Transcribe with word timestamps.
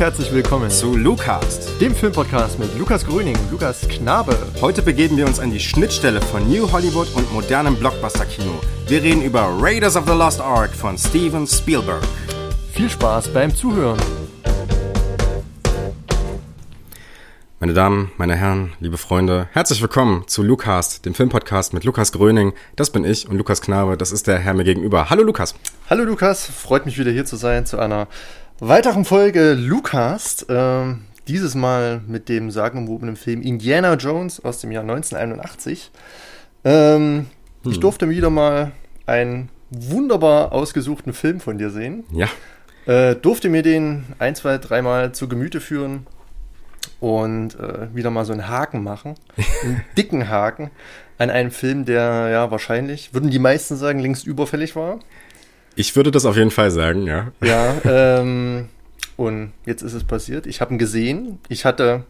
herzlich 0.00 0.32
willkommen 0.32 0.70
zu 0.70 0.96
Lucast, 0.96 1.78
dem 1.78 1.94
Filmpodcast 1.94 2.58
mit 2.58 2.74
Lukas 2.78 3.04
Gröning 3.04 3.36
und 3.36 3.50
Lukas 3.50 3.86
Knabe. 3.86 4.34
Heute 4.62 4.80
begeben 4.80 5.18
wir 5.18 5.26
uns 5.26 5.38
an 5.38 5.50
die 5.50 5.60
Schnittstelle 5.60 6.22
von 6.22 6.48
New 6.48 6.72
Hollywood 6.72 7.14
und 7.14 7.30
modernem 7.34 7.76
Blockbuster-Kino. 7.76 8.62
Wir 8.86 9.02
reden 9.02 9.20
über 9.20 9.54
Raiders 9.60 9.96
of 9.96 10.06
the 10.06 10.14
Lost 10.14 10.40
Ark 10.40 10.70
von 10.70 10.96
Steven 10.96 11.46
Spielberg. 11.46 12.02
Viel 12.72 12.88
Spaß 12.88 13.28
beim 13.28 13.54
Zuhören. 13.54 13.98
Meine 17.58 17.74
Damen, 17.74 18.10
meine 18.16 18.36
Herren, 18.36 18.72
liebe 18.80 18.96
Freunde, 18.96 19.50
herzlich 19.52 19.82
willkommen 19.82 20.26
zu 20.26 20.42
Lucast, 20.42 21.04
dem 21.04 21.12
Filmpodcast 21.12 21.74
mit 21.74 21.84
Lukas 21.84 22.10
Gröning. 22.12 22.54
Das 22.74 22.88
bin 22.88 23.04
ich 23.04 23.28
und 23.28 23.36
Lukas 23.36 23.60
Knabe, 23.60 23.98
das 23.98 24.12
ist 24.12 24.26
der 24.28 24.38
Herr 24.38 24.54
mir 24.54 24.64
gegenüber. 24.64 25.10
Hallo 25.10 25.22
Lukas. 25.22 25.54
Hallo 25.90 26.04
Lukas, 26.04 26.46
freut 26.46 26.86
mich 26.86 26.96
wieder 26.96 27.10
hier 27.10 27.26
zu 27.26 27.36
sein 27.36 27.66
zu 27.66 27.78
einer 27.78 28.06
weiteren 28.60 29.04
Folge 29.04 29.54
Lucast. 29.54 30.46
Ähm, 30.48 31.06
dieses 31.26 31.54
Mal 31.54 32.02
mit 32.06 32.28
dem 32.28 32.50
sagenumwobenen 32.50 33.16
Film 33.16 33.42
Indiana 33.42 33.94
Jones 33.94 34.44
aus 34.44 34.60
dem 34.60 34.72
Jahr 34.72 34.82
1981. 34.82 35.90
Ähm, 36.64 37.26
hm. 37.62 37.70
Ich 37.72 37.80
durfte 37.80 38.08
wieder 38.08 38.30
mal 38.30 38.72
einen 39.06 39.48
wunderbar 39.70 40.52
ausgesuchten 40.52 41.12
Film 41.12 41.40
von 41.40 41.58
dir 41.58 41.70
sehen. 41.70 42.04
Ja. 42.12 42.28
Äh, 42.86 43.16
durfte 43.16 43.48
mir 43.48 43.62
den 43.62 44.04
ein, 44.18 44.34
zwei, 44.34 44.58
dreimal 44.58 45.12
zu 45.12 45.28
Gemüte 45.28 45.60
führen 45.60 46.06
und 46.98 47.58
äh, 47.58 47.94
wieder 47.94 48.10
mal 48.10 48.24
so 48.24 48.32
einen 48.32 48.48
Haken 48.48 48.82
machen, 48.82 49.14
einen 49.62 49.84
dicken 49.96 50.28
Haken 50.28 50.70
an 51.18 51.30
einem 51.30 51.50
Film, 51.50 51.84
der 51.84 52.28
ja 52.30 52.50
wahrscheinlich, 52.50 53.14
würden 53.14 53.30
die 53.30 53.38
meisten 53.38 53.76
sagen, 53.76 54.00
längst 54.00 54.26
überfällig 54.26 54.74
war. 54.76 54.98
Ich 55.76 55.94
würde 55.96 56.10
das 56.10 56.26
auf 56.26 56.36
jeden 56.36 56.50
Fall 56.50 56.70
sagen, 56.70 57.06
ja. 57.06 57.32
Ja, 57.42 57.74
ähm, 57.84 58.68
und 59.16 59.52
jetzt 59.66 59.82
ist 59.82 59.92
es 59.92 60.04
passiert. 60.04 60.46
Ich 60.46 60.60
habe 60.60 60.74
ihn 60.74 60.78
gesehen. 60.78 61.38
Ich 61.48 61.64
hatte, 61.64 62.04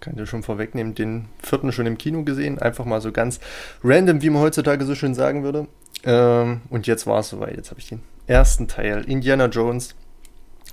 kann 0.00 0.18
ich 0.18 0.28
schon 0.28 0.42
vorwegnehmen, 0.42 0.94
den 0.94 1.26
vierten 1.42 1.72
schon 1.72 1.86
im 1.86 1.98
Kino 1.98 2.22
gesehen. 2.24 2.58
Einfach 2.58 2.84
mal 2.84 3.00
so 3.00 3.12
ganz 3.12 3.40
random, 3.82 4.22
wie 4.22 4.30
man 4.30 4.42
heutzutage 4.42 4.84
so 4.84 4.94
schön 4.94 5.14
sagen 5.14 5.42
würde. 5.42 5.66
Ähm, 6.04 6.60
und 6.70 6.86
jetzt 6.86 7.06
war 7.06 7.20
es 7.20 7.28
soweit. 7.28 7.56
Jetzt 7.56 7.70
habe 7.70 7.80
ich 7.80 7.88
den 7.88 8.02
ersten 8.26 8.68
Teil, 8.68 9.04
Indiana 9.08 9.46
Jones, 9.46 9.94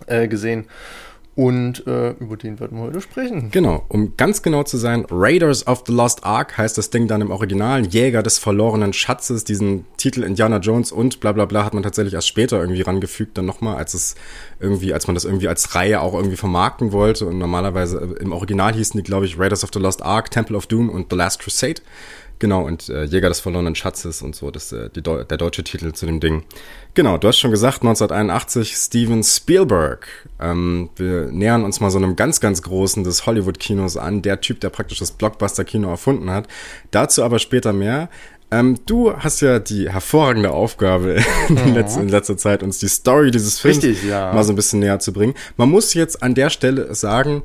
äh, 0.07 0.27
gesehen. 0.27 0.65
Und 1.35 1.85
äh, 1.85 2.11
über 2.11 2.37
den 2.37 2.61
werden 2.61 2.77
wir 2.77 2.85
heute 2.85 3.01
sprechen. 3.01 3.49
Genau, 3.51 3.83
um 3.89 4.15
ganz 4.15 4.41
genau 4.41 4.63
zu 4.63 4.77
sein, 4.77 5.05
Raiders 5.11 5.67
of 5.67 5.83
the 5.85 5.91
Lost 5.91 6.23
Ark 6.23 6.57
heißt 6.57 6.77
das 6.77 6.91
Ding 6.91 7.09
dann 7.09 7.19
im 7.19 7.29
Original, 7.29 7.85
Jäger 7.85 8.23
des 8.23 8.39
verlorenen 8.39 8.93
Schatzes. 8.93 9.43
Diesen 9.43 9.85
Titel 9.97 10.23
Indiana 10.23 10.59
Jones 10.59 10.93
und 10.93 11.19
bla 11.19 11.33
bla 11.33 11.43
bla 11.43 11.65
hat 11.65 11.73
man 11.73 11.83
tatsächlich 11.83 12.13
erst 12.13 12.29
später 12.29 12.61
irgendwie 12.61 12.83
rangefügt, 12.83 13.37
dann 13.37 13.45
nochmal, 13.45 13.75
als 13.75 13.93
es 13.93 14.15
irgendwie, 14.61 14.93
als 14.93 15.07
man 15.07 15.15
das 15.15 15.25
irgendwie 15.25 15.49
als 15.49 15.75
Reihe 15.75 15.99
auch 15.99 16.13
irgendwie 16.13 16.37
vermarkten 16.37 16.93
wollte. 16.93 17.25
Und 17.25 17.37
normalerweise 17.37 17.97
äh, 17.97 18.23
im 18.23 18.31
Original 18.31 18.73
hießen 18.73 18.97
die, 18.97 19.03
glaube 19.03 19.25
ich, 19.25 19.37
Raiders 19.37 19.65
of 19.65 19.71
the 19.73 19.79
Lost 19.79 20.03
Ark, 20.03 20.31
Temple 20.31 20.55
of 20.55 20.67
Doom 20.67 20.87
und 20.89 21.07
The 21.09 21.17
Last 21.17 21.41
Crusade. 21.41 21.81
Genau, 22.39 22.63
und 22.65 22.89
äh, 22.89 23.05
Jäger 23.05 23.29
des 23.29 23.39
verlorenen 23.39 23.75
Schatzes 23.75 24.21
und 24.21 24.35
so, 24.35 24.51
das 24.51 24.71
äh, 24.71 24.89
Deu 24.89 25.23
der 25.23 25.37
deutsche 25.37 25.63
Titel 25.63 25.93
zu 25.93 26.05
dem 26.05 26.19
Ding. 26.19 26.43
Genau, 26.93 27.17
du 27.17 27.27
hast 27.27 27.39
schon 27.39 27.51
gesagt, 27.51 27.81
1981 27.81 28.75
Steven 28.75 29.23
Spielberg. 29.23 30.07
Ähm, 30.39 30.89
wir 30.97 31.27
nähern 31.31 31.63
uns 31.63 31.79
mal 31.79 31.91
so 31.91 31.97
einem 31.97 32.15
ganz, 32.15 32.41
ganz 32.41 32.61
großen 32.61 33.03
des 33.03 33.25
Hollywood-Kinos 33.25 33.95
an, 33.97 34.21
der 34.21 34.41
Typ, 34.41 34.59
der 34.59 34.69
praktisch 34.69 34.99
das 34.99 35.11
Blockbuster-Kino 35.11 35.89
erfunden 35.89 36.29
hat. 36.29 36.47
Dazu 36.91 37.23
aber 37.23 37.39
später 37.39 37.71
mehr. 37.71 38.09
Ähm, 38.51 38.79
du 38.85 39.13
hast 39.13 39.41
ja 39.41 39.59
die 39.59 39.89
hervorragende 39.89 40.51
Aufgabe 40.51 41.23
in, 41.49 41.55
mhm. 41.55 41.73
letzter, 41.73 42.01
in, 42.01 42.09
letzter 42.09 42.37
Zeit, 42.37 42.63
uns 42.63 42.79
die 42.79 42.87
Story 42.87 43.31
dieses 43.31 43.59
Films 43.59 43.83
Richtig, 43.83 44.03
ja. 44.03 44.33
mal 44.33 44.43
so 44.43 44.53
ein 44.53 44.55
bisschen 44.55 44.79
näher 44.79 44.99
zu 44.99 45.13
bringen. 45.13 45.33
Man 45.57 45.69
muss 45.69 45.93
jetzt 45.93 46.21
an 46.21 46.35
der 46.35 46.49
Stelle 46.49 46.93
sagen, 46.93 47.43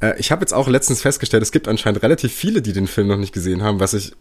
äh, 0.00 0.14
ich 0.18 0.30
habe 0.30 0.42
jetzt 0.42 0.52
auch 0.52 0.68
letztens 0.68 1.02
festgestellt, 1.02 1.42
es 1.42 1.52
gibt 1.52 1.66
anscheinend 1.66 2.02
relativ 2.02 2.32
viele, 2.32 2.62
die 2.62 2.72
den 2.72 2.86
Film 2.86 3.08
noch 3.08 3.16
nicht 3.16 3.32
gesehen 3.32 3.62
haben, 3.62 3.80
was 3.80 3.94
ich 3.94 4.12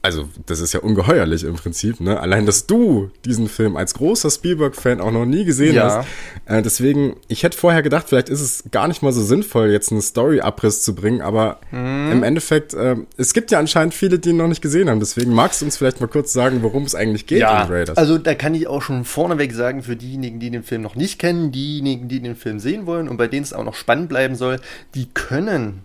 also 0.00 0.28
das 0.46 0.60
ist 0.60 0.72
ja 0.72 0.80
ungeheuerlich 0.80 1.44
im 1.44 1.56
Prinzip, 1.56 2.00
ne? 2.00 2.20
Allein, 2.20 2.46
dass 2.46 2.66
du 2.66 3.10
diesen 3.24 3.48
Film 3.48 3.76
als 3.76 3.94
großer 3.94 4.30
Spielberg-Fan 4.30 5.00
auch 5.00 5.10
noch 5.10 5.24
nie 5.24 5.44
gesehen 5.44 5.74
ja. 5.74 5.98
hast. 5.98 6.08
Äh, 6.46 6.62
deswegen, 6.62 7.16
ich 7.26 7.42
hätte 7.42 7.58
vorher 7.58 7.82
gedacht, 7.82 8.08
vielleicht 8.08 8.28
ist 8.28 8.40
es 8.40 8.64
gar 8.70 8.86
nicht 8.86 9.02
mal 9.02 9.12
so 9.12 9.22
sinnvoll, 9.22 9.70
jetzt 9.70 9.90
einen 9.90 10.00
Story-Abriss 10.00 10.82
zu 10.82 10.94
bringen, 10.94 11.20
aber 11.20 11.60
mhm. 11.72 12.12
im 12.12 12.22
Endeffekt, 12.22 12.74
äh, 12.74 12.96
es 13.16 13.34
gibt 13.34 13.50
ja 13.50 13.58
anscheinend 13.58 13.92
viele, 13.92 14.18
die 14.18 14.30
ihn 14.30 14.36
noch 14.36 14.48
nicht 14.48 14.62
gesehen 14.62 14.88
haben. 14.88 15.00
Deswegen 15.00 15.32
magst 15.32 15.60
du 15.60 15.64
uns 15.64 15.76
vielleicht 15.76 16.00
mal 16.00 16.06
kurz 16.06 16.32
sagen, 16.32 16.62
worum 16.62 16.84
es 16.84 16.94
eigentlich 16.94 17.26
geht 17.26 17.40
ja, 17.40 17.64
in 17.64 17.72
Raiders. 17.72 17.96
Also 17.96 18.18
da 18.18 18.34
kann 18.34 18.54
ich 18.54 18.68
auch 18.68 18.82
schon 18.82 19.04
vorneweg 19.04 19.52
sagen, 19.52 19.82
für 19.82 19.96
diejenigen, 19.96 20.38
die 20.38 20.50
den 20.50 20.62
Film 20.62 20.82
noch 20.82 20.94
nicht 20.94 21.18
kennen, 21.18 21.50
diejenigen, 21.50 22.08
die 22.08 22.20
den 22.20 22.36
Film 22.36 22.60
sehen 22.60 22.86
wollen 22.86 23.08
und 23.08 23.16
bei 23.16 23.26
denen 23.26 23.42
es 23.42 23.52
auch 23.52 23.64
noch 23.64 23.74
spannend 23.74 24.08
bleiben 24.08 24.36
soll, 24.36 24.60
die 24.94 25.06
können 25.06 25.84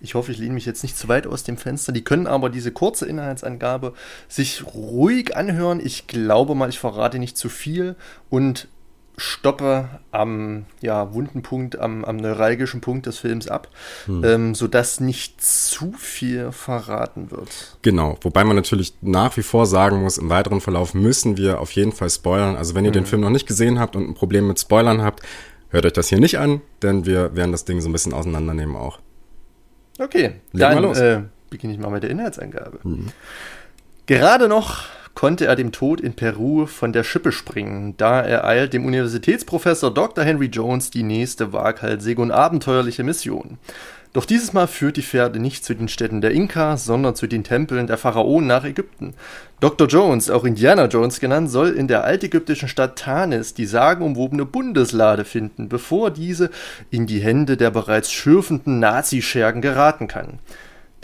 ich 0.00 0.14
hoffe, 0.14 0.32
ich 0.32 0.38
lehne 0.38 0.54
mich 0.54 0.66
jetzt 0.66 0.82
nicht 0.82 0.96
zu 0.96 1.08
weit 1.08 1.26
aus 1.26 1.42
dem 1.44 1.56
Fenster. 1.56 1.92
Die 1.92 2.04
können 2.04 2.26
aber 2.26 2.50
diese 2.50 2.72
kurze 2.72 3.06
Inhaltsangabe 3.06 3.94
sich 4.28 4.64
ruhig 4.74 5.36
anhören. 5.36 5.80
Ich 5.84 6.06
glaube 6.06 6.54
mal, 6.54 6.68
ich 6.68 6.78
verrate 6.78 7.18
nicht 7.18 7.36
zu 7.36 7.48
viel 7.48 7.96
und 8.28 8.68
stoppe 9.18 9.88
am 10.10 10.66
ja, 10.82 11.14
wunden 11.14 11.42
Punkt, 11.42 11.78
am, 11.78 12.04
am 12.04 12.16
neuralgischen 12.16 12.82
Punkt 12.82 13.06
des 13.06 13.18
Films 13.18 13.48
ab, 13.48 13.68
hm. 14.04 14.24
ähm, 14.24 14.54
sodass 14.54 15.00
nicht 15.00 15.42
zu 15.42 15.92
viel 15.92 16.52
verraten 16.52 17.30
wird. 17.30 17.78
Genau, 17.82 18.18
wobei 18.20 18.44
man 18.44 18.56
natürlich 18.56 18.94
nach 19.00 19.36
wie 19.38 19.42
vor 19.42 19.64
sagen 19.66 20.02
muss, 20.02 20.18
im 20.18 20.28
weiteren 20.28 20.60
Verlauf 20.60 20.92
müssen 20.92 21.38
wir 21.38 21.60
auf 21.60 21.72
jeden 21.72 21.92
Fall 21.92 22.10
spoilern. 22.10 22.56
Also 22.56 22.74
wenn 22.74 22.84
ihr 22.84 22.90
hm. 22.90 23.00
den 23.00 23.06
Film 23.06 23.22
noch 23.22 23.30
nicht 23.30 23.46
gesehen 23.46 23.78
habt 23.78 23.96
und 23.96 24.06
ein 24.06 24.14
Problem 24.14 24.48
mit 24.48 24.60
Spoilern 24.60 25.00
habt, 25.00 25.22
hört 25.70 25.86
euch 25.86 25.94
das 25.94 26.08
hier 26.08 26.20
nicht 26.20 26.38
an, 26.38 26.60
denn 26.82 27.06
wir 27.06 27.34
werden 27.34 27.52
das 27.52 27.64
Ding 27.64 27.80
so 27.80 27.88
ein 27.88 27.92
bisschen 27.92 28.12
auseinandernehmen 28.12 28.76
auch. 28.76 28.98
Okay, 29.98 30.32
Legen 30.52 30.82
dann 30.82 30.94
äh, 30.94 31.22
beginne 31.50 31.72
ich 31.72 31.78
mal 31.78 31.90
mit 31.90 32.02
der 32.02 32.10
Inhaltsangabe. 32.10 32.80
Mhm. 32.82 33.08
Gerade 34.06 34.48
noch 34.48 34.84
konnte 35.14 35.46
er 35.46 35.56
dem 35.56 35.72
Tod 35.72 36.00
in 36.00 36.14
Peru 36.14 36.66
von 36.66 36.92
der 36.92 37.02
Schippe 37.02 37.32
springen. 37.32 37.96
Da 37.96 38.20
ereilt 38.20 38.74
dem 38.74 38.84
Universitätsprofessor 38.84 39.92
Dr. 39.92 40.22
Henry 40.22 40.46
Jones 40.46 40.90
die 40.90 41.02
nächste 41.02 41.52
waghalsige 41.52 42.20
und 42.20 42.30
abenteuerliche 42.30 43.02
Mission. 43.02 43.58
Doch 44.16 44.24
dieses 44.24 44.54
Mal 44.54 44.66
führt 44.66 44.96
die 44.96 45.02
Fährte 45.02 45.38
nicht 45.38 45.62
zu 45.62 45.74
den 45.74 45.88
Städten 45.88 46.22
der 46.22 46.30
Inka, 46.30 46.78
sondern 46.78 47.14
zu 47.14 47.26
den 47.26 47.44
Tempeln 47.44 47.86
der 47.86 47.98
Pharaonen 47.98 48.46
nach 48.46 48.64
Ägypten. 48.64 49.12
Dr. 49.60 49.86
Jones, 49.86 50.30
auch 50.30 50.44
Indiana 50.44 50.86
Jones 50.86 51.20
genannt, 51.20 51.50
soll 51.50 51.72
in 51.72 51.86
der 51.86 52.04
altägyptischen 52.04 52.66
Stadt 52.66 52.98
Tanis 52.98 53.52
die 53.52 53.66
sagenumwobene 53.66 54.46
Bundeslade 54.46 55.26
finden, 55.26 55.68
bevor 55.68 56.10
diese 56.10 56.48
in 56.88 57.06
die 57.06 57.20
Hände 57.20 57.58
der 57.58 57.70
bereits 57.70 58.10
schürfenden 58.10 58.80
Nazischergen 58.80 59.60
geraten 59.60 60.08
kann 60.08 60.38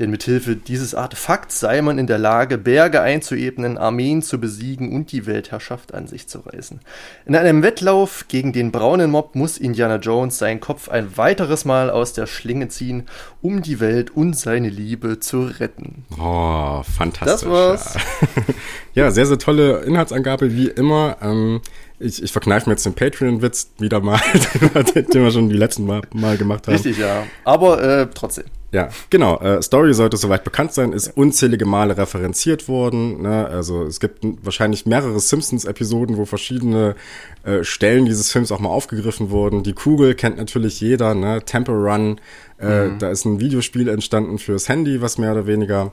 denn 0.03 0.11
mithilfe 0.11 0.57
dieses 0.57 0.97
Artefakts 0.97 1.61
sei 1.61 1.81
man 1.81 1.97
in 1.97 2.09
der 2.09 2.19
Lage, 2.19 2.59
Berge 2.59 3.01
einzuebnen, 3.01 3.79
Armeen 3.79 4.21
zu 4.21 4.41
besiegen 4.41 4.93
und 4.93 5.13
die 5.13 5.27
Weltherrschaft 5.27 5.95
an 5.95 6.09
sich 6.09 6.27
zu 6.27 6.41
reißen. 6.41 6.81
In 7.25 7.37
einem 7.37 7.63
Wettlauf 7.63 8.27
gegen 8.27 8.53
den 8.53 8.73
braunen 8.73 9.13
Mob 9.13 9.37
muss 9.37 9.59
Indiana 9.59 9.97
Jones 9.97 10.39
seinen 10.39 10.59
Kopf 10.59 10.89
ein 10.89 11.17
weiteres 11.17 11.65
Mal 11.65 11.89
aus 11.89 12.15
der 12.15 12.27
Schlinge 12.27 12.67
ziehen, 12.67 13.05
um 13.43 13.63
die 13.63 13.79
Welt 13.79 14.11
und 14.11 14.37
seine 14.37 14.71
Liebe 14.71 15.21
zu 15.21 15.45
retten. 15.45 16.05
Oh, 16.21 16.83
fantastisch. 16.83 17.43
Das 17.43 17.47
war's. 17.49 17.97
Ja, 18.95 19.11
sehr, 19.13 19.27
sehr 19.27 19.39
tolle 19.39 19.83
Inhaltsangabe, 19.83 20.53
wie 20.53 20.67
immer. 20.67 21.19
Ähm, 21.23 21.61
ich, 22.01 22.21
ich 22.21 22.33
verkneife 22.33 22.69
mir 22.69 22.75
jetzt 22.75 22.85
den 22.85 22.95
Patreon-Witz 22.95 23.71
wieder 23.79 24.01
mal, 24.01 24.19
den 24.97 25.23
wir 25.23 25.31
schon 25.31 25.49
die 25.49 25.57
letzten 25.57 25.87
Mal, 25.87 26.01
mal 26.13 26.37
gemacht 26.37 26.67
haben. 26.67 26.75
Richtig, 26.75 26.99
ja. 26.99 27.23
Aber 27.45 27.81
äh, 27.81 28.09
trotzdem. 28.13 28.47
Ja, 28.73 28.89
genau. 29.11 29.39
Äh, 29.39 29.63
Story 29.63 29.93
sollte 29.93 30.17
soweit 30.17 30.45
bekannt 30.45 30.73
sein, 30.73 30.95
ist 30.95 31.15
unzählige 31.15 31.67
Male 31.67 31.99
referenziert 31.99 32.69
worden. 32.69 33.21
Ne? 33.21 33.47
Also 33.47 33.85
es 33.85 34.01
gibt 34.01 34.25
wahrscheinlich 34.43 34.87
mehrere 34.87 35.21
Simpsons-Episoden, 35.21 36.17
wo 36.17 36.25
verschiedene 36.25 36.97
äh, 37.45 37.65
Stellen 37.65 38.07
dieses 38.07 38.33
Films 38.33 38.51
auch 38.51 38.61
mal 38.61 38.71
aufgegriffen 38.71 39.29
wurden. 39.29 39.63
Die 39.63 39.75
Kugel 39.75 40.15
kennt 40.15 40.39
natürlich 40.39 40.81
jeder, 40.81 41.15
ne? 41.15 41.43
Temple 41.45 41.75
Run. 41.75 42.19
Äh, 42.59 42.87
mhm. 42.87 42.99
Da 42.99 43.11
ist 43.11 43.27
ein 43.27 43.41
Videospiel 43.41 43.89
entstanden 43.89 44.39
fürs 44.39 44.71
Handy, 44.71 45.03
was 45.03 45.19
mehr 45.19 45.33
oder 45.33 45.47
weniger 45.47 45.93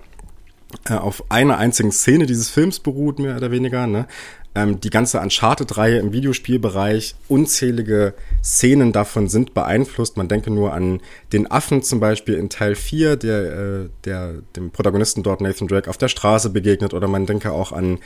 äh, 0.87 0.93
auf 0.93 1.23
einer 1.29 1.57
einzigen 1.57 1.91
Szene 1.91 2.25
dieses 2.25 2.49
Films 2.49 2.79
beruht, 2.79 3.19
mehr 3.19 3.35
oder 3.35 3.51
weniger. 3.51 3.87
Ne? 3.87 4.07
Ähm, 4.55 4.79
die 4.79 4.89
ganze 4.89 5.19
Uncharted-Reihe 5.19 5.97
im 5.99 6.11
Videospielbereich, 6.11 7.15
unzählige 7.27 8.13
Szenen 8.43 8.91
davon 8.91 9.27
sind 9.27 9.53
beeinflusst. 9.53 10.17
Man 10.17 10.27
denke 10.27 10.51
nur 10.51 10.73
an 10.73 11.01
den 11.33 11.49
Affen 11.49 11.81
zum 11.81 11.99
Beispiel 11.99 12.35
in 12.35 12.49
Teil 12.49 12.75
4, 12.75 13.15
der, 13.15 13.39
äh, 13.39 13.89
der 14.05 14.33
dem 14.55 14.71
Protagonisten 14.71 15.23
dort 15.23 15.41
Nathan 15.41 15.67
Drake 15.67 15.89
auf 15.89 15.97
der 15.97 16.07
Straße 16.07 16.49
begegnet. 16.49 16.93
Oder 16.93 17.07
man 17.07 17.25
denke 17.25 17.51
auch 17.51 17.71
an 17.71 17.99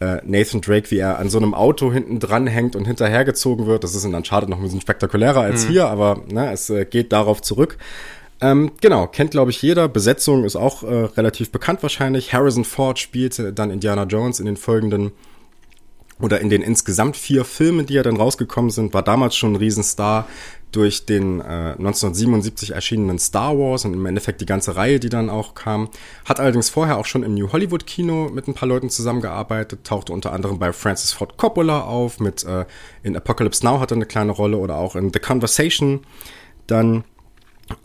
äh, 0.00 0.18
Nathan 0.24 0.60
Drake, 0.60 0.90
wie 0.90 0.98
er 0.98 1.18
an 1.18 1.30
so 1.30 1.38
einem 1.38 1.54
Auto 1.54 1.92
hinten 1.92 2.20
dran 2.20 2.46
hängt 2.46 2.76
und 2.76 2.84
hinterhergezogen 2.84 3.66
wird. 3.66 3.84
Das 3.84 3.94
ist 3.94 4.04
in 4.04 4.14
Uncharted 4.14 4.48
noch 4.48 4.58
ein 4.58 4.62
bisschen 4.62 4.80
spektakulärer 4.80 5.40
als 5.40 5.64
mhm. 5.64 5.70
hier, 5.70 5.88
aber 5.88 6.20
ne, 6.28 6.52
es 6.52 6.68
äh, 6.68 6.84
geht 6.84 7.12
darauf 7.12 7.42
zurück. 7.42 7.78
Ähm, 8.40 8.72
genau, 8.80 9.06
kennt 9.06 9.30
glaube 9.30 9.50
ich 9.50 9.62
jeder. 9.62 9.88
Besetzung 9.88 10.44
ist 10.44 10.56
auch 10.56 10.82
äh, 10.82 11.04
relativ 11.16 11.50
bekannt 11.50 11.82
wahrscheinlich. 11.82 12.32
Harrison 12.32 12.64
Ford 12.64 12.98
spielte 12.98 13.52
dann 13.52 13.70
Indiana 13.70 14.04
Jones 14.04 14.40
in 14.40 14.46
den 14.46 14.56
folgenden 14.56 15.12
oder 16.20 16.40
in 16.40 16.48
den 16.48 16.62
insgesamt 16.62 17.16
vier 17.16 17.44
Filmen, 17.44 17.86
die 17.86 17.94
ja 17.94 18.02
dann 18.02 18.16
rausgekommen 18.16 18.70
sind, 18.70 18.94
war 18.94 19.02
damals 19.02 19.36
schon 19.36 19.52
ein 19.52 19.56
Riesenstar 19.56 20.26
durch 20.72 21.06
den 21.06 21.40
äh, 21.40 21.74
1977 21.78 22.72
erschienenen 22.72 23.18
Star 23.18 23.56
Wars 23.58 23.84
und 23.84 23.94
im 23.94 24.04
Endeffekt 24.04 24.40
die 24.40 24.46
ganze 24.46 24.76
Reihe, 24.76 24.98
die 24.98 25.08
dann 25.08 25.30
auch 25.30 25.54
kam. 25.54 25.88
Hat 26.24 26.40
allerdings 26.40 26.70
vorher 26.70 26.98
auch 26.98 27.06
schon 27.06 27.22
im 27.22 27.34
New 27.34 27.52
Hollywood 27.52 27.86
Kino 27.86 28.28
mit 28.30 28.48
ein 28.48 28.54
paar 28.54 28.68
Leuten 28.68 28.90
zusammengearbeitet, 28.90 29.84
tauchte 29.84 30.12
unter 30.12 30.32
anderem 30.32 30.58
bei 30.58 30.72
Francis 30.72 31.12
Ford 31.12 31.36
Coppola 31.36 31.82
auf, 31.82 32.18
mit 32.18 32.44
äh, 32.44 32.64
in 33.02 33.16
Apocalypse 33.16 33.64
Now 33.64 33.80
hat 33.80 33.92
er 33.92 33.96
eine 33.96 34.06
kleine 34.06 34.32
Rolle 34.32 34.56
oder 34.56 34.76
auch 34.76 34.96
in 34.96 35.12
The 35.12 35.20
Conversation. 35.20 36.00
Dann 36.66 37.04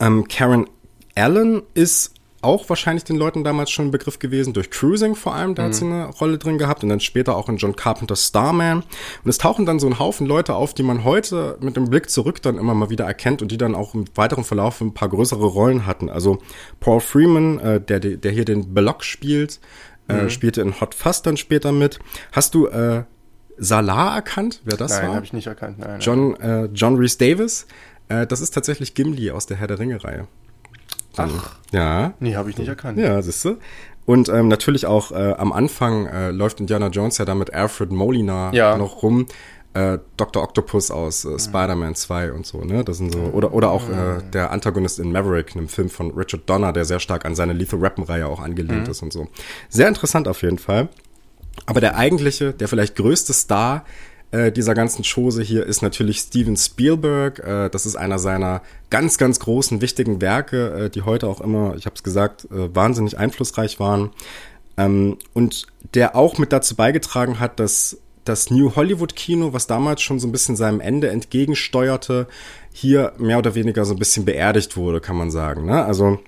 ähm, 0.00 0.28
Karen 0.28 0.66
Allen 1.14 1.62
ist 1.74 2.14
auch 2.42 2.68
wahrscheinlich 2.68 3.04
den 3.04 3.16
Leuten 3.16 3.44
damals 3.44 3.70
schon 3.70 3.86
ein 3.86 3.90
Begriff 3.92 4.18
gewesen, 4.18 4.52
durch 4.52 4.70
Cruising 4.70 5.14
vor 5.14 5.34
allem, 5.34 5.54
da 5.54 5.62
mhm. 5.62 5.66
hat 5.66 5.74
sie 5.74 5.84
eine 5.84 6.06
Rolle 6.06 6.38
drin 6.38 6.58
gehabt 6.58 6.82
und 6.82 6.88
dann 6.88 6.98
später 6.98 7.36
auch 7.36 7.48
in 7.48 7.56
John 7.56 7.76
Carpenter's 7.76 8.26
Starman. 8.26 8.78
Und 8.78 9.30
es 9.30 9.38
tauchen 9.38 9.64
dann 9.64 9.78
so 9.78 9.86
ein 9.86 9.98
Haufen 10.00 10.26
Leute 10.26 10.54
auf, 10.54 10.74
die 10.74 10.82
man 10.82 11.04
heute 11.04 11.56
mit 11.60 11.76
dem 11.76 11.88
Blick 11.88 12.10
zurück 12.10 12.42
dann 12.42 12.58
immer 12.58 12.74
mal 12.74 12.90
wieder 12.90 13.04
erkennt 13.04 13.42
und 13.42 13.52
die 13.52 13.58
dann 13.58 13.76
auch 13.76 13.94
im 13.94 14.04
weiteren 14.16 14.44
Verlauf 14.44 14.80
ein 14.80 14.92
paar 14.92 15.08
größere 15.08 15.46
Rollen 15.46 15.86
hatten. 15.86 16.10
Also 16.10 16.38
Paul 16.80 17.00
Freeman, 17.00 17.60
äh, 17.60 17.80
der, 17.80 18.00
der 18.00 18.32
hier 18.32 18.44
den 18.44 18.74
Block 18.74 19.04
spielt, 19.04 19.60
äh, 20.08 20.24
mhm. 20.24 20.30
spielte 20.30 20.62
in 20.62 20.80
Hot 20.80 20.96
Fuzz 20.96 21.22
dann 21.22 21.36
später 21.36 21.70
mit. 21.70 22.00
Hast 22.32 22.54
du 22.54 22.66
äh, 22.66 23.04
Salah 23.58 24.16
erkannt, 24.16 24.62
wer 24.64 24.76
das 24.76 24.90
nein, 24.90 25.00
war? 25.00 25.06
Nein, 25.08 25.16
habe 25.16 25.26
ich 25.26 25.32
nicht 25.32 25.46
erkannt. 25.46 25.78
Nein, 25.78 26.00
John, 26.00 26.34
äh, 26.40 26.64
John 26.72 26.96
Reese 26.96 27.18
Davis. 27.18 27.66
Äh, 28.12 28.26
das 28.26 28.40
ist 28.40 28.52
tatsächlich 28.52 28.94
Gimli 28.94 29.30
aus 29.30 29.46
der 29.46 29.56
Herr 29.56 29.66
der 29.66 29.78
Ringe-Reihe. 29.78 30.26
Ach. 31.16 31.56
Ja. 31.72 32.14
Nee, 32.20 32.36
habe 32.36 32.50
ich 32.50 32.58
nicht 32.58 32.68
erkannt. 32.68 32.98
Ja, 32.98 33.20
siehst 33.22 33.44
du. 33.44 33.56
Und 34.04 34.28
ähm, 34.28 34.48
natürlich 34.48 34.86
auch 34.86 35.12
äh, 35.12 35.34
am 35.38 35.52
Anfang 35.52 36.06
äh, 36.06 36.30
läuft 36.30 36.60
Indiana 36.60 36.88
Jones 36.88 37.18
ja 37.18 37.24
da 37.24 37.34
mit 37.34 37.54
Alfred 37.54 37.92
Molina 37.92 38.52
ja. 38.52 38.76
noch 38.76 39.02
rum. 39.02 39.26
Äh, 39.74 39.98
Dr. 40.16 40.42
Octopus 40.42 40.90
aus 40.90 41.24
äh, 41.24 41.38
Spider-Man 41.38 41.94
2 41.94 42.32
und 42.32 42.44
so, 42.44 42.62
ne? 42.62 42.84
Das 42.84 42.98
sind 42.98 43.12
so, 43.12 43.20
oder, 43.20 43.54
oder 43.54 43.70
auch 43.70 43.88
äh, 43.88 44.20
der 44.32 44.50
Antagonist 44.50 44.98
in 44.98 45.12
Maverick, 45.12 45.56
einem 45.56 45.68
Film 45.68 45.88
von 45.88 46.10
Richard 46.10 46.42
Donner, 46.48 46.74
der 46.74 46.84
sehr 46.84 47.00
stark 47.00 47.24
an 47.24 47.34
seine 47.34 47.54
Lethal 47.54 47.80
Weapon-Reihe 47.80 48.26
auch 48.26 48.40
angelehnt 48.40 48.84
mhm. 48.84 48.90
ist 48.90 49.02
und 49.02 49.12
so. 49.12 49.28
Sehr 49.70 49.88
interessant 49.88 50.28
auf 50.28 50.42
jeden 50.42 50.58
Fall. 50.58 50.88
Aber 51.64 51.80
der 51.80 51.96
eigentliche, 51.96 52.52
der 52.52 52.68
vielleicht 52.68 52.96
größte 52.96 53.32
Star 53.32 53.84
äh, 54.32 54.50
dieser 54.50 54.74
ganzen 54.74 55.04
Chose 55.04 55.42
hier 55.42 55.64
ist 55.66 55.82
natürlich 55.82 56.18
Steven 56.18 56.56
Spielberg. 56.56 57.38
Äh, 57.38 57.68
das 57.68 57.86
ist 57.86 57.96
einer 57.96 58.18
seiner 58.18 58.62
ganz, 58.90 59.18
ganz 59.18 59.38
großen, 59.38 59.80
wichtigen 59.80 60.20
Werke, 60.20 60.86
äh, 60.86 60.90
die 60.90 61.02
heute 61.02 61.28
auch 61.28 61.40
immer, 61.40 61.74
ich 61.76 61.84
habe 61.86 61.94
es 61.94 62.02
gesagt, 62.02 62.46
äh, 62.46 62.74
wahnsinnig 62.74 63.18
einflussreich 63.18 63.78
waren. 63.78 64.10
Ähm, 64.78 65.18
und 65.34 65.66
der 65.94 66.16
auch 66.16 66.38
mit 66.38 66.52
dazu 66.52 66.74
beigetragen 66.74 67.38
hat, 67.40 67.60
dass 67.60 67.98
das 68.24 68.50
New 68.50 68.74
Hollywood 68.74 69.16
Kino, 69.16 69.52
was 69.52 69.66
damals 69.66 70.00
schon 70.00 70.18
so 70.18 70.28
ein 70.28 70.32
bisschen 70.32 70.56
seinem 70.56 70.80
Ende 70.80 71.10
entgegensteuerte, 71.10 72.26
hier 72.72 73.12
mehr 73.18 73.38
oder 73.38 73.54
weniger 73.54 73.84
so 73.84 73.94
ein 73.94 73.98
bisschen 73.98 74.24
beerdigt 74.24 74.76
wurde, 74.76 75.00
kann 75.00 75.16
man 75.16 75.30
sagen. 75.30 75.66
Ne? 75.66 75.84
Also 75.84 76.20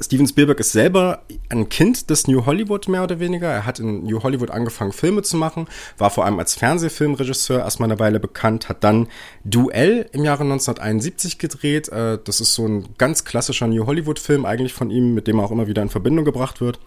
Steven 0.00 0.26
Spielberg 0.26 0.58
ist 0.60 0.72
selber 0.72 1.22
ein 1.50 1.68
Kind 1.68 2.08
des 2.08 2.26
New 2.26 2.46
Hollywood 2.46 2.88
mehr 2.88 3.02
oder 3.02 3.20
weniger. 3.20 3.48
Er 3.48 3.66
hat 3.66 3.80
in 3.80 4.04
New 4.04 4.22
Hollywood 4.22 4.50
angefangen, 4.50 4.92
Filme 4.92 5.22
zu 5.22 5.36
machen, 5.36 5.66
war 5.98 6.10
vor 6.10 6.24
allem 6.24 6.38
als 6.38 6.54
Fernsehfilmregisseur 6.54 7.58
erstmal 7.60 7.90
eine 7.90 7.98
Weile 7.98 8.18
bekannt, 8.18 8.68
hat 8.68 8.82
dann 8.82 9.08
Duell 9.44 10.08
im 10.12 10.24
Jahre 10.24 10.44
1971 10.44 11.38
gedreht. 11.38 11.90
Äh, 11.90 12.18
das 12.24 12.40
ist 12.40 12.54
so 12.54 12.66
ein 12.66 12.88
ganz 12.96 13.24
klassischer 13.24 13.66
New 13.66 13.86
Hollywood-Film 13.86 14.46
eigentlich 14.46 14.72
von 14.72 14.90
ihm, 14.90 15.12
mit 15.12 15.26
dem 15.26 15.38
er 15.38 15.44
auch 15.44 15.50
immer 15.50 15.66
wieder 15.66 15.82
in 15.82 15.90
Verbindung 15.90 16.24
gebracht 16.24 16.62
wird. 16.62 16.80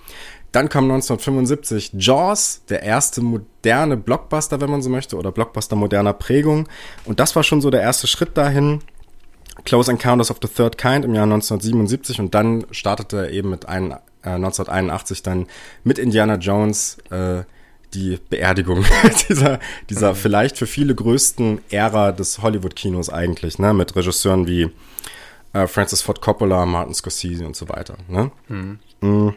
Dann 0.52 0.70
kam 0.70 0.84
1975 0.84 1.94
Jaws, 1.98 2.62
der 2.70 2.84
erste 2.84 3.22
moderne 3.22 3.98
Blockbuster, 3.98 4.62
wenn 4.62 4.70
man 4.70 4.84
so 4.84 4.90
möchte, 4.90 5.18
oder 5.18 5.32
Blockbuster 5.32 5.76
moderner 5.76 6.14
Prägung. 6.14 6.68
Und 7.06 7.20
das 7.20 7.36
war 7.36 7.44
schon 7.44 7.60
so 7.60 7.72
der 7.72 7.82
erste 7.82 8.06
Schritt 8.06 8.38
dahin. 8.38 8.80
Close 9.66 9.92
Encounters 9.92 10.32
of 10.32 10.38
the 10.42 10.48
Third 10.48 10.78
Kind 10.78 11.06
im 11.06 11.14
Jahr 11.14 11.24
1977 11.24 12.20
und 12.20 12.34
dann 12.34 12.66
startete 12.72 13.18
er 13.18 13.32
eben 13.32 13.50
mit 13.50 13.68
ein, 13.68 13.92
äh, 14.24 14.30
1981 14.30 15.24
dann 15.24 15.48
mit 15.84 16.00
Indiana 16.00 16.36
Jones 16.36 16.98
äh, 17.10 17.44
die 17.94 18.20
Beerdigung 18.30 18.86
dieser, 19.30 19.60
dieser 19.90 20.12
mhm. 20.12 20.16
vielleicht 20.16 20.58
für 20.58 20.68
viele 20.68 20.96
größten 20.96 21.62
Ära 21.70 22.12
des 22.12 22.42
Hollywood-Kinos 22.42 23.10
eigentlich, 23.10 23.60
ne, 23.60 23.74
mit 23.74 23.96
Regisseuren 23.96 24.48
wie 24.48 24.72
äh, 25.54 25.68
Francis 25.68 26.02
Ford 26.02 26.22
Coppola, 26.22 26.66
Martin 26.66 26.94
Scorsese 26.94 27.46
und 27.46 27.56
so 27.56 27.70
weiter. 27.70 27.96
Ne? 28.08 28.32
Mhm. 28.48 28.80
Mhm. 29.02 29.36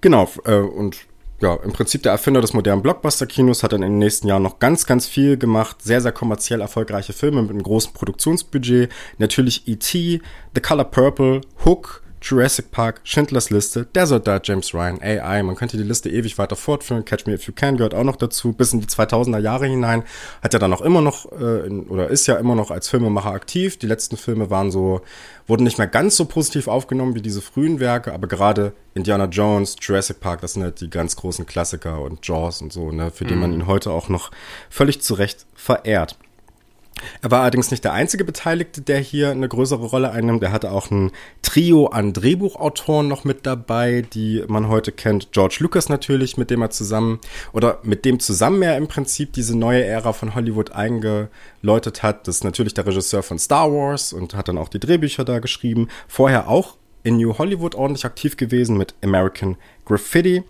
Genau, 0.00 0.30
äh, 0.44 0.54
und 0.54 0.96
ja, 1.40 1.54
im 1.54 1.72
Prinzip 1.72 2.02
der 2.02 2.12
Erfinder 2.12 2.40
des 2.40 2.52
modernen 2.52 2.82
Blockbuster-Kinos 2.82 3.62
hat 3.62 3.72
dann 3.72 3.82
in 3.82 3.92
den 3.92 3.98
nächsten 3.98 4.26
Jahren 4.26 4.42
noch 4.42 4.58
ganz, 4.58 4.86
ganz 4.86 5.06
viel 5.06 5.36
gemacht. 5.36 5.82
Sehr, 5.82 6.00
sehr 6.00 6.12
kommerziell 6.12 6.60
erfolgreiche 6.60 7.12
Filme 7.12 7.42
mit 7.42 7.52
einem 7.52 7.62
großen 7.62 7.92
Produktionsbudget. 7.92 8.90
Natürlich 9.18 9.68
E.T., 9.68 10.20
The 10.54 10.60
Color 10.60 10.84
Purple, 10.84 11.40
Hook, 11.64 12.02
Jurassic 12.22 12.70
Park, 12.70 13.00
Schindlers 13.04 13.50
Liste, 13.50 13.86
Der 13.94 14.06
Soldat 14.06 14.46
James 14.46 14.74
Ryan, 14.74 15.00
AI. 15.02 15.42
Man 15.42 15.56
könnte 15.56 15.76
die 15.76 15.82
Liste 15.82 16.10
ewig 16.10 16.38
weiter 16.38 16.56
fortführen. 16.56 17.04
Catch 17.04 17.26
Me 17.26 17.34
If 17.34 17.46
You 17.46 17.52
Can 17.54 17.76
gehört 17.76 17.94
auch 17.94 18.04
noch 18.04 18.16
dazu. 18.16 18.52
Bis 18.52 18.72
in 18.72 18.80
die 18.80 18.86
2000er 18.86 19.38
Jahre 19.38 19.66
hinein 19.66 20.02
hat 20.42 20.54
er 20.54 20.60
dann 20.60 20.72
auch 20.72 20.82
immer 20.82 21.00
noch 21.00 21.30
äh, 21.32 21.66
in, 21.66 21.86
oder 21.88 22.08
ist 22.08 22.26
ja 22.26 22.36
immer 22.36 22.54
noch 22.54 22.70
als 22.70 22.88
Filmemacher 22.88 23.30
aktiv. 23.30 23.78
Die 23.78 23.86
letzten 23.86 24.16
Filme 24.16 24.50
waren 24.50 24.70
so 24.70 25.02
wurden 25.48 25.64
nicht 25.64 25.78
mehr 25.78 25.86
ganz 25.86 26.16
so 26.16 26.26
positiv 26.26 26.68
aufgenommen 26.68 27.14
wie 27.14 27.22
diese 27.22 27.40
frühen 27.40 27.80
Werke, 27.80 28.12
aber 28.12 28.28
gerade 28.28 28.74
Indiana 28.94 29.24
Jones, 29.24 29.76
Jurassic 29.80 30.20
Park, 30.20 30.42
das 30.42 30.52
sind 30.52 30.62
halt 30.62 30.80
die 30.80 30.90
ganz 30.90 31.16
großen 31.16 31.46
Klassiker 31.46 32.02
und 32.02 32.26
Jaws 32.26 32.60
und 32.60 32.72
so, 32.72 32.92
ne, 32.92 33.10
für 33.10 33.24
mhm. 33.24 33.28
die 33.28 33.34
man 33.34 33.52
ihn 33.52 33.66
heute 33.66 33.90
auch 33.90 34.08
noch 34.08 34.30
völlig 34.68 35.00
zu 35.00 35.14
Recht 35.14 35.46
verehrt. 35.54 36.16
Er 37.22 37.30
war 37.30 37.42
allerdings 37.42 37.70
nicht 37.70 37.84
der 37.84 37.92
einzige 37.92 38.24
Beteiligte, 38.24 38.80
der 38.80 38.98
hier 38.98 39.30
eine 39.30 39.48
größere 39.48 39.86
Rolle 39.86 40.10
einnimmt. 40.10 40.42
Er 40.42 40.52
hatte 40.52 40.70
auch 40.70 40.90
ein 40.90 41.12
Trio 41.42 41.86
an 41.86 42.12
Drehbuchautoren 42.12 43.08
noch 43.08 43.24
mit 43.24 43.46
dabei, 43.46 44.04
die 44.12 44.44
man 44.48 44.68
heute 44.68 44.92
kennt. 44.92 45.32
George 45.32 45.58
Lucas 45.60 45.88
natürlich, 45.88 46.36
mit 46.36 46.50
dem 46.50 46.62
er 46.62 46.70
zusammen 46.70 47.20
oder 47.52 47.78
mit 47.82 48.04
dem 48.04 48.20
zusammen 48.20 48.62
er 48.62 48.76
im 48.76 48.88
Prinzip 48.88 49.32
diese 49.32 49.56
neue 49.56 49.84
Ära 49.84 50.12
von 50.12 50.34
Hollywood 50.34 50.72
eingeläutet 50.72 52.02
hat. 52.02 52.28
Das 52.28 52.36
ist 52.36 52.44
natürlich 52.44 52.74
der 52.74 52.86
Regisseur 52.86 53.22
von 53.22 53.38
Star 53.38 53.72
Wars 53.72 54.12
und 54.12 54.34
hat 54.34 54.48
dann 54.48 54.58
auch 54.58 54.68
die 54.68 54.80
Drehbücher 54.80 55.24
da 55.24 55.38
geschrieben. 55.38 55.88
Vorher 56.06 56.48
auch 56.48 56.76
in 57.02 57.16
New 57.16 57.38
Hollywood 57.38 57.74
ordentlich 57.74 58.04
aktiv 58.04 58.36
gewesen 58.36 58.76
mit 58.76 58.94
American 59.02 59.56
Graffiti. 59.84 60.42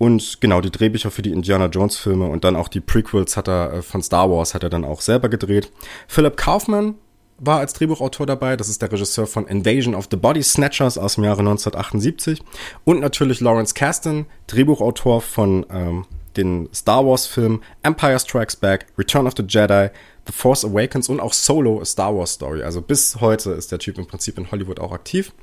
Und 0.00 0.40
genau, 0.40 0.62
die 0.62 0.70
Drehbücher 0.70 1.10
für 1.10 1.20
die 1.20 1.30
Indiana 1.30 1.66
Jones 1.66 1.98
Filme 1.98 2.24
und 2.24 2.42
dann 2.42 2.56
auch 2.56 2.68
die 2.68 2.80
Prequels 2.80 3.36
hat 3.36 3.48
er 3.48 3.70
äh, 3.74 3.82
von 3.82 4.02
Star 4.02 4.30
Wars 4.30 4.54
hat 4.54 4.62
er 4.62 4.70
dann 4.70 4.86
auch 4.86 5.02
selber 5.02 5.28
gedreht. 5.28 5.70
Philip 6.08 6.38
Kaufman 6.38 6.94
war 7.36 7.58
als 7.58 7.74
Drehbuchautor 7.74 8.24
dabei. 8.24 8.56
Das 8.56 8.70
ist 8.70 8.80
der 8.80 8.90
Regisseur 8.90 9.26
von 9.26 9.46
Invasion 9.46 9.94
of 9.94 10.08
the 10.10 10.16
Body 10.16 10.42
Snatchers 10.42 10.96
aus 10.96 11.16
dem 11.16 11.24
Jahre 11.24 11.40
1978. 11.40 12.42
Und 12.84 13.00
natürlich 13.00 13.40
Lawrence 13.40 13.74
Kasdan, 13.74 14.24
Drehbuchautor 14.46 15.20
von 15.20 15.66
ähm, 15.68 16.06
den 16.34 16.70
Star 16.72 17.04
Wars 17.04 17.26
Filmen 17.26 17.62
Empire 17.82 18.18
Strikes 18.18 18.56
Back, 18.56 18.86
Return 18.96 19.26
of 19.26 19.34
the 19.36 19.44
Jedi, 19.46 19.90
The 20.26 20.32
Force 20.32 20.64
Awakens 20.64 21.10
und 21.10 21.20
auch 21.20 21.34
Solo, 21.34 21.78
A 21.78 21.84
Star 21.84 22.16
Wars 22.16 22.32
Story. 22.32 22.62
Also 22.62 22.80
bis 22.80 23.20
heute 23.20 23.50
ist 23.50 23.70
der 23.70 23.78
Typ 23.78 23.98
im 23.98 24.06
Prinzip 24.06 24.38
in 24.38 24.50
Hollywood 24.50 24.80
auch 24.80 24.92
aktiv. 24.92 25.34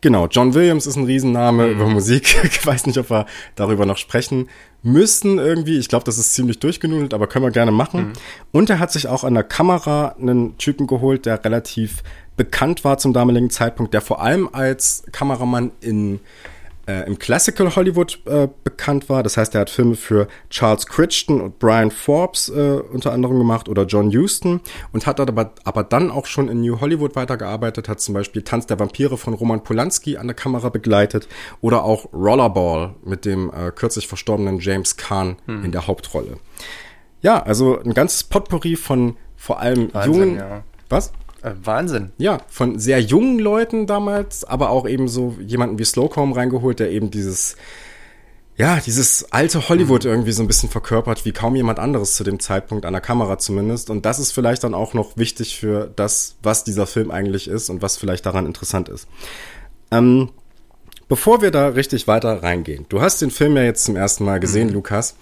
Genau, 0.00 0.26
John 0.28 0.54
Williams 0.54 0.86
ist 0.86 0.96
ein 0.96 1.04
Riesenname 1.04 1.66
mhm. 1.66 1.72
über 1.72 1.86
Musik. 1.86 2.36
Ich 2.44 2.64
weiß 2.64 2.86
nicht, 2.86 2.98
ob 2.98 3.10
wir 3.10 3.26
darüber 3.54 3.86
noch 3.86 3.96
sprechen 3.96 4.48
müssten 4.82 5.38
irgendwie. 5.38 5.78
Ich 5.78 5.88
glaube, 5.88 6.04
das 6.04 6.18
ist 6.18 6.34
ziemlich 6.34 6.58
durchgenudelt, 6.58 7.12
aber 7.12 7.26
können 7.26 7.44
wir 7.44 7.50
gerne 7.50 7.72
machen. 7.72 8.08
Mhm. 8.08 8.12
Und 8.52 8.70
er 8.70 8.78
hat 8.78 8.92
sich 8.92 9.08
auch 9.08 9.24
an 9.24 9.34
der 9.34 9.42
Kamera 9.42 10.14
einen 10.20 10.56
Typen 10.58 10.86
geholt, 10.86 11.26
der 11.26 11.44
relativ 11.44 12.02
bekannt 12.36 12.84
war 12.84 12.98
zum 12.98 13.12
damaligen 13.12 13.50
Zeitpunkt, 13.50 13.94
der 13.94 14.00
vor 14.00 14.20
allem 14.22 14.48
als 14.52 15.04
Kameramann 15.12 15.72
in 15.80 16.20
äh, 16.86 17.06
im 17.06 17.18
Classical 17.18 17.74
Hollywood 17.74 18.20
äh, 18.26 18.48
bekannt 18.64 19.08
war. 19.08 19.22
Das 19.22 19.36
heißt, 19.36 19.54
er 19.54 19.62
hat 19.62 19.70
Filme 19.70 19.94
für 19.94 20.28
Charles 20.50 20.86
Crichton 20.86 21.40
und 21.40 21.58
Brian 21.58 21.90
Forbes 21.90 22.48
äh, 22.48 22.80
unter 22.92 23.12
anderem 23.12 23.38
gemacht 23.38 23.68
oder 23.68 23.84
John 23.84 24.12
Huston 24.12 24.60
und 24.92 25.06
hat 25.06 25.20
aber, 25.20 25.52
aber 25.64 25.82
dann 25.84 26.10
auch 26.10 26.26
schon 26.26 26.48
in 26.48 26.60
New 26.60 26.80
Hollywood 26.80 27.16
weitergearbeitet, 27.16 27.88
hat 27.88 28.00
zum 28.00 28.14
Beispiel 28.14 28.42
Tanz 28.42 28.66
der 28.66 28.78
Vampire 28.78 29.16
von 29.16 29.34
Roman 29.34 29.62
Polanski 29.62 30.16
an 30.16 30.26
der 30.26 30.36
Kamera 30.36 30.68
begleitet 30.68 31.28
oder 31.60 31.84
auch 31.84 32.12
Rollerball 32.12 32.94
mit 33.04 33.24
dem 33.24 33.50
äh, 33.50 33.70
kürzlich 33.72 34.06
verstorbenen 34.06 34.60
James 34.60 34.96
Kahn 34.96 35.36
hm. 35.46 35.64
in 35.64 35.72
der 35.72 35.86
Hauptrolle. 35.86 36.38
Ja, 37.22 37.42
also 37.42 37.80
ein 37.80 37.94
ganzes 37.94 38.24
Potpourri 38.24 38.76
von 38.76 39.16
vor 39.36 39.60
allem 39.60 39.92
Wahnsinn, 39.92 40.12
jungen. 40.12 40.36
Ja. 40.36 40.62
Was? 40.88 41.12
Äh, 41.46 41.54
Wahnsinn. 41.62 42.10
Ja, 42.18 42.38
von 42.48 42.80
sehr 42.80 43.00
jungen 43.00 43.38
Leuten 43.38 43.86
damals, 43.86 44.42
aber 44.44 44.70
auch 44.70 44.88
eben 44.88 45.06
so 45.06 45.36
jemanden 45.40 45.78
wie 45.78 45.84
Slocum 45.84 46.32
reingeholt, 46.32 46.80
der 46.80 46.90
eben 46.90 47.12
dieses, 47.12 47.56
ja, 48.56 48.80
dieses 48.84 49.30
alte 49.32 49.68
Hollywood 49.68 50.04
mhm. 50.04 50.10
irgendwie 50.10 50.32
so 50.32 50.42
ein 50.42 50.48
bisschen 50.48 50.70
verkörpert, 50.70 51.24
wie 51.24 51.30
kaum 51.30 51.54
jemand 51.54 51.78
anderes 51.78 52.16
zu 52.16 52.24
dem 52.24 52.40
Zeitpunkt 52.40 52.84
an 52.84 52.94
der 52.94 53.00
Kamera 53.00 53.38
zumindest. 53.38 53.90
Und 53.90 54.04
das 54.04 54.18
ist 54.18 54.32
vielleicht 54.32 54.64
dann 54.64 54.74
auch 54.74 54.92
noch 54.92 55.16
wichtig 55.16 55.56
für 55.56 55.88
das, 55.94 56.34
was 56.42 56.64
dieser 56.64 56.86
Film 56.86 57.12
eigentlich 57.12 57.46
ist 57.46 57.70
und 57.70 57.80
was 57.80 57.96
vielleicht 57.96 58.26
daran 58.26 58.44
interessant 58.44 58.88
ist. 58.88 59.06
Ähm, 59.92 60.30
bevor 61.08 61.42
wir 61.42 61.52
da 61.52 61.68
richtig 61.68 62.08
weiter 62.08 62.42
reingehen, 62.42 62.86
du 62.88 63.00
hast 63.00 63.22
den 63.22 63.30
Film 63.30 63.56
ja 63.56 63.62
jetzt 63.62 63.84
zum 63.84 63.94
ersten 63.94 64.24
Mal 64.24 64.40
gesehen, 64.40 64.68
mhm. 64.68 64.74
Lukas. 64.74 65.14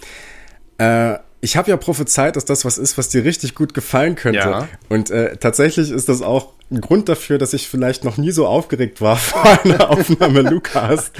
Äh, 0.78 1.18
ich 1.44 1.58
habe 1.58 1.68
ja 1.68 1.76
prophezeit, 1.76 2.36
dass 2.36 2.46
das 2.46 2.64
was 2.64 2.78
ist, 2.78 2.96
was 2.96 3.10
dir 3.10 3.22
richtig 3.22 3.54
gut 3.54 3.74
gefallen 3.74 4.14
könnte. 4.14 4.38
Ja. 4.38 4.68
Und 4.88 5.10
äh, 5.10 5.36
tatsächlich 5.36 5.90
ist 5.90 6.08
das 6.08 6.22
auch 6.22 6.54
ein 6.70 6.80
Grund 6.80 7.06
dafür, 7.10 7.36
dass 7.36 7.52
ich 7.52 7.68
vielleicht 7.68 8.02
noch 8.02 8.16
nie 8.16 8.30
so 8.30 8.46
aufgeregt 8.46 9.02
war 9.02 9.16
vor 9.18 9.44
einer 9.62 9.90
Aufnahme 9.90 10.40
Lukas, 10.40 11.12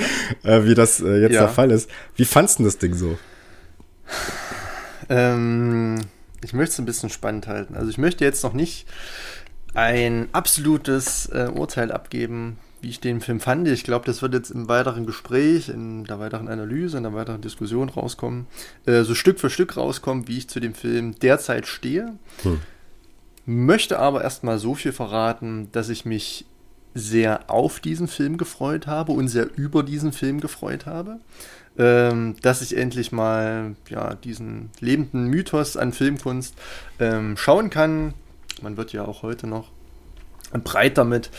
äh, 0.43 0.65
wie 0.65 0.75
das 0.75 1.01
äh, 1.01 1.21
jetzt 1.21 1.35
ja. 1.35 1.43
der 1.43 1.51
Fall 1.51 1.71
ist. 1.71 1.91
Wie 2.17 2.25
fandst 2.25 2.59
du 2.59 2.65
das 2.65 2.79
Ding 2.79 2.95
so? 2.95 3.19
Ähm, 5.11 6.01
ich 6.43 6.55
möchte 6.55 6.73
es 6.73 6.79
ein 6.79 6.87
bisschen 6.87 7.11
spannend 7.11 7.47
halten. 7.47 7.77
Also 7.77 7.91
ich 7.91 7.99
möchte 7.99 8.25
jetzt 8.25 8.43
noch 8.45 8.55
nicht 8.55 8.87
ein 9.75 10.31
absolutes 10.33 11.27
äh, 11.27 11.51
Urteil 11.55 11.93
abgeben, 11.93 12.57
wie 12.85 12.91
ich 12.91 13.01
den 13.01 13.23
Film 13.23 13.41
fand. 13.41 13.67
Ich 13.67 13.83
glaube, 13.83 14.05
das 14.05 14.21
wird 14.21 14.35
jetzt 14.35 14.51
im 14.51 14.69
weiteren 14.69 15.07
Gespräch, 15.07 15.71
in 15.71 16.05
der 16.05 16.21
weiteren 16.21 16.49
Analyse, 16.49 16.99
in 16.99 17.03
der 17.03 17.15
weiteren 17.15 17.41
Diskussion 17.41 17.89
rauskommen, 17.89 18.47
äh, 18.85 19.03
so 19.03 19.15
Stück 19.15 19.41
für 19.41 19.49
Stück 19.51 19.77
rauskommen, 19.77 20.29
wie 20.29 20.39
ich 20.39 20.49
zu 20.49 20.61
dem 20.61 20.75
Film 20.75 21.19
derzeit 21.19 21.67
stehe. 21.67 22.13
Hm. 22.43 22.61
Möchte 23.47 23.99
aber 23.99 24.23
erstmal 24.23 24.59
so 24.59 24.75
viel 24.75 24.93
verraten, 24.93 25.69
dass 25.73 25.89
ich 25.89 26.05
mich 26.05 26.45
sehr 26.95 27.51
auf 27.51 27.81
diesen 27.81 28.07
Film 28.07 28.37
gefreut 28.37 28.87
habe 28.87 29.13
und 29.13 29.29
sehr 29.29 29.49
über 29.57 29.83
diesen 29.83 30.13
Film 30.13 30.41
gefreut 30.41 30.85
habe. 30.87 31.21
Ähm, 31.77 32.37
dass 32.43 32.63
ich 32.63 32.77
endlich 32.77 33.11
mal 33.11 33.75
ja, 33.89 34.15
diesen 34.15 34.71
lebenden 34.79 35.27
Mythos 35.27 35.77
an 35.77 35.93
Filmkunst 35.93 36.55
ähm, 37.01 37.37
schauen 37.37 37.71
kann. 37.71 38.15
Man 38.63 38.77
wird 38.77 38.93
ja 38.93 39.07
auch 39.07 39.23
heute 39.23 39.49
noch 39.49 39.73
breit 40.53 40.99
damit 40.99 41.31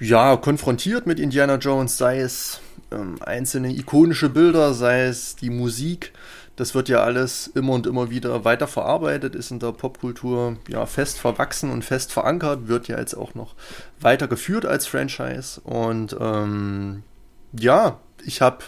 ja, 0.00 0.36
konfrontiert 0.36 1.06
mit 1.06 1.18
Indiana 1.18 1.56
Jones, 1.56 1.98
sei 1.98 2.20
es 2.20 2.60
ähm, 2.90 3.16
einzelne 3.20 3.74
ikonische 3.74 4.28
Bilder, 4.28 4.74
sei 4.74 5.04
es 5.04 5.36
die 5.36 5.50
Musik. 5.50 6.12
Das 6.56 6.74
wird 6.74 6.88
ja 6.88 7.02
alles 7.02 7.46
immer 7.46 7.74
und 7.74 7.86
immer 7.86 8.10
wieder 8.10 8.44
weiter 8.44 8.66
verarbeitet, 8.66 9.36
ist 9.36 9.52
in 9.52 9.60
der 9.60 9.72
Popkultur 9.72 10.56
ja 10.68 10.86
fest 10.86 11.18
verwachsen 11.18 11.70
und 11.70 11.84
fest 11.84 12.12
verankert, 12.12 12.66
wird 12.66 12.88
ja 12.88 12.98
jetzt 12.98 13.14
auch 13.14 13.34
noch 13.36 13.54
weiter 14.00 14.26
geführt 14.26 14.66
als 14.66 14.86
Franchise. 14.86 15.60
Und 15.60 16.16
ähm, 16.20 17.04
ja, 17.52 18.00
ich 18.24 18.40
habe 18.40 18.64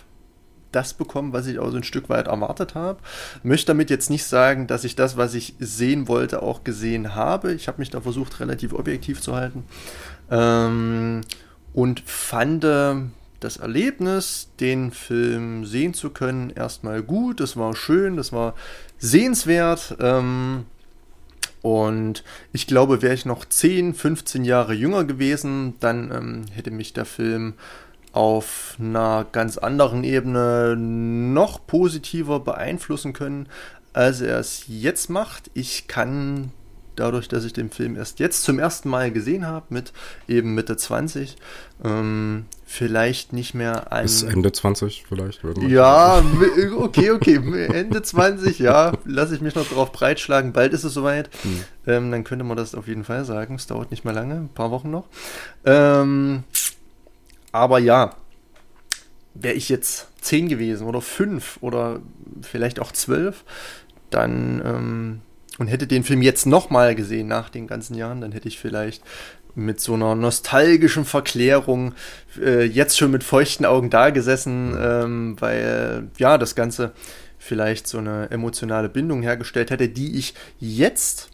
das 0.72 0.94
bekommen, 0.94 1.32
was 1.32 1.46
ich 1.46 1.58
auch 1.58 1.70
so 1.70 1.76
ein 1.76 1.84
Stück 1.84 2.08
weit 2.08 2.26
erwartet 2.26 2.74
habe. 2.74 2.98
Möchte 3.42 3.66
damit 3.66 3.90
jetzt 3.90 4.10
nicht 4.10 4.24
sagen, 4.24 4.66
dass 4.66 4.84
ich 4.84 4.96
das, 4.96 5.16
was 5.16 5.34
ich 5.34 5.54
sehen 5.58 6.08
wollte, 6.08 6.42
auch 6.42 6.64
gesehen 6.64 7.14
habe. 7.14 7.52
Ich 7.52 7.68
habe 7.68 7.78
mich 7.78 7.90
da 7.90 8.00
versucht, 8.00 8.40
relativ 8.40 8.72
objektiv 8.72 9.20
zu 9.20 9.34
halten. 9.34 9.64
Ähm, 10.30 11.22
und 11.72 12.00
fand 12.00 12.64
das 12.64 13.56
Erlebnis, 13.56 14.50
den 14.60 14.90
Film 14.90 15.64
sehen 15.64 15.94
zu 15.94 16.10
können, 16.10 16.50
erstmal 16.50 17.02
gut. 17.02 17.40
Es 17.40 17.56
war 17.56 17.74
schön, 17.74 18.16
das 18.16 18.32
war 18.32 18.54
sehenswert. 18.98 19.96
Ähm, 20.00 20.66
und 21.62 22.24
ich 22.52 22.66
glaube, 22.66 23.02
wäre 23.02 23.14
ich 23.14 23.26
noch 23.26 23.44
10, 23.44 23.94
15 23.94 24.44
Jahre 24.44 24.74
jünger 24.74 25.04
gewesen, 25.04 25.74
dann 25.80 26.10
ähm, 26.10 26.44
hätte 26.52 26.70
mich 26.70 26.92
der 26.92 27.04
Film 27.04 27.54
auf 28.12 28.76
einer 28.78 29.26
ganz 29.30 29.58
anderen 29.58 30.04
Ebene 30.04 30.76
noch 30.76 31.66
positiver 31.66 32.40
beeinflussen 32.40 33.12
können, 33.12 33.48
als 33.92 34.20
er 34.20 34.38
es 34.38 34.64
jetzt 34.66 35.10
macht. 35.10 35.50
Ich 35.54 35.86
kann 35.86 36.52
dadurch, 36.96 37.28
dass 37.28 37.44
ich 37.44 37.52
den 37.52 37.70
Film 37.70 37.96
erst 37.96 38.18
jetzt 38.18 38.42
zum 38.44 38.58
ersten 38.58 38.88
Mal 38.88 39.10
gesehen 39.10 39.46
habe, 39.46 39.66
mit 39.70 39.92
eben 40.28 40.54
Mitte 40.54 40.76
20, 40.76 41.36
ähm, 41.82 42.44
vielleicht 42.66 43.32
nicht 43.32 43.54
mehr 43.54 43.92
ein. 43.92 44.02
Bis 44.02 44.22
Ende 44.22 44.52
20 44.52 45.04
vielleicht? 45.08 45.40
Ja, 45.66 46.22
okay, 46.76 47.10
okay. 47.10 47.36
Ende 47.72 48.02
20, 48.02 48.58
ja, 48.58 48.92
lasse 49.04 49.34
ich 49.34 49.40
mich 49.40 49.54
noch 49.54 49.68
drauf 49.68 49.92
breitschlagen. 49.92 50.52
Bald 50.52 50.72
ist 50.72 50.84
es 50.84 50.94
soweit. 50.94 51.30
Hm. 51.42 51.64
Ähm, 51.86 52.10
dann 52.10 52.24
könnte 52.24 52.44
man 52.44 52.56
das 52.56 52.74
auf 52.74 52.86
jeden 52.86 53.04
Fall 53.04 53.24
sagen. 53.24 53.54
Es 53.54 53.66
dauert 53.66 53.90
nicht 53.90 54.04
mehr 54.04 54.14
lange, 54.14 54.34
ein 54.34 54.48
paar 54.50 54.70
Wochen 54.70 54.90
noch. 54.90 55.06
Ähm, 55.64 56.44
aber 57.52 57.78
ja, 57.78 58.14
wäre 59.34 59.54
ich 59.54 59.68
jetzt 59.68 60.08
10 60.20 60.48
gewesen 60.48 60.86
oder 60.86 61.00
5 61.00 61.58
oder 61.60 62.00
vielleicht 62.42 62.80
auch 62.80 62.92
12, 62.92 63.44
dann 64.10 64.62
ähm, 64.64 65.20
und 65.58 65.66
hätte 65.66 65.86
den 65.86 66.04
Film 66.04 66.22
jetzt 66.22 66.46
nochmal 66.46 66.94
gesehen 66.94 67.28
nach 67.28 67.50
den 67.50 67.66
ganzen 67.66 67.94
Jahren, 67.94 68.20
dann 68.20 68.32
hätte 68.32 68.48
ich 68.48 68.58
vielleicht 68.58 69.02
mit 69.54 69.80
so 69.80 69.94
einer 69.94 70.14
nostalgischen 70.14 71.04
Verklärung 71.04 71.94
äh, 72.40 72.64
jetzt 72.64 72.96
schon 72.96 73.10
mit 73.10 73.24
feuchten 73.24 73.66
Augen 73.66 73.90
da 73.90 74.10
gesessen, 74.10 74.76
ähm, 74.80 75.36
weil 75.40 76.08
ja 76.18 76.38
das 76.38 76.54
Ganze 76.54 76.92
vielleicht 77.38 77.88
so 77.88 77.98
eine 77.98 78.30
emotionale 78.30 78.88
Bindung 78.88 79.22
hergestellt 79.22 79.70
hätte, 79.70 79.88
die 79.88 80.18
ich 80.18 80.34
jetzt 80.60 81.29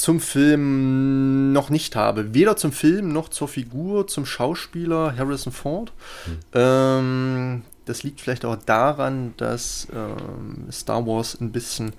zum 0.00 0.18
Film 0.18 1.52
noch 1.52 1.68
nicht 1.68 1.94
habe. 1.94 2.32
Weder 2.32 2.56
zum 2.56 2.72
Film 2.72 3.12
noch 3.12 3.28
zur 3.28 3.48
Figur, 3.48 4.06
zum 4.06 4.24
Schauspieler 4.24 5.14
Harrison 5.16 5.52
Ford. 5.52 5.92
Hm. 6.24 6.38
Ähm, 6.54 7.62
das 7.84 8.02
liegt 8.02 8.22
vielleicht 8.22 8.46
auch 8.46 8.56
daran, 8.56 9.34
dass 9.36 9.88
ähm, 9.94 10.72
Star 10.72 11.06
Wars 11.06 11.38
ein 11.38 11.52
bisschen 11.52 11.92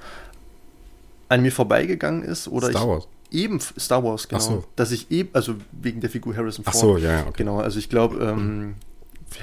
an 1.29 1.43
mir 1.43 1.51
vorbeigegangen 1.51 2.23
ist 2.23 2.47
oder 2.47 2.71
Star 2.71 2.87
Wars. 2.87 3.07
eben 3.29 3.59
Star 3.59 4.03
Wars 4.03 4.27
genau, 4.27 4.41
so. 4.41 4.63
dass 4.75 4.91
ich 4.91 5.11
eben 5.11 5.29
also 5.33 5.55
wegen 5.71 6.01
der 6.01 6.09
Figur 6.09 6.35
Harrison 6.35 6.65
Ford. 6.65 6.75
Ach 6.75 6.79
so, 6.79 6.97
ja, 6.97 7.21
okay. 7.21 7.33
genau. 7.37 7.59
Also 7.59 7.77
ich 7.77 7.87
glaube, 7.87 8.17
ähm, 8.17 8.75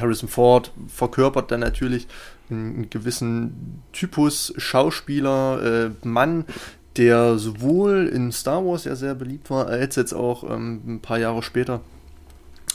Harrison 0.01 0.29
Ford 0.29 0.73
verkörpert 0.89 1.53
dann 1.53 1.61
natürlich 1.61 2.09
einen 2.51 2.91
gewissen 2.91 3.83
Typus 3.93 4.53
Schauspieler, 4.57 5.91
äh, 6.03 6.07
Mann, 6.07 6.45
der 6.99 7.39
sowohl 7.39 8.09
in 8.09 8.33
Star 8.33 8.65
Wars 8.65 8.85
ja 8.85 8.97
sehr 8.97 9.15
beliebt 9.15 9.51
war, 9.51 9.67
als 9.69 9.97
jetzt 9.97 10.13
auch 10.13 10.45
ähm, 10.45 10.83
ein 10.87 11.01
paar 11.01 11.19
Jahre 11.19 11.43
später 11.43 11.81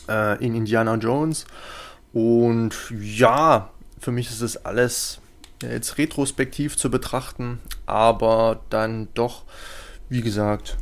äh, 0.10 0.44
in 0.44 0.56
Indiana 0.56 0.96
Jones. 0.96 1.46
Und 2.14 2.76
ja, 3.00 3.70
für 4.00 4.12
mich 4.12 4.30
ist 4.30 4.42
es 4.42 4.66
alles 4.66 5.20
jetzt 5.62 5.98
retrospektiv 5.98 6.78
zu 6.78 6.90
betrachten, 6.90 7.60
aber 7.86 8.62
dann 8.70 9.10
doch, 9.14 9.44
wie 10.10 10.22
gesagt, 10.22 10.78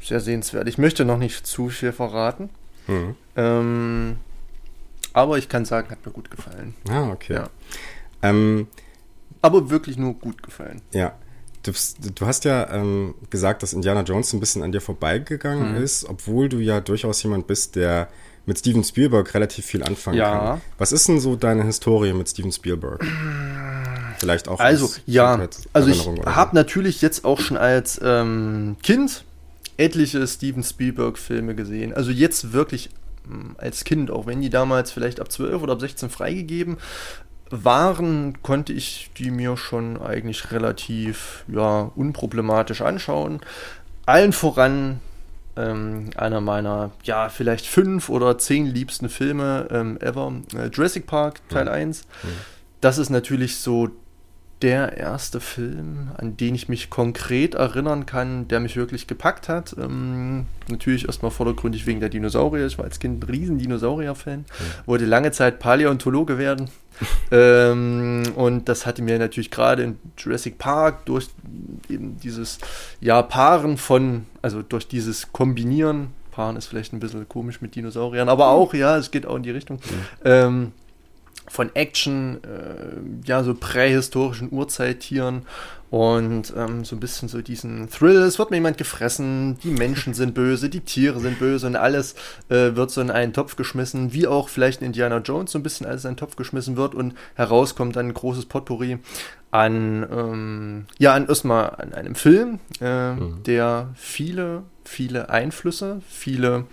sehr 0.00 0.20
sehenswert. 0.20 0.68
Ich 0.68 0.78
möchte 0.78 1.04
noch 1.04 1.18
nicht 1.18 1.46
zu 1.46 1.68
viel 1.68 1.92
verraten. 1.92 2.50
Mhm. 2.86 3.16
Ähm, 3.36 4.16
aber 5.12 5.38
ich 5.38 5.48
kann 5.48 5.64
sagen, 5.64 5.90
hat 5.90 6.04
mir 6.04 6.12
gut 6.12 6.30
gefallen. 6.30 6.74
Ah, 6.88 7.10
okay. 7.10 7.34
Ja. 7.34 7.50
Ähm, 8.22 8.68
aber 9.42 9.70
wirklich 9.70 9.96
nur 9.96 10.14
gut 10.14 10.42
gefallen. 10.42 10.82
Ja. 10.92 11.14
Du, 11.62 11.72
du 11.72 12.26
hast 12.26 12.44
ja 12.44 12.72
ähm, 12.72 13.14
gesagt, 13.28 13.62
dass 13.62 13.72
Indiana 13.72 14.02
Jones 14.02 14.32
ein 14.32 14.40
bisschen 14.40 14.62
an 14.62 14.72
dir 14.72 14.80
vorbeigegangen 14.80 15.72
mhm. 15.72 15.82
ist, 15.82 16.08
obwohl 16.08 16.48
du 16.48 16.58
ja 16.58 16.80
durchaus 16.80 17.22
jemand 17.22 17.46
bist, 17.46 17.76
der 17.76 18.08
mit 18.46 18.58
Steven 18.58 18.82
Spielberg 18.82 19.32
relativ 19.34 19.66
viel 19.66 19.82
anfangen 19.82 20.16
ja. 20.16 20.38
kann. 20.38 20.60
Was 20.78 20.92
ist 20.92 21.08
denn 21.08 21.20
so 21.20 21.36
deine 21.36 21.64
Historie 21.64 22.12
mit 22.14 22.28
Steven 22.28 22.50
Spielberg? 22.50 23.04
Vielleicht 24.18 24.48
auch. 24.48 24.58
Also, 24.58 24.90
ja, 25.06 25.48
also 25.72 25.88
ich 25.90 26.06
habe 26.26 26.56
natürlich 26.56 27.02
jetzt 27.02 27.24
auch 27.24 27.40
schon 27.40 27.56
als 27.56 28.00
ähm, 28.02 28.76
Kind 28.82 29.24
etliche 29.76 30.26
Steven 30.26 30.62
Spielberg-Filme 30.62 31.54
gesehen. 31.54 31.94
Also 31.94 32.10
jetzt 32.10 32.52
wirklich 32.52 32.90
hm, 33.26 33.56
als 33.58 33.84
Kind, 33.84 34.10
auch 34.10 34.26
wenn 34.26 34.40
die 34.40 34.50
damals 34.50 34.90
vielleicht 34.90 35.20
ab 35.20 35.30
12 35.30 35.62
oder 35.62 35.74
ab 35.74 35.80
16 35.80 36.10
freigegeben 36.10 36.78
waren, 37.50 38.42
konnte 38.42 38.72
ich 38.72 39.10
die 39.18 39.30
mir 39.30 39.56
schon 39.56 40.00
eigentlich 40.00 40.52
relativ 40.52 41.44
ja, 41.48 41.90
unproblematisch 41.94 42.80
anschauen. 42.80 43.40
Allen 44.06 44.32
voran 44.32 45.00
ähm, 45.56 46.10
einer 46.16 46.40
meiner, 46.40 46.90
ja, 47.02 47.28
vielleicht 47.28 47.66
fünf 47.66 48.08
oder 48.08 48.38
zehn 48.38 48.66
liebsten 48.66 49.08
Filme 49.08 49.68
ähm, 49.70 49.98
ever, 50.00 50.32
äh, 50.54 50.68
Jurassic 50.68 51.06
Park 51.06 51.46
Teil 51.48 51.64
mhm. 51.64 51.70
1. 51.70 52.02
Mhm. 52.22 52.28
Das 52.80 52.98
ist 52.98 53.10
natürlich 53.10 53.58
so 53.58 53.90
der 54.62 54.96
erste 54.96 55.40
Film, 55.40 56.10
an 56.16 56.36
den 56.36 56.54
ich 56.54 56.68
mich 56.68 56.90
konkret 56.90 57.54
erinnern 57.54 58.06
kann, 58.06 58.46
der 58.48 58.60
mich 58.60 58.76
wirklich 58.76 59.06
gepackt 59.06 59.48
hat. 59.48 59.74
Ähm, 59.78 60.46
natürlich 60.68 61.06
erstmal 61.06 61.30
vordergründig 61.30 61.86
wegen 61.86 62.00
der 62.00 62.10
Dinosaurier. 62.10 62.66
Ich 62.66 62.76
war 62.76 62.84
als 62.84 62.98
Kind 62.98 63.24
ein 63.24 63.28
riesen 63.28 63.58
Dinosaurier-Fan. 63.58 64.40
Mhm. 64.40 64.44
Wollte 64.86 65.06
lange 65.06 65.32
Zeit 65.32 65.58
Paläontologe 65.58 66.38
werden. 66.38 66.68
ähm, 67.30 68.24
und 68.36 68.68
das 68.68 68.84
hatte 68.84 69.02
mir 69.02 69.18
natürlich 69.18 69.50
gerade 69.50 69.82
in 69.82 69.98
Jurassic 70.18 70.58
Park 70.58 71.06
durch 71.06 71.28
eben 71.88 72.18
dieses 72.18 72.58
ja, 73.00 73.22
Paaren 73.22 73.78
von, 73.78 74.26
also 74.42 74.62
durch 74.62 74.86
dieses 74.86 75.32
Kombinieren, 75.32 76.08
Paaren 76.30 76.56
ist 76.56 76.66
vielleicht 76.66 76.92
ein 76.92 77.00
bisschen 77.00 77.28
komisch 77.28 77.60
mit 77.60 77.74
Dinosauriern, 77.74 78.28
aber 78.28 78.48
auch, 78.48 78.74
ja, 78.74 78.96
es 78.96 79.10
geht 79.10 79.26
auch 79.26 79.36
in 79.36 79.42
die 79.42 79.50
Richtung. 79.50 79.76
Mhm. 79.76 80.06
Ähm, 80.24 80.72
von 81.50 81.74
Action, 81.74 82.38
äh, 82.44 83.26
ja, 83.26 83.42
so 83.42 83.54
prähistorischen 83.54 84.52
Urzeittieren 84.52 85.42
und 85.90 86.54
ähm, 86.56 86.84
so 86.84 86.94
ein 86.94 87.00
bisschen 87.00 87.28
so 87.28 87.42
diesen 87.42 87.90
Thrill, 87.90 88.18
es 88.18 88.38
wird 88.38 88.50
mir 88.50 88.58
jemand 88.58 88.78
gefressen, 88.78 89.58
die 89.64 89.72
Menschen 89.72 90.14
sind 90.14 90.32
böse, 90.32 90.68
die 90.68 90.82
Tiere 90.82 91.18
sind 91.18 91.40
böse 91.40 91.66
und 91.66 91.74
alles 91.74 92.14
äh, 92.50 92.76
wird 92.76 92.92
so 92.92 93.00
in 93.00 93.10
einen 93.10 93.32
Topf 93.32 93.56
geschmissen, 93.56 94.12
wie 94.12 94.28
auch 94.28 94.48
vielleicht 94.48 94.80
in 94.80 94.86
Indiana 94.86 95.18
Jones 95.18 95.50
so 95.50 95.58
ein 95.58 95.64
bisschen 95.64 95.88
alles 95.88 96.04
in 96.04 96.10
einen 96.10 96.16
Topf 96.16 96.36
geschmissen 96.36 96.76
wird 96.76 96.94
und 96.94 97.14
herauskommt 97.34 97.96
dann 97.96 98.06
ein 98.06 98.14
großes 98.14 98.46
Potpourri 98.46 98.98
an, 99.50 100.06
ähm, 100.08 100.86
ja, 100.98 101.14
an 101.14 101.26
erstmal 101.26 101.70
an 101.70 101.92
einem 101.92 102.14
Film, 102.14 102.60
äh, 102.80 103.14
mhm. 103.14 103.42
der 103.42 103.88
viele, 103.96 104.62
viele 104.84 105.30
Einflüsse, 105.30 106.00
viele 106.08 106.66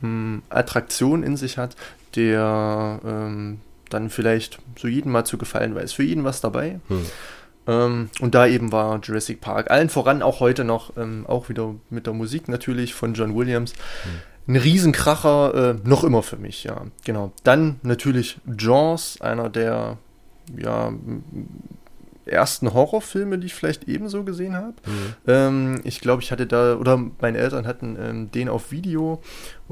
mh, 0.00 0.02
hm, 0.02 0.42
Attraktionen 0.48 1.24
in 1.24 1.36
sich 1.36 1.58
hat, 1.58 1.74
der 2.14 3.00
ähm, 3.04 3.58
dann 3.92 4.10
vielleicht 4.10 4.58
so 4.76 4.88
jedem 4.88 5.12
mal 5.12 5.24
zu 5.24 5.38
gefallen 5.38 5.74
weiß, 5.74 5.92
für 5.92 6.02
jeden 6.02 6.24
was 6.24 6.40
dabei. 6.40 6.80
Mhm. 6.88 7.06
Ähm, 7.66 8.10
und 8.20 8.34
da 8.34 8.46
eben 8.46 8.72
war 8.72 9.00
Jurassic 9.02 9.40
Park. 9.40 9.70
Allen 9.70 9.88
voran 9.88 10.22
auch 10.22 10.40
heute 10.40 10.64
noch, 10.64 10.96
ähm, 10.96 11.26
auch 11.26 11.48
wieder 11.48 11.74
mit 11.90 12.06
der 12.06 12.14
Musik 12.14 12.48
natürlich 12.48 12.94
von 12.94 13.14
John 13.14 13.36
Williams. 13.36 13.72
Mhm. 14.04 14.54
Ein 14.54 14.56
Riesenkracher, 14.56 15.54
äh, 15.54 15.88
noch 15.88 16.02
immer 16.02 16.22
für 16.22 16.36
mich, 16.36 16.64
ja. 16.64 16.82
Genau. 17.04 17.32
Dann 17.44 17.78
natürlich 17.82 18.38
Jaws, 18.58 19.20
einer 19.20 19.48
der 19.48 19.98
ja, 20.56 20.92
ersten 22.26 22.72
Horrorfilme, 22.72 23.38
die 23.38 23.46
ich 23.46 23.54
vielleicht 23.54 23.88
ebenso 23.88 24.24
gesehen 24.24 24.54
habe. 24.54 24.74
Mhm. 24.86 25.14
Ähm, 25.26 25.80
ich 25.84 26.00
glaube, 26.00 26.22
ich 26.22 26.32
hatte 26.32 26.46
da, 26.46 26.76
oder 26.76 27.00
meine 27.20 27.38
Eltern 27.38 27.66
hatten 27.66 27.96
ähm, 28.00 28.30
den 28.30 28.48
auf 28.48 28.70
Video 28.72 29.20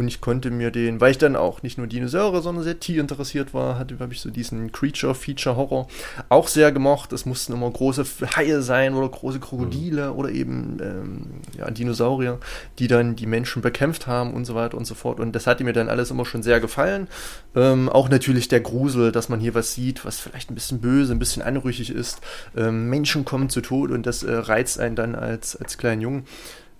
und 0.00 0.08
ich 0.08 0.22
konnte 0.22 0.50
mir 0.50 0.70
den, 0.70 0.98
weil 0.98 1.10
ich 1.10 1.18
dann 1.18 1.36
auch 1.36 1.62
nicht 1.62 1.76
nur 1.76 1.86
Dinosaurier, 1.86 2.40
sondern 2.40 2.64
sehr 2.64 2.80
tierinteressiert 2.80 3.52
war, 3.52 3.78
hatte, 3.78 3.98
habe 3.98 4.14
ich 4.14 4.22
so 4.22 4.30
diesen 4.30 4.72
Creature-Feature-Horror 4.72 5.88
auch 6.30 6.48
sehr 6.48 6.72
gemocht. 6.72 7.12
Es 7.12 7.26
mussten 7.26 7.52
immer 7.52 7.70
große 7.70 8.06
Haie 8.34 8.62
sein 8.62 8.94
oder 8.94 9.10
große 9.10 9.40
Krokodile 9.40 10.10
mhm. 10.10 10.18
oder 10.18 10.30
eben 10.30 10.78
ähm, 10.80 11.26
ja, 11.58 11.70
Dinosaurier, 11.70 12.38
die 12.78 12.88
dann 12.88 13.14
die 13.14 13.26
Menschen 13.26 13.60
bekämpft 13.60 14.06
haben 14.06 14.32
und 14.32 14.46
so 14.46 14.54
weiter 14.54 14.78
und 14.78 14.86
so 14.86 14.94
fort. 14.94 15.20
Und 15.20 15.32
das 15.32 15.46
hatte 15.46 15.64
mir 15.64 15.74
dann 15.74 15.90
alles 15.90 16.10
immer 16.10 16.24
schon 16.24 16.42
sehr 16.42 16.60
gefallen. 16.60 17.06
Ähm, 17.54 17.90
auch 17.90 18.08
natürlich 18.08 18.48
der 18.48 18.60
Grusel, 18.60 19.12
dass 19.12 19.28
man 19.28 19.38
hier 19.38 19.54
was 19.54 19.74
sieht, 19.74 20.06
was 20.06 20.18
vielleicht 20.18 20.50
ein 20.50 20.54
bisschen 20.54 20.80
böse, 20.80 21.12
ein 21.12 21.18
bisschen 21.18 21.42
anrüchig 21.42 21.90
ist. 21.90 22.22
Ähm, 22.56 22.88
Menschen 22.88 23.26
kommen 23.26 23.50
zu 23.50 23.60
Tod 23.60 23.90
und 23.90 24.06
das 24.06 24.22
äh, 24.22 24.32
reizt 24.32 24.80
einen 24.80 24.96
dann 24.96 25.14
als, 25.14 25.56
als 25.56 25.76
kleinen 25.76 26.00
Jungen. 26.00 26.24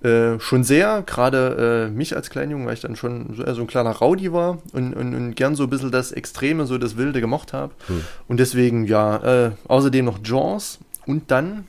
Äh, 0.03 0.41
schon 0.41 0.65
sehr, 0.65 1.03
gerade 1.03 1.89
äh, 1.89 1.95
mich 1.95 2.17
als 2.17 2.31
Kleinjungen, 2.31 2.67
weil 2.67 2.73
ich 2.73 2.81
dann 2.81 2.97
schon 2.97 3.35
so, 3.35 3.53
so 3.53 3.61
ein 3.61 3.67
kleiner 3.67 3.91
Rowdy 3.91 4.33
war 4.33 4.57
und, 4.73 4.95
und, 4.95 5.15
und, 5.15 5.35
gern 5.35 5.55
so 5.55 5.65
ein 5.65 5.71
bisschen 5.71 5.91
das 5.91 6.11
Extreme, 6.11 6.65
so 6.65 6.79
das 6.79 6.97
Wilde 6.97 7.21
gemocht 7.21 7.53
habe. 7.53 7.75
Hm. 7.87 8.05
Und 8.27 8.41
deswegen, 8.41 8.87
ja, 8.87 9.17
äh, 9.47 9.51
außerdem 9.69 10.07
noch 10.07 10.21
Jaws 10.25 10.79
und 11.05 11.31
dann, 11.31 11.67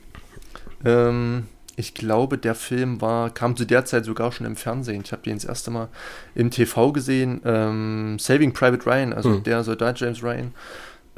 ähm, 0.82 1.46
ich 1.76 1.92
glaube, 1.92 2.38
der 2.38 2.54
Film 2.54 3.02
war, 3.02 3.28
kam 3.28 3.54
zu 3.54 3.66
der 3.66 3.84
Zeit 3.84 4.06
sogar 4.06 4.32
schon 4.32 4.46
im 4.46 4.56
Fernsehen. 4.56 5.02
Ich 5.04 5.12
habe 5.12 5.22
den 5.22 5.34
das 5.34 5.44
erste 5.44 5.70
Mal 5.70 5.88
im 6.34 6.50
TV 6.50 6.90
gesehen, 6.92 7.42
ähm, 7.44 8.18
Saving 8.18 8.54
Private 8.54 8.86
Ryan, 8.86 9.12
also 9.12 9.30
hm. 9.30 9.42
der 9.42 9.62
Soldat 9.62 10.00
James 10.00 10.22
Ryan. 10.22 10.54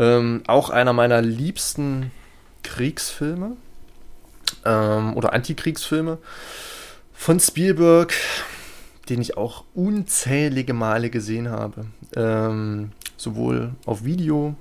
Ähm, 0.01 0.43
auch 0.49 0.71
einer 0.71 0.93
meiner 0.93 1.23
liebsten 1.23 2.11
Kriegsfilme 2.65 3.53
ähm, 4.65 5.17
oder 5.17 5.33
Antikriegsfilme 5.33 6.19
von 7.15 7.41
Spielberg, 7.41 8.13
den 9.09 9.21
ich 9.21 9.37
auch 9.37 9.65
unzählige 9.75 10.75
Male 10.75 11.09
gesehen 11.09 11.49
habe. 11.49 11.87
Ähm, 12.15 12.93
sowohl 13.17 13.73
auf 13.87 14.05
Video 14.05 14.55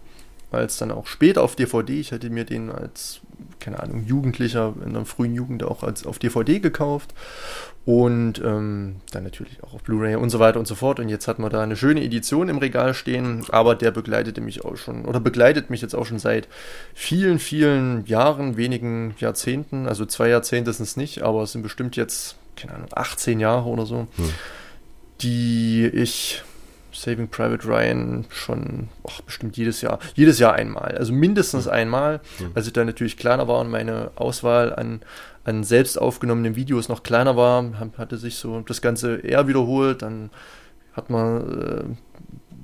als 0.51 0.77
dann 0.77 0.91
auch 0.91 1.07
später 1.07 1.41
auf 1.41 1.55
DVD. 1.55 1.99
Ich 1.99 2.11
hatte 2.11 2.29
mir 2.29 2.45
den 2.45 2.69
als, 2.69 3.21
keine 3.59 3.81
Ahnung, 3.81 4.05
Jugendlicher 4.05 4.73
in 4.85 4.93
der 4.93 5.05
frühen 5.05 5.33
Jugend 5.33 5.63
auch 5.63 5.83
als 5.83 6.05
auf 6.05 6.19
DVD 6.19 6.59
gekauft. 6.59 7.13
Und 7.85 8.39
ähm, 8.39 9.01
dann 9.11 9.23
natürlich 9.25 9.61
auch 9.61 9.73
auf 9.73 9.83
Blu-ray 9.83 10.15
und 10.15 10.29
so 10.29 10.39
weiter 10.39 10.57
und 10.57 10.67
so 10.67 10.75
fort. 10.75 11.01
Und 11.01 11.09
jetzt 11.09 11.27
hat 11.27 11.37
man 11.37 11.51
da 11.51 11.61
eine 11.61 11.75
schöne 11.75 12.01
Edition 12.01 12.47
im 12.47 12.59
Regal 12.59 12.93
stehen, 12.93 13.43
aber 13.49 13.75
der 13.75 13.91
begleitete 13.91 14.39
mich 14.39 14.63
auch 14.63 14.77
schon, 14.77 15.03
oder 15.03 15.19
begleitet 15.19 15.69
mich 15.69 15.81
jetzt 15.81 15.93
auch 15.93 16.05
schon 16.05 16.19
seit 16.19 16.47
vielen, 16.93 17.39
vielen 17.39 18.05
Jahren, 18.05 18.55
wenigen 18.55 19.15
Jahrzehnten. 19.19 19.85
Also 19.85 20.05
zwei 20.05 20.29
Jahrzehnte 20.29 20.71
sind 20.71 20.85
es 20.85 20.95
nicht, 20.95 21.23
aber 21.23 21.43
es 21.43 21.51
sind 21.51 21.61
bestimmt 21.61 21.97
jetzt 21.97 22.37
keine 22.55 22.75
Ahnung, 22.75 22.89
18 22.93 23.39
Jahre 23.39 23.67
oder 23.67 23.85
so, 23.85 24.07
hm. 24.15 24.29
die 25.21 25.87
ich 25.87 26.43
Saving 26.93 27.27
Private 27.27 27.67
Ryan 27.67 28.25
schon 28.29 28.89
och, 29.03 29.21
bestimmt 29.25 29.57
jedes 29.57 29.81
Jahr, 29.81 29.99
jedes 30.15 30.39
Jahr 30.39 30.53
einmal, 30.53 30.95
also 30.97 31.13
mindestens 31.13 31.65
hm. 31.65 31.71
einmal, 31.71 32.21
hm. 32.37 32.51
als 32.55 32.67
ich 32.67 32.73
da 32.73 32.85
natürlich 32.85 33.17
kleiner 33.17 33.47
war 33.47 33.59
und 33.59 33.69
meine 33.69 34.11
Auswahl 34.15 34.73
an, 34.73 35.01
an 35.43 35.63
selbst 35.63 35.99
aufgenommenen 35.99 36.55
Videos 36.55 36.89
noch 36.89 37.03
kleiner 37.03 37.35
war, 37.35 37.65
hatte 37.97 38.17
sich 38.17 38.35
so 38.35 38.61
das 38.61 38.81
Ganze 38.81 39.17
eher 39.17 39.47
wiederholt, 39.47 40.01
dann 40.01 40.29
hat 40.93 41.09
man 41.09 41.61
äh, 41.61 41.83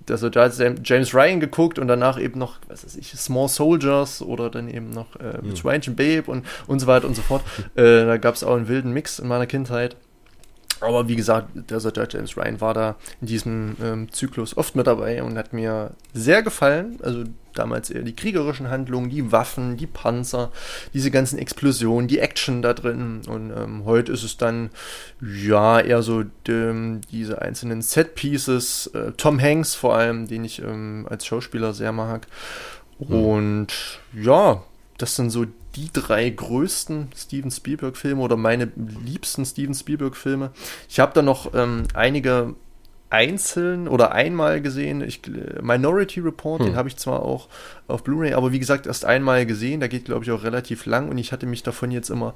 der 0.10 0.18
Soldat 0.18 0.54
James 0.84 1.14
Ryan 1.14 1.40
geguckt 1.40 1.80
und 1.80 1.88
danach 1.88 2.20
eben 2.20 2.40
noch, 2.40 2.60
was 2.68 2.84
weiß 2.84 2.96
ich, 2.96 3.12
Small 3.12 3.48
Soldiers 3.48 4.22
oder 4.22 4.50
dann 4.50 4.68
eben 4.68 4.90
noch 4.90 5.16
äh, 5.18 5.40
mhm. 5.42 5.56
Strange 5.56 5.92
Babe 5.92 6.24
und, 6.28 6.46
und 6.68 6.80
so 6.80 6.88
weiter 6.88 7.08
und 7.08 7.16
so 7.16 7.22
fort. 7.22 7.44
äh, 7.76 8.06
da 8.06 8.18
gab 8.18 8.36
es 8.36 8.44
auch 8.44 8.56
einen 8.56 8.68
wilden 8.68 8.92
Mix 8.92 9.20
in 9.20 9.28
meiner 9.28 9.46
Kindheit. 9.46 9.96
Aber 10.82 11.08
wie 11.08 11.16
gesagt, 11.16 11.50
der 11.54 11.80
Soldat 11.80 12.14
James 12.14 12.38
Ryan 12.38 12.62
war 12.62 12.74
da 12.74 12.96
in 13.22 13.28
diesem 13.28 13.76
ähm, 13.84 14.12
Zyklus 14.12 14.56
oft 14.56 14.76
mit 14.76 14.88
dabei 14.88 15.22
und 15.24 15.38
hat 15.38 15.54
mir 15.54 15.92
sehr 16.14 16.42
gefallen. 16.42 17.00
Also 17.04 17.26
damals 17.54 17.90
eher 17.90 18.04
die 18.04 18.16
kriegerischen 18.16 18.70
Handlungen, 18.70 19.10
die 19.10 19.32
Waffen, 19.32 19.76
die 19.76 19.88
Panzer, 19.88 20.52
diese 20.94 21.12
ganzen 21.12 21.38
Explosionen, 21.38 22.08
die 22.08 22.20
Action 22.20 22.62
da 22.62 22.74
drin. 22.74 23.22
Und 23.28 23.52
ähm, 23.52 23.84
heute 23.86 24.12
ist 24.12 24.24
es 24.24 24.38
dann 24.38 24.70
ja 25.22 25.80
eher 25.80 26.02
so 26.02 26.24
die, 26.48 27.02
diese 27.12 27.42
einzelnen 27.42 27.82
Set-Pieces, 27.82 28.88
äh, 28.94 29.12
Tom 29.18 29.42
Hanks 29.42 29.76
vor 29.76 29.96
allem, 29.96 30.28
den 30.28 30.46
ich 30.46 30.62
ähm, 30.62 31.08
als 31.10 31.26
Schauspieler 31.26 31.74
sehr 31.74 31.92
mag. 31.92 32.28
Mhm. 33.00 33.16
Und 33.16 34.00
ja, 34.14 34.64
das 34.98 35.16
sind 35.16 35.30
so 35.30 35.46
die 35.76 35.90
drei 35.94 36.30
größten 36.30 37.10
Steven 37.16 37.52
Spielberg-Filme 37.52 38.22
oder 38.22 38.38
meine 38.38 38.72
liebsten 38.76 39.46
Steven 39.46 39.74
Spielberg-Filme. 39.74 40.52
Ich 40.88 41.00
habe 41.00 41.14
da 41.14 41.22
noch 41.22 41.54
ähm, 41.54 41.84
einige 41.94 42.56
einzeln 43.10 43.88
oder 43.88 44.12
einmal 44.12 44.62
gesehen. 44.62 45.02
Ich, 45.02 45.22
Minority 45.62 46.20
Report, 46.20 46.60
hm. 46.60 46.68
den 46.68 46.76
habe 46.76 46.90
ich 46.90 46.98
zwar 46.98 47.24
auch 47.24 47.48
auf 47.88 48.04
Blu-ray, 48.04 48.34
aber 48.34 48.52
wie 48.52 48.60
gesagt 48.60 48.86
erst 48.86 49.06
einmal 49.06 49.46
gesehen. 49.46 49.80
Der 49.80 49.90
geht, 49.90 50.06
glaube 50.06 50.24
ich, 50.24 50.32
auch 50.32 50.44
relativ 50.44 50.86
lang 50.86 51.10
und 51.10 51.18
ich 51.18 51.32
hatte 51.32 51.46
mich 51.46 51.64
davon 51.64 51.92
jetzt 51.92 52.10
immer 52.10 52.34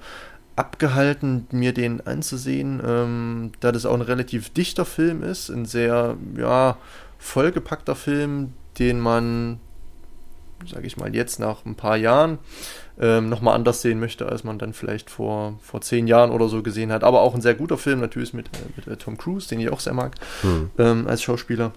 abgehalten, 0.55 1.47
mir 1.51 1.73
den 1.73 2.05
anzusehen, 2.05 2.81
ähm, 2.85 3.51
da 3.59 3.71
das 3.71 3.85
auch 3.85 3.95
ein 3.95 4.01
relativ 4.01 4.51
dichter 4.51 4.85
Film 4.85 5.23
ist, 5.23 5.49
ein 5.49 5.65
sehr, 5.65 6.15
ja, 6.37 6.77
vollgepackter 7.17 7.95
Film, 7.95 8.53
den 8.77 8.99
man, 8.99 9.59
sage 10.69 10.85
ich 10.85 10.97
mal, 10.97 11.15
jetzt 11.15 11.39
nach 11.39 11.65
ein 11.65 11.75
paar 11.75 11.97
Jahren 11.97 12.37
ähm, 12.99 13.29
nochmal 13.29 13.55
anders 13.55 13.81
sehen 13.81 13.99
möchte, 13.99 14.27
als 14.27 14.43
man 14.43 14.59
dann 14.59 14.73
vielleicht 14.73 15.09
vor, 15.09 15.57
vor 15.61 15.81
zehn 15.81 16.07
Jahren 16.07 16.31
oder 16.31 16.47
so 16.47 16.61
gesehen 16.61 16.91
hat. 16.91 17.03
Aber 17.03 17.21
auch 17.21 17.33
ein 17.33 17.41
sehr 17.41 17.55
guter 17.55 17.77
Film, 17.77 17.99
natürlich 17.99 18.33
mit, 18.33 18.47
äh, 18.47 18.59
mit 18.75 18.87
äh, 18.87 18.97
Tom 18.97 19.17
Cruise, 19.17 19.47
den 19.47 19.59
ich 19.59 19.69
auch 19.69 19.79
sehr 19.79 19.93
mag, 19.93 20.15
hm. 20.41 20.69
ähm, 20.77 21.07
als 21.07 21.23
Schauspieler. 21.23 21.71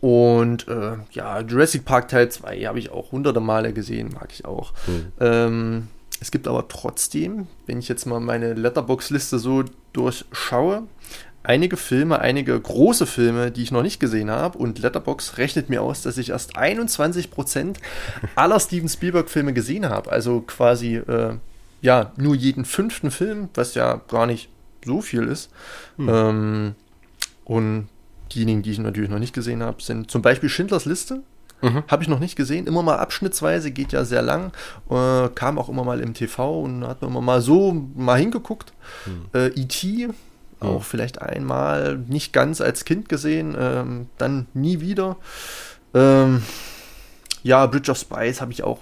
Und 0.00 0.66
äh, 0.68 0.96
ja, 1.12 1.40
Jurassic 1.40 1.84
Park 1.84 2.08
Teil 2.08 2.30
2 2.30 2.60
habe 2.62 2.78
ich 2.78 2.90
auch 2.90 3.12
hunderte 3.12 3.40
Male 3.40 3.72
gesehen, 3.72 4.10
mag 4.14 4.30
ich 4.32 4.44
auch. 4.44 4.72
Hm. 4.86 5.12
Ähm, 5.20 5.88
es 6.20 6.30
gibt 6.30 6.48
aber 6.48 6.68
trotzdem, 6.68 7.48
wenn 7.66 7.78
ich 7.78 7.88
jetzt 7.88 8.06
mal 8.06 8.20
meine 8.20 8.54
Letterbox-Liste 8.54 9.38
so 9.38 9.64
durchschaue, 9.92 10.84
einige 11.44 11.76
Filme, 11.76 12.18
einige 12.18 12.58
große 12.58 13.06
Filme, 13.06 13.50
die 13.50 13.62
ich 13.62 13.70
noch 13.70 13.82
nicht 13.82 14.00
gesehen 14.00 14.30
habe. 14.30 14.58
Und 14.58 14.80
Letterbox 14.80 15.38
rechnet 15.38 15.68
mir 15.68 15.82
aus, 15.82 16.02
dass 16.02 16.18
ich 16.18 16.30
erst 16.30 16.56
21% 16.56 17.76
aller 18.34 18.58
Steven 18.58 18.88
Spielberg-Filme 18.88 19.52
gesehen 19.52 19.88
habe. 19.88 20.10
Also 20.10 20.40
quasi, 20.40 20.96
äh, 20.96 21.36
ja, 21.82 22.12
nur 22.16 22.34
jeden 22.34 22.64
fünften 22.64 23.10
Film, 23.10 23.50
was 23.54 23.74
ja 23.74 24.00
gar 24.08 24.26
nicht 24.26 24.48
so 24.84 25.00
viel 25.00 25.24
ist. 25.24 25.50
Hm. 25.96 26.08
Ähm, 26.08 26.74
und 27.44 27.88
diejenigen, 28.34 28.62
die 28.62 28.72
ich 28.72 28.78
natürlich 28.78 29.10
noch 29.10 29.18
nicht 29.18 29.34
gesehen 29.34 29.62
habe, 29.62 29.82
sind 29.82 30.10
zum 30.10 30.22
Beispiel 30.22 30.48
Schindlers 30.48 30.86
Liste. 30.86 31.22
Mhm. 31.60 31.84
Habe 31.88 32.02
ich 32.02 32.08
noch 32.08 32.18
nicht 32.18 32.36
gesehen. 32.36 32.66
Immer 32.66 32.82
mal 32.82 32.96
abschnittsweise, 32.96 33.70
geht 33.70 33.92
ja 33.92 34.04
sehr 34.04 34.22
lang. 34.22 34.52
Äh, 34.90 35.28
kam 35.34 35.58
auch 35.58 35.68
immer 35.68 35.84
mal 35.84 36.00
im 36.00 36.12
TV 36.12 36.60
und 36.60 36.86
hat 36.86 37.00
man 37.00 37.10
immer 37.10 37.20
mal 37.20 37.40
so 37.40 37.86
mal 37.94 38.18
hingeguckt. 38.18 38.72
Mhm. 39.06 39.26
Äh, 39.32 39.48
E.T 39.48 40.08
auch 40.60 40.82
vielleicht 40.82 41.20
einmal 41.20 41.98
nicht 41.98 42.32
ganz 42.32 42.60
als 42.60 42.84
Kind 42.84 43.08
gesehen, 43.08 43.56
ähm, 43.58 44.06
dann 44.18 44.46
nie 44.54 44.80
wieder. 44.80 45.16
Ähm, 45.94 46.42
ja, 47.42 47.66
Bridge 47.66 47.90
of 47.90 47.98
Spies 47.98 48.40
habe 48.40 48.52
ich 48.52 48.62
auch 48.62 48.80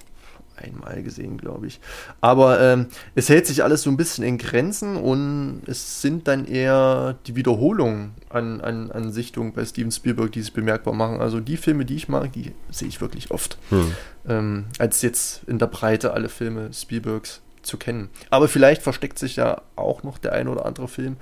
einmal 0.57 1.03
gesehen, 1.03 1.39
glaube 1.39 1.67
ich. 1.67 1.81
Aber 2.21 2.61
ähm, 2.61 2.87
es 3.15 3.29
hält 3.29 3.47
sich 3.47 3.65
alles 3.65 3.83
so 3.83 3.91
ein 3.91 3.97
bisschen 3.97 4.25
in 4.25 4.39
Grenzen 4.39 4.97
und 4.97 5.63
es 5.67 6.01
sind 6.01 6.29
dann 6.29 6.47
eher 6.47 7.17
die 7.27 7.37
Wiederholungen 7.37 8.13
an, 8.29 8.61
an, 8.61 8.91
an 8.91 9.13
Sichtungen 9.13 9.53
bei 9.53 9.65
Steven 9.65 9.91
Spielberg, 9.91 10.33
die 10.33 10.43
sich 10.43 10.53
bemerkbar 10.53 10.95
machen. 10.95 11.21
Also 11.21 11.41
die 11.41 11.57
Filme, 11.57 11.85
die 11.85 11.97
ich 11.97 12.09
mag, 12.09 12.33
die 12.33 12.53
sehe 12.71 12.89
ich 12.89 13.01
wirklich 13.01 13.31
oft. 13.31 13.59
Hm. 13.71 13.93
Ähm, 14.29 14.65
als 14.79 15.03
jetzt 15.03 15.43
in 15.49 15.59
der 15.59 15.67
Breite 15.67 16.13
alle 16.13 16.29
Filme 16.29 16.73
Spielbergs 16.73 17.41
zu 17.63 17.77
kennen. 17.77 18.11
Aber 18.31 18.49
vielleicht 18.49 18.83
versteckt 18.83 19.19
sich 19.19 19.37
ja 19.37 19.63
auch 19.77 20.03
noch 20.03 20.19
der 20.19 20.33
ein 20.33 20.49
oder 20.49 20.67
andere 20.67 20.89
Film, 20.89 21.17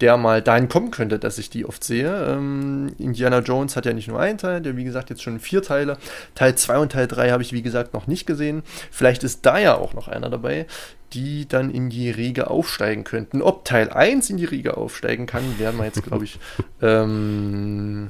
der 0.00 0.16
mal 0.16 0.42
dahin 0.42 0.68
kommen 0.68 0.90
könnte, 0.90 1.18
dass 1.18 1.38
ich 1.38 1.50
die 1.50 1.64
oft 1.64 1.82
sehe. 1.82 2.26
Ähm, 2.28 2.94
Indiana 2.98 3.40
Jones 3.40 3.76
hat 3.76 3.86
ja 3.86 3.92
nicht 3.92 4.08
nur 4.08 4.20
einen 4.20 4.38
Teil, 4.38 4.60
der 4.60 4.76
wie 4.76 4.84
gesagt 4.84 5.10
jetzt 5.10 5.22
schon 5.22 5.40
vier 5.40 5.62
Teile. 5.62 5.98
Teil 6.34 6.54
2 6.54 6.78
und 6.78 6.92
Teil 6.92 7.06
3 7.06 7.30
habe 7.30 7.42
ich 7.42 7.52
wie 7.52 7.62
gesagt 7.62 7.94
noch 7.94 8.06
nicht 8.06 8.26
gesehen. 8.26 8.62
Vielleicht 8.90 9.24
ist 9.24 9.46
da 9.46 9.58
ja 9.58 9.76
auch 9.76 9.94
noch 9.94 10.08
einer 10.08 10.30
dabei, 10.30 10.66
die 11.12 11.46
dann 11.48 11.70
in 11.70 11.88
die 11.88 12.10
Riege 12.10 12.50
aufsteigen 12.50 13.04
könnten. 13.04 13.42
Ob 13.42 13.64
Teil 13.64 13.90
1 13.90 14.30
in 14.30 14.36
die 14.36 14.44
Riege 14.44 14.76
aufsteigen 14.76 15.26
kann, 15.26 15.58
werden 15.58 15.78
wir 15.78 15.84
jetzt, 15.84 16.02
glaube 16.02 16.24
ich, 16.24 16.38
ähm, 16.82 18.08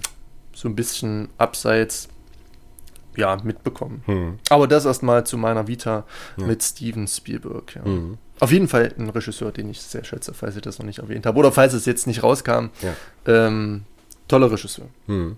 so 0.53 0.69
ein 0.69 0.75
bisschen 0.75 1.29
abseits 1.39 2.09
ja, 3.17 3.37
mitbekommen. 3.43 4.03
Hm. 4.07 4.39
Aber 4.49 4.67
das 4.67 4.85
erstmal 4.85 5.25
zu 5.25 5.39
meiner 5.39 5.69
Vita 5.69 6.05
ja. 6.37 6.47
mit 6.47 6.63
Steven 6.63 7.07
Spielberg. 7.07 7.75
Ja. 7.77 7.85
Hm. 7.85 8.19
Auf 8.39 8.53
jeden 8.53 8.69
Fall 8.69 8.93
ein 8.99 9.09
Regisseur, 9.09 9.51
den 9.53 9.71
ich 9.71 9.81
sehr 9.81 10.05
schätze, 10.05 10.35
falls 10.35 10.57
ich 10.57 10.63
das 10.63 10.79
noch 10.79 10.87
nicht 10.87 10.99
erwähnt 10.99 11.27
habe. 11.27 11.39
Oder 11.39 11.53
falls 11.53 11.73
es 11.73 11.87
jetzt 11.87 12.07
nicht 12.07 12.23
rauskam. 12.23 12.69
Ja. 12.83 12.95
Ähm, 13.27 13.85
toller 14.29 14.51
Regisseur. 14.51 14.87
Hm. 15.07 15.37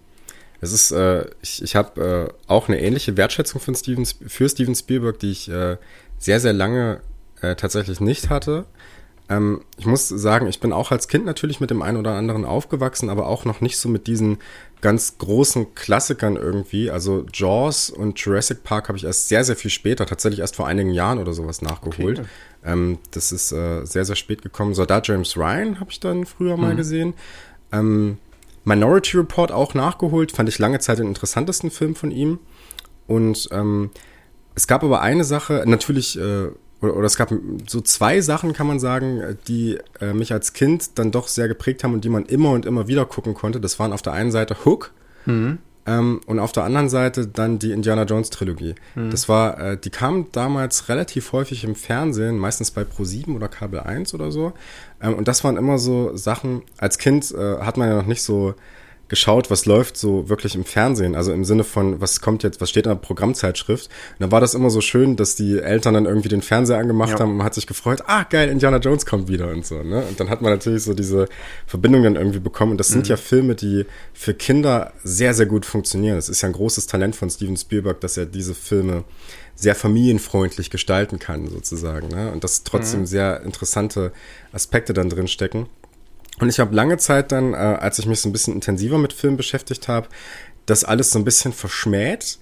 Es 0.61 0.73
ist, 0.73 0.91
äh, 0.91 1.27
ich, 1.41 1.63
ich 1.63 1.77
habe 1.77 2.29
äh, 2.29 2.51
auch 2.51 2.69
eine 2.69 2.81
ähnliche 2.81 3.17
Wertschätzung 3.17 3.61
von 3.61 3.75
Steven, 3.75 4.05
für 4.05 4.49
Steven 4.49 4.75
Spielberg, 4.75 5.19
die 5.21 5.31
ich 5.31 5.49
äh, 5.49 5.77
sehr, 6.19 6.41
sehr 6.41 6.53
lange 6.53 7.01
äh, 7.41 7.55
tatsächlich 7.55 8.01
nicht 8.01 8.29
hatte. 8.29 8.65
Ähm, 9.29 9.63
ich 9.77 9.87
muss 9.87 10.09
sagen, 10.09 10.47
ich 10.47 10.59
bin 10.59 10.73
auch 10.73 10.91
als 10.91 11.07
Kind 11.09 11.27
natürlich 11.27 11.61
mit 11.61 11.71
dem 11.71 11.83
einen 11.83 11.99
oder 11.99 12.15
anderen 12.15 12.45
aufgewachsen, 12.45 13.11
aber 13.11 13.27
auch 13.27 13.45
noch 13.45 13.61
nicht 13.61 13.79
so 13.79 13.89
mit 13.89 14.07
diesen 14.07 14.39
ganz 14.81 15.19
großen 15.19 15.75
Klassikern 15.75 16.37
irgendwie. 16.37 16.91
Also 16.91 17.27
Jaws 17.33 17.91
und 17.91 18.19
Jurassic 18.19 18.63
Park 18.63 18.89
habe 18.89 18.99
ich 18.99 19.05
erst 19.05 19.29
sehr, 19.29 19.45
sehr 19.45 19.57
viel 19.57 19.71
später, 19.71 20.07
tatsächlich 20.07 20.41
erst 20.41 20.57
vor 20.57 20.67
einigen 20.67 20.91
Jahren 20.91 21.19
oder 21.19 21.33
sowas 21.33 21.63
nachgeholt. 21.63 22.21
Okay. 22.21 22.29
Ähm, 22.65 22.99
das 23.11 23.33
ist 23.33 23.53
äh, 23.53 23.85
sehr, 23.85 24.05
sehr 24.05 24.17
spät 24.17 24.43
gekommen. 24.43 24.75
Soldat 24.75 25.09
James 25.09 25.37
Ryan 25.37 25.81
habe 25.81 25.91
ich 25.91 26.01
dann 26.01 26.27
früher 26.27 26.57
mal 26.57 26.73
mhm. 26.75 26.77
gesehen. 26.77 27.15
Ähm, 27.73 28.19
Minority 28.65 29.17
Report 29.17 29.51
auch 29.51 29.75
nachgeholt, 29.75 30.33
fand 30.33 30.49
ich 30.49 30.59
lange 30.59 30.79
Zeit 30.79 30.99
den 30.99 31.07
interessantesten 31.07 31.71
Film 31.71 31.95
von 31.95 32.11
ihm. 32.11 32.39
Und 33.07 33.49
ähm, 33.51 33.91
es 34.55 34.67
gab 34.67 34.85
aber 34.85 35.01
eine 35.01 35.25
Sache, 35.25 35.65
natürlich 35.67 36.19
äh, 36.19 36.49
oder, 36.81 36.97
oder 36.97 37.07
es 37.07 37.17
gab 37.17 37.33
so 37.67 37.81
zwei 37.81 38.21
Sachen, 38.21 38.53
kann 38.53 38.67
man 38.67 38.79
sagen, 38.79 39.37
die 39.49 39.79
äh, 40.01 40.13
mich 40.13 40.33
als 40.33 40.53
Kind 40.53 40.99
dann 40.99 41.11
doch 41.11 41.29
sehr 41.29 41.49
geprägt 41.49 41.83
haben 41.85 41.95
und 41.95 42.05
die 42.05 42.09
man 42.09 42.27
immer 42.27 42.51
und 42.51 42.67
immer 42.67 42.87
wieder 42.87 43.05
gucken 43.05 43.35
konnte. 43.35 43.61
Das 43.61 43.79
waren 43.79 43.93
auf 43.93 44.03
der 44.03 44.13
einen 44.13 44.31
Seite 44.31 44.65
Hook 44.65 44.93
mhm. 45.27 45.59
ähm, 45.87 46.21
und 46.27 46.39
auf 46.39 46.53
der 46.53 46.65
anderen 46.65 46.89
Seite 46.89 47.27
dann 47.27 47.59
die 47.59 47.73
Indiana 47.73 48.05
Jones 48.05 48.31
Trilogie. 48.31 48.77
Mhm. 48.95 49.11
Das 49.11 49.29
war, 49.29 49.59
äh, 49.59 49.77
die 49.77 49.91
kam 49.91 50.31
damals 50.31 50.89
relativ 50.89 51.33
häufig 51.33 51.65
im 51.65 51.75
Fernsehen, 51.75 52.39
meistens 52.39 52.71
bei 52.71 52.83
Pro7 52.83 53.35
oder 53.35 53.49
Kabel 53.49 53.81
1 53.81 54.15
oder 54.15 54.31
so. 54.31 54.53
Ähm, 55.03 55.15
und 55.15 55.27
das 55.27 55.43
waren 55.43 55.57
immer 55.57 55.79
so 55.79 56.17
Sachen, 56.17 56.63
als 56.77 56.99
Kind 56.99 57.33
äh, 57.33 57.59
hat 57.59 57.77
man 57.77 57.89
ja 57.89 57.97
noch 57.97 58.07
nicht 58.07 58.23
so 58.23 58.55
geschaut, 59.09 59.51
was 59.51 59.65
läuft 59.65 59.97
so 59.97 60.29
wirklich 60.29 60.55
im 60.55 60.65
Fernsehen, 60.65 61.15
also 61.15 61.33
im 61.33 61.45
Sinne 61.45 61.65
von, 61.65 62.01
was 62.01 62.21
kommt 62.21 62.43
jetzt, 62.43 62.61
was 62.61 62.71
steht 62.71 62.87
in 62.87 62.91
der 62.91 62.97
Programmzeitschrift. 62.97 63.87
Und 63.87 64.21
dann 64.21 64.31
war 64.31 64.41
das 64.41 64.55
immer 64.55 64.71
so 64.71 64.81
schön, 64.81 65.17
dass 65.17 65.35
die 65.35 65.59
Eltern 65.59 65.95
dann 65.95 66.05
irgendwie 66.05 66.29
den 66.29 66.43
Fernseher 66.43 66.79
angemacht 66.79 67.13
ja. 67.13 67.21
haben 67.21 67.31
und 67.31 67.37
man 67.39 67.47
hat 67.47 67.55
sich 67.55 67.67
gefreut, 67.67 68.03
ah 68.07 68.25
geil, 68.25 68.51
Indiana 68.51 68.77
Jones 68.79 69.07
kommt 69.07 69.29
wieder 69.29 69.49
und 69.49 69.65
so. 69.65 69.83
Ne? 69.83 70.05
Und 70.07 70.21
dann 70.21 70.29
hat 70.29 70.43
man 70.43 70.53
natürlich 70.53 70.83
so 70.83 70.93
diese 70.93 71.27
Verbindung 71.67 72.03
dann 72.03 72.17
irgendwie 72.17 72.39
bekommen. 72.39 72.73
Und 72.73 72.79
das 72.79 72.91
mhm. 72.91 72.95
sind 72.95 73.09
ja 73.09 73.17
Filme, 73.17 73.55
die 73.55 73.87
für 74.13 74.35
Kinder 74.35 74.93
sehr, 75.03 75.33
sehr 75.33 75.47
gut 75.47 75.65
funktionieren. 75.65 76.17
Das 76.17 76.29
ist 76.29 76.43
ja 76.43 76.49
ein 76.49 76.55
großes 76.55 76.87
Talent 76.87 77.17
von 77.17 77.31
Steven 77.31 77.57
Spielberg, 77.57 78.01
dass 78.01 78.17
er 78.17 78.27
diese 78.27 78.55
Filme 78.55 79.05
sehr 79.55 79.75
familienfreundlich 79.75 80.71
gestalten 80.71 81.19
kann, 81.19 81.49
sozusagen. 81.49 82.09
Ne? 82.09 82.31
Und 82.31 82.45
dass 82.45 82.63
trotzdem 82.63 83.01
mhm. 83.01 83.07
sehr 83.07 83.41
interessante 83.43 84.13
Aspekte 84.53 84.93
dann 84.93 85.09
drin 85.09 85.29
stecken. 85.29 85.67
Und 86.41 86.49
ich 86.49 86.61
habe 86.61 86.75
lange 86.75 86.99
Zeit 86.99 87.33
dann, 87.33 87.53
äh, 87.53 87.57
als 87.57 87.99
ich 87.99 88.07
mich 88.07 88.21
so 88.21 88.29
ein 88.29 88.33
bisschen 88.33 88.55
intensiver 88.55 88.99
mit 88.99 89.13
Filmen 89.13 89.37
beschäftigt 89.37 89.89
habe, 89.89 90.09
das 90.67 90.85
alles 90.85 91.11
so 91.11 91.19
ein 91.19 91.25
bisschen 91.25 91.53
verschmäht, 91.53 92.39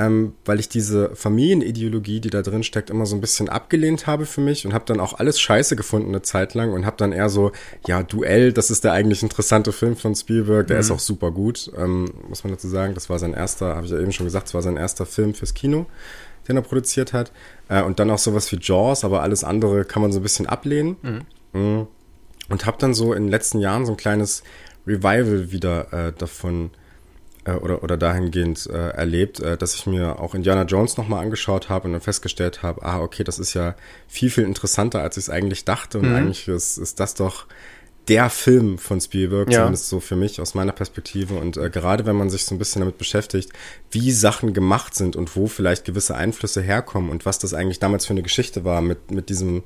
ähm, 0.00 0.32
weil 0.46 0.58
ich 0.58 0.68
diese 0.68 1.14
Familienideologie, 1.14 2.20
die 2.20 2.30
da 2.30 2.40
drin 2.40 2.62
steckt, 2.62 2.88
immer 2.88 3.04
so 3.04 3.14
ein 3.14 3.20
bisschen 3.20 3.50
abgelehnt 3.50 4.06
habe 4.06 4.24
für 4.24 4.40
mich 4.40 4.64
und 4.64 4.72
habe 4.72 4.86
dann 4.86 4.98
auch 4.98 5.18
alles 5.18 5.38
scheiße 5.38 5.76
gefunden 5.76 6.08
eine 6.08 6.22
Zeit 6.22 6.54
lang 6.54 6.72
und 6.72 6.86
habe 6.86 6.96
dann 6.96 7.12
eher 7.12 7.28
so, 7.28 7.52
ja, 7.86 8.02
Duell, 8.02 8.52
das 8.52 8.70
ist 8.70 8.84
der 8.84 8.92
eigentlich 8.92 9.22
interessante 9.22 9.72
Film 9.72 9.96
von 9.96 10.14
Spielberg, 10.14 10.66
der 10.68 10.76
mhm. 10.76 10.80
ist 10.80 10.90
auch 10.90 10.98
super 10.98 11.30
gut, 11.30 11.70
ähm, 11.76 12.06
muss 12.28 12.44
man 12.44 12.52
dazu 12.52 12.66
sagen. 12.66 12.94
Das 12.94 13.10
war 13.10 13.18
sein 13.18 13.34
erster, 13.34 13.76
habe 13.76 13.86
ich 13.86 13.92
ja 13.92 14.00
eben 14.00 14.12
schon 14.12 14.26
gesagt, 14.26 14.46
das 14.46 14.54
war 14.54 14.62
sein 14.62 14.78
erster 14.78 15.04
Film 15.04 15.34
fürs 15.34 15.52
Kino, 15.52 15.86
den 16.48 16.56
er 16.56 16.62
produziert 16.62 17.12
hat. 17.12 17.30
Äh, 17.68 17.82
und 17.82 18.00
dann 18.00 18.10
auch 18.10 18.18
sowas 18.18 18.50
wie 18.52 18.58
Jaws, 18.60 19.04
aber 19.04 19.22
alles 19.22 19.44
andere 19.44 19.84
kann 19.84 20.00
man 20.00 20.12
so 20.12 20.20
ein 20.20 20.22
bisschen 20.22 20.46
ablehnen. 20.46 20.96
Mhm. 21.02 21.20
Mhm. 21.52 21.86
Und 22.50 22.66
habe 22.66 22.76
dann 22.78 22.92
so 22.92 23.14
in 23.14 23.24
den 23.24 23.30
letzten 23.30 23.60
Jahren 23.60 23.86
so 23.86 23.92
ein 23.92 23.96
kleines 23.96 24.42
Revival 24.86 25.50
wieder 25.50 25.92
äh, 25.92 26.12
davon 26.12 26.70
äh, 27.44 27.52
oder, 27.52 27.82
oder 27.82 27.96
dahingehend 27.96 28.66
äh, 28.66 28.90
erlebt, 28.90 29.40
äh, 29.40 29.56
dass 29.56 29.74
ich 29.74 29.86
mir 29.86 30.20
auch 30.20 30.34
Indiana 30.34 30.64
Jones 30.64 30.96
nochmal 30.96 31.22
angeschaut 31.22 31.68
habe 31.68 31.86
und 31.86 31.92
dann 31.92 32.02
festgestellt 32.02 32.62
habe, 32.62 32.82
ah, 32.84 33.00
okay, 33.00 33.24
das 33.24 33.38
ist 33.38 33.54
ja 33.54 33.76
viel, 34.08 34.30
viel 34.30 34.44
interessanter, 34.44 35.00
als 35.00 35.16
ich 35.16 35.24
es 35.24 35.30
eigentlich 35.30 35.64
dachte. 35.64 35.98
Und 35.98 36.10
mhm. 36.10 36.16
eigentlich 36.16 36.48
ist, 36.48 36.76
ist 36.76 37.00
das 37.00 37.14
doch 37.14 37.46
der 38.08 38.30
Film 38.30 38.78
von 38.78 39.00
Spielberg, 39.00 39.50
ja. 39.50 39.58
zumindest 39.58 39.88
so 39.88 40.00
für 40.00 40.16
mich 40.16 40.40
aus 40.40 40.54
meiner 40.54 40.72
Perspektive. 40.72 41.34
Und 41.34 41.56
äh, 41.56 41.70
gerade 41.70 42.06
wenn 42.06 42.16
man 42.16 42.30
sich 42.30 42.44
so 42.44 42.54
ein 42.54 42.58
bisschen 42.58 42.80
damit 42.80 42.98
beschäftigt, 42.98 43.50
wie 43.90 44.10
Sachen 44.10 44.52
gemacht 44.52 44.94
sind 44.94 45.16
und 45.16 45.36
wo 45.36 45.46
vielleicht 45.46 45.84
gewisse 45.84 46.16
Einflüsse 46.16 46.60
herkommen 46.60 47.10
und 47.10 47.26
was 47.26 47.38
das 47.38 47.54
eigentlich 47.54 47.78
damals 47.78 48.06
für 48.06 48.12
eine 48.12 48.22
Geschichte 48.22 48.64
war 48.64 48.80
mit, 48.80 49.10
mit 49.10 49.28
diesem 49.28 49.62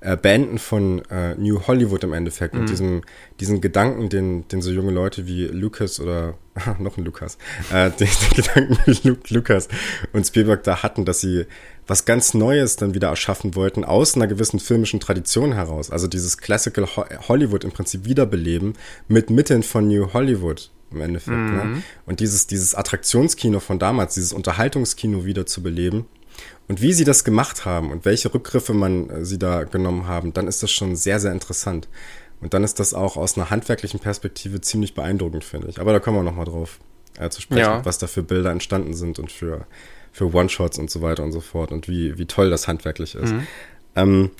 äh, 0.00 0.16
Beenden 0.16 0.58
von 0.58 1.04
äh, 1.10 1.34
New 1.36 1.66
Hollywood 1.66 2.04
im 2.04 2.12
Endeffekt 2.12 2.54
mhm. 2.54 2.60
und 2.60 2.70
diesem, 2.70 3.02
diesen 3.40 3.60
Gedanken, 3.60 4.08
den, 4.08 4.46
den 4.48 4.62
so 4.62 4.70
junge 4.70 4.92
Leute 4.92 5.26
wie 5.26 5.46
Lucas 5.46 6.00
oder 6.00 6.34
noch 6.78 6.96
ein 6.96 7.04
Lukas, 7.04 7.38
äh, 7.72 7.90
den, 7.90 8.08
den 8.08 8.36
Gedanken 8.36 8.78
wie 8.86 9.08
Luke, 9.08 9.34
Lucas 9.34 9.68
und 10.12 10.26
Spielberg 10.26 10.62
da 10.62 10.82
hatten, 10.82 11.04
dass 11.04 11.20
sie 11.20 11.46
was 11.86 12.04
ganz 12.04 12.34
Neues 12.34 12.76
dann 12.76 12.94
wieder 12.94 13.08
erschaffen 13.08 13.54
wollten, 13.54 13.84
aus 13.84 14.16
einer 14.16 14.26
gewissen 14.26 14.58
filmischen 14.58 15.00
Tradition 15.00 15.52
heraus. 15.52 15.90
Also 15.90 16.08
dieses 16.08 16.38
Classical 16.38 16.86
Hollywood 17.28 17.64
im 17.64 17.70
Prinzip 17.70 18.04
wiederbeleben 18.04 18.74
mit 19.08 19.30
Mitteln 19.30 19.62
von 19.62 19.86
New 19.86 20.12
Hollywood 20.12 20.70
im 20.90 21.00
Endeffekt. 21.00 21.36
Ne? 21.36 21.64
Mhm. 21.64 21.72
Ne? 21.74 21.82
Und 22.06 22.20
dieses, 22.20 22.46
dieses 22.46 22.74
Attraktionskino 22.74 23.60
von 23.60 23.78
damals, 23.78 24.14
dieses 24.14 24.32
Unterhaltungskino 24.32 25.24
wieder 25.24 25.46
zu 25.46 25.62
beleben. 25.62 26.06
Und 26.68 26.82
wie 26.82 26.92
sie 26.92 27.04
das 27.04 27.24
gemacht 27.24 27.64
haben 27.64 27.90
und 27.92 28.04
welche 28.04 28.32
Rückgriffe 28.34 28.74
man 28.74 29.08
äh, 29.08 29.24
sie 29.24 29.38
da 29.38 29.64
genommen 29.64 30.06
haben, 30.06 30.32
dann 30.32 30.48
ist 30.48 30.62
das 30.62 30.70
schon 30.70 30.96
sehr, 30.96 31.20
sehr 31.20 31.32
interessant. 31.32 31.88
Und 32.40 32.54
dann 32.54 32.64
ist 32.64 32.80
das 32.80 32.94
auch 32.94 33.16
aus 33.16 33.36
einer 33.36 33.50
handwerklichen 33.50 34.00
Perspektive 34.00 34.60
ziemlich 34.60 34.94
beeindruckend, 34.94 35.44
finde 35.44 35.68
ich. 35.68 35.80
Aber 35.80 35.92
da 35.92 36.00
kommen 36.00 36.18
wir 36.18 36.22
nochmal 36.22 36.44
drauf 36.44 36.78
äh, 37.18 37.30
zu 37.30 37.40
sprechen, 37.40 37.60
ja. 37.60 37.84
was 37.84 37.98
da 37.98 38.06
für 38.06 38.22
Bilder 38.22 38.50
entstanden 38.50 38.94
sind 38.94 39.18
und 39.18 39.32
für 39.32 39.66
für 40.16 40.32
One-Shots 40.32 40.78
und 40.78 40.90
so 40.90 41.02
weiter 41.02 41.22
und 41.22 41.32
so 41.32 41.40
fort 41.40 41.72
und 41.72 41.88
wie, 41.88 42.16
wie 42.16 42.24
toll 42.24 42.48
das 42.48 42.66
handwerklich 42.66 43.14
ist. 43.14 43.34
Mhm. 43.34 43.46
Ähm, 43.96 44.30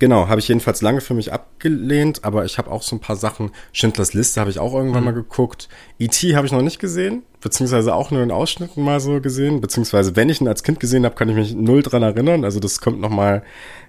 genau, 0.00 0.26
habe 0.26 0.40
ich 0.40 0.48
jedenfalls 0.48 0.82
lange 0.82 1.00
für 1.00 1.14
mich 1.14 1.32
abgelehnt, 1.32 2.24
aber 2.24 2.44
ich 2.44 2.58
habe 2.58 2.68
auch 2.68 2.82
so 2.82 2.96
ein 2.96 3.00
paar 3.00 3.14
Sachen. 3.14 3.52
Schindlers 3.72 4.12
Liste 4.12 4.40
habe 4.40 4.50
ich 4.50 4.58
auch 4.58 4.74
irgendwann 4.74 5.02
mhm. 5.02 5.04
mal 5.04 5.14
geguckt. 5.14 5.68
E.T. 6.00 6.34
habe 6.34 6.46
ich 6.46 6.52
noch 6.52 6.62
nicht 6.62 6.80
gesehen, 6.80 7.22
beziehungsweise 7.40 7.94
auch 7.94 8.10
nur 8.10 8.24
in 8.24 8.32
Ausschnitten 8.32 8.82
mal 8.82 8.98
so 8.98 9.20
gesehen, 9.20 9.60
beziehungsweise 9.60 10.16
wenn 10.16 10.28
ich 10.30 10.40
ihn 10.40 10.48
als 10.48 10.64
Kind 10.64 10.80
gesehen 10.80 11.04
habe, 11.04 11.14
kann 11.14 11.28
ich 11.28 11.36
mich 11.36 11.54
null 11.54 11.84
dran 11.84 12.02
erinnern. 12.02 12.44
Also 12.44 12.58
das 12.58 12.80
kommt 12.80 13.00
noch 13.00 13.10
mal 13.10 13.44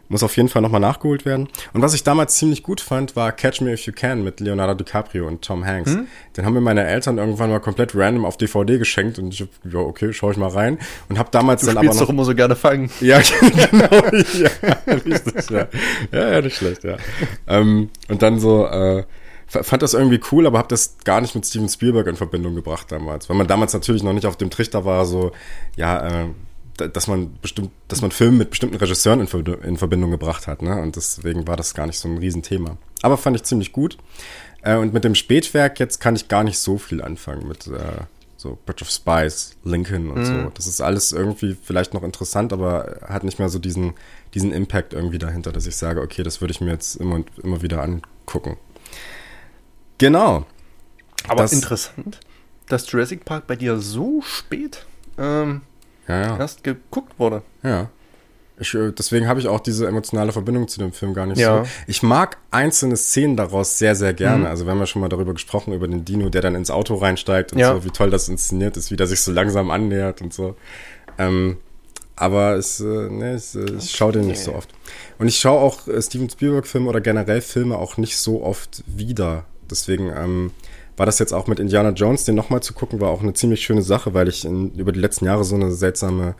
muss 0.09 0.23
auf 0.23 0.35
jeden 0.37 0.49
Fall 0.49 0.61
nochmal 0.61 0.81
nachgeholt 0.81 1.25
werden. 1.25 1.49
Und 1.73 1.81
was 1.81 1.93
ich 1.93 2.03
damals 2.03 2.35
ziemlich 2.35 2.63
gut 2.63 2.81
fand, 2.81 3.15
war 3.15 3.31
Catch 3.31 3.61
Me 3.61 3.73
If 3.73 3.85
You 3.85 3.93
Can 3.93 4.23
mit 4.23 4.39
Leonardo 4.39 4.73
DiCaprio 4.75 5.27
und 5.27 5.41
Tom 5.41 5.65
Hanks. 5.65 5.91
Hm? 5.91 6.07
Den 6.37 6.45
haben 6.45 6.53
mir 6.53 6.61
meine 6.61 6.85
Eltern 6.85 7.17
irgendwann 7.17 7.49
mal 7.49 7.59
komplett 7.59 7.95
random 7.95 8.25
auf 8.25 8.37
DVD 8.37 8.77
geschenkt 8.77 9.19
und 9.19 9.33
ich 9.33 9.41
hab, 9.41 9.49
ja, 9.63 9.79
okay, 9.79 10.13
schau 10.13 10.31
ich 10.31 10.37
mal 10.37 10.49
rein. 10.49 10.77
Und 11.09 11.17
hab 11.17 11.31
damals 11.31 11.61
du 11.61 11.67
dann 11.67 11.77
aber 11.77 11.87
noch... 11.87 11.99
doch 11.99 12.09
immer 12.09 12.25
so 12.25 12.35
gerne 12.35 12.55
fangen. 12.55 12.89
Ja, 13.01 13.19
genau. 13.39 13.89
ja, 13.91 14.83
richtig, 14.87 15.49
ja. 15.49 15.67
ja, 16.11 16.31
ja, 16.31 16.41
nicht 16.41 16.57
schlecht, 16.57 16.83
ja. 16.83 16.97
ähm, 17.47 17.89
und 18.07 18.21
dann 18.21 18.39
so, 18.39 18.65
äh, 18.67 19.03
fand 19.47 19.81
das 19.81 19.93
irgendwie 19.93 20.19
cool, 20.31 20.47
aber 20.47 20.57
habe 20.57 20.67
das 20.67 20.97
gar 21.03 21.21
nicht 21.21 21.35
mit 21.35 21.45
Steven 21.45 21.69
Spielberg 21.69 22.07
in 22.07 22.15
Verbindung 22.15 22.55
gebracht 22.55 22.91
damals, 22.91 23.29
weil 23.29 23.37
man 23.37 23.47
damals 23.47 23.73
natürlich 23.73 24.03
noch 24.03 24.13
nicht 24.13 24.25
auf 24.25 24.37
dem 24.37 24.49
Trichter 24.49 24.85
war, 24.85 25.05
so 25.05 25.31
ja, 25.75 26.23
äh, 26.23 26.25
dass 26.77 27.07
man 27.07 27.37
bestimmt, 27.41 27.71
dass 27.87 28.01
man 28.01 28.11
Filme 28.11 28.39
mit 28.39 28.49
bestimmten 28.49 28.75
Regisseuren 28.75 29.21
in, 29.21 29.45
in, 29.63 29.77
Verbindung 29.77 30.11
gebracht 30.11 30.47
hat, 30.47 30.61
ne? 30.61 30.81
Und 30.81 30.95
deswegen 30.95 31.47
war 31.47 31.55
das 31.55 31.73
gar 31.73 31.87
nicht 31.87 31.99
so 31.99 32.09
ein 32.09 32.17
Riesenthema. 32.17 32.77
Aber 33.01 33.17
fand 33.17 33.35
ich 33.35 33.43
ziemlich 33.43 33.71
gut. 33.71 33.97
Äh, 34.61 34.75
und 34.75 34.93
mit 34.93 35.03
dem 35.03 35.15
Spätwerk 35.15 35.79
jetzt 35.79 35.99
kann 35.99 36.15
ich 36.15 36.27
gar 36.27 36.43
nicht 36.43 36.59
so 36.59 36.77
viel 36.77 37.01
anfangen 37.01 37.47
mit 37.47 37.67
äh, 37.67 38.03
so 38.37 38.57
Bridge 38.65 38.83
of 38.83 38.91
Spies, 38.91 39.55
Lincoln 39.63 40.09
und 40.09 40.19
mhm. 40.19 40.25
so. 40.25 40.51
Das 40.53 40.67
ist 40.67 40.81
alles 40.81 41.11
irgendwie 41.11 41.55
vielleicht 41.61 41.93
noch 41.93 42.03
interessant, 42.03 42.51
aber 42.51 42.99
hat 43.07 43.23
nicht 43.23 43.39
mehr 43.39 43.49
so 43.49 43.59
diesen, 43.59 43.93
diesen 44.33 44.51
Impact 44.51 44.93
irgendwie 44.93 45.17
dahinter, 45.17 45.51
dass 45.51 45.67
ich 45.67 45.75
sage, 45.75 46.01
okay, 46.01 46.23
das 46.23 46.41
würde 46.41 46.51
ich 46.51 46.61
mir 46.61 46.71
jetzt 46.71 46.95
immer 46.95 47.15
und 47.15 47.29
immer 47.41 47.61
wieder 47.61 47.81
angucken. 47.81 48.57
Genau. 49.97 50.45
Aber 51.27 51.43
das, 51.43 51.53
interessant, 51.53 52.19
dass 52.67 52.91
Jurassic 52.91 53.25
Park 53.25 53.47
bei 53.47 53.55
dir 53.55 53.77
so 53.79 54.21
spät 54.21 54.85
ähm, 55.17 55.61
ja, 56.07 56.21
ja. 56.21 56.37
erst 56.37 56.63
geguckt 56.63 57.17
wurde. 57.17 57.41
Ja. 57.63 57.89
Ich, 58.57 58.73
äh, 58.73 58.91
deswegen 58.91 59.27
habe 59.27 59.39
ich 59.39 59.47
auch 59.47 59.59
diese 59.59 59.87
emotionale 59.87 60.31
Verbindung 60.31 60.67
zu 60.67 60.79
dem 60.79 60.93
Film 60.93 61.13
gar 61.13 61.25
nicht 61.25 61.39
ja. 61.39 61.63
so. 61.63 61.69
Ich 61.87 62.03
mag 62.03 62.37
einzelne 62.51 62.95
Szenen 62.95 63.35
daraus 63.35 63.77
sehr, 63.77 63.95
sehr 63.95 64.13
gerne. 64.13 64.39
Mhm. 64.39 64.45
Also 64.45 64.65
wir 64.65 64.71
haben 64.71 64.79
ja 64.79 64.85
schon 64.85 65.01
mal 65.01 65.09
darüber 65.09 65.33
gesprochen, 65.33 65.73
über 65.73 65.87
den 65.87 66.05
Dino, 66.05 66.29
der 66.29 66.41
dann 66.41 66.55
ins 66.55 66.71
Auto 66.71 66.95
reinsteigt 66.95 67.53
und 67.53 67.59
ja. 67.59 67.73
so, 67.73 67.83
wie 67.83 67.89
toll 67.89 68.09
das 68.09 68.29
inszeniert 68.29 68.77
ist, 68.77 68.91
wie 68.91 68.95
der 68.95 69.07
sich 69.07 69.21
so 69.21 69.31
langsam 69.31 69.71
annähert 69.71 70.21
und 70.21 70.33
so. 70.33 70.55
Ähm, 71.17 71.57
aber 72.15 72.55
es, 72.55 72.79
äh, 72.79 72.83
ne, 72.85 73.33
es, 73.33 73.55
äh, 73.55 73.65
ich 73.77 73.91
schaue 73.91 74.13
den 74.13 74.27
nicht 74.27 74.39
so 74.39 74.53
oft. 74.53 74.69
Und 75.17 75.27
ich 75.27 75.37
schaue 75.37 75.59
auch 75.59 75.87
äh, 75.87 76.01
Steven 76.01 76.29
Spielberg-Filme 76.29 76.87
oder 76.87 77.01
generell 77.01 77.41
Filme 77.41 77.77
auch 77.77 77.97
nicht 77.97 78.17
so 78.17 78.41
oft 78.41 78.83
wieder. 78.87 79.43
Deswegen 79.69 80.11
ähm, 80.15 80.51
war 80.97 81.05
das 81.05 81.19
jetzt 81.19 81.33
auch 81.33 81.47
mit 81.47 81.59
Indiana 81.59 81.89
Jones, 81.89 82.23
den 82.23 82.35
nochmal 82.35 82.61
zu 82.61 82.73
gucken, 82.73 83.01
war 83.01 83.09
auch 83.09 83.21
eine 83.21 83.33
ziemlich 83.33 83.61
schöne 83.61 83.81
Sache, 83.81 84.13
weil 84.13 84.27
ich 84.27 84.45
in, 84.45 84.71
über 84.75 84.91
die 84.91 84.99
letzten 84.99 85.25
Jahre 85.25 85.43
so 85.43 85.55
eine 85.55 85.71
seltsame 85.71 86.35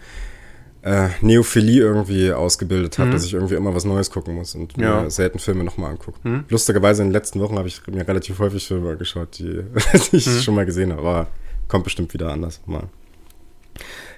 äh, 0.86 1.10
Neophilie 1.22 1.82
irgendwie 1.82 2.32
ausgebildet 2.32 3.00
habe, 3.00 3.10
mhm. 3.10 3.14
dass 3.14 3.26
ich 3.26 3.34
irgendwie 3.34 3.56
immer 3.56 3.74
was 3.74 3.86
Neues 3.86 4.12
gucken 4.12 4.36
muss 4.36 4.54
und 4.56 4.78
ja. 4.78 5.02
mir 5.02 5.10
selten 5.10 5.40
Filme 5.40 5.64
nochmal 5.64 5.92
angucke. 5.92 6.20
Mhm. 6.24 6.46
Lustigerweise 6.48 7.02
in 7.02 7.10
den 7.10 7.14
letzten 7.14 7.40
Wochen 7.42 7.58
habe 7.58 7.68
ich 7.68 7.86
mir 7.88 8.08
relativ 8.08 8.40
häufig 8.40 8.68
Filme 8.68 8.96
geschaut, 8.96 9.40
die, 9.40 9.64
die 10.12 10.18
ich 10.18 10.28
mhm. 10.28 10.40
schon 10.40 10.56
mal 10.56 10.66
gesehen 10.66 10.92
habe, 10.92 11.02
aber 11.02 11.28
kommt 11.68 11.86
bestimmt 11.86 12.14
wieder 12.14 12.32
anders 12.32 12.62
mal. 12.68 12.84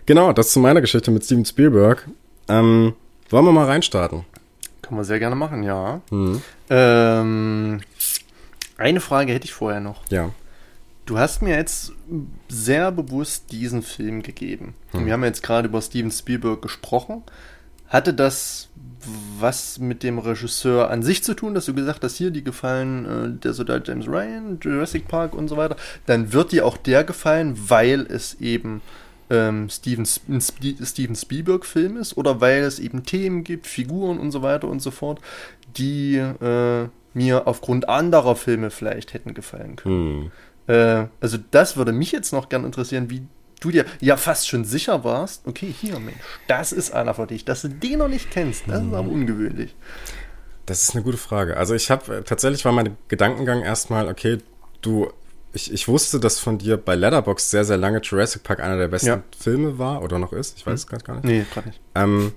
Genau, 0.05 0.33
das 0.33 0.51
zu 0.51 0.59
meiner 0.59 0.81
Geschichte 0.81 1.09
mit 1.09 1.23
Steven 1.23 1.45
Spielberg. 1.45 2.07
Ähm, 2.49 2.93
wollen 3.29 3.45
wir 3.45 3.51
mal 3.51 3.65
reinstarten? 3.65 4.25
Kann 4.81 4.95
man 4.95 5.03
sehr 5.03 5.19
gerne 5.19 5.35
machen, 5.35 5.63
ja. 5.63 6.01
Mhm. 6.11 6.41
Ähm, 6.69 7.81
eine 8.77 8.99
Frage 8.99 9.33
hätte 9.33 9.45
ich 9.45 9.53
vorher 9.53 9.79
noch. 9.79 10.01
Ja. 10.09 10.31
Du 11.05 11.17
hast 11.17 11.41
mir 11.41 11.55
jetzt 11.55 11.93
sehr 12.49 12.91
bewusst 12.91 13.51
diesen 13.51 13.81
Film 13.81 14.23
gegeben. 14.23 14.75
Hm. 14.91 15.05
Wir 15.05 15.13
haben 15.13 15.23
jetzt 15.23 15.41
gerade 15.41 15.67
über 15.67 15.81
Steven 15.81 16.11
Spielberg 16.11 16.61
gesprochen. 16.61 17.23
Hatte 17.87 18.13
das 18.13 18.69
was 19.39 19.79
mit 19.79 20.03
dem 20.03 20.19
Regisseur 20.19 20.89
an 20.89 21.03
sich 21.03 21.23
zu 21.23 21.33
tun, 21.33 21.53
dass 21.53 21.65
du 21.65 21.73
gesagt 21.73 22.03
hast, 22.03 22.17
hier, 22.17 22.31
die 22.31 22.43
gefallen 22.43 23.05
äh, 23.05 23.39
der 23.39 23.53
Soldat 23.53 23.87
James 23.87 24.07
Ryan, 24.07 24.59
Jurassic 24.61 25.07
Park 25.07 25.33
und 25.33 25.47
so 25.47 25.57
weiter, 25.57 25.77
dann 26.05 26.33
wird 26.33 26.51
dir 26.51 26.65
auch 26.65 26.77
der 26.77 27.03
gefallen, 27.03 27.55
weil 27.69 28.01
es 28.01 28.35
eben 28.41 28.81
ähm, 29.29 29.69
Steven, 29.69 30.05
Steven 30.05 31.15
Spielberg-Film 31.15 31.97
ist 31.97 32.17
oder 32.17 32.41
weil 32.41 32.63
es 32.63 32.79
eben 32.79 33.03
Themen 33.03 33.43
gibt, 33.43 33.67
Figuren 33.67 34.19
und 34.19 34.31
so 34.31 34.41
weiter 34.41 34.67
und 34.67 34.81
so 34.81 34.91
fort, 34.91 35.19
die 35.77 36.15
äh, 36.15 36.87
mir 37.13 37.47
aufgrund 37.47 37.89
anderer 37.89 38.35
Filme 38.35 38.69
vielleicht 38.69 39.13
hätten 39.13 39.33
gefallen 39.33 39.75
können. 39.75 40.31
Hm. 40.67 40.75
Äh, 40.75 41.07
also 41.21 41.37
das 41.51 41.77
würde 41.77 41.91
mich 41.91 42.11
jetzt 42.11 42.31
noch 42.31 42.49
gern 42.49 42.65
interessieren, 42.65 43.09
wie 43.09 43.23
du 43.59 43.71
dir 43.71 43.85
ja 43.99 44.17
fast 44.17 44.47
schon 44.47 44.65
sicher 44.65 45.03
warst, 45.03 45.47
okay, 45.47 45.73
hier, 45.75 45.99
Mensch, 45.99 46.17
das 46.47 46.71
ist 46.71 46.91
einer 46.91 47.13
für 47.13 47.27
dich, 47.27 47.45
dass 47.45 47.61
du 47.63 47.69
den 47.69 47.99
noch 47.99 48.07
nicht 48.07 48.29
kennst, 48.31 48.63
das 48.67 48.81
ist 48.81 48.93
aber 48.93 49.09
ungewöhnlich. 49.09 49.75
Das 50.65 50.83
ist 50.83 50.95
eine 50.95 51.03
gute 51.03 51.17
Frage. 51.17 51.57
Also 51.57 51.73
ich 51.73 51.89
habe, 51.89 52.23
tatsächlich 52.25 52.65
war 52.65 52.73
mein 52.73 52.97
Gedankengang 53.07 53.61
erstmal, 53.63 54.09
okay, 54.09 54.39
du, 54.81 55.09
ich, 55.53 55.71
ich 55.71 55.87
wusste, 55.87 56.19
dass 56.19 56.39
von 56.39 56.57
dir 56.57 56.77
bei 56.77 56.95
Letterbox 56.95 57.49
sehr, 57.49 57.63
sehr 57.63 57.77
lange 57.77 58.01
Jurassic 58.01 58.43
Park 58.43 58.59
einer 58.59 58.77
der 58.77 58.89
besten 58.89 59.07
ja. 59.07 59.23
Filme 59.39 59.79
war 59.79 60.03
oder 60.03 60.19
noch 60.19 60.33
ist, 60.33 60.57
ich 60.57 60.65
weiß 60.65 60.85
hm. 60.85 60.97
es 60.97 61.03
gar 61.03 61.13
nicht. 61.15 61.23
Nee, 61.23 61.45
gerade 61.51 61.69
nicht. 61.69 61.81
Ähm, 61.95 62.33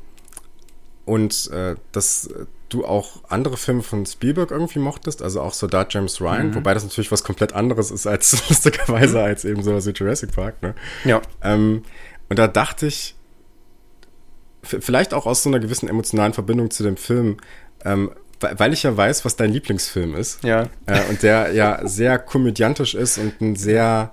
und 1.04 1.50
äh, 1.50 1.74
dass 1.92 2.30
du 2.70 2.84
auch 2.84 3.22
andere 3.28 3.56
Filme 3.56 3.82
von 3.82 4.06
Spielberg 4.06 4.50
irgendwie 4.50 4.78
mochtest, 4.78 5.22
also 5.22 5.42
auch 5.42 5.52
Soldat 5.52 5.92
James 5.92 6.20
Ryan, 6.20 6.48
mhm. 6.48 6.54
wobei 6.54 6.72
das 6.72 6.84
natürlich 6.84 7.12
was 7.12 7.24
komplett 7.24 7.52
anderes 7.52 7.90
ist 7.90 8.06
als 8.06 8.32
lustigerweise 8.48 9.18
mhm. 9.18 9.24
als 9.24 9.44
eben 9.44 9.62
sowas 9.62 9.86
wie 9.86 9.90
Jurassic 9.90 10.32
Park, 10.32 10.62
ne? 10.62 10.74
Ja. 11.04 11.20
Ähm, 11.42 11.82
und 12.28 12.38
da 12.38 12.48
dachte 12.48 12.86
ich, 12.86 13.16
vielleicht 14.62 15.14
auch 15.14 15.26
aus 15.26 15.42
so 15.42 15.50
einer 15.50 15.58
gewissen 15.58 15.88
emotionalen 15.88 16.32
Verbindung 16.32 16.70
zu 16.70 16.82
dem 16.82 16.96
Film, 16.96 17.38
ähm, 17.84 18.12
weil 18.40 18.72
ich 18.72 18.84
ja 18.84 18.96
weiß, 18.96 19.24
was 19.24 19.36
dein 19.36 19.52
Lieblingsfilm 19.52 20.14
ist. 20.14 20.42
Ja. 20.44 20.68
Äh, 20.86 21.02
und 21.10 21.22
der 21.22 21.52
ja 21.52 21.86
sehr 21.86 22.18
komödiantisch 22.18 22.94
ist 22.94 23.18
und 23.18 23.40
ein 23.40 23.56
sehr, 23.56 24.12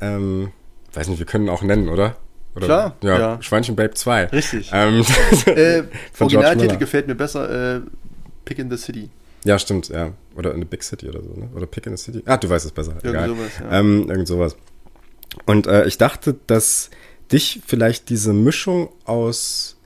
ähm, 0.00 0.50
weiß 0.94 1.08
nicht, 1.08 1.18
wir 1.18 1.26
können 1.26 1.44
ihn 1.44 1.50
auch 1.50 1.62
nennen, 1.62 1.88
oder? 1.88 2.16
Oder, 2.54 2.66
Klar, 2.66 2.96
ja, 3.02 3.18
ja. 3.18 3.42
Schweinchen 3.42 3.76
Babe 3.76 3.94
2. 3.94 4.26
Richtig. 4.26 4.70
Ähm, 4.72 5.04
äh, 5.46 5.84
Originaltitel 6.20 6.76
gefällt 6.76 7.06
mir 7.06 7.14
besser, 7.14 7.76
äh, 7.76 7.80
Pick 8.44 8.58
in 8.58 8.70
the 8.70 8.76
City. 8.76 9.08
Ja, 9.44 9.58
stimmt, 9.58 9.88
ja. 9.88 10.12
Oder 10.36 10.52
in 10.54 10.60
the 10.60 10.66
Big 10.66 10.82
City 10.82 11.08
oder 11.08 11.22
so, 11.22 11.30
ne? 11.30 11.48
Oder 11.54 11.66
Pick 11.66 11.86
in 11.86 11.96
the 11.96 12.02
City. 12.02 12.22
Ah, 12.26 12.36
du 12.36 12.48
weißt 12.48 12.66
es 12.66 12.72
besser. 12.72 12.92
Irgend 13.02 13.08
Egal. 13.08 13.28
sowas, 13.28 13.50
ja. 13.60 13.78
Ähm, 13.78 14.08
irgend 14.08 14.28
sowas. 14.28 14.56
Und 15.46 15.66
äh, 15.66 15.86
ich 15.86 15.98
dachte, 15.98 16.36
dass 16.46 16.90
dich 17.32 17.62
vielleicht 17.66 18.10
diese 18.10 18.34
Mischung 18.34 18.90
aus 19.04 19.78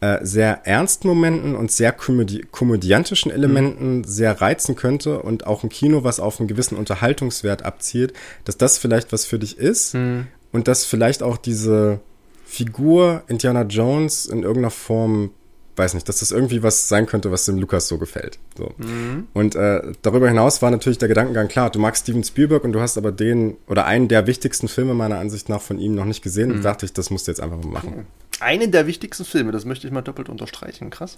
äh, 0.00 0.18
sehr 0.22 0.66
ernsten 0.66 1.06
Momenten 1.06 1.54
und 1.54 1.70
sehr 1.70 1.92
komödi 1.92 2.44
komödiantischen 2.50 3.30
Elementen 3.30 3.98
mhm. 3.98 4.04
sehr 4.04 4.40
reizen 4.40 4.74
könnte 4.74 5.20
und 5.20 5.46
auch 5.46 5.62
ein 5.62 5.68
Kino, 5.68 6.02
was 6.02 6.18
auf 6.18 6.40
einen 6.40 6.48
gewissen 6.48 6.76
Unterhaltungswert 6.76 7.64
abzielt, 7.64 8.12
dass 8.44 8.56
das 8.56 8.78
vielleicht 8.78 9.12
was 9.12 9.24
für 9.24 9.38
dich 9.38 9.56
ist 9.58 9.94
mhm 9.94 10.26
und 10.52 10.68
dass 10.68 10.84
vielleicht 10.84 11.22
auch 11.22 11.36
diese 11.36 12.00
Figur 12.44 13.22
Indiana 13.28 13.62
Jones 13.62 14.26
in 14.26 14.42
irgendeiner 14.42 14.70
Form, 14.70 15.30
weiß 15.76 15.94
nicht, 15.94 16.06
dass 16.06 16.18
das 16.18 16.32
irgendwie 16.32 16.62
was 16.62 16.88
sein 16.88 17.06
könnte, 17.06 17.32
was 17.32 17.46
dem 17.46 17.56
Lukas 17.56 17.88
so 17.88 17.96
gefällt. 17.96 18.38
So. 18.58 18.74
Mhm. 18.76 19.26
Und 19.32 19.54
äh, 19.54 19.92
darüber 20.02 20.28
hinaus 20.28 20.60
war 20.60 20.70
natürlich 20.70 20.98
der 20.98 21.08
Gedankengang 21.08 21.48
klar, 21.48 21.70
du 21.70 21.78
magst 21.78 22.02
Steven 22.02 22.22
Spielberg 22.22 22.64
und 22.64 22.72
du 22.72 22.80
hast 22.80 22.98
aber 22.98 23.10
den 23.10 23.56
oder 23.66 23.86
einen 23.86 24.08
der 24.08 24.26
wichtigsten 24.26 24.68
Filme 24.68 24.92
meiner 24.92 25.18
Ansicht 25.18 25.48
nach 25.48 25.62
von 25.62 25.78
ihm 25.78 25.94
noch 25.94 26.04
nicht 26.04 26.22
gesehen 26.22 26.50
mhm. 26.50 26.56
und 26.56 26.64
dachte 26.64 26.84
ich, 26.84 26.92
das 26.92 27.08
musst 27.08 27.26
du 27.26 27.30
jetzt 27.30 27.40
einfach 27.40 27.56
mal 27.56 27.70
machen. 27.70 28.06
Einen 28.40 28.70
der 28.70 28.86
wichtigsten 28.86 29.24
Filme, 29.24 29.52
das 29.52 29.64
möchte 29.64 29.86
ich 29.86 29.92
mal 29.92 30.02
doppelt 30.02 30.28
unterstreichen, 30.28 30.90
krass. 30.90 31.16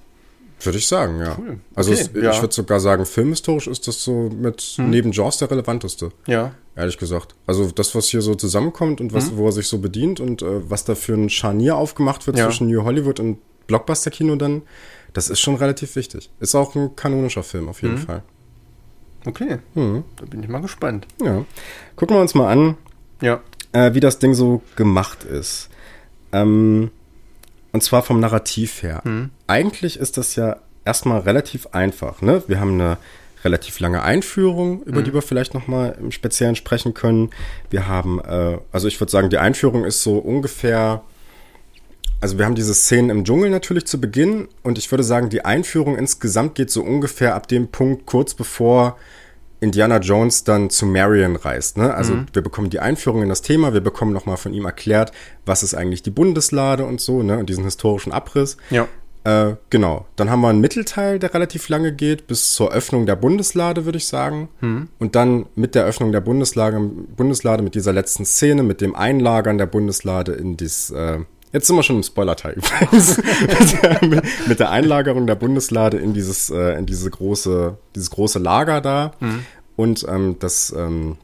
Würde 0.60 0.78
ich 0.78 0.86
sagen, 0.86 1.20
ja. 1.20 1.36
Cool. 1.38 1.58
Also 1.74 1.92
okay, 1.92 2.00
es, 2.00 2.22
ja. 2.22 2.30
ich 2.30 2.40
würde 2.40 2.54
sogar 2.54 2.80
sagen, 2.80 3.04
filmhistorisch 3.04 3.66
ist 3.66 3.86
das 3.86 4.02
so 4.02 4.30
mit 4.30 4.60
hm. 4.76 4.90
neben 4.90 5.12
Jaws 5.12 5.38
der 5.38 5.50
relevanteste. 5.50 6.10
Ja. 6.26 6.54
Ehrlich 6.76 6.98
gesagt. 6.98 7.34
Also 7.46 7.70
das, 7.70 7.94
was 7.94 8.06
hier 8.06 8.22
so 8.22 8.34
zusammenkommt 8.34 9.00
und 9.00 9.12
was, 9.12 9.30
hm. 9.30 9.36
wo 9.36 9.46
er 9.46 9.52
sich 9.52 9.66
so 9.66 9.78
bedient 9.78 10.20
und 10.20 10.42
äh, 10.42 10.70
was 10.70 10.84
da 10.84 10.94
für 10.94 11.14
ein 11.14 11.28
Scharnier 11.28 11.76
aufgemacht 11.76 12.26
wird 12.26 12.38
ja. 12.38 12.46
zwischen 12.46 12.68
New 12.68 12.82
Hollywood 12.84 13.20
und 13.20 13.38
Blockbuster-Kino 13.66 14.36
dann, 14.36 14.62
das 15.12 15.28
ist 15.28 15.40
schon 15.40 15.56
relativ 15.56 15.96
wichtig. 15.96 16.30
Ist 16.40 16.54
auch 16.54 16.74
ein 16.74 16.96
kanonischer 16.96 17.42
Film, 17.42 17.68
auf 17.68 17.82
jeden 17.82 17.96
hm. 17.96 18.06
Fall. 18.06 18.22
Okay. 19.26 19.58
Hm. 19.74 20.04
Da 20.16 20.24
bin 20.26 20.42
ich 20.42 20.48
mal 20.48 20.60
gespannt. 20.60 21.06
Ja. 21.22 21.44
Gucken 21.96 22.16
wir 22.16 22.20
uns 22.20 22.34
mal 22.34 22.50
an, 22.50 22.76
ja. 23.20 23.40
äh, 23.72 23.94
wie 23.94 24.00
das 24.00 24.18
Ding 24.18 24.34
so 24.34 24.62
gemacht 24.76 25.24
ist. 25.24 25.68
Ähm, 26.32 26.90
und 27.72 27.82
zwar 27.82 28.02
vom 28.02 28.20
Narrativ 28.20 28.82
her. 28.82 29.02
Mhm. 29.04 29.30
Eigentlich 29.46 29.98
ist 29.98 30.16
das 30.16 30.36
ja 30.36 30.56
erstmal 30.84 31.20
relativ 31.20 31.68
einfach. 31.72 32.22
Ne? 32.22 32.42
Wir 32.46 32.60
haben 32.60 32.74
eine 32.74 32.98
relativ 33.44 33.78
lange 33.80 34.02
Einführung, 34.02 34.82
über 34.84 35.00
mhm. 35.00 35.04
die 35.04 35.14
wir 35.14 35.22
vielleicht 35.22 35.54
nochmal 35.54 35.96
im 36.00 36.10
Speziellen 36.10 36.56
sprechen 36.56 36.94
können. 36.94 37.30
Wir 37.70 37.86
haben, 37.86 38.20
äh, 38.20 38.58
also 38.72 38.88
ich 38.88 38.98
würde 39.00 39.10
sagen, 39.10 39.30
die 39.30 39.38
Einführung 39.38 39.84
ist 39.84 40.02
so 40.02 40.16
ungefähr, 40.16 41.02
also 42.20 42.38
wir 42.38 42.46
haben 42.46 42.54
diese 42.54 42.74
Szenen 42.74 43.10
im 43.10 43.24
Dschungel 43.24 43.50
natürlich 43.50 43.86
zu 43.86 44.00
Beginn 44.00 44.48
und 44.62 44.78
ich 44.78 44.90
würde 44.90 45.04
sagen, 45.04 45.28
die 45.28 45.44
Einführung 45.44 45.96
insgesamt 45.96 46.54
geht 46.54 46.70
so 46.70 46.82
ungefähr 46.82 47.34
ab 47.34 47.46
dem 47.48 47.68
Punkt 47.68 48.06
kurz 48.06 48.32
bevor 48.32 48.96
Indiana 49.60 49.98
Jones 49.98 50.44
dann 50.44 50.70
zu 50.70 50.86
Marion 50.86 51.36
reist. 51.36 51.76
Ne? 51.76 51.92
Also 51.94 52.14
mhm. 52.14 52.26
wir 52.32 52.42
bekommen 52.42 52.70
die 52.70 52.80
Einführung 52.80 53.22
in 53.22 53.28
das 53.28 53.42
Thema, 53.42 53.72
wir 53.72 53.80
bekommen 53.80 54.12
nochmal 54.12 54.36
von 54.36 54.52
ihm 54.54 54.64
erklärt, 54.64 55.12
was 55.44 55.62
ist 55.62 55.74
eigentlich 55.74 56.02
die 56.02 56.10
Bundeslade 56.10 56.84
und 56.84 57.00
so, 57.00 57.22
ne? 57.22 57.38
Und 57.38 57.48
diesen 57.48 57.64
historischen 57.64 58.12
Abriss. 58.12 58.56
Ja. 58.70 58.88
Äh, 59.24 59.56
genau. 59.70 60.06
Dann 60.16 60.30
haben 60.30 60.42
wir 60.42 60.48
einen 60.48 60.60
Mittelteil, 60.60 61.18
der 61.18 61.32
relativ 61.32 61.68
lange 61.70 61.92
geht, 61.92 62.26
bis 62.26 62.52
zur 62.52 62.72
Öffnung 62.72 63.06
der 63.06 63.16
Bundeslade, 63.16 63.86
würde 63.86 63.98
ich 63.98 64.06
sagen. 64.06 64.50
Mhm. 64.60 64.88
Und 64.98 65.16
dann 65.16 65.46
mit 65.54 65.74
der 65.74 65.84
Öffnung 65.84 66.12
der 66.12 66.20
Bundeslade, 66.20 66.78
Bundeslade, 66.78 67.62
mit 67.62 67.74
dieser 67.74 67.94
letzten 67.94 68.26
Szene, 68.26 68.62
mit 68.62 68.82
dem 68.82 68.94
Einlagern 68.94 69.56
der 69.56 69.66
Bundeslade 69.66 70.32
in 70.32 70.56
dies, 70.56 70.90
äh, 70.90 71.20
Jetzt 71.52 71.68
sind 71.68 71.76
wir 71.76 71.84
schon 71.84 71.96
im 71.96 72.02
Spoiler-Teil 72.02 72.54
übrigens. 72.56 73.16
mit, 74.48 74.58
der 74.58 74.72
Einlagerung 74.72 75.28
der 75.28 75.36
Bundeslade 75.36 75.98
in 75.98 76.12
dieses, 76.12 76.50
äh, 76.50 76.76
in 76.76 76.84
diese 76.84 77.08
große, 77.08 77.78
dieses 77.94 78.10
große 78.10 78.40
Lager 78.40 78.80
da. 78.80 79.12
Mhm. 79.20 79.46
Und 79.76 80.04
ähm, 80.08 80.36
das 80.40 80.74
ähm, 80.76 81.16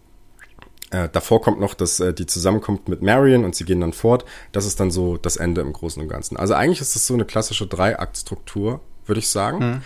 äh, 0.90 1.08
davor 1.08 1.40
kommt 1.40 1.60
noch, 1.60 1.74
dass 1.74 2.00
äh, 2.00 2.12
die 2.12 2.26
zusammenkommt 2.26 2.88
mit 2.88 3.02
Marion 3.02 3.44
und 3.44 3.54
sie 3.54 3.64
gehen 3.64 3.80
dann 3.80 3.92
fort. 3.92 4.24
Das 4.52 4.66
ist 4.66 4.80
dann 4.80 4.90
so 4.90 5.16
das 5.16 5.36
Ende 5.36 5.60
im 5.60 5.72
Großen 5.72 6.02
und 6.02 6.08
Ganzen. 6.08 6.36
Also 6.36 6.54
eigentlich 6.54 6.80
ist 6.80 6.96
das 6.96 7.06
so 7.06 7.14
eine 7.14 7.24
klassische 7.24 7.66
Dreiaktstruktur, 7.66 8.80
würde 9.06 9.20
ich 9.20 9.28
sagen. 9.28 9.58
Mhm. 9.58 9.82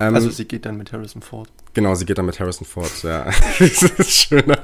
Ähm, 0.00 0.14
also 0.14 0.30
sie 0.30 0.46
geht 0.46 0.64
dann 0.64 0.76
mit 0.76 0.92
Harrison 0.92 1.22
Ford. 1.22 1.50
Genau, 1.74 1.94
sie 1.94 2.06
geht 2.06 2.18
dann 2.18 2.26
mit 2.26 2.40
Harrison 2.40 2.66
Ford, 2.66 2.90
ja. 3.02 3.24
das 3.58 3.82
ist 3.82 4.10
schöner. 4.10 4.58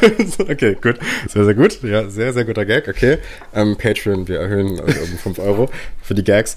okay, 0.38 0.76
gut. 0.80 0.98
Sehr, 1.28 1.44
sehr 1.44 1.54
gut. 1.54 1.82
Ja, 1.82 2.08
sehr, 2.08 2.32
sehr 2.32 2.44
guter 2.44 2.66
Gag. 2.66 2.88
Okay. 2.88 3.18
Ähm, 3.54 3.76
Patreon, 3.76 4.26
wir 4.28 4.40
erhöhen 4.40 4.80
um 4.80 5.18
5 5.18 5.38
Euro 5.38 5.70
für 6.02 6.14
die 6.14 6.24
Gags. 6.24 6.56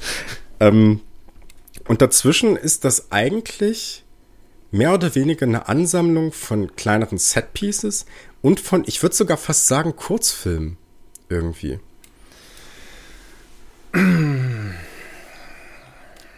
Ähm, 0.60 1.02
und 1.88 2.02
dazwischen 2.02 2.56
ist 2.56 2.86
das 2.86 3.12
eigentlich 3.12 4.03
mehr 4.74 4.94
oder 4.94 5.14
weniger 5.14 5.46
eine 5.46 5.70
Ansammlung 5.70 6.32
von 6.32 6.76
kleineren 6.76 7.20
Setpieces 7.20 8.06
und 8.42 8.60
von, 8.60 8.84
ich 8.88 9.02
würde 9.04 9.16
sogar 9.16 9.38
fast 9.38 9.68
sagen, 9.68 9.96
Kurzfilmen 9.96 10.78
irgendwie. 11.30 11.80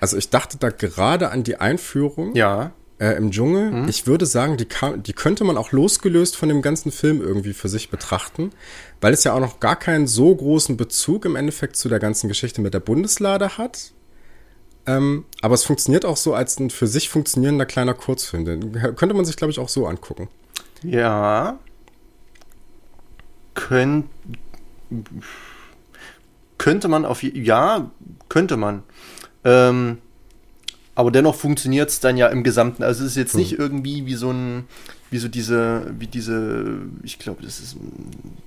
Also 0.02 0.17
ich 0.17 0.30
dachte 0.30 0.58
da 0.58 0.69
gerade 0.69 1.32
an 1.32 1.43
die 1.43 1.56
Einführung. 1.56 2.36
Ja. 2.36 2.74
Äh, 3.00 3.17
im 3.17 3.32
Dschungel. 3.32 3.71
Mhm. 3.71 3.88
Ich 3.89 4.06
würde 4.06 4.26
sagen, 4.26 4.58
die, 4.58 4.65
kann, 4.65 5.02
die 5.02 5.13
könnte 5.13 5.43
man 5.45 5.58
auch 5.58 5.71
losgelöst 5.71 6.36
von 6.36 6.50
dem 6.50 6.62
ganzen 6.62 6.91
Film 6.91 7.21
irgendwie 7.21 7.54
für 7.54 7.69
sich 7.69 7.89
betrachten, 7.89 8.52
weil 9.02 9.13
es 9.13 9.24
ja 9.24 9.34
auch 9.34 9.39
noch 9.39 9.60
gar 9.60 9.78
keinen 9.78 10.08
so 10.08 10.36
großen 10.36 10.78
Bezug 10.78 11.26
im 11.26 11.36
Endeffekt 11.36 11.76
zu 11.78 11.89
der 11.89 12.00
ganzen 12.00 12.28
Geschichte 12.28 12.62
mit 12.62 12.74
der 12.74 12.80
Bundeslade 12.82 13.58
hat. 13.58 13.93
Ähm, 14.88 15.26
aber 15.41 15.56
es 15.56 15.63
funktioniert 15.63 16.06
auch 16.06 16.17
so 16.17 16.34
als 16.34 16.60
ein 16.60 16.69
für 16.69 16.88
sich 16.88 17.10
funktionierender 17.10 17.65
kleiner 17.65 17.93
Kurzfilm. 17.93 18.45
Den 18.45 18.95
könnte 18.95 19.15
man 19.15 19.26
sich, 19.26 19.36
glaube 19.36 19.52
ich, 19.52 19.60
auch 19.60 19.69
so 19.69 19.88
angucken. 19.88 20.28
Ja. 20.84 21.58
Könnt, 23.56 24.06
könnte 26.58 26.88
man 26.88 27.06
auf 27.06 27.24
ja, 27.24 27.89
könnte 28.30 28.58
man. 28.58 28.84
Ähm, 29.43 30.00
aber 30.93 31.12
dennoch 31.12 31.36
funktioniert 31.36 31.89
es 31.89 32.00
dann 32.00 32.17
ja 32.17 32.28
im 32.28 32.43
Gesamten. 32.43 32.84
Also 32.84 33.04
es 33.04 33.12
ist 33.12 33.17
jetzt 33.17 33.36
nicht 33.36 33.52
hm. 33.52 33.60
irgendwie 33.60 34.06
wie 34.06 34.15
so 34.15 34.32
ein, 34.32 34.67
wie 35.15 35.19
so 35.19 35.30
diese, 35.30 35.93
wie 35.97 36.08
diese, 36.08 36.75
ich 37.01 37.19
glaube, 37.19 37.41
das, 37.41 37.62
ist, 37.62 37.78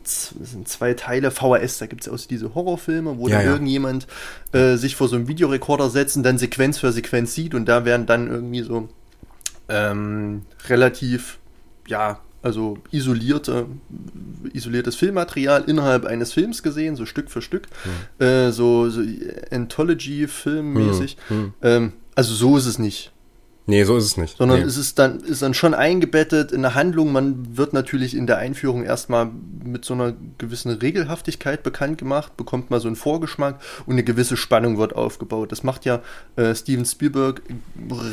das 0.02 0.34
sind 0.42 0.68
zwei 0.68 0.92
Teile 0.92 1.30
VHS, 1.30 1.78
da 1.78 1.86
gibt 1.86 2.02
es 2.02 2.10
auch 2.10 2.18
so 2.18 2.28
diese 2.28 2.54
Horrorfilme, 2.54 3.16
wo 3.16 3.26
ja, 3.26 3.36
dann 3.36 3.46
ja. 3.46 3.52
irgendjemand 3.52 4.06
äh, 4.52 4.76
sich 4.76 4.94
vor 4.94 5.08
so 5.08 5.16
einem 5.16 5.28
Videorekorder 5.28 5.88
setzt 5.88 6.18
und 6.18 6.24
dann 6.24 6.36
Sequenz 6.36 6.76
für 6.76 6.92
Sequenz 6.92 7.34
sieht 7.34 7.54
und 7.54 7.64
da 7.70 7.86
werden 7.86 8.04
dann 8.04 8.28
irgendwie 8.28 8.60
so 8.60 8.90
ähm, 9.70 10.42
relativ, 10.68 11.38
ja, 11.86 12.20
also 12.42 12.76
isolierte, 12.90 13.64
isoliertes 14.52 14.94
Filmmaterial 14.94 15.64
innerhalb 15.64 16.04
eines 16.04 16.34
Films 16.34 16.62
gesehen, 16.62 16.96
so 16.96 17.06
Stück 17.06 17.30
für 17.30 17.40
Stück, 17.40 17.68
hm. 18.18 18.26
äh, 18.26 18.52
so, 18.52 18.90
so 18.90 19.00
Anthology-Film-mäßig. 19.50 21.16
Hm. 21.28 21.38
Hm. 21.38 21.52
Ähm, 21.62 21.92
also 22.14 22.34
so 22.34 22.58
ist 22.58 22.66
es 22.66 22.78
nicht. 22.78 23.10
Nee, 23.68 23.84
so 23.84 23.98
ist 23.98 24.04
es 24.06 24.16
nicht. 24.16 24.38
Sondern 24.38 24.60
nee. 24.60 24.64
es 24.66 24.78
ist 24.78 24.98
dann, 24.98 25.20
ist 25.20 25.42
dann 25.42 25.52
schon 25.52 25.74
eingebettet 25.74 26.52
in 26.52 26.62
der 26.62 26.74
Handlung. 26.74 27.12
Man 27.12 27.58
wird 27.58 27.74
natürlich 27.74 28.16
in 28.16 28.26
der 28.26 28.38
Einführung 28.38 28.82
erstmal 28.82 29.30
mit 29.62 29.84
so 29.84 29.92
einer 29.92 30.14
gewissen 30.38 30.70
Regelhaftigkeit 30.70 31.62
bekannt 31.62 31.98
gemacht, 31.98 32.34
bekommt 32.38 32.70
mal 32.70 32.80
so 32.80 32.88
einen 32.88 32.96
Vorgeschmack 32.96 33.60
und 33.84 33.92
eine 33.92 34.04
gewisse 34.04 34.38
Spannung 34.38 34.78
wird 34.78 34.96
aufgebaut. 34.96 35.52
Das 35.52 35.64
macht 35.64 35.84
ja 35.84 36.00
äh, 36.36 36.54
Steven 36.54 36.86
Spielberg 36.86 37.42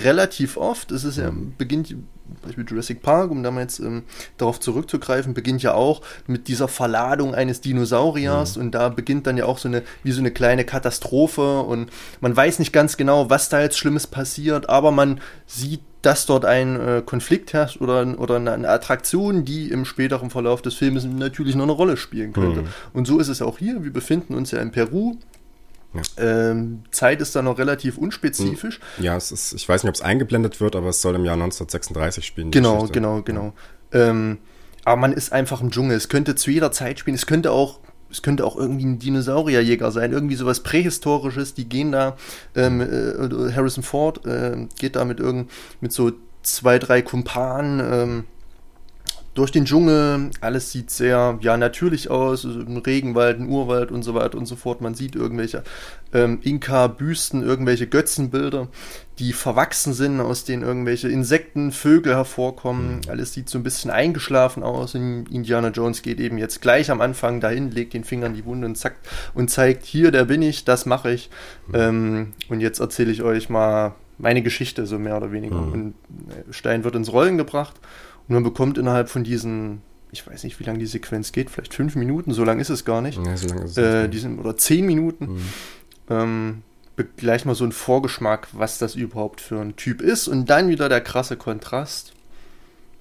relativ 0.03 0.57
oft. 0.57 0.91
Es 0.91 1.05
ist 1.05 1.17
ja, 1.17 1.31
beginnt 1.57 1.95
Beispiel 2.43 2.65
Jurassic 2.67 3.01
Park, 3.01 3.31
um 3.31 3.43
damals 3.43 3.79
ähm, 3.79 4.03
darauf 4.37 4.59
zurückzugreifen, 4.59 5.33
beginnt 5.33 5.63
ja 5.63 5.73
auch 5.73 6.01
mit 6.27 6.47
dieser 6.47 6.67
Verladung 6.67 7.35
eines 7.35 7.61
Dinosauriers 7.61 8.55
mhm. 8.55 8.63
und 8.63 8.71
da 8.71 8.89
beginnt 8.89 9.27
dann 9.27 9.37
ja 9.37 9.45
auch 9.45 9.57
so 9.57 9.67
eine, 9.67 9.83
wie 10.03 10.11
so 10.11 10.19
eine 10.19 10.31
kleine 10.31 10.65
Katastrophe 10.65 11.61
und 11.61 11.89
man 12.21 12.35
weiß 12.35 12.59
nicht 12.59 12.73
ganz 12.73 12.97
genau, 12.97 13.29
was 13.29 13.49
da 13.49 13.61
jetzt 13.61 13.77
Schlimmes 13.77 14.07
passiert, 14.07 14.69
aber 14.69 14.91
man 14.91 15.21
sieht, 15.45 15.81
dass 16.01 16.27
dort 16.27 16.45
ein 16.45 16.79
äh, 16.79 17.01
Konflikt 17.03 17.53
herrscht 17.53 17.81
oder, 17.81 18.19
oder 18.19 18.35
eine, 18.35 18.51
eine, 18.51 18.69
Attraktion, 18.69 19.43
die 19.43 19.71
im 19.71 19.85
späteren 19.85 20.29
Verlauf 20.29 20.61
des 20.61 20.75
Films 20.75 21.03
natürlich 21.03 21.55
noch 21.55 21.63
eine 21.63 21.71
Rolle 21.71 21.97
spielen 21.97 22.31
könnte. 22.31 22.61
Mhm. 22.61 22.67
Und 22.93 23.07
so 23.07 23.17
ist 23.17 23.27
es 23.27 23.41
auch 23.41 23.57
hier. 23.57 23.83
Wir 23.83 23.91
befinden 23.91 24.35
uns 24.35 24.51
ja 24.51 24.59
in 24.59 24.71
Peru 24.71 25.15
ja. 25.95 26.23
Ähm, 26.51 26.83
Zeit 26.91 27.21
ist 27.21 27.35
da 27.35 27.41
noch 27.41 27.57
relativ 27.57 27.97
unspezifisch. 27.97 28.79
Hm. 28.97 29.03
Ja, 29.03 29.15
es 29.15 29.31
ist, 29.31 29.53
ich 29.53 29.67
weiß 29.67 29.83
nicht, 29.83 29.89
ob 29.89 29.95
es 29.95 30.01
eingeblendet 30.01 30.59
wird, 30.61 30.75
aber 30.75 30.89
es 30.89 31.01
soll 31.01 31.15
im 31.15 31.25
Jahr 31.25 31.35
1936 31.35 32.25
spielen. 32.25 32.51
Genau, 32.51 32.87
genau, 32.87 33.21
genau. 33.21 33.53
Ähm, 33.91 34.39
aber 34.83 34.97
man 34.97 35.13
ist 35.13 35.31
einfach 35.33 35.61
im 35.61 35.71
Dschungel. 35.71 35.97
Es 35.97 36.09
könnte 36.09 36.35
zu 36.35 36.51
jeder 36.51 36.71
Zeit 36.71 36.99
spielen. 36.99 37.15
Es 37.15 37.25
könnte 37.25 37.51
auch, 37.51 37.79
es 38.11 38.21
könnte 38.21 38.45
auch 38.45 38.55
irgendwie 38.55 38.85
ein 38.85 38.99
Dinosaurierjäger 38.99 39.91
sein, 39.91 40.11
irgendwie 40.11 40.35
sowas 40.35 40.61
Prähistorisches. 40.61 41.53
Die 41.53 41.67
gehen 41.67 41.91
da, 41.91 42.17
ähm, 42.55 42.81
äh, 42.81 43.51
Harrison 43.53 43.83
Ford 43.83 44.25
äh, 44.25 44.67
geht 44.79 44.95
da 44.95 45.05
mit 45.05 45.19
irgend, 45.19 45.49
mit 45.81 45.91
so 45.91 46.11
zwei, 46.43 46.77
drei 46.77 47.01
Kumpanen 47.01 47.79
ähm, 47.79 48.23
durch 49.35 49.51
den 49.51 49.65
Dschungel, 49.65 50.31
alles 50.39 50.71
sieht 50.71 50.89
sehr 50.89 51.37
ja 51.41 51.57
natürlich 51.57 52.09
aus, 52.09 52.45
ein 52.45 52.77
Regenwald, 52.77 53.37
ein 53.41 53.49
Urwald 53.49 53.91
und 53.91 54.01
so 54.01 54.15
weiter 54.15 54.37
und 54.37 54.45
so 54.45 54.55
fort. 54.55 54.79
Man 54.79 54.95
sieht 54.95 55.13
irgendwelche 55.13 55.63
ähm, 56.13 56.39
Inka-Büsten, 56.41 57.43
irgendwelche 57.43 57.85
Götzenbilder, 57.85 58.69
die 59.19 59.33
verwachsen 59.33 59.93
sind, 59.93 60.21
aus 60.21 60.45
denen 60.45 60.63
irgendwelche 60.63 61.09
Insekten, 61.09 61.73
Vögel 61.73 62.15
hervorkommen. 62.15 62.95
Mhm. 62.95 63.09
Alles 63.09 63.33
sieht 63.33 63.49
so 63.49 63.57
ein 63.57 63.63
bisschen 63.63 63.91
eingeschlafen 63.91 64.63
aus. 64.63 64.95
Und 64.95 65.25
Indiana 65.29 65.67
Jones 65.67 66.01
geht 66.01 66.21
eben 66.21 66.37
jetzt 66.37 66.61
gleich 66.61 66.89
am 66.89 67.01
Anfang 67.01 67.41
dahin, 67.41 67.71
legt 67.71 67.93
den 67.93 68.05
Finger 68.05 68.27
in 68.27 68.35
die 68.35 68.45
Wunde 68.45 68.67
und, 68.67 68.77
zackt, 68.77 69.05
und 69.33 69.49
zeigt, 69.49 69.83
hier, 69.83 70.11
der 70.11 70.23
bin 70.23 70.41
ich, 70.41 70.63
das 70.63 70.85
mache 70.85 71.11
ich. 71.11 71.29
Mhm. 71.67 71.75
Ähm, 71.75 72.33
und 72.47 72.61
jetzt 72.61 72.79
erzähle 72.79 73.11
ich 73.11 73.21
euch 73.21 73.49
mal 73.49 73.95
meine 74.17 74.41
Geschichte, 74.41 74.85
so 74.85 74.97
mehr 74.97 75.17
oder 75.17 75.33
weniger. 75.33 75.57
Mhm. 75.57 75.73
Und 75.73 75.93
äh, 76.29 76.53
Stein 76.53 76.85
wird 76.85 76.95
ins 76.95 77.11
Rollen 77.11 77.37
gebracht 77.37 77.75
und 78.27 78.33
man 78.33 78.43
bekommt 78.43 78.77
innerhalb 78.77 79.09
von 79.09 79.23
diesen, 79.23 79.81
ich 80.11 80.25
weiß 80.25 80.43
nicht, 80.43 80.59
wie 80.59 80.63
lange 80.63 80.79
die 80.79 80.85
Sequenz 80.85 81.31
geht, 81.31 81.49
vielleicht 81.49 81.73
fünf 81.73 81.95
Minuten, 81.95 82.31
so 82.33 82.43
lang 82.43 82.59
ist 82.59 82.69
es 82.69 82.85
gar 82.85 83.01
nicht. 83.01 83.23
Ja, 83.23 83.37
so 83.37 83.47
lang 83.47 83.63
ist 83.63 83.71
es 83.71 83.77
äh, 83.77 84.07
diesen, 84.07 84.39
Oder 84.39 84.57
zehn 84.57 84.85
Minuten. 84.85 85.25
Mhm. 85.25 85.41
Ähm, 86.09 86.61
gleich 87.17 87.45
mal 87.45 87.55
so 87.55 87.65
ein 87.65 87.71
Vorgeschmack, 87.71 88.47
was 88.53 88.77
das 88.77 88.95
überhaupt 88.95 89.41
für 89.41 89.59
ein 89.59 89.75
Typ 89.75 90.01
ist. 90.01 90.27
Und 90.27 90.49
dann 90.49 90.69
wieder 90.69 90.89
der 90.89 91.01
krasse 91.01 91.37
Kontrast. 91.37 92.13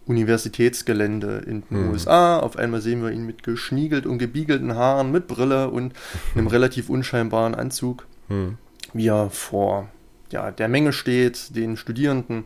Universitätsgelände 0.07 1.43
in 1.47 1.63
den 1.63 1.87
mhm. 1.87 1.91
USA. 1.93 2.39
Auf 2.39 2.57
einmal 2.59 2.81
sehen 2.81 3.03
wir 3.03 3.11
ihn 3.11 3.25
mit 3.25 3.43
geschniegelt 3.43 4.07
und 4.07 4.19
gebiegelten 4.19 4.75
Haaren, 4.75 5.11
mit 5.11 5.27
Brille 5.27 5.71
und 5.71 5.95
einem 6.35 6.47
relativ 6.47 6.91
unscheinbaren 6.91 7.55
Anzug, 7.55 8.07
mhm. 8.29 8.59
wie 8.93 9.09
er 9.09 9.31
vor 9.31 9.89
ja, 10.31 10.51
der 10.51 10.69
Menge 10.69 10.93
steht, 10.93 11.57
den 11.57 11.77
Studierenden, 11.77 12.45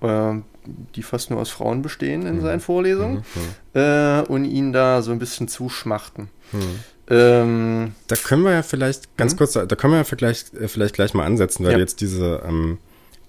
mhm. 0.00 0.08
äh, 0.08 0.42
die 0.66 1.02
fast 1.02 1.30
nur 1.30 1.40
aus 1.40 1.50
Frauen 1.50 1.82
bestehen 1.82 2.26
in 2.26 2.36
mhm. 2.36 2.42
seinen 2.42 2.60
Vorlesungen, 2.60 3.24
mhm. 3.34 3.80
äh, 3.80 4.20
und 4.22 4.44
ihn 4.44 4.72
da 4.72 5.02
so 5.02 5.12
ein 5.12 5.18
bisschen 5.18 5.48
zuschmachten. 5.48 6.28
Mhm. 6.52 6.80
Ähm, 7.08 7.94
da 8.06 8.16
können 8.16 8.44
wir 8.44 8.52
ja 8.52 8.62
vielleicht 8.62 9.16
ganz 9.16 9.34
mhm. 9.34 9.38
kurz, 9.38 9.52
da 9.52 9.66
können 9.66 9.92
wir 9.92 9.98
ja 9.98 10.04
vielleicht, 10.04 10.54
äh, 10.54 10.68
vielleicht 10.68 10.94
gleich 10.94 11.12
mal 11.12 11.26
ansetzen, 11.26 11.64
weil 11.64 11.72
ja. 11.72 11.76
du 11.76 11.82
jetzt 11.82 12.00
diese, 12.00 12.42
ähm, 12.46 12.78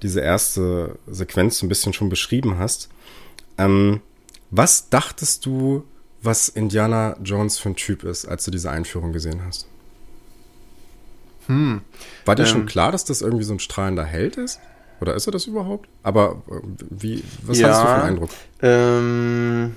diese 0.02 0.22
erste 0.22 0.98
Sequenz 1.08 1.60
so 1.60 1.66
ein 1.66 1.70
bisschen 1.70 1.94
schon 1.94 2.10
beschrieben 2.10 2.58
hast. 2.58 2.90
Ähm, 3.58 4.02
was 4.52 4.90
dachtest 4.90 5.46
du, 5.46 5.84
was 6.22 6.48
Indiana 6.48 7.18
Jones 7.24 7.60
für 7.60 7.70
ein 7.70 7.76
Typ 7.76 8.04
ist, 8.04 8.26
als 8.26 8.46
du 8.46 8.52
diese 8.52 8.72
Einführung 8.72 9.12
gesehen 9.12 9.42
hast? 9.46 9.68
Hm. 11.48 11.82
War 12.26 12.36
dir 12.36 12.44
ähm, 12.44 12.50
schon 12.50 12.66
klar, 12.66 12.92
dass 12.92 13.06
das 13.06 13.22
irgendwie 13.22 13.44
so 13.44 13.54
ein 13.54 13.60
strahlender 13.60 14.06
Held 14.06 14.38
ist? 14.38 14.60
Oder 15.02 15.16
ist 15.16 15.28
er 15.28 15.32
das 15.32 15.46
überhaupt? 15.46 15.90
Aber 16.04 16.42
äh, 16.50 16.62
wie, 16.90 17.24
was 17.44 17.60
ja, 17.60 17.70
hast 17.70 17.82
du 17.82 17.86
für 17.86 17.94
einen 17.94 18.04
Eindruck? 18.04 18.30
Ähm, 18.62 19.76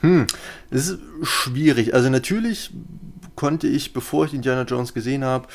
hm, 0.00 0.26
es 0.70 0.88
ist 0.88 0.98
schwierig. 1.22 1.94
Also 1.94 2.08
natürlich 2.08 2.70
konnte 3.34 3.66
ich, 3.68 3.92
bevor 3.92 4.24
ich 4.24 4.34
Indiana 4.34 4.62
Jones 4.62 4.94
gesehen 4.94 5.24
habe, 5.24 5.48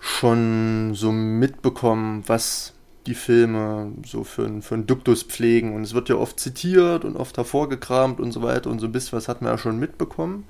schon 0.00 0.92
so 0.94 1.12
mitbekommen, 1.12 2.22
was 2.26 2.72
die 3.06 3.14
Filme 3.14 3.92
so 4.04 4.24
für, 4.24 4.62
für 4.62 4.74
einen 4.74 4.86
Duktus 4.86 5.22
pflegen. 5.22 5.74
Und 5.74 5.82
es 5.82 5.94
wird 5.94 6.08
ja 6.08 6.16
oft 6.16 6.40
zitiert 6.40 7.04
und 7.04 7.16
oft 7.16 7.36
hervorgekramt 7.36 8.20
und 8.20 8.32
so 8.32 8.42
weiter 8.42 8.70
und 8.70 8.80
so 8.80 8.86
ein 8.86 8.92
bisschen 8.92 9.16
was 9.16 9.28
hat 9.28 9.42
man 9.42 9.52
ja 9.52 9.58
schon 9.58 9.78
mitbekommen. 9.78 10.44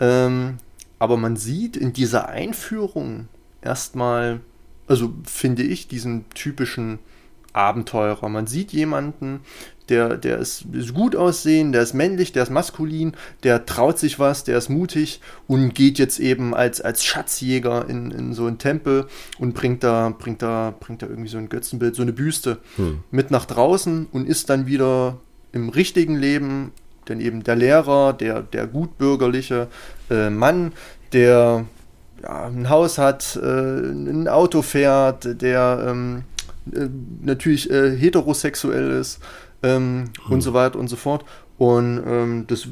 Ähm, 0.00 0.58
aber 0.98 1.16
man 1.16 1.36
sieht 1.36 1.76
in 1.76 1.92
dieser 1.92 2.28
Einführung 2.28 3.28
erstmal, 3.62 4.40
also 4.86 5.12
finde 5.24 5.62
ich, 5.62 5.88
diesen 5.88 6.28
typischen 6.30 6.98
Abenteurer. 7.52 8.28
Man 8.28 8.46
sieht 8.46 8.72
jemanden, 8.72 9.40
der, 9.88 10.16
der 10.16 10.38
ist, 10.38 10.64
ist, 10.72 10.94
gut 10.94 11.14
aussehen, 11.14 11.72
der 11.72 11.82
ist 11.82 11.94
männlich, 11.94 12.32
der 12.32 12.42
ist 12.44 12.50
maskulin, 12.50 13.12
der 13.42 13.66
traut 13.66 13.98
sich 13.98 14.18
was, 14.18 14.42
der 14.42 14.58
ist 14.58 14.70
mutig 14.70 15.20
und 15.46 15.74
geht 15.74 15.98
jetzt 15.98 16.18
eben 16.18 16.54
als, 16.54 16.80
als 16.80 17.04
Schatzjäger 17.04 17.88
in, 17.88 18.10
in 18.10 18.32
so 18.32 18.46
einen 18.46 18.58
Tempel 18.58 19.06
und 19.38 19.54
bringt 19.54 19.84
da, 19.84 20.14
bringt 20.18 20.42
da, 20.42 20.74
bringt 20.78 21.02
da 21.02 21.06
irgendwie 21.06 21.28
so 21.28 21.38
ein 21.38 21.50
Götzenbild, 21.50 21.94
so 21.94 22.02
eine 22.02 22.14
Büste 22.14 22.58
hm. 22.76 23.00
mit 23.10 23.30
nach 23.30 23.44
draußen 23.44 24.06
und 24.10 24.26
ist 24.26 24.48
dann 24.48 24.66
wieder 24.66 25.18
im 25.52 25.68
richtigen 25.68 26.16
Leben 26.16 26.72
denn 27.08 27.20
eben 27.20 27.42
der 27.42 27.56
Lehrer, 27.56 28.12
der, 28.12 28.42
der 28.42 28.66
gutbürgerliche 28.66 29.68
äh, 30.10 30.30
Mann, 30.30 30.72
der 31.12 31.64
ja, 32.24 32.46
ein 32.46 32.70
Haus 32.70 32.98
hat, 32.98 33.36
äh, 33.36 33.46
ein 33.46 34.28
Auto 34.28 34.62
fährt, 34.62 35.42
der 35.42 35.84
ähm, 35.88 36.24
äh, 36.72 36.88
natürlich 37.22 37.70
äh, 37.70 37.96
heterosexuell 37.96 38.92
ist 38.92 39.20
ähm, 39.62 40.10
hm. 40.24 40.32
und 40.32 40.40
so 40.40 40.54
weiter 40.54 40.78
und 40.78 40.88
so 40.88 40.96
fort. 40.96 41.24
Und 41.58 42.02
ähm, 42.06 42.46
das 42.46 42.68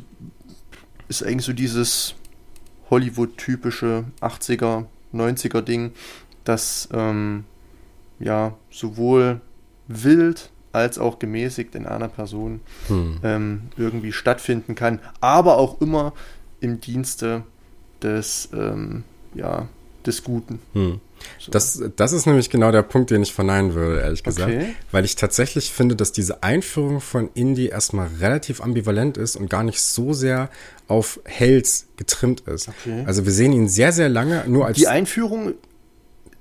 ist 1.09 1.23
eigentlich 1.23 1.45
so 1.45 1.53
dieses 1.53 2.15
Hollywood-typische 2.91 4.05
80er, 4.21 4.87
90er 5.13 5.61
Ding, 5.61 5.93
das 6.45 6.89
ähm, 6.93 7.45
ja 8.19 8.55
sowohl 8.71 9.41
wild 9.87 10.51
als 10.73 10.99
auch 10.99 11.19
gemäßigt 11.19 11.75
in 11.75 11.87
einer 11.87 12.09
Person 12.09 12.61
hm. 12.89 13.19
ähm, 13.23 13.63
irgendwie 13.77 14.13
stattfinden 14.13 14.75
kann, 14.75 15.01
aber 15.21 15.59
auch 15.59 15.83
immer 15.83 16.15
im 16.61 16.81
Dienste 16.81 17.43
des, 18.01 18.49
ähm, 18.55 19.05
ja, 19.35 19.69
des 20.07 20.25
Guten. 20.25 20.59
Hm. 20.73 21.01
So. 21.39 21.53
Das, 21.53 21.83
das 21.97 22.13
ist 22.13 22.27
nämlich 22.27 22.51
genau 22.51 22.73
der 22.73 22.83
Punkt, 22.83 23.11
den 23.11 23.23
ich 23.23 23.33
verneinen 23.33 23.75
würde, 23.75 24.01
ehrlich 24.01 24.25
gesagt. 24.25 24.53
Okay. 24.53 24.75
Weil 24.91 25.05
ich 25.05 25.15
tatsächlich 25.15 25.71
finde, 25.71 25.95
dass 25.95 26.11
diese 26.11 26.43
Einführung 26.43 27.01
von 27.01 27.31
Indie 27.35 27.69
erstmal 27.69 28.09
relativ 28.21 28.61
ambivalent 28.61 29.17
ist 29.17 29.37
und 29.37 29.49
gar 29.49 29.63
nicht 29.63 29.81
so 29.81 30.13
sehr 30.13 30.51
auf 30.89 31.21
Hells 31.25 31.87
getrimmt 31.97 32.41
ist. 32.43 32.69
Okay. 32.69 33.05
Also 33.07 33.25
wir 33.25 33.33
sehen 33.33 33.53
ihn 33.53 33.69
sehr, 33.69 33.93
sehr 33.93 34.09
lange 34.09 34.45
nur 34.49 34.67
als. 34.67 34.79
Die 34.79 34.89
Einführung 34.89 35.55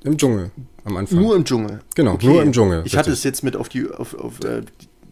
im 0.04 0.18
Dschungel 0.18 0.52
am 0.84 0.98
Anfang. 0.98 1.20
Nur 1.20 1.36
im 1.36 1.46
Dschungel. 1.46 1.82
Genau, 1.96 2.14
okay. 2.14 2.26
nur 2.26 2.42
im 2.42 2.52
Dschungel. 2.52 2.80
Ich 2.80 2.86
richtig. 2.86 3.00
hatte 3.00 3.12
es 3.12 3.24
jetzt 3.24 3.44
mit 3.44 3.56
auf 3.56 3.70
die 3.70 3.88
auf, 3.88 4.16
auf 4.16 4.44
äh, 4.44 4.64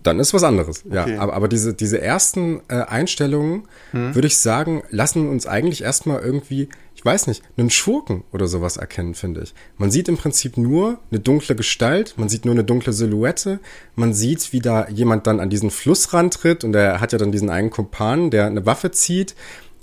dann 0.03 0.19
ist 0.19 0.33
was 0.33 0.43
anderes. 0.43 0.85
Okay. 0.85 1.15
Ja, 1.15 1.19
aber, 1.19 1.33
aber 1.33 1.47
diese, 1.47 1.73
diese 1.73 2.01
ersten 2.01 2.61
äh, 2.69 2.75
Einstellungen, 2.75 3.63
hm. 3.91 4.15
würde 4.15 4.27
ich 4.27 4.37
sagen, 4.37 4.81
lassen 4.89 5.27
uns 5.27 5.45
eigentlich 5.45 5.83
erstmal 5.83 6.21
irgendwie, 6.21 6.69
ich 6.99 7.05
weiß 7.05 7.27
nicht, 7.27 7.43
einen 7.55 7.69
Schurken 7.69 8.25
oder 8.33 8.49
sowas 8.49 8.75
erkennen, 8.75 9.13
finde 9.13 9.39
ich. 9.43 9.53
Man 9.77 9.89
sieht 9.89 10.09
im 10.09 10.17
Prinzip 10.17 10.57
nur 10.57 10.99
eine 11.09 11.21
dunkle 11.21 11.55
Gestalt, 11.55 12.15
man 12.17 12.27
sieht 12.27 12.43
nur 12.43 12.53
eine 12.53 12.65
dunkle 12.65 12.91
Silhouette, 12.91 13.61
man 13.95 14.13
sieht, 14.13 14.51
wie 14.51 14.59
da 14.59 14.85
jemand 14.89 15.25
dann 15.25 15.39
an 15.39 15.49
diesen 15.49 15.71
Fluss 15.71 16.11
rantritt 16.11 16.65
und 16.65 16.75
er 16.75 16.99
hat 16.99 17.13
ja 17.13 17.17
dann 17.17 17.31
diesen 17.31 17.49
einen 17.49 17.69
Kumpan, 17.69 18.31
der 18.31 18.47
eine 18.47 18.65
Waffe 18.65 18.91
zieht 18.91 19.33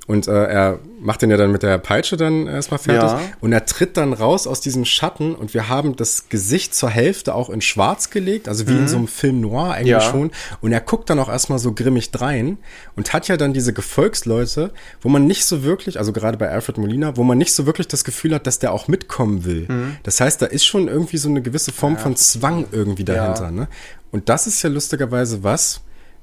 und 0.07 0.29
äh, 0.29 0.45
er 0.45 0.79
macht 1.01 1.23
den 1.23 1.31
ja 1.31 1.37
dann 1.37 1.51
mit 1.51 1.65
der 1.65 1.79
Peitsche 1.79 2.17
dann 2.17 2.47
erstmal 2.47 2.79
fertig. 2.79 3.11
Ja. 3.11 3.21
Und 3.41 3.53
er 3.53 3.67
tritt 3.67 3.97
dann 3.97 4.13
raus 4.13 4.47
aus 4.47 4.61
diesem 4.61 4.85
Schatten 4.85 5.35
und 5.35 5.53
wir 5.53 5.69
haben 5.69 5.97
das 5.97 6.29
Gesicht 6.29 6.75
zur 6.77 6.91
Hälfte 6.91 7.35
auch 7.35 7.51
in 7.51 7.61
schwarz 7.61 8.11
gelegt, 8.11 8.49
also 8.49 8.69
wie 8.69 8.73
mhm. 8.73 8.81
in 8.81 8.89
so 8.89 8.97
einem 8.97 9.09
Film 9.09 9.41
noir 9.41 9.73
eigentlich 9.73 9.91
ja. 9.91 10.01
schon. 10.01 10.31
Und 10.61 10.73
er 10.73 10.81
guckt 10.81 11.11
dann 11.11 11.19
auch 11.19 11.29
erstmal 11.29 11.59
so 11.59 11.73
grimmig 11.73 12.13
drein 12.13 12.59
und 12.95 13.13
hat 13.13 13.27
ja 13.27 13.37
dann 13.37 13.53
diese 13.53 13.73
Gefolgsleute, 13.73 14.73
wo 15.01 15.09
man 15.09 15.27
nicht 15.27 15.45
so 15.45 15.65
wirklich, 15.65 15.99
also 15.99 16.13
gerade 16.13 16.39
bei 16.39 16.51
Alfred 16.51 16.79
Molina, 16.79 17.17
wo 17.17 17.25
man 17.25 17.37
nicht 17.37 17.53
so 17.53 17.67
wirklich 17.67 17.89
das 17.89 18.05
Gefühl 18.05 18.33
hat, 18.33 18.47
dass 18.47 18.61
der 18.61 18.73
auch 18.73 18.87
mitkommen 18.87 19.45
will. 19.45 19.67
Mhm. 19.69 19.97
Das 20.05 20.21
heißt, 20.21 20.41
da 20.41 20.47
ist 20.47 20.65
schon 20.65 20.87
irgendwie 20.87 21.17
so 21.17 21.29
eine 21.29 21.43
gewisse 21.43 21.73
Form 21.73 21.95
ja. 21.95 22.01
von 22.01 22.15
Zwang 22.15 22.67
irgendwie 22.71 23.05
dahinter. 23.05 23.51
Ne? 23.51 23.67
Und 24.13 24.29
das 24.29 24.47
ist 24.47 24.63
ja 24.63 24.71
lustigerweise 24.71 25.43
was, 25.43 25.81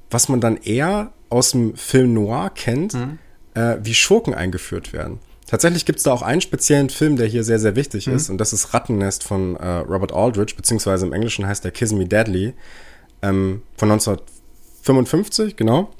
was 0.10 0.30
man 0.30 0.40
dann 0.40 0.56
eher 0.58 1.12
aus 1.30 1.52
dem 1.52 1.76
Film 1.76 2.14
Noir 2.14 2.50
kennt. 2.56 2.94
Mhm 2.94 3.20
äh, 3.54 3.78
wie 3.82 3.94
Schurken 3.94 4.34
eingeführt 4.34 4.94
werden. 4.94 5.20
Tatsächlich 5.48 5.86
gibt 5.86 5.98
es 5.98 6.04
da 6.04 6.14
auch 6.14 6.22
einen 6.22 6.42
speziellen 6.42 6.90
Film, 6.90 7.16
der 7.16 7.28
hier 7.28 7.44
sehr, 7.44 7.60
sehr 7.60 7.76
wichtig 7.76 8.08
mhm. 8.08 8.16
ist, 8.16 8.30
und 8.30 8.38
das 8.40 8.54
ist 8.54 8.74
Rattennest 8.74 9.24
von 9.24 9.56
äh, 9.56 9.68
Robert 9.68 10.14
Aldrich, 10.14 10.56
beziehungsweise 10.56 11.06
im 11.06 11.14
Englischen 11.14 11.46
heißt 11.46 11.64
der 11.64 11.72
Kiss 11.72 11.92
Me 11.92 12.06
Deadly, 12.06 12.54
ähm, 13.22 13.62
von 13.78 13.92
1955, 13.92 15.56
genau. 15.56 15.92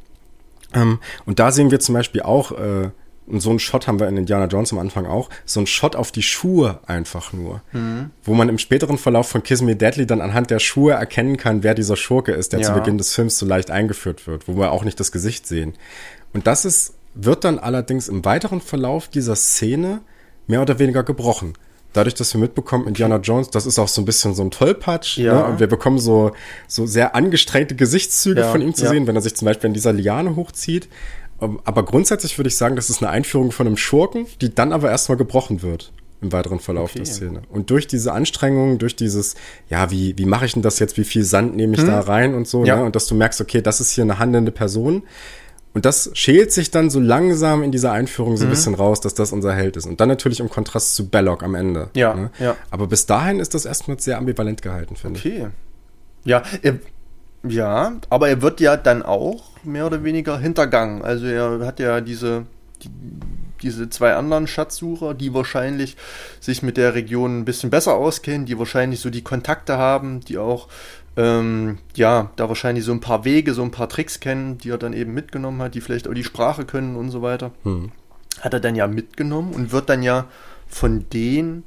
Ähm, 0.74 1.00
und 1.26 1.40
da 1.40 1.52
sehen 1.52 1.72
wir 1.72 1.80
zum 1.80 1.94
Beispiel 1.94 2.22
auch, 2.22 2.52
äh, 2.52 2.90
und 3.26 3.40
so 3.40 3.52
einen 3.52 3.60
Shot 3.60 3.88
haben 3.88 4.00
wir 4.00 4.08
in 4.08 4.18
Indiana 4.18 4.48
Jones 4.48 4.74
am 4.74 4.80
Anfang 4.80 5.06
auch, 5.06 5.30
so 5.46 5.60
einen 5.60 5.68
Shot 5.68 5.96
auf 5.96 6.12
die 6.12 6.24
Schuhe 6.24 6.80
einfach 6.88 7.32
nur. 7.32 7.62
Mhm. 7.72 8.10
Wo 8.24 8.34
man 8.34 8.50
im 8.50 8.58
späteren 8.58 8.98
Verlauf 8.98 9.30
von 9.30 9.44
Kiss 9.44 9.62
Me 9.62 9.76
Deadly 9.76 10.06
dann 10.06 10.20
anhand 10.20 10.50
der 10.50 10.60
Schuhe 10.60 10.94
erkennen 10.94 11.38
kann, 11.38 11.64
wer 11.64 11.74
dieser 11.76 11.96
Schurke 11.96 12.34
ist, 12.34 12.54
der 12.54 12.60
ja. 12.60 12.68
zu 12.68 12.74
Beginn 12.74 12.98
des 12.98 13.14
Films 13.14 13.38
so 13.38 13.46
leicht 13.46 13.72
eingeführt 13.72 14.28
wird, 14.28 14.48
wo 14.48 14.58
wir 14.58 14.72
auch 14.72 14.84
nicht 14.84 15.00
das 15.00 15.12
Gesicht 15.12 15.48
sehen. 15.48 15.76
Und 16.34 16.48
das 16.48 16.66
ist 16.66 16.96
wird 17.16 17.44
dann 17.44 17.60
allerdings 17.60 18.08
im 18.08 18.26
weiteren 18.26 18.62
Verlauf 18.62 19.08
dieser 19.08 19.36
Szene 19.36 20.02
mehr 20.48 20.62
oder 20.62 20.80
weniger 20.80 21.04
gebrochen. 21.04 21.54
Dadurch, 21.94 22.16
dass 22.16 22.34
wir 22.34 22.42
mitbekommen, 22.42 22.88
Indiana 22.88 23.18
Jones, 23.18 23.52
das 23.52 23.68
ist 23.68 23.78
auch 23.78 23.88
so 23.88 24.02
ein 24.02 24.06
bisschen 24.06 24.34
so 24.34 24.42
ein 24.42 24.50
Tollpatsch. 24.50 25.20
Ja. 25.20 25.34
Ne? 25.36 25.46
Und 25.46 25.60
wir 25.60 25.68
bekommen 25.68 26.00
so, 26.00 26.32
so 26.68 26.88
sehr 26.88 27.16
angestrengte 27.16 27.76
Gesichtszüge 27.76 28.42
ja, 28.42 28.52
von 28.52 28.62
ihm 28.62 28.74
zu 28.74 28.86
ja. 28.86 28.90
sehen, 28.90 29.06
wenn 29.06 29.16
er 29.16 29.22
sich 29.22 29.36
zum 29.36 29.46
Beispiel 29.46 29.68
in 29.68 29.76
dieser 29.76 29.94
Liane 29.94 30.36
hochzieht. 30.36 30.90
Ähm, 31.40 31.60
aber 31.64 31.86
grundsätzlich 31.86 32.38
würde 32.40 32.48
ich 32.48 32.58
sagen, 32.58 32.76
das 32.76 32.90
ist 32.90 33.04
eine 33.04 33.12
Einführung 33.12 33.52
von 33.52 33.68
einem 33.68 33.78
Schurken, 33.78 34.26
die 34.42 34.54
dann 34.54 34.74
aber 34.74 34.90
erstmal 34.90 35.18
gebrochen 35.18 35.62
wird 35.62 35.94
im 36.24 36.32
weiteren 36.32 36.60
Verlauf 36.60 36.92
okay. 36.92 37.00
der 37.00 37.06
Szene. 37.06 37.42
Und 37.50 37.70
durch 37.70 37.86
diese 37.86 38.14
Anstrengungen, 38.14 38.80
durch 38.80 38.96
dieses, 38.96 39.36
ja, 39.70 39.92
wie, 39.92 40.18
wie 40.18 40.26
mache 40.26 40.46
ich 40.46 40.54
denn 40.54 40.62
das 40.62 40.80
jetzt, 40.80 40.98
wie 40.98 41.04
viel 41.04 41.24
Sand 41.24 41.56
nehme 41.56 41.74
ich 41.76 41.82
hm. 41.82 41.88
da 41.88 42.00
rein 42.00 42.34
und 42.34 42.48
so, 42.48 42.66
ja. 42.66 42.78
ne? 42.78 42.84
und 42.86 42.96
dass 42.96 43.06
du 43.08 43.14
merkst, 43.14 43.42
okay, 43.42 43.62
das 43.62 43.82
ist 43.82 43.92
hier 43.92 44.04
eine 44.04 44.20
handelnde 44.20 44.52
Person, 44.52 45.04
und 45.74 45.86
das 45.86 46.12
schält 46.14 46.52
sich 46.52 46.70
dann 46.70 46.90
so 46.90 47.00
langsam 47.00 47.64
in 47.64 47.72
dieser 47.72 47.92
Einführung 47.92 48.38
so 48.38 48.44
ein 48.44 48.48
mhm. 48.48 48.52
bisschen 48.52 48.76
raus, 48.76 49.02
dass 49.02 49.16
das 49.16 49.32
unser 49.32 49.54
Held 49.54 49.76
ist. 49.76 49.88
Und 49.88 50.00
dann 50.00 50.08
natürlich 50.08 50.40
im 50.40 50.50
Kontrast 50.50 50.96
zu 50.96 51.10
Belloc 51.10 51.42
am 51.42 51.56
Ende. 51.56 51.90
Ja, 51.96 52.14
ne? 52.14 52.32
ja. 52.40 52.56
Aber 52.70 52.88
bis 52.88 53.08
dahin 53.08 53.40
ist 53.40 53.56
das 53.56 53.66
erstmal 53.66 54.00
sehr 54.00 54.18
ambivalent 54.18 54.62
gehalten, 54.62 54.96
finde 54.96 55.20
okay. 55.20 55.30
ich. 55.30 55.42
Okay. 55.42 55.52
Ja, 56.26 56.44
er, 56.62 56.80
ja, 57.46 57.94
aber 58.10 58.30
er 58.30 58.42
wird 58.42 58.62
ja 58.62 58.78
dann 58.78 59.04
auch 59.04 59.44
mehr 59.64 59.88
oder 59.88 60.04
weniger 60.04 60.38
hintergangen. 60.38 61.02
Also 61.02 61.26
er 61.26 61.66
hat 61.66 61.80
ja 61.80 62.02
diese, 62.02 62.46
die, 62.84 62.90
diese 63.64 63.90
zwei 63.90 64.14
anderen 64.14 64.46
Schatzsucher, 64.46 65.14
die 65.14 65.34
wahrscheinlich 65.34 65.98
sich 66.40 66.62
mit 66.62 66.78
der 66.78 66.94
Region 66.94 67.40
ein 67.40 67.46
bisschen 67.46 67.72
besser 67.72 67.96
auskennen, 67.96 68.46
die 68.46 68.60
wahrscheinlich 68.60 69.00
so 69.00 69.10
die 69.10 69.24
Kontakte 69.24 69.78
haben, 69.78 70.22
die 70.22 70.38
auch 70.38 70.68
ähm, 71.16 71.78
ja, 71.96 72.32
da 72.36 72.48
wahrscheinlich 72.48 72.84
so 72.84 72.92
ein 72.92 73.00
paar 73.00 73.26
Wege, 73.26 73.54
so 73.54 73.62
ein 73.62 73.72
paar 73.72 73.90
Tricks 73.90 74.20
kennen, 74.20 74.58
die 74.58 74.70
er 74.70 74.78
dann 74.78 74.94
eben 74.94 75.14
mitgenommen 75.14 75.62
hat, 75.62 75.76
die 75.76 75.82
vielleicht 75.82 76.08
auch 76.08 76.14
die 76.14 76.24
Sprache 76.24 76.66
können 76.66 76.96
und 76.96 77.10
so 77.10 77.22
weiter. 77.22 77.52
Hm. 77.64 77.92
Hat 78.42 78.54
er 78.54 78.60
dann 78.60 78.76
ja 78.76 78.88
mitgenommen 78.88 79.54
und 79.54 79.72
wird 79.72 79.90
dann 79.90 80.02
ja 80.02 80.26
von 80.68 81.08
denen 81.10 81.64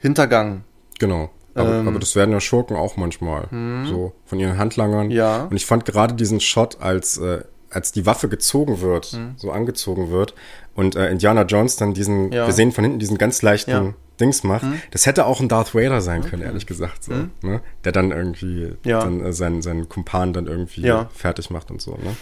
hintergangen. 0.00 0.64
Genau. 0.98 1.30
Aber, 1.54 1.74
ähm, 1.74 1.88
aber 1.88 1.98
das 1.98 2.14
werden 2.14 2.30
ja 2.32 2.40
Schurken 2.40 2.76
auch 2.76 2.96
manchmal. 2.96 3.50
Hm. 3.50 3.86
So, 3.86 4.12
von 4.26 4.38
ihren 4.38 4.58
Handlangern. 4.58 5.10
Ja. 5.10 5.44
Und 5.44 5.56
ich 5.56 5.66
fand 5.66 5.84
gerade 5.84 6.14
diesen 6.14 6.40
Shot, 6.40 6.80
als, 6.80 7.18
äh, 7.18 7.42
als 7.70 7.92
die 7.92 8.06
Waffe 8.06 8.28
gezogen 8.28 8.80
wird, 8.80 9.06
hm. 9.06 9.34
so 9.36 9.50
angezogen 9.50 10.10
wird, 10.10 10.34
und 10.74 10.94
äh, 10.94 11.10
Indiana 11.10 11.42
Jones 11.42 11.76
dann 11.76 11.94
diesen, 11.94 12.30
ja. 12.30 12.46
wir 12.46 12.52
sehen 12.52 12.72
von 12.72 12.84
hinten 12.84 12.98
diesen 13.00 13.18
ganz 13.18 13.42
leichten 13.42 13.70
ja. 13.70 13.94
Dings 14.20 14.42
macht. 14.44 14.62
Hm? 14.62 14.80
Das 14.90 15.06
hätte 15.06 15.26
auch 15.26 15.40
ein 15.40 15.48
Darth 15.48 15.74
Vader 15.74 16.00
sein 16.00 16.24
können, 16.24 16.42
ehrlich 16.42 16.66
gesagt. 16.66 17.04
So, 17.04 17.12
hm? 17.12 17.30
ne? 17.42 17.60
Der 17.84 17.92
dann 17.92 18.10
irgendwie 18.10 18.72
ja. 18.84 19.00
dann, 19.00 19.24
äh, 19.24 19.32
seinen, 19.32 19.62
seinen 19.62 19.88
Kumpan 19.88 20.32
dann 20.32 20.46
irgendwie 20.46 20.82
ja. 20.82 21.08
fertig 21.14 21.50
macht 21.50 21.70
und 21.70 21.80
so. 21.80 21.92
Ne? 21.92 22.16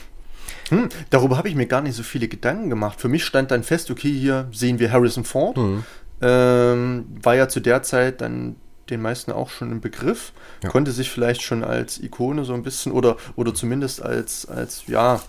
Hm, 0.69 0.89
darüber 1.11 1.37
habe 1.37 1.49
ich 1.49 1.55
mir 1.55 1.67
gar 1.67 1.81
nicht 1.81 1.95
so 1.95 2.03
viele 2.03 2.29
Gedanken 2.29 2.71
gemacht. 2.71 3.01
Für 3.01 3.09
mich 3.09 3.25
stand 3.25 3.51
dann 3.51 3.63
fest, 3.63 3.91
okay, 3.91 4.13
hier 4.13 4.49
sehen 4.53 4.79
wir 4.79 4.93
Harrison 4.93 5.25
Ford. 5.25 5.57
Hm. 5.57 5.85
Ähm, 6.23 7.07
war 7.23 7.35
ja 7.35 7.49
zu 7.49 7.61
der 7.61 7.83
Zeit 7.83 8.21
dann 8.21 8.57
den 8.91 9.03
meisten 9.03 9.33
auch 9.33 9.51
schon 9.51 9.73
im 9.73 9.81
Begriff, 9.81 10.33
ja. 10.63 10.69
konnte 10.69 10.93
sich 10.93 11.11
vielleicht 11.11 11.43
schon 11.43 11.65
als 11.65 12.01
Ikone 12.01 12.45
so 12.45 12.55
ein 12.55 12.63
bisschen 12.63 12.93
oder, 12.93 13.17
oder 13.35 13.55
zumindest 13.55 14.03
als, 14.03 14.47
als 14.47 14.85
ja, 14.87 15.21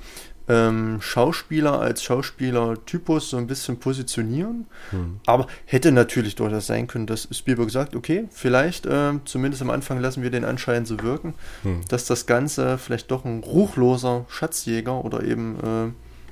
ähm, 0.49 1.01
Schauspieler 1.01 1.79
als 1.79 2.03
Schauspielertypus 2.03 3.29
so 3.29 3.37
ein 3.37 3.47
bisschen 3.47 3.79
positionieren. 3.79 4.65
Hm. 4.91 5.19
Aber 5.25 5.47
hätte 5.65 5.91
natürlich 5.91 6.35
durchaus 6.35 6.67
sein 6.67 6.87
können, 6.87 7.05
dass 7.05 7.27
Spielberg 7.31 7.69
sagt, 7.69 7.95
okay, 7.95 8.25
vielleicht, 8.31 8.85
äh, 8.85 9.13
zumindest 9.25 9.61
am 9.61 9.69
Anfang 9.69 9.99
lassen 9.99 10.23
wir 10.23 10.31
den 10.31 10.45
Anschein 10.45 10.85
so 10.85 11.01
wirken, 11.01 11.33
hm. 11.63 11.81
dass 11.89 12.05
das 12.05 12.25
Ganze 12.25 12.77
vielleicht 12.77 13.11
doch 13.11 13.25
ein 13.25 13.43
ruchloser 13.43 14.25
Schatzjäger 14.29 15.03
oder 15.03 15.23
eben 15.23 15.57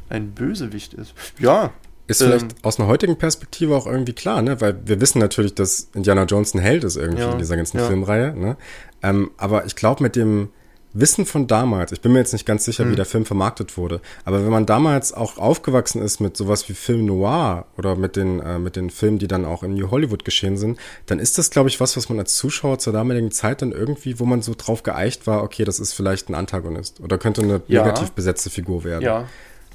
äh, 0.09 0.13
ein 0.13 0.31
Bösewicht 0.31 0.93
ist. 0.93 1.13
Ja. 1.39 1.73
Ist 2.07 2.21
ähm, 2.21 2.27
vielleicht 2.27 2.63
aus 2.63 2.79
einer 2.79 2.87
heutigen 2.87 3.17
Perspektive 3.17 3.75
auch 3.75 3.87
irgendwie 3.87 4.13
klar, 4.13 4.41
ne? 4.43 4.61
Weil 4.61 4.79
wir 4.85 5.01
wissen 5.01 5.19
natürlich, 5.19 5.55
dass 5.55 5.89
Indiana 5.95 6.25
Jones 6.25 6.53
ein 6.53 6.59
Held 6.59 6.83
ist 6.83 6.97
irgendwie 6.97 7.23
ja, 7.23 7.31
in 7.31 7.39
dieser 7.39 7.57
ganzen 7.57 7.79
ja. 7.79 7.87
Filmreihe, 7.87 8.35
ne? 8.37 8.57
Ähm, 9.01 9.31
aber 9.37 9.65
ich 9.65 9.75
glaube, 9.75 10.03
mit 10.03 10.15
dem, 10.15 10.49
Wissen 10.97 11.25
von 11.25 11.45
damals, 11.45 11.91
ich 11.91 11.99
bin 11.99 12.13
mir 12.13 12.19
jetzt 12.19 12.31
nicht 12.31 12.45
ganz 12.45 12.63
sicher, 12.63 12.85
mhm. 12.85 12.91
wie 12.91 12.95
der 12.95 13.05
Film 13.05 13.25
vermarktet 13.25 13.77
wurde, 13.77 13.99
aber 14.23 14.43
wenn 14.43 14.49
man 14.49 14.65
damals 14.65 15.13
auch 15.13 15.37
aufgewachsen 15.37 16.01
ist 16.01 16.21
mit 16.21 16.37
sowas 16.37 16.69
wie 16.69 16.73
Film 16.73 17.05
Noir 17.05 17.65
oder 17.77 17.97
mit 17.97 18.15
den, 18.15 18.39
äh, 18.39 18.59
mit 18.59 18.77
den 18.77 18.89
Filmen, 18.89 19.19
die 19.19 19.27
dann 19.27 19.43
auch 19.43 19.61
in 19.61 19.73
New 19.73 19.91
Hollywood 19.91 20.23
geschehen 20.23 20.57
sind, 20.57 20.79
dann 21.05 21.19
ist 21.19 21.37
das, 21.37 21.49
glaube 21.49 21.67
ich, 21.67 21.81
was, 21.81 21.97
was 21.97 22.07
man 22.07 22.17
als 22.17 22.37
Zuschauer 22.37 22.79
zur 22.79 22.93
damaligen 22.93 23.29
Zeit 23.31 23.61
dann 23.61 23.73
irgendwie, 23.73 24.19
wo 24.21 24.25
man 24.25 24.41
so 24.41 24.53
drauf 24.57 24.83
geeicht 24.83 25.27
war, 25.27 25.43
okay, 25.43 25.65
das 25.65 25.79
ist 25.79 25.91
vielleicht 25.91 26.29
ein 26.29 26.35
Antagonist 26.35 27.01
oder 27.01 27.17
könnte 27.17 27.41
eine 27.41 27.61
ja. 27.67 27.83
negativ 27.83 28.11
besetzte 28.11 28.49
Figur 28.49 28.85
werden. 28.85 29.03
Ja. 29.03 29.27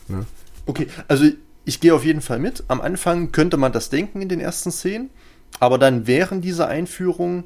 Ne? 0.09 0.25
Okay, 0.65 0.87
also 1.07 1.27
ich 1.67 1.81
gehe 1.81 1.95
auf 1.95 2.05
jeden 2.05 2.23
Fall 2.23 2.39
mit. 2.39 2.65
Am 2.69 2.81
Anfang 2.81 3.31
könnte 3.31 3.59
man 3.59 3.73
das 3.73 3.91
denken 3.91 4.23
in 4.23 4.31
den 4.31 4.41
ersten 4.41 4.73
Szenen, 4.73 5.11
aber 5.59 5.77
dann 5.77 6.07
während 6.07 6.45
dieser 6.45 6.69
Einführung 6.69 7.45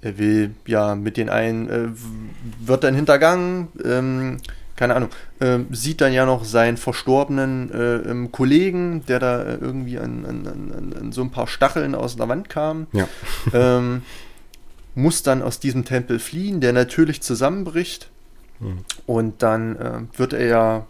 er 0.00 0.18
will 0.18 0.54
ja 0.66 0.94
mit 0.94 1.16
den 1.16 1.28
einen, 1.28 1.68
äh, 1.68 1.88
wird 2.60 2.84
dann 2.84 2.94
hintergangen, 2.94 3.68
ähm, 3.84 4.38
keine 4.76 4.94
Ahnung, 4.94 5.10
äh, 5.40 5.58
sieht 5.72 6.00
dann 6.00 6.12
ja 6.12 6.24
noch 6.24 6.44
seinen 6.44 6.76
verstorbenen 6.76 7.72
äh, 7.72 8.28
Kollegen, 8.30 9.04
der 9.06 9.18
da 9.18 9.42
äh, 9.42 9.54
irgendwie 9.56 9.98
an, 9.98 10.24
an, 10.24 10.46
an, 10.46 10.94
an, 10.96 11.12
so 11.12 11.22
ein 11.22 11.30
paar 11.30 11.48
Stacheln 11.48 11.96
aus 11.96 12.14
der 12.14 12.28
Wand 12.28 12.48
kam. 12.48 12.86
Ja. 12.92 13.08
ähm, 13.52 14.02
muss 14.94 15.22
dann 15.22 15.42
aus 15.42 15.58
diesem 15.58 15.84
Tempel 15.84 16.18
fliehen, 16.18 16.60
der 16.60 16.72
natürlich 16.72 17.22
zusammenbricht. 17.22 18.08
Mhm. 18.60 18.84
Und 19.06 19.42
dann 19.42 19.76
äh, 19.76 20.00
wird 20.16 20.32
er 20.32 20.46
ja 20.46 20.86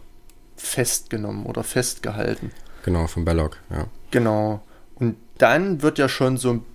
festgenommen 0.55 1.45
oder 1.45 1.63
festgehalten. 1.63 2.51
Genau, 2.83 3.07
von 3.07 3.25
Belloc, 3.25 3.57
ja. 3.71 3.85
Genau. 4.11 4.61
Und 4.95 5.15
dann 5.37 5.81
wird 5.81 5.97
ja 5.97 6.09
schon 6.09 6.37
so 6.37 6.51
ein 6.51 6.65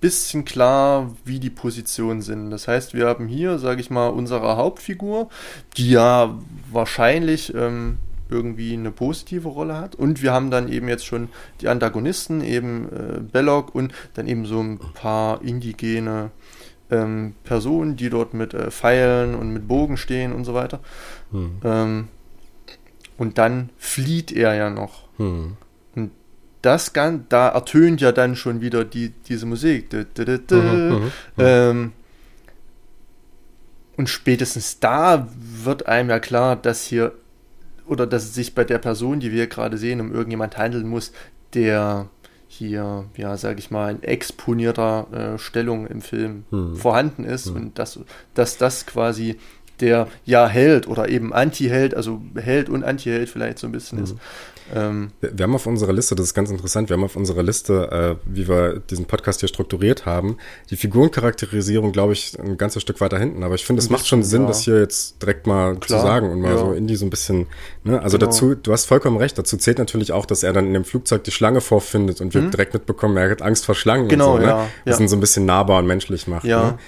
bisschen 0.00 0.44
klar, 0.44 1.14
wie 1.24 1.40
die 1.40 1.50
Positionen 1.50 2.22
sind. 2.22 2.50
Das 2.50 2.68
heißt, 2.68 2.94
wir 2.94 3.06
haben 3.06 3.26
hier, 3.26 3.58
sage 3.58 3.80
ich 3.80 3.90
mal, 3.90 4.08
unsere 4.08 4.56
Hauptfigur, 4.56 5.28
die 5.76 5.90
ja 5.90 6.38
wahrscheinlich 6.70 7.54
ähm, 7.54 7.98
irgendwie 8.30 8.74
eine 8.74 8.90
positive 8.90 9.48
Rolle 9.48 9.76
hat. 9.76 9.94
Und 9.94 10.22
wir 10.22 10.32
haben 10.32 10.50
dann 10.50 10.68
eben 10.68 10.88
jetzt 10.88 11.06
schon 11.06 11.28
die 11.60 11.68
Antagonisten, 11.68 12.42
eben 12.42 12.88
äh, 12.88 13.20
Belloc 13.20 13.74
und 13.74 13.92
dann 14.14 14.26
eben 14.26 14.46
so 14.46 14.60
ein 14.60 14.78
paar 14.78 15.42
indigene 15.42 16.30
ähm, 16.90 17.34
Personen, 17.44 17.96
die 17.96 18.10
dort 18.10 18.34
mit 18.34 18.54
äh, 18.54 18.70
Pfeilen 18.70 19.34
und 19.34 19.52
mit 19.52 19.68
Bogen 19.68 19.96
stehen 19.96 20.32
und 20.32 20.44
so 20.44 20.54
weiter. 20.54 20.80
Hm. 21.32 21.60
Ähm, 21.64 22.08
und 23.16 23.38
dann 23.38 23.70
flieht 23.78 24.32
er 24.32 24.54
ja 24.54 24.70
noch. 24.70 25.08
Hm. 25.16 25.56
Das 26.62 26.92
kann, 26.92 27.26
da 27.28 27.48
ertönt 27.48 28.00
ja 28.00 28.12
dann 28.12 28.36
schon 28.36 28.60
wieder 28.60 28.84
die, 28.84 29.10
diese 29.28 29.46
Musik. 29.46 29.92
Mhm, 29.92 30.06
mhm, 30.48 30.92
mhm, 30.94 31.10
ähm, 31.38 31.92
und 33.96 34.08
spätestens 34.08 34.78
da 34.80 35.28
wird 35.36 35.86
einem 35.86 36.10
ja 36.10 36.18
klar, 36.20 36.56
dass 36.56 36.84
hier 36.84 37.12
oder 37.86 38.06
dass 38.06 38.24
es 38.24 38.34
sich 38.34 38.54
bei 38.54 38.64
der 38.64 38.78
Person, 38.78 39.18
die 39.18 39.32
wir 39.32 39.46
gerade 39.46 39.78
sehen, 39.78 40.00
um 40.00 40.12
irgendjemand 40.12 40.56
handeln 40.58 40.86
muss, 40.86 41.12
der 41.54 42.08
hier, 42.46 43.06
ja, 43.16 43.36
sag 43.36 43.58
ich 43.58 43.70
mal, 43.70 43.90
in 43.92 44.02
exponierter 44.02 45.34
äh, 45.34 45.38
Stellung 45.38 45.86
im 45.86 46.00
Film 46.00 46.44
hm. 46.50 46.76
vorhanden 46.76 47.24
ist 47.24 47.46
hm. 47.46 47.56
und 47.56 47.78
dass, 47.78 47.98
dass 48.34 48.56
das 48.56 48.86
quasi 48.86 49.38
der 49.80 50.08
ja 50.24 50.48
Held 50.48 50.88
oder 50.88 51.08
eben 51.08 51.32
Anti-Held, 51.32 51.94
also 51.94 52.20
Held 52.34 52.68
und 52.68 52.84
Anti-Held 52.84 53.28
vielleicht 53.28 53.58
so 53.58 53.66
ein 53.66 53.72
bisschen 53.72 53.98
mhm. 53.98 54.04
ist. 54.04 54.16
Ähm, 54.74 55.10
wir 55.20 55.44
haben 55.44 55.54
auf 55.54 55.66
unserer 55.66 55.92
Liste, 55.92 56.14
das 56.14 56.26
ist 56.26 56.34
ganz 56.34 56.50
interessant, 56.50 56.88
wir 56.88 56.96
haben 56.96 57.04
auf 57.04 57.16
unserer 57.16 57.42
Liste, 57.42 58.18
äh, 58.20 58.26
wie 58.26 58.48
wir 58.48 58.80
diesen 58.80 59.06
Podcast 59.06 59.40
hier 59.40 59.48
strukturiert 59.48 60.06
haben, 60.06 60.36
die 60.70 60.76
Figurencharakterisierung, 60.76 61.92
glaube 61.92 62.12
ich, 62.12 62.38
ein 62.38 62.58
ganzes 62.58 62.82
Stück 62.82 63.00
weiter 63.00 63.18
hinten. 63.18 63.42
Aber 63.42 63.54
ich 63.54 63.64
finde, 63.64 63.80
es 63.80 63.90
macht 63.90 64.06
schon 64.06 64.22
Sinn, 64.22 64.42
ja. 64.42 64.48
das 64.48 64.62
hier 64.62 64.78
jetzt 64.78 65.22
direkt 65.22 65.46
mal 65.46 65.76
Klar, 65.76 66.00
zu 66.00 66.06
sagen 66.06 66.30
und 66.30 66.40
mal 66.40 66.52
ja. 66.52 66.58
so 66.58 66.72
Indie 66.72 66.96
so 66.96 67.06
ein 67.06 67.10
bisschen, 67.10 67.46
ne? 67.84 68.00
Also 68.02 68.18
genau. 68.18 68.30
dazu, 68.30 68.54
du 68.54 68.72
hast 68.72 68.84
vollkommen 68.86 69.16
recht, 69.16 69.38
dazu 69.38 69.56
zählt 69.56 69.78
natürlich 69.78 70.12
auch, 70.12 70.26
dass 70.26 70.42
er 70.42 70.52
dann 70.52 70.66
in 70.66 70.74
dem 70.74 70.84
Flugzeug 70.84 71.24
die 71.24 71.30
Schlange 71.30 71.60
vorfindet 71.60 72.20
und 72.20 72.34
wir 72.34 72.42
mhm. 72.42 72.50
direkt 72.50 72.74
mitbekommen, 72.74 73.16
er 73.16 73.30
hat 73.30 73.42
Angst 73.42 73.64
vor 73.64 73.74
Schlangen 73.74 74.08
genau, 74.08 74.34
und 74.34 74.40
so, 74.40 74.46
ne? 74.46 74.52
ja. 74.52 74.68
Das 74.84 75.00
ihn 75.00 75.08
so 75.08 75.16
ein 75.16 75.20
bisschen 75.20 75.46
nahbar 75.46 75.78
und 75.78 75.86
menschlich 75.86 76.26
macht. 76.26 76.44
Ja. 76.44 76.72
Ne? 76.72 76.78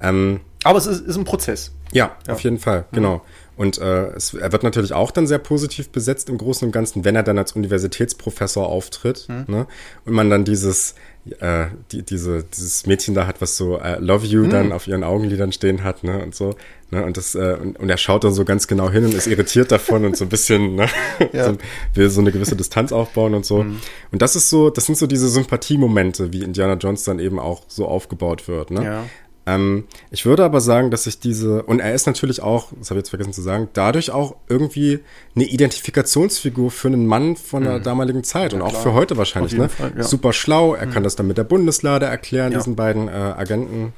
Ähm, 0.00 0.40
Aber 0.64 0.78
es 0.78 0.86
ist, 0.86 1.06
ist 1.06 1.16
ein 1.16 1.24
Prozess. 1.24 1.72
Ja, 1.92 2.16
ja, 2.26 2.32
auf 2.34 2.40
jeden 2.40 2.58
Fall, 2.58 2.86
mhm. 2.90 3.20
Und 3.56 3.78
äh, 3.78 4.08
es, 4.08 4.34
er 4.34 4.52
wird 4.52 4.62
natürlich 4.62 4.92
auch 4.92 5.10
dann 5.10 5.26
sehr 5.26 5.38
positiv 5.38 5.90
besetzt 5.90 6.28
im 6.28 6.38
Großen 6.38 6.66
und 6.66 6.72
Ganzen, 6.72 7.04
wenn 7.04 7.14
er 7.14 7.22
dann 7.22 7.38
als 7.38 7.52
Universitätsprofessor 7.52 8.68
auftritt. 8.68 9.26
Mhm. 9.28 9.44
Ne? 9.46 9.66
Und 10.04 10.12
man 10.12 10.28
dann 10.28 10.44
dieses, 10.44 10.94
äh, 11.40 11.66
die, 11.92 12.02
diese, 12.02 12.44
dieses 12.44 12.86
Mädchen 12.86 13.14
da 13.14 13.26
hat, 13.26 13.40
was 13.40 13.56
so 13.56 13.78
äh, 13.78 13.98
Love 13.98 14.26
You 14.26 14.44
mhm. 14.44 14.50
dann 14.50 14.72
auf 14.72 14.86
ihren 14.86 15.04
Augenlidern 15.04 15.52
stehen 15.52 15.82
hat, 15.82 16.04
ne? 16.04 16.22
Und 16.22 16.34
so. 16.34 16.54
Ne? 16.90 17.04
Und 17.04 17.16
das, 17.16 17.34
äh, 17.34 17.56
und, 17.60 17.78
und 17.78 17.88
er 17.88 17.96
schaut 17.96 18.24
dann 18.24 18.34
so 18.34 18.44
ganz 18.44 18.66
genau 18.66 18.90
hin 18.90 19.04
und 19.04 19.14
ist 19.14 19.26
irritiert 19.26 19.72
davon 19.72 20.04
und 20.04 20.16
so 20.16 20.26
ein 20.26 20.28
bisschen, 20.28 20.74
ne? 20.74 20.86
Ja. 21.32 21.46
so, 21.46 21.58
will 21.94 22.10
so 22.10 22.20
eine 22.20 22.30
gewisse 22.30 22.56
Distanz 22.56 22.92
aufbauen 22.92 23.34
und 23.34 23.46
so. 23.46 23.62
Mhm. 23.62 23.80
Und 24.12 24.22
das 24.22 24.36
ist 24.36 24.50
so, 24.50 24.68
das 24.68 24.86
sind 24.86 24.98
so 24.98 25.06
diese 25.06 25.28
Sympathiemomente, 25.28 26.32
wie 26.32 26.42
Indiana 26.42 26.74
Jones 26.74 27.04
dann 27.04 27.18
eben 27.18 27.38
auch 27.38 27.62
so 27.68 27.86
aufgebaut 27.86 28.46
wird. 28.46 28.70
Ne? 28.70 28.84
Ja. 28.84 29.04
Ähm, 29.46 29.84
ich 30.10 30.24
würde 30.24 30.44
aber 30.44 30.60
sagen, 30.60 30.90
dass 30.90 31.06
ich 31.06 31.20
diese, 31.20 31.62
und 31.64 31.80
er 31.80 31.94
ist 31.94 32.06
natürlich 32.06 32.42
auch, 32.42 32.72
das 32.78 32.90
habe 32.90 32.98
ich 32.98 33.04
jetzt 33.04 33.10
vergessen 33.10 33.32
zu 33.32 33.42
sagen, 33.42 33.68
dadurch 33.74 34.10
auch 34.10 34.36
irgendwie 34.48 35.00
eine 35.34 35.44
Identifikationsfigur 35.44 36.70
für 36.70 36.88
einen 36.88 37.06
Mann 37.06 37.36
von 37.36 37.64
der 37.64 37.78
mhm. 37.78 37.82
damaligen 37.82 38.24
Zeit 38.24 38.52
ja, 38.52 38.58
und 38.58 38.64
auch 38.64 38.70
klar. 38.70 38.82
für 38.82 38.94
heute 38.94 39.16
wahrscheinlich. 39.16 39.54
Ne? 39.54 39.68
Fall, 39.68 39.92
ja. 39.96 40.02
Super 40.02 40.32
schlau, 40.32 40.74
er 40.74 40.86
mhm. 40.86 40.90
kann 40.92 41.02
das 41.02 41.16
dann 41.16 41.26
mit 41.26 41.36
der 41.36 41.44
Bundeslade 41.44 42.06
erklären, 42.06 42.52
ja. 42.52 42.58
diesen 42.58 42.74
beiden 42.74 43.08
äh, 43.08 43.10
Agenten. 43.10 43.92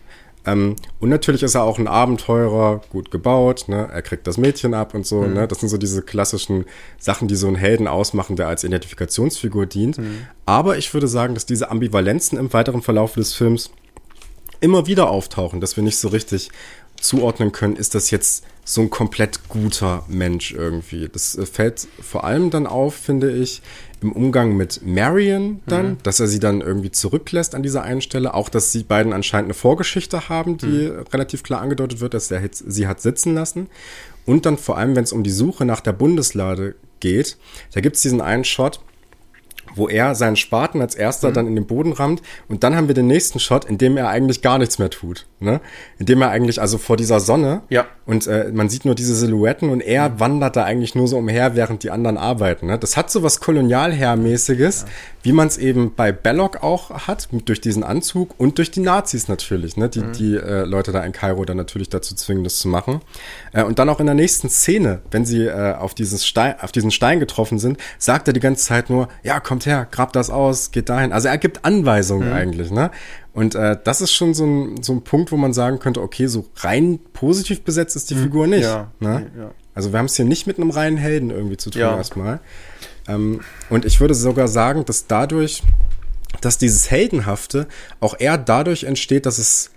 Ähm, 0.46 0.76
und 1.00 1.08
natürlich 1.08 1.42
ist 1.42 1.54
er 1.54 1.62
auch 1.62 1.78
ein 1.78 1.88
Abenteurer, 1.88 2.80
gut 2.90 3.10
gebaut, 3.10 3.64
ne? 3.68 3.88
er 3.92 4.02
kriegt 4.02 4.26
das 4.26 4.38
Mädchen 4.38 4.74
ab 4.74 4.94
und 4.94 5.06
so. 5.06 5.22
Mhm. 5.22 5.34
Ne? 5.34 5.48
Das 5.48 5.60
sind 5.60 5.68
so 5.68 5.76
diese 5.76 6.02
klassischen 6.02 6.64
Sachen, 6.98 7.28
die 7.28 7.36
so 7.36 7.46
einen 7.46 7.56
Helden 7.56 7.86
ausmachen, 7.86 8.34
der 8.34 8.48
als 8.48 8.64
Identifikationsfigur 8.64 9.66
dient. 9.66 9.98
Mhm. 9.98 10.26
Aber 10.44 10.76
ich 10.76 10.92
würde 10.92 11.08
sagen, 11.08 11.34
dass 11.34 11.46
diese 11.46 11.70
Ambivalenzen 11.70 12.38
im 12.38 12.52
weiteren 12.52 12.82
Verlauf 12.82 13.14
des 13.14 13.34
Films 13.34 13.70
immer 14.66 14.88
wieder 14.88 15.08
auftauchen, 15.08 15.60
dass 15.60 15.76
wir 15.76 15.84
nicht 15.84 15.96
so 15.96 16.08
richtig 16.08 16.50
zuordnen 17.00 17.52
können, 17.52 17.76
ist 17.76 17.94
das 17.94 18.10
jetzt 18.10 18.44
so 18.64 18.80
ein 18.80 18.90
komplett 18.90 19.48
guter 19.48 20.04
Mensch 20.08 20.52
irgendwie. 20.52 21.08
Das 21.08 21.38
äh, 21.38 21.46
fällt 21.46 21.86
vor 22.00 22.24
allem 22.24 22.50
dann 22.50 22.66
auf, 22.66 22.96
finde 22.96 23.30
ich, 23.30 23.62
im 24.02 24.10
Umgang 24.10 24.56
mit 24.56 24.84
Marion 24.84 25.60
dann, 25.66 25.90
mhm. 25.90 25.98
dass 26.02 26.18
er 26.18 26.26
sie 26.26 26.40
dann 26.40 26.62
irgendwie 26.62 26.90
zurücklässt 26.90 27.54
an 27.54 27.62
dieser 27.62 27.84
einen 27.84 28.00
Stelle. 28.00 28.34
Auch, 28.34 28.48
dass 28.48 28.72
sie 28.72 28.82
beiden 28.82 29.12
anscheinend 29.12 29.46
eine 29.46 29.54
Vorgeschichte 29.54 30.28
haben, 30.28 30.58
die 30.58 30.90
mhm. 30.90 31.04
relativ 31.12 31.44
klar 31.44 31.60
angedeutet 31.60 32.00
wird, 32.00 32.12
dass 32.12 32.28
er 32.32 32.42
sie 32.50 32.88
hat 32.88 33.00
sitzen 33.00 33.34
lassen. 33.34 33.68
Und 34.24 34.46
dann 34.46 34.58
vor 34.58 34.76
allem, 34.76 34.96
wenn 34.96 35.04
es 35.04 35.12
um 35.12 35.22
die 35.22 35.30
Suche 35.30 35.64
nach 35.64 35.80
der 35.80 35.92
Bundeslade 35.92 36.74
geht, 36.98 37.36
da 37.72 37.80
gibt 37.80 37.94
es 37.94 38.02
diesen 38.02 38.20
einen 38.20 38.44
Shot, 38.44 38.80
wo 39.76 39.88
er 39.88 40.14
seinen 40.14 40.36
Spaten 40.36 40.80
als 40.80 40.94
erster 40.94 41.30
mhm. 41.30 41.34
dann 41.34 41.46
in 41.46 41.54
den 41.54 41.66
Boden 41.66 41.92
rammt 41.92 42.22
und 42.48 42.64
dann 42.64 42.74
haben 42.74 42.88
wir 42.88 42.94
den 42.94 43.06
nächsten 43.06 43.38
Shot, 43.38 43.64
in 43.64 43.78
dem 43.78 43.96
er 43.96 44.08
eigentlich 44.08 44.42
gar 44.42 44.58
nichts 44.58 44.78
mehr 44.78 44.90
tut, 44.90 45.26
ne? 45.40 45.60
In 45.98 46.06
dem 46.06 46.22
er 46.22 46.30
eigentlich 46.30 46.60
also 46.60 46.78
vor 46.78 46.96
dieser 46.96 47.20
Sonne 47.20 47.62
ja. 47.68 47.86
und 48.06 48.26
äh, 48.26 48.50
man 48.52 48.68
sieht 48.68 48.84
nur 48.84 48.94
diese 48.94 49.14
Silhouetten 49.14 49.70
und 49.70 49.80
er 49.80 50.08
mhm. 50.08 50.20
wandert 50.20 50.56
da 50.56 50.64
eigentlich 50.64 50.94
nur 50.94 51.08
so 51.08 51.18
umher, 51.18 51.54
während 51.54 51.82
die 51.82 51.90
anderen 51.90 52.16
arbeiten, 52.16 52.66
ne? 52.66 52.78
Das 52.78 52.96
hat 52.96 53.10
so 53.10 53.22
was 53.22 53.40
Kolonialherrmäßiges, 53.40 54.82
ja. 54.82 54.88
wie 55.22 55.32
man 55.32 55.48
es 55.48 55.58
eben 55.58 55.94
bei 55.94 56.12
Belloc 56.12 56.62
auch 56.62 57.06
hat, 57.06 57.28
durch 57.44 57.60
diesen 57.60 57.84
Anzug 57.84 58.34
und 58.38 58.58
durch 58.58 58.70
die 58.70 58.80
Nazis 58.80 59.28
natürlich, 59.28 59.76
ne? 59.76 59.88
Die, 59.88 60.00
mhm. 60.00 60.12
die 60.12 60.34
äh, 60.36 60.64
Leute 60.64 60.92
da 60.92 61.02
in 61.04 61.12
Kairo 61.12 61.44
dann 61.44 61.56
natürlich 61.56 61.88
dazu 61.88 62.14
zwingen, 62.14 62.44
das 62.44 62.58
zu 62.58 62.68
machen. 62.68 63.00
Äh, 63.52 63.64
und 63.64 63.78
dann 63.78 63.88
auch 63.88 64.00
in 64.00 64.06
der 64.06 64.14
nächsten 64.14 64.48
Szene, 64.48 65.00
wenn 65.10 65.24
sie 65.24 65.44
äh, 65.44 65.74
auf, 65.74 65.94
dieses 65.94 66.26
Stein, 66.26 66.54
auf 66.60 66.72
diesen 66.72 66.90
Stein 66.90 67.20
getroffen 67.20 67.58
sind, 67.58 67.78
sagt 67.98 68.28
er 68.28 68.32
die 68.32 68.40
ganze 68.40 68.64
Zeit 68.64 68.90
nur, 68.90 69.08
ja, 69.22 69.40
kommt 69.40 69.65
her, 69.66 69.86
grab 69.90 70.12
das 70.12 70.30
aus, 70.30 70.70
geht 70.70 70.88
dahin. 70.88 71.12
Also 71.12 71.28
er 71.28 71.38
gibt 71.38 71.64
Anweisungen 71.64 72.28
mhm. 72.28 72.34
eigentlich, 72.34 72.70
ne? 72.70 72.90
Und 73.32 73.54
äh, 73.54 73.76
das 73.82 74.00
ist 74.00 74.12
schon 74.12 74.32
so 74.32 74.46
ein, 74.46 74.82
so 74.82 74.94
ein 74.94 75.02
Punkt, 75.02 75.30
wo 75.30 75.36
man 75.36 75.52
sagen 75.52 75.78
könnte, 75.78 76.00
okay, 76.00 76.26
so 76.26 76.46
rein 76.56 76.98
positiv 77.12 77.62
besetzt 77.62 77.94
ist 77.94 78.10
die 78.10 78.14
mhm. 78.14 78.22
Figur 78.22 78.46
nicht. 78.46 78.62
Ja, 78.62 78.90
ne? 78.98 79.30
ja. 79.36 79.50
Also 79.74 79.92
wir 79.92 79.98
haben 79.98 80.06
es 80.06 80.16
hier 80.16 80.24
nicht 80.24 80.46
mit 80.46 80.58
einem 80.58 80.70
reinen 80.70 80.96
Helden 80.96 81.30
irgendwie 81.30 81.58
zu 81.58 81.68
tun 81.70 81.82
ja. 81.82 81.96
erstmal. 81.96 82.40
Ähm, 83.08 83.40
und 83.68 83.84
ich 83.84 84.00
würde 84.00 84.14
sogar 84.14 84.48
sagen, 84.48 84.84
dass 84.86 85.06
dadurch, 85.06 85.62
dass 86.40 86.56
dieses 86.56 86.90
Heldenhafte 86.90 87.66
auch 88.00 88.18
eher 88.18 88.38
dadurch 88.38 88.84
entsteht, 88.84 89.26
dass 89.26 89.38
es 89.38 89.70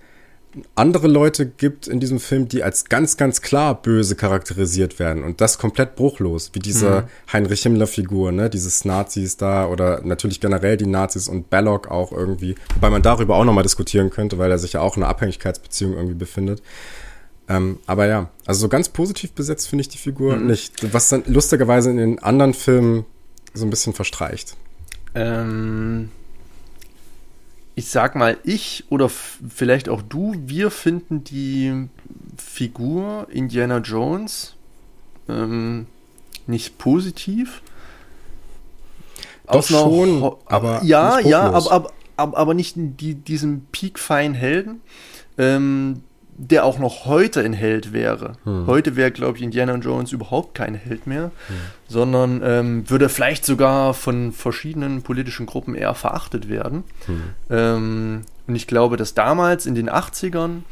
andere 0.74 1.06
Leute 1.06 1.46
gibt 1.46 1.86
in 1.86 2.00
diesem 2.00 2.18
Film, 2.18 2.48
die 2.48 2.62
als 2.62 2.86
ganz, 2.86 3.16
ganz 3.16 3.40
klar 3.40 3.80
böse 3.80 4.16
charakterisiert 4.16 4.98
werden 4.98 5.22
und 5.22 5.40
das 5.40 5.58
komplett 5.58 5.94
bruchlos, 5.94 6.50
wie 6.54 6.58
diese 6.58 7.02
mhm. 7.02 7.32
Heinrich 7.32 7.62
Himmler-Figur, 7.62 8.32
ne, 8.32 8.50
dieses 8.50 8.84
Nazis 8.84 9.36
da 9.36 9.66
oder 9.66 10.02
natürlich 10.02 10.40
generell 10.40 10.76
die 10.76 10.86
Nazis 10.86 11.28
und 11.28 11.50
Belloc 11.50 11.88
auch 11.88 12.10
irgendwie, 12.12 12.56
wobei 12.74 12.90
man 12.90 13.02
darüber 13.02 13.36
auch 13.36 13.44
nochmal 13.44 13.62
diskutieren 13.62 14.10
könnte, 14.10 14.38
weil 14.38 14.50
er 14.50 14.58
sich 14.58 14.72
ja 14.72 14.80
auch 14.80 14.96
in 14.96 15.02
einer 15.02 15.10
Abhängigkeitsbeziehung 15.10 15.94
irgendwie 15.94 16.14
befindet. 16.14 16.62
Ähm, 17.48 17.78
aber 17.86 18.06
ja, 18.06 18.30
also 18.46 18.62
so 18.62 18.68
ganz 18.68 18.88
positiv 18.88 19.32
besetzt 19.32 19.68
finde 19.68 19.82
ich 19.82 19.88
die 19.88 19.98
Figur 19.98 20.36
mhm. 20.36 20.48
nicht, 20.48 20.92
was 20.92 21.08
dann 21.08 21.22
lustigerweise 21.26 21.90
in 21.90 21.96
den 21.96 22.18
anderen 22.18 22.54
Filmen 22.54 23.04
so 23.54 23.64
ein 23.64 23.70
bisschen 23.70 23.92
verstreicht. 23.92 24.56
Ähm 25.14 26.10
ich 27.80 27.88
sag 27.88 28.14
mal, 28.14 28.36
ich 28.44 28.84
oder 28.90 29.08
vielleicht 29.08 29.88
auch 29.88 30.02
du, 30.02 30.34
wir 30.36 30.70
finden 30.70 31.24
die 31.24 31.88
Figur 32.36 33.26
Indiana 33.30 33.78
Jones 33.78 34.54
ähm, 35.30 35.86
nicht 36.46 36.76
positiv. 36.76 37.62
Doch 39.50 39.64
schon, 39.64 40.36
aber 40.44 40.82
ja, 40.84 41.20
ja, 41.20 41.40
aber, 41.50 41.72
aber, 41.72 41.92
aber, 42.18 42.36
aber 42.36 42.52
nicht 42.52 42.74
die, 42.76 43.14
diesen 43.14 43.64
piekfeinen 43.72 44.34
Helden. 44.34 44.82
Ähm, 45.38 46.02
der 46.42 46.64
auch 46.64 46.78
noch 46.78 47.04
heute 47.04 47.42
ein 47.42 47.52
Held 47.52 47.92
wäre. 47.92 48.32
Hm. 48.44 48.66
Heute 48.66 48.96
wäre, 48.96 49.10
glaube 49.10 49.36
ich, 49.36 49.44
Indiana 49.44 49.74
Jones 49.74 50.10
überhaupt 50.10 50.54
kein 50.54 50.74
Held 50.74 51.06
mehr, 51.06 51.32
hm. 51.48 51.56
sondern 51.86 52.40
ähm, 52.42 52.88
würde 52.88 53.10
vielleicht 53.10 53.44
sogar 53.44 53.92
von 53.92 54.32
verschiedenen 54.32 55.02
politischen 55.02 55.44
Gruppen 55.44 55.74
eher 55.74 55.94
verachtet 55.94 56.48
werden. 56.48 56.84
Hm. 57.04 57.22
Ähm, 57.50 58.20
und 58.46 58.56
ich 58.56 58.66
glaube, 58.66 58.96
dass 58.96 59.12
damals 59.12 59.66
in 59.66 59.74
den 59.74 59.90
80ern 59.90 60.62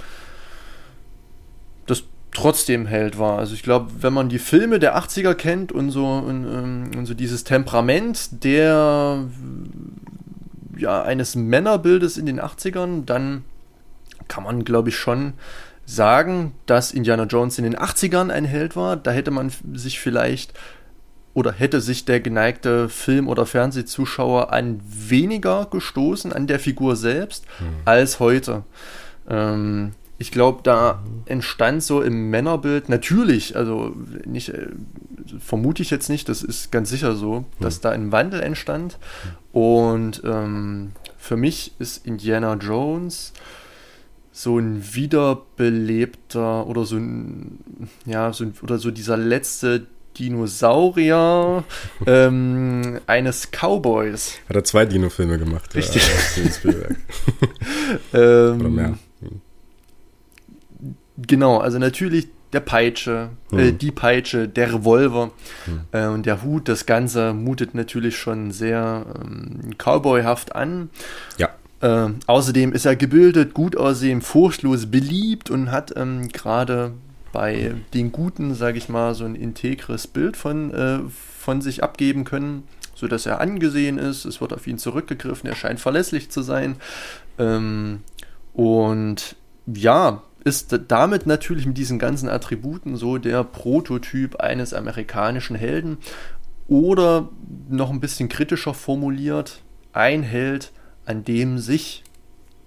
das 1.84 2.04
trotzdem 2.32 2.86
Held 2.86 3.18
war. 3.18 3.38
Also 3.38 3.52
ich 3.52 3.62
glaube, 3.62 3.90
wenn 4.00 4.14
man 4.14 4.30
die 4.30 4.38
Filme 4.38 4.78
der 4.78 4.96
80er 4.96 5.34
kennt 5.34 5.70
und 5.70 5.90
so, 5.90 6.06
und, 6.06 6.46
ähm, 6.46 6.90
und 6.96 7.04
so 7.04 7.12
dieses 7.12 7.44
Temperament 7.44 8.42
der 8.42 9.22
ja, 10.78 11.02
eines 11.02 11.36
Männerbildes 11.36 12.16
in 12.16 12.24
den 12.24 12.40
80ern, 12.40 13.04
dann 13.04 13.44
kann 14.28 14.44
man, 14.44 14.64
glaube 14.64 14.90
ich, 14.90 14.96
schon 14.96 15.34
sagen, 15.86 16.52
dass 16.66 16.92
Indiana 16.92 17.24
Jones 17.24 17.58
in 17.58 17.64
den 17.64 17.76
80ern 17.76 18.30
ein 18.30 18.44
Held 18.44 18.76
war. 18.76 18.96
Da 18.96 19.10
hätte 19.10 19.30
man 19.30 19.50
sich 19.72 20.00
vielleicht 20.00 20.52
oder 21.34 21.52
hätte 21.52 21.80
sich 21.80 22.04
der 22.04 22.20
geneigte 22.20 22.88
Film- 22.88 23.28
oder 23.28 23.46
Fernsehzuschauer 23.46 24.52
an 24.52 24.80
weniger 24.84 25.66
gestoßen, 25.70 26.32
an 26.32 26.46
der 26.46 26.58
Figur 26.58 26.96
selbst, 26.96 27.46
mhm. 27.60 27.64
als 27.84 28.18
heute. 28.18 28.64
Ähm, 29.28 29.92
ich 30.18 30.32
glaube, 30.32 30.62
da 30.64 31.00
entstand 31.26 31.82
so 31.84 32.02
im 32.02 32.28
Männerbild 32.30 32.88
natürlich, 32.88 33.56
also 33.56 33.94
nicht, 34.26 34.48
äh, 34.48 34.66
vermute 35.38 35.80
ich 35.82 35.90
jetzt 35.90 36.08
nicht, 36.08 36.28
das 36.28 36.42
ist 36.42 36.72
ganz 36.72 36.90
sicher 36.90 37.14
so, 37.14 37.44
dass 37.60 37.76
hm. 37.76 37.82
da 37.82 37.90
ein 37.90 38.10
Wandel 38.10 38.40
entstand. 38.40 38.98
Und 39.52 40.22
ähm, 40.24 40.90
für 41.16 41.36
mich 41.36 41.72
ist 41.78 42.04
Indiana 42.04 42.54
Jones 42.54 43.32
so 44.38 44.56
ein 44.56 44.94
wiederbelebter 44.94 46.64
oder 46.68 46.84
so 46.84 46.94
ein, 46.94 47.58
ja, 48.06 48.32
so 48.32 48.44
ein, 48.44 48.54
oder 48.62 48.78
so 48.78 48.92
dieser 48.92 49.16
letzte 49.16 49.88
Dinosaurier 50.16 51.64
ähm, 52.06 53.00
eines 53.08 53.48
Cowboys. 53.50 54.38
Hat 54.48 54.54
er 54.54 54.62
zwei 54.62 54.86
Dino-Filme 54.86 55.38
gemacht. 55.38 55.74
Richtig. 55.74 56.08
Ja, 56.62 56.70
ähm, 58.12 58.60
oder 58.60 58.68
mehr. 58.68 58.98
Hm. 59.20 59.40
Genau, 61.16 61.58
also 61.58 61.80
natürlich 61.80 62.28
der 62.52 62.60
Peitsche, 62.60 63.30
äh, 63.50 63.56
hm. 63.56 63.58
äh, 63.58 63.72
die 63.72 63.90
Peitsche, 63.90 64.46
der 64.46 64.72
Revolver 64.72 65.32
hm. 65.64 65.80
äh, 65.90 66.06
und 66.06 66.26
der 66.26 66.44
Hut, 66.44 66.68
das 66.68 66.86
Ganze 66.86 67.34
mutet 67.34 67.74
natürlich 67.74 68.16
schon 68.16 68.52
sehr 68.52 69.04
ähm, 69.20 69.74
cowboyhaft 69.76 70.54
an. 70.54 70.90
Ja. 71.38 71.50
Äh, 71.80 72.08
außerdem 72.26 72.72
ist 72.72 72.86
er 72.86 72.96
gebildet, 72.96 73.54
gut 73.54 73.76
aussehen, 73.76 74.20
furchtlos 74.20 74.90
beliebt 74.90 75.50
und 75.50 75.70
hat 75.70 75.94
ähm, 75.96 76.28
gerade 76.28 76.92
bei 77.32 77.74
den 77.94 78.10
Guten, 78.10 78.54
sage 78.54 78.78
ich 78.78 78.88
mal, 78.88 79.14
so 79.14 79.24
ein 79.24 79.34
integres 79.34 80.06
Bild 80.06 80.36
von, 80.36 80.72
äh, 80.72 80.98
von 81.38 81.60
sich 81.60 81.82
abgeben 81.82 82.24
können, 82.24 82.64
sodass 82.94 83.26
er 83.26 83.40
angesehen 83.40 83.98
ist. 83.98 84.24
Es 84.24 84.40
wird 84.40 84.52
auf 84.52 84.66
ihn 84.66 84.78
zurückgegriffen, 84.78 85.48
er 85.48 85.56
scheint 85.56 85.80
verlässlich 85.80 86.30
zu 86.30 86.42
sein. 86.42 86.76
Ähm, 87.38 88.00
und 88.54 89.36
ja, 89.66 90.22
ist 90.44 90.80
damit 90.88 91.26
natürlich 91.26 91.66
mit 91.66 91.76
diesen 91.76 91.98
ganzen 91.98 92.28
Attributen 92.28 92.96
so 92.96 93.18
der 93.18 93.44
Prototyp 93.44 94.36
eines 94.40 94.72
amerikanischen 94.74 95.56
Helden. 95.56 95.98
Oder 96.66 97.28
noch 97.68 97.90
ein 97.90 98.00
bisschen 98.00 98.28
kritischer 98.28 98.74
formuliert, 98.74 99.62
ein 99.92 100.22
Held, 100.22 100.72
an 101.08 101.24
dem 101.24 101.58
sich 101.58 102.04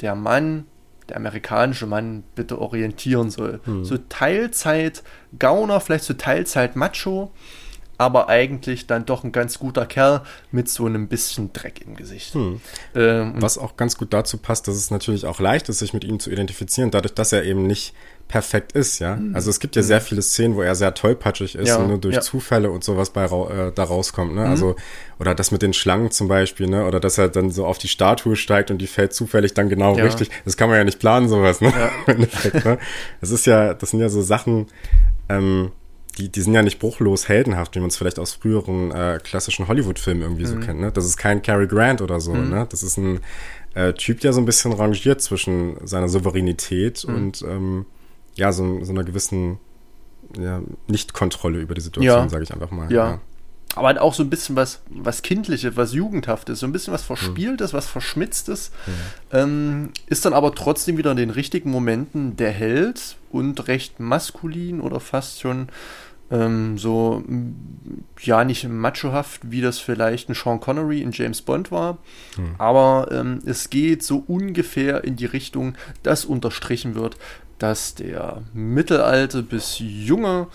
der 0.02 0.16
Mann, 0.16 0.66
der 1.10 1.18
amerikanische 1.18 1.86
Mann, 1.86 2.24
bitte 2.34 2.60
orientieren 2.60 3.30
soll. 3.30 3.62
Hm. 3.66 3.86
So 3.86 3.98
Teilzeit 3.98 5.04
Gauner, 5.38 5.80
vielleicht 5.80 6.06
so 6.06 6.16
Teilzeit 6.16 6.76
Macho, 6.76 7.32
aber 8.00 8.30
eigentlich 8.30 8.88
dann 8.88 9.06
doch 9.06 9.24
ein 9.24 9.32
ganz 9.32 9.60
guter 9.60 9.86
Kerl 9.86 10.24
mit 10.52 10.70
so 10.70 10.88
einem 10.88 11.08
bisschen 11.08 11.54
Dreck 11.54 11.82
im 11.86 11.96
Gesicht. 11.96 12.34
Hm. 12.34 12.62
Ähm, 12.96 13.34
Was 13.36 13.60
auch 13.60 13.78
ganz 13.78 13.96
gut 13.96 14.12
dazu 14.12 14.40
passt, 14.40 14.68
dass 14.68 14.76
es 14.76 14.90
natürlich 14.90 15.28
auch 15.28 15.40
leicht 15.40 15.70
ist, 15.70 15.78
sich 15.78 15.94
mit 15.94 16.04
ihm 16.04 16.20
zu 16.20 16.32
identifizieren, 16.32 16.90
dadurch, 16.90 17.14
dass 17.14 17.32
er 17.32 17.44
eben 17.44 17.68
nicht 17.68 17.94
perfekt 18.32 18.72
ist, 18.72 19.00
ja. 19.00 19.18
Mhm. 19.18 19.36
Also 19.36 19.50
es 19.50 19.60
gibt 19.60 19.76
ja 19.76 19.82
mhm. 19.82 19.88
sehr 19.88 20.00
viele 20.00 20.22
Szenen, 20.22 20.56
wo 20.56 20.62
er 20.62 20.74
sehr 20.74 20.94
tollpatschig 20.94 21.56
ist 21.56 21.68
ja, 21.68 21.76
und 21.76 21.90
nur 21.90 21.98
durch 21.98 22.16
ja. 22.16 22.22
Zufälle 22.22 22.72
und 22.72 22.82
sowas 22.82 23.10
bei 23.10 23.26
äh, 23.26 23.74
da 23.76 23.84
rauskommt, 23.84 24.34
ne? 24.34 24.46
Mhm. 24.46 24.48
Also 24.48 24.76
oder 25.20 25.36
das 25.36 25.52
mit 25.52 25.62
den 25.62 25.74
Schlangen 25.74 26.12
zum 26.12 26.30
Beispiel, 26.30 26.68
ne? 26.68 26.86
Oder 26.86 27.02
dass 27.02 27.18
er 27.18 27.28
dann 27.28 27.52
so 27.52 27.66
auf 27.66 27.78
die 27.78 27.90
Statue 27.90 28.38
steigt 28.38 28.72
und 28.72 28.78
die 28.78 28.88
fällt 28.88 29.14
zufällig 29.14 29.54
dann 29.54 29.68
genau 29.68 29.98
ja. 29.98 30.06
richtig. 30.06 30.30
Das 30.46 30.56
kann 30.56 30.70
man 30.70 30.78
ja 30.78 30.86
nicht 30.86 30.98
planen, 30.98 31.28
sowas, 31.28 31.60
ne? 31.60 31.74
Ja. 31.78 31.92
Endeffekt, 32.14 32.64
ne? 32.64 32.78
Das 33.20 33.32
ist 33.32 33.46
ja, 33.46 33.74
das 33.74 33.90
sind 33.90 34.00
ja 34.00 34.08
so 34.08 34.22
Sachen, 34.22 34.68
ähm, 35.28 35.74
die, 36.18 36.30
die 36.30 36.42
sind 36.42 36.54
ja 36.54 36.62
nicht 36.62 36.80
bruchlos 36.80 37.28
heldenhaft, 37.28 37.76
wie 37.76 37.80
man 37.80 37.90
es 37.90 37.98
vielleicht 37.98 38.18
aus 38.18 38.34
früheren 38.34 38.92
äh, 38.92 39.20
klassischen 39.22 39.68
Hollywood-Filmen 39.68 40.22
irgendwie 40.22 40.46
so 40.46 40.56
mhm. 40.56 40.62
kennt. 40.62 40.80
Ne? 40.80 40.92
Das 40.94 41.04
ist 41.04 41.18
kein 41.18 41.42
Cary 41.42 41.68
Grant 41.68 42.02
oder 42.02 42.22
so. 42.22 42.34
Mhm. 42.34 42.50
Ne? 42.50 42.68
Das 42.70 42.82
ist 42.82 42.98
ein 42.98 43.20
äh, 43.74 43.92
Typ, 43.92 44.22
der 44.22 44.32
so 44.32 44.40
ein 44.40 44.46
bisschen 44.46 44.72
rangiert 44.72 45.22
zwischen 45.22 45.76
seiner 45.86 46.08
Souveränität 46.08 47.04
und 47.04 47.42
ähm, 47.42 47.86
ja, 48.36 48.52
so, 48.52 48.84
so 48.84 48.92
einer 48.92 49.04
gewissen 49.04 49.60
ja, 50.38 50.62
Nicht-Kontrolle 50.88 51.60
über 51.60 51.76
die 51.76 51.82
Situation, 51.82 52.24
ja. 52.24 52.30
sage 52.30 52.44
ich 52.44 52.54
einfach 52.54 52.72
mal. 52.72 52.92
Ja. 52.92 53.12
ja. 53.12 53.20
Aber 53.76 53.88
halt 53.88 54.00
auch 54.00 54.14
so 54.14 54.24
ein 54.24 54.30
bisschen 54.30 54.58
was, 54.58 54.82
was 54.90 55.22
Kindliches, 55.22 55.78
was 55.78 55.94
Jugendhaftes, 55.94 56.60
so 56.60 56.66
ein 56.66 56.74
bisschen 56.74 56.94
was 56.94 57.04
Verspieltes, 57.04 57.72
mhm. 57.72 57.78
was 57.78 57.88
Verschmitztes. 57.88 58.72
Mhm. 58.86 58.92
Ähm, 59.32 59.90
ist 60.08 60.26
dann 60.26 60.34
aber 60.34 60.54
trotzdem 60.54 60.98
wieder 60.98 61.12
in 61.12 61.18
den 61.18 61.30
richtigen 61.30 61.72
Momenten 61.72 62.36
der 62.36 62.52
Held 62.52 63.16
und 63.32 63.68
recht 63.70 64.00
maskulin 64.00 64.82
oder 64.82 65.00
fast 65.00 65.40
schon 65.40 65.70
ähm, 66.32 66.78
so, 66.78 67.24
ja, 68.22 68.44
nicht 68.44 68.68
machohaft, 68.68 69.52
wie 69.52 69.62
das 69.62 69.80
vielleicht 69.80 70.30
ein 70.30 70.36
Sean 70.36 70.60
Connery 70.60 71.02
in 71.02 71.12
James 71.12 71.42
Bond 71.42 71.72
war. 71.72 71.98
Mhm. 72.38 72.56
Aber 72.58 73.10
ähm, 73.12 73.40
es 73.46 73.70
geht 73.70 74.04
so 74.04 74.24
ungefähr 74.28 75.04
in 75.04 75.16
die 75.16 75.26
Richtung, 75.26 75.76
dass 76.04 76.26
unterstrichen 76.26 76.96
wird, 76.96 77.18
dass 77.62 77.96
der 77.96 78.42
mittelalte 78.54 79.44
bis 79.44 79.78
junge 79.80 80.48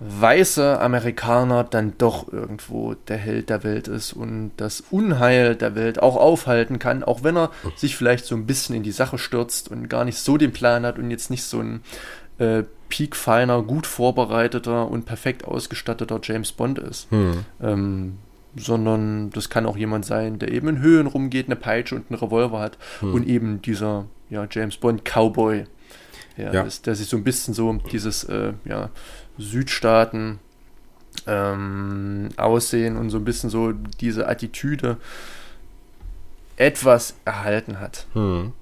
weiße 0.00 0.78
Amerikaner 0.78 1.64
dann 1.64 1.94
doch 1.96 2.30
irgendwo 2.30 2.94
der 2.94 3.16
Held 3.16 3.48
der 3.48 3.64
Welt 3.64 3.88
ist 3.88 4.12
und 4.12 4.50
das 4.56 4.82
Unheil 4.90 5.54
der 5.54 5.74
Welt 5.74 6.02
auch 6.02 6.16
aufhalten 6.16 6.78
kann, 6.78 7.02
auch 7.02 7.22
wenn 7.22 7.36
er 7.36 7.50
sich 7.76 7.96
vielleicht 7.96 8.26
so 8.26 8.34
ein 8.34 8.44
bisschen 8.44 8.74
in 8.74 8.82
die 8.82 8.92
Sache 8.92 9.18
stürzt 9.18 9.70
und 9.70 9.88
gar 9.88 10.04
nicht 10.04 10.18
so 10.18 10.36
den 10.36 10.52
Plan 10.52 10.84
hat 10.84 10.98
und 10.98 11.10
jetzt 11.10 11.30
nicht 11.30 11.44
so 11.44 11.60
ein 11.60 11.80
äh, 12.38 12.64
peakfeiner, 12.88 13.62
gut 13.62 13.86
vorbereiteter 13.86 14.88
und 14.88 15.06
perfekt 15.06 15.44
ausgestatteter 15.44 16.20
James 16.22 16.52
Bond 16.52 16.78
ist. 16.78 17.10
Hm. 17.10 17.44
Ähm, 17.62 18.18
sondern 18.58 19.30
das 19.30 19.50
kann 19.50 19.66
auch 19.66 19.76
jemand 19.76 20.04
sein, 20.04 20.38
der 20.38 20.50
eben 20.50 20.68
in 20.68 20.80
Höhen 20.80 21.06
rumgeht, 21.06 21.46
eine 21.46 21.56
Peitsche 21.56 21.94
und 21.94 22.10
einen 22.10 22.18
Revolver 22.18 22.58
hat 22.58 22.78
hm. 23.00 23.14
und 23.14 23.26
eben 23.26 23.62
dieser 23.62 24.06
ja, 24.28 24.46
James 24.50 24.76
Bond 24.76 25.04
Cowboy 25.04 25.64
ja, 26.36 26.52
ja. 26.52 26.62
Ist, 26.62 26.86
der 26.86 26.94
sich 26.94 27.08
so 27.08 27.16
ein 27.16 27.24
bisschen 27.24 27.54
so 27.54 27.72
dieses 27.72 28.24
äh, 28.24 28.52
ja, 28.64 28.90
Südstaaten 29.38 30.38
ähm, 31.26 32.28
Aussehen 32.36 32.96
und 32.96 33.10
so 33.10 33.18
ein 33.18 33.24
bisschen 33.24 33.50
so 33.50 33.72
diese 33.72 34.28
Attitüde 34.28 34.98
etwas 36.56 37.14
erhalten 37.24 37.80
hat. 37.80 38.06
Hm. 38.12 38.52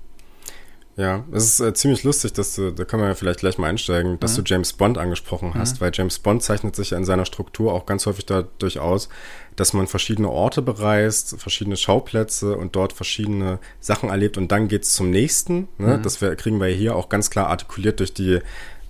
Ja, 0.97 1.25
es 1.33 1.45
ist 1.45 1.61
äh, 1.61 1.75
ziemlich 1.75 2.05
lustig, 2.05 2.35
dass 2.35 2.55
du, 2.55 2.71
da 2.71 2.85
können 2.85 3.03
wir 3.03 3.09
ja 3.09 3.15
vielleicht 3.15 3.41
gleich 3.41 3.59
mal 3.59 3.69
einsteigen, 3.69 4.21
dass 4.21 4.39
mhm. 4.39 4.45
du 4.45 4.53
James 4.53 4.73
Bond 4.75 4.97
angesprochen 4.97 5.55
hast, 5.55 5.77
mhm. 5.77 5.81
weil 5.81 5.91
James 5.93 6.21
Bond 6.21 6.43
zeichnet 6.45 6.77
sich 6.77 6.91
ja 6.91 6.99
in 6.99 7.05
seiner 7.05 7.25
Struktur 7.25 7.73
auch 7.73 7.85
ganz 7.85 8.07
häufig 8.07 8.27
dadurch 8.27 8.79
aus, 8.79 9.09
dass 9.57 9.73
man 9.73 9.87
verschiedene 9.87 10.29
Orte 10.29 10.63
bereist, 10.63 11.37
verschiedene 11.39 11.77
Schauplätze 11.77 12.57
und 12.57 12.75
dort 12.77 12.93
verschiedene 12.93 13.59
Sachen 13.81 14.09
erlebt 14.09 14.37
und 14.37 14.51
dann 14.51 14.69
geht's 14.69 14.95
zum 14.95 15.11
nächsten. 15.11 15.69
Ne? 15.79 15.99
Mhm. 15.99 16.03
Das 16.03 16.21
wir, 16.21 16.35
kriegen 16.37 16.61
wir 16.61 16.67
hier 16.69 16.97
auch 16.97 17.09
ganz 17.09 17.31
klar 17.31 17.49
artikuliert 17.49 18.01
durch 18.01 18.15
die 18.15 18.41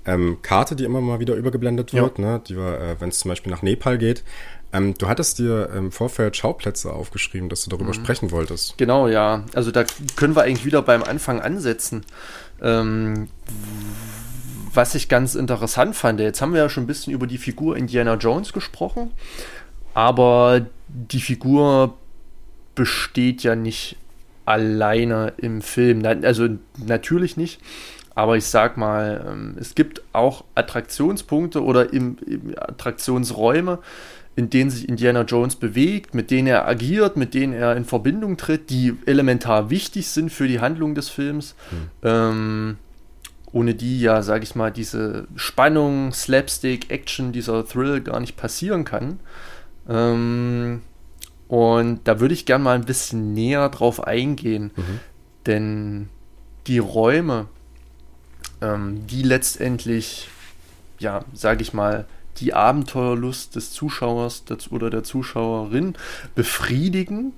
ähm, 0.07 0.39
Karte, 0.43 0.77
die 0.77 0.85
immer 0.85 1.01
mal 1.01 1.21
wieder 1.21 1.35
übergeblendet 1.35 1.93
wird, 1.93 2.19
ja. 2.19 2.25
ne? 2.25 2.43
die 2.47 2.57
wir, 2.57 2.81
äh, 2.81 3.01
wenn 3.01 3.09
es 3.09 3.19
zum 3.19 3.31
Beispiel 3.31 3.53
nach 3.53 3.63
Nepal 3.63 3.99
geht, 3.99 4.23
ähm, 4.73 4.95
du 4.95 5.09
hattest 5.09 5.39
dir 5.39 5.71
im 5.71 5.93
Vorfeld 5.93 6.37
Schauplätze 6.37 6.93
aufgeschrieben, 6.93 7.49
dass 7.49 7.65
du 7.65 7.71
darüber 7.71 7.91
mhm. 7.91 7.95
sprechen 7.95 8.31
wolltest. 8.33 8.77
Genau, 8.77 9.09
ja. 9.09 9.45
Also 9.55 9.71
da 9.71 9.85
können 10.17 10.35
wir 10.35 10.43
eigentlich 10.43 10.67
wieder 10.67 10.83
beim 10.83 11.03
Anfang 11.03 11.41
ansetzen. 11.41 12.05
Ähm, 12.61 13.29
was 14.75 14.97
ich 14.97 15.09
ganz 15.09 15.37
interessant 15.37 15.95
fand, 15.95 16.19
jetzt 16.19 16.43
haben 16.43 16.53
wir 16.53 16.61
ja 16.61 16.69
schon 16.69 16.85
ein 16.85 16.89
bisschen 16.89 17.13
über 17.13 17.29
die 17.29 17.39
Figur 17.39 17.77
Indiana 17.77 18.15
Jones 18.15 18.53
gesprochen, 18.53 19.13
aber 19.95 20.67
die 20.89 21.21
Figur 21.21 21.95
besteht 22.75 23.43
ja 23.43 23.55
nicht 23.55 23.97
alleine 24.45 25.33
im 25.39 25.63
Film. 25.63 26.05
Also 26.05 26.49
natürlich 26.85 27.37
nicht. 27.37 27.61
Aber 28.15 28.37
ich 28.37 28.45
sag 28.45 28.77
mal, 28.77 29.25
ähm, 29.29 29.57
es 29.59 29.75
gibt 29.75 30.03
auch 30.13 30.45
Attraktionspunkte 30.55 31.63
oder 31.65 31.93
im, 31.93 32.17
im 32.27 32.55
Attraktionsräume, 32.57 33.81
in 34.37 34.51
denen 34.51 34.71
sich 34.71 34.89
Indiana 34.89 35.23
Jones 35.23 35.57
bewegt, 35.57 36.15
mit 36.15 36.31
denen 36.31 36.47
er 36.47 36.67
agiert, 36.69 37.17
mit 37.17 37.35
denen 37.35 37.53
er 37.53 37.77
in 37.77 37.85
Verbindung 37.85 38.37
tritt, 38.37 38.71
die 38.71 38.97
elementar 39.07 39.71
wichtig 39.71 40.09
sind 40.09 40.31
für 40.31 40.47
die 40.47 40.61
Handlung 40.61 40.95
des 40.95 41.09
Films. 41.09 41.57
Mhm. 41.71 41.89
Ähm, 42.03 42.77
ohne 43.53 43.75
die 43.75 44.01
ja, 44.01 44.23
sag 44.23 44.43
ich 44.43 44.57
mal, 44.57 44.71
diese 44.71 45.29
Spannung, 45.37 46.13
Slapstick, 46.13 46.91
Action, 46.91 47.33
dieser 47.33 47.67
Thrill 47.67 48.01
gar 48.01 48.19
nicht 48.19 48.37
passieren 48.37 48.85
kann. 48.85 49.21
Ähm, 49.89 50.83
und 51.49 52.01
da 52.05 52.21
würde 52.21 52.35
ich 52.35 52.47
gerne 52.47 52.65
mal 52.65 52.75
ein 52.75 52.87
bisschen 52.87 53.35
näher 53.35 53.69
drauf 53.69 54.07
eingehen, 54.07 54.71
mhm. 54.77 55.01
denn 55.47 56.09
die 56.67 56.79
Räume, 56.79 57.47
ähm, 58.61 59.07
die 59.07 59.23
letztendlich, 59.23 60.29
ja, 60.99 61.25
sag 61.35 61.61
ich 61.61 61.75
mal, 61.75 62.07
die 62.39 62.55
Abenteuerlust 62.55 63.55
des 63.55 63.73
Zuschauers 63.73 64.45
oder 64.71 64.91
der 64.91 65.05
Zuschauerin 65.05 65.95
befriedigen, 66.35 67.33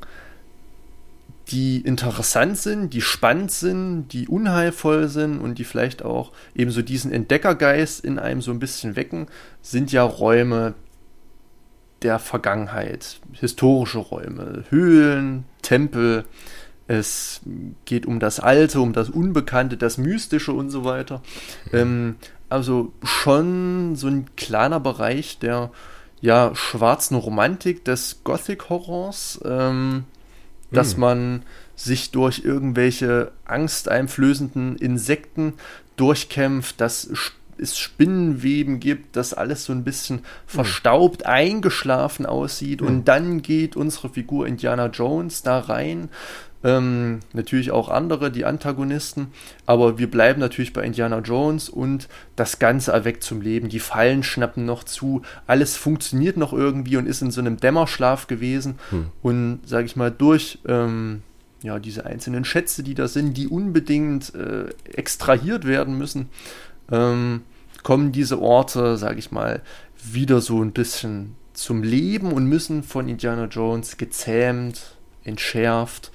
die 1.48 1.80
interessant 1.80 2.58
sind, 2.58 2.92
die 2.92 3.00
spannend 3.00 3.52
sind, 3.52 4.08
die 4.08 4.26
unheilvoll 4.26 5.08
sind 5.08 5.38
und 5.38 5.58
die 5.58 5.64
vielleicht 5.64 6.02
auch 6.04 6.32
ebenso 6.54 6.82
diesen 6.82 7.12
Entdeckergeist 7.12 8.04
in 8.04 8.18
einem 8.18 8.42
so 8.42 8.50
ein 8.50 8.58
bisschen 8.58 8.96
wecken, 8.96 9.26
sind 9.62 9.92
ja 9.92 10.02
Räume 10.02 10.74
der 12.06 12.20
Vergangenheit, 12.20 13.18
historische 13.32 13.98
Räume, 13.98 14.62
Höhlen, 14.70 15.44
Tempel. 15.60 16.24
Es 16.86 17.40
geht 17.84 18.06
um 18.06 18.20
das 18.20 18.38
Alte, 18.38 18.80
um 18.80 18.92
das 18.92 19.10
Unbekannte, 19.10 19.76
das 19.76 19.98
Mystische 19.98 20.52
und 20.52 20.70
so 20.70 20.84
weiter. 20.84 21.20
Ähm, 21.72 22.14
also 22.48 22.92
schon 23.02 23.96
so 23.96 24.06
ein 24.06 24.26
kleiner 24.36 24.78
Bereich, 24.78 25.40
der 25.40 25.72
ja, 26.20 26.54
schwarzen 26.54 27.16
Romantik 27.16 27.84
des 27.84 28.20
Gothic-Horrors, 28.22 29.40
ähm, 29.44 30.04
dass 30.70 30.92
hm. 30.92 31.00
man 31.00 31.42
sich 31.74 32.12
durch 32.12 32.42
irgendwelche 32.44 33.32
angsteinflößenden 33.46 34.76
Insekten 34.76 35.54
durchkämpft, 35.96 36.80
dass 36.80 37.10
es 37.58 37.78
Spinnenweben 37.78 38.80
gibt, 38.80 39.16
dass 39.16 39.34
alles 39.34 39.64
so 39.64 39.72
ein 39.72 39.84
bisschen 39.84 40.20
verstaubt, 40.46 41.20
mhm. 41.20 41.26
eingeschlafen 41.26 42.26
aussieht. 42.26 42.80
Mhm. 42.80 42.86
Und 42.86 43.04
dann 43.08 43.42
geht 43.42 43.76
unsere 43.76 44.08
Figur 44.08 44.46
Indiana 44.46 44.86
Jones 44.86 45.42
da 45.42 45.58
rein. 45.58 46.08
Ähm, 46.64 47.20
natürlich 47.32 47.70
auch 47.70 47.88
andere, 47.88 48.30
die 48.30 48.44
Antagonisten. 48.44 49.28
Aber 49.66 49.98
wir 49.98 50.10
bleiben 50.10 50.40
natürlich 50.40 50.72
bei 50.72 50.82
Indiana 50.82 51.20
Jones 51.20 51.68
und 51.68 52.08
das 52.34 52.58
Ganze 52.58 52.92
erweckt 52.92 53.22
zum 53.22 53.40
Leben. 53.40 53.68
Die 53.68 53.78
Fallen 53.78 54.22
schnappen 54.22 54.64
noch 54.64 54.82
zu. 54.82 55.22
Alles 55.46 55.76
funktioniert 55.76 56.36
noch 56.36 56.52
irgendwie 56.52 56.96
und 56.96 57.06
ist 57.06 57.22
in 57.22 57.30
so 57.30 57.40
einem 57.40 57.58
Dämmerschlaf 57.58 58.26
gewesen. 58.26 58.78
Mhm. 58.90 59.06
Und, 59.22 59.60
sage 59.64 59.86
ich 59.86 59.96
mal, 59.96 60.10
durch. 60.10 60.58
Ähm, 60.66 61.22
ja, 61.62 61.78
diese 61.78 62.06
einzelnen 62.06 62.44
Schätze, 62.44 62.82
die 62.82 62.94
da 62.94 63.08
sind, 63.08 63.36
die 63.36 63.48
unbedingt 63.48 64.34
äh, 64.34 64.66
extrahiert 64.92 65.66
werden 65.66 65.96
müssen, 65.98 66.28
ähm, 66.90 67.42
kommen 67.82 68.12
diese 68.12 68.40
Orte, 68.40 68.96
sage 68.96 69.18
ich 69.18 69.30
mal, 69.30 69.62
wieder 70.02 70.40
so 70.40 70.62
ein 70.62 70.72
bisschen 70.72 71.36
zum 71.52 71.82
Leben 71.82 72.32
und 72.32 72.46
müssen 72.46 72.82
von 72.82 73.08
Indiana 73.08 73.46
Jones 73.46 73.96
gezähmt, 73.96 74.96
entschärft 75.24 76.12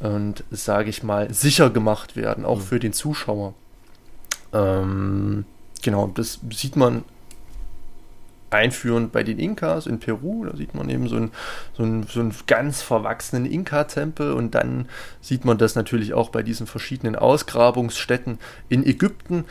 und, 0.00 0.44
sage 0.50 0.90
ich 0.90 1.02
mal, 1.02 1.32
sicher 1.32 1.70
gemacht 1.70 2.16
werden, 2.16 2.44
auch 2.44 2.58
mhm. 2.58 2.62
für 2.62 2.80
den 2.80 2.92
Zuschauer. 2.92 3.54
Ähm, 4.52 5.44
genau, 5.82 6.10
das 6.14 6.40
sieht 6.50 6.76
man 6.76 7.04
einführend 8.54 9.12
bei 9.12 9.22
den 9.22 9.38
Inkas 9.38 9.86
in 9.86 9.98
Peru. 9.98 10.44
Da 10.44 10.56
sieht 10.56 10.74
man 10.74 10.88
eben 10.88 11.08
so 11.08 11.16
einen, 11.16 11.32
so 11.76 11.82
einen, 11.82 12.04
so 12.04 12.20
einen 12.20 12.34
ganz 12.46 12.82
verwachsenen 12.82 13.46
Inka-Tempel 13.46 14.32
und 14.32 14.54
dann 14.54 14.88
sieht 15.20 15.44
man 15.44 15.58
das 15.58 15.74
natürlich 15.74 16.14
auch 16.14 16.30
bei 16.30 16.42
diesen 16.42 16.66
verschiedenen 16.66 17.16
Ausgrabungsstätten 17.16 18.38
in 18.68 18.86
Ägypten 18.86 19.44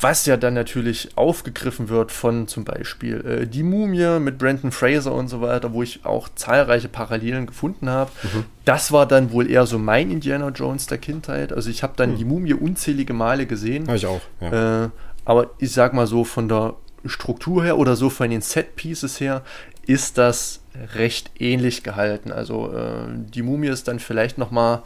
was 0.00 0.26
ja 0.26 0.36
dann 0.36 0.54
natürlich 0.54 1.10
aufgegriffen 1.16 1.88
wird 1.88 2.10
von 2.10 2.48
zum 2.48 2.64
Beispiel 2.64 3.24
äh, 3.24 3.46
Die 3.46 3.62
Mumie 3.62 4.18
mit 4.18 4.38
Brandon 4.38 4.72
Fraser 4.72 5.12
und 5.12 5.28
so 5.28 5.40
weiter, 5.40 5.72
wo 5.72 5.82
ich 5.82 6.04
auch 6.04 6.28
zahlreiche 6.34 6.88
Parallelen 6.88 7.46
gefunden 7.46 7.88
habe. 7.88 8.10
Mhm. 8.22 8.44
Das 8.64 8.90
war 8.90 9.06
dann 9.06 9.32
wohl 9.32 9.50
eher 9.50 9.66
so 9.66 9.78
mein 9.78 10.10
Indiana 10.10 10.48
Jones 10.48 10.86
der 10.86 10.98
Kindheit. 10.98 11.52
Also 11.52 11.70
ich 11.70 11.82
habe 11.82 11.94
dann 11.96 12.12
mhm. 12.12 12.16
Die 12.16 12.24
Mumie 12.24 12.54
unzählige 12.54 13.12
Male 13.12 13.46
gesehen. 13.46 13.86
Habe 13.86 13.96
ich 13.96 14.06
auch, 14.06 14.20
ja. 14.40 14.84
Äh, 14.84 14.88
aber 15.24 15.50
ich 15.58 15.72
sag 15.72 15.94
mal 15.94 16.06
so 16.06 16.24
von 16.24 16.48
der 16.48 16.74
Struktur 17.04 17.64
her 17.64 17.78
oder 17.78 17.96
so 17.96 18.10
von 18.10 18.30
den 18.30 18.40
Set-Pieces 18.40 19.20
her 19.20 19.42
ist 19.86 20.18
das 20.18 20.60
recht 20.94 21.30
ähnlich 21.38 21.82
gehalten. 21.82 22.32
Also 22.32 22.72
äh, 22.72 23.06
Die 23.14 23.42
Mumie 23.42 23.68
ist 23.68 23.88
dann 23.88 23.98
vielleicht 23.98 24.38
noch 24.38 24.50
mal 24.50 24.82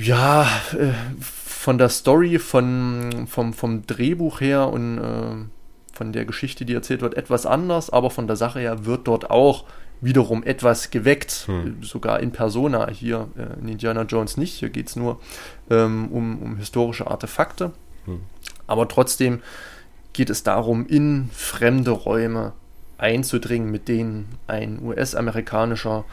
ja, 0.00 0.42
äh, 0.72 0.92
von 1.20 1.78
der 1.78 1.90
Story, 1.90 2.38
von, 2.38 3.26
vom, 3.28 3.52
vom 3.52 3.86
Drehbuch 3.86 4.40
her 4.40 4.68
und 4.68 4.98
äh, 4.98 5.44
von 5.92 6.12
der 6.12 6.24
Geschichte, 6.24 6.64
die 6.64 6.74
erzählt 6.74 7.02
wird, 7.02 7.14
etwas 7.14 7.44
anders, 7.44 7.90
aber 7.90 8.10
von 8.10 8.26
der 8.26 8.36
Sache 8.36 8.60
her 8.60 8.86
wird 8.86 9.06
dort 9.06 9.30
auch 9.30 9.64
wiederum 10.00 10.42
etwas 10.42 10.90
geweckt, 10.90 11.44
hm. 11.46 11.82
sogar 11.82 12.20
in 12.20 12.32
Persona. 12.32 12.88
Hier 12.90 13.28
äh, 13.36 13.60
in 13.60 13.68
Indiana 13.68 14.02
Jones 14.02 14.38
nicht, 14.38 14.54
hier 14.54 14.70
geht 14.70 14.88
es 14.88 14.96
nur 14.96 15.20
ähm, 15.68 16.08
um, 16.10 16.40
um 16.40 16.56
historische 16.56 17.06
Artefakte. 17.06 17.72
Hm. 18.06 18.20
Aber 18.66 18.88
trotzdem 18.88 19.42
geht 20.14 20.30
es 20.30 20.42
darum, 20.42 20.86
in 20.86 21.28
fremde 21.34 21.90
Räume 21.90 22.54
einzudringen, 22.96 23.70
mit 23.70 23.88
denen 23.88 24.28
ein 24.46 24.82
US-amerikanischer 24.82 26.04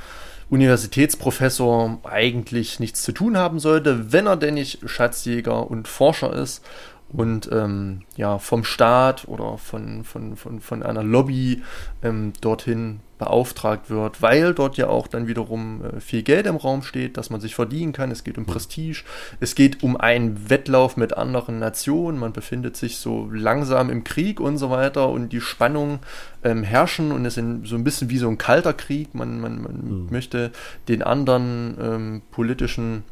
Universitätsprofessor 0.49 1.99
eigentlich 2.03 2.79
nichts 2.79 3.03
zu 3.03 3.11
tun 3.11 3.37
haben 3.37 3.59
sollte, 3.59 4.13
wenn 4.13 4.27
er 4.27 4.37
denn 4.37 4.53
nicht 4.53 4.89
Schatzjäger 4.89 5.69
und 5.69 5.87
Forscher 5.87 6.33
ist 6.33 6.63
und 7.09 7.49
ähm, 7.51 8.03
ja 8.15 8.37
vom 8.39 8.63
Staat 8.63 9.27
oder 9.27 9.57
von, 9.57 10.03
von, 10.03 10.35
von, 10.35 10.59
von 10.59 10.83
einer 10.83 11.03
Lobby 11.03 11.63
ähm, 12.03 12.33
dorthin 12.41 13.01
beauftragt 13.17 13.89
wird, 13.89 14.21
weil 14.21 14.53
dort 14.53 14.77
ja 14.77 14.87
auch 14.87 15.07
dann 15.07 15.27
wiederum 15.27 15.83
äh, 15.83 15.99
viel 15.99 16.21
Geld 16.21 16.45
im 16.45 16.55
Raum 16.55 16.83
steht, 16.83 17.17
dass 17.17 17.29
man 17.29 17.41
sich 17.41 17.55
verdienen 17.55 17.91
kann. 17.91 18.11
Es 18.11 18.23
geht 18.23 18.37
um 18.37 18.45
Prestige, 18.45 19.03
es 19.39 19.55
geht 19.55 19.83
um 19.83 19.97
einen 19.97 20.49
Wettlauf 20.49 20.97
mit 20.97 21.17
anderen 21.17 21.59
Nationen. 21.59 22.19
Man 22.19 22.33
befindet 22.33 22.77
sich 22.77 22.97
so 22.97 23.29
langsam 23.31 23.89
im 23.89 24.03
Krieg 24.03 24.39
und 24.39 24.57
so 24.57 24.69
weiter 24.69 25.09
und 25.09 25.33
die 25.33 25.41
Spannungen 25.41 25.99
ähm, 26.43 26.63
herrschen 26.63 27.11
und 27.11 27.25
es 27.25 27.37
ist 27.37 27.45
so 27.63 27.75
ein 27.75 27.83
bisschen 27.83 28.09
wie 28.09 28.17
so 28.17 28.27
ein 28.27 28.37
kalter 28.37 28.73
Krieg. 28.73 29.15
Man, 29.15 29.39
man, 29.39 29.61
man 29.61 29.73
mhm. 29.73 30.07
möchte 30.11 30.51
den 30.87 31.01
anderen 31.01 31.77
ähm, 31.81 32.21
politischen 32.31 33.03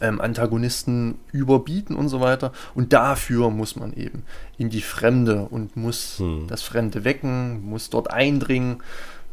ähm, 0.00 0.20
Antagonisten 0.20 1.18
überbieten 1.32 1.96
und 1.96 2.08
so 2.08 2.20
weiter. 2.20 2.52
Und 2.74 2.92
dafür 2.92 3.50
muss 3.50 3.76
man 3.76 3.92
eben 3.94 4.24
in 4.58 4.70
die 4.70 4.82
Fremde 4.82 5.46
und 5.50 5.76
muss 5.76 6.18
hm. 6.18 6.46
das 6.48 6.62
Fremde 6.62 7.04
wecken, 7.04 7.64
muss 7.64 7.90
dort 7.90 8.10
eindringen 8.10 8.82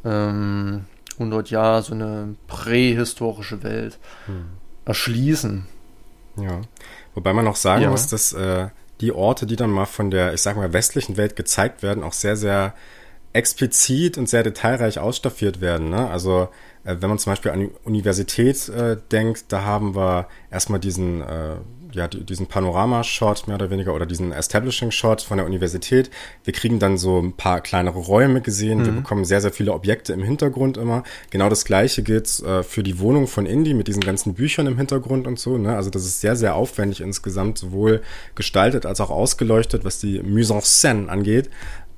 ähm, 0.06 0.86
und 1.18 1.32
dort 1.32 1.50
ja 1.50 1.82
so 1.82 1.94
eine 1.94 2.36
prähistorische 2.48 3.64
Welt 3.64 4.00
hm. 4.26 4.46
erschließen. 4.86 5.66
Ja, 6.38 6.62
wobei 7.14 7.34
man 7.34 7.48
auch 7.48 7.56
sagen 7.56 7.84
ja. 7.84 7.90
muss, 7.90 8.08
dass 8.08 8.34
äh, 8.34 8.70
die 9.02 9.12
Orte, 9.12 9.46
die 9.46 9.56
dann 9.56 9.72
mal 9.72 9.86
von 9.86 10.12
der, 10.12 10.34
ich 10.34 10.42
sag 10.42 10.56
mal, 10.56 10.74
westlichen 10.74 11.18
Welt 11.18 11.36
gezeigt 11.36 11.84
werden, 11.84 12.04
auch 12.04 12.14
sehr, 12.14 12.36
sehr 12.36 12.74
explizit 13.34 14.18
und 14.18 14.28
sehr 14.28 14.44
detailreich 14.44 15.00
ausstaffiert 15.00 15.62
werden. 15.62 15.90
Ne? 15.90 16.10
Also 16.10 16.50
äh, 16.84 16.98
wenn 17.00 17.10
man 17.10 17.18
zum 17.18 17.32
Beispiel 17.32 17.52
an 17.52 17.60
die 17.62 17.72
Universität 17.84 18.70
äh, 18.70 18.98
denkt, 19.12 19.46
da 19.50 19.64
haben 19.64 19.96
wir 19.96 20.28
erstmal 20.50 20.80
diesen, 20.80 21.22
äh, 21.22 21.56
ja, 21.94 22.08
diesen 22.08 22.48
Panorama-Shot 22.48 23.48
mehr 23.48 23.56
oder 23.56 23.70
weniger 23.70 23.94
oder 23.94 24.06
diesen 24.06 24.32
Establishing-Shot 24.32 25.22
von 25.22 25.38
der 25.38 25.46
Universität. 25.46 26.10
Wir 26.44 26.54
kriegen 26.54 26.80
dann 26.80 26.98
so 26.98 27.20
ein 27.20 27.34
paar 27.34 27.62
kleinere 27.62 28.00
Räume 28.00 28.42
gesehen. 28.42 28.80
Mhm. 28.80 28.86
Wir 28.86 28.94
bekommen 28.94 29.26
sehr, 29.26 29.42
sehr 29.42 29.52
viele 29.52 29.74
Objekte 29.74 30.14
im 30.14 30.24
Hintergrund 30.24 30.78
immer. 30.78 31.04
Genau 31.30 31.50
das 31.50 31.66
gleiche 31.66 32.04
gilt 32.04 32.40
äh, 32.42 32.64
für 32.64 32.84
die 32.84 33.00
Wohnung 33.00 33.28
von 33.28 33.46
Indy 33.46 33.74
mit 33.74 33.88
diesen 33.88 34.02
ganzen 34.02 34.34
Büchern 34.34 34.68
im 34.68 34.78
Hintergrund 34.78 35.28
und 35.28 35.40
so. 35.40 35.58
Ne? 35.58 35.76
Also 35.76 35.90
das 35.90 36.04
ist 36.04 36.22
sehr, 36.22 36.36
sehr 36.36 36.56
aufwendig 36.56 37.02
insgesamt, 37.02 37.58
sowohl 37.58 38.02
gestaltet 38.36 38.86
als 38.86 39.02
auch 39.02 39.10
ausgeleuchtet, 39.10 39.86
was 39.86 40.00
die 40.00 40.22
Mise 40.22 40.54
en 40.54 40.62
scène 40.62 41.08
angeht. 41.08 41.50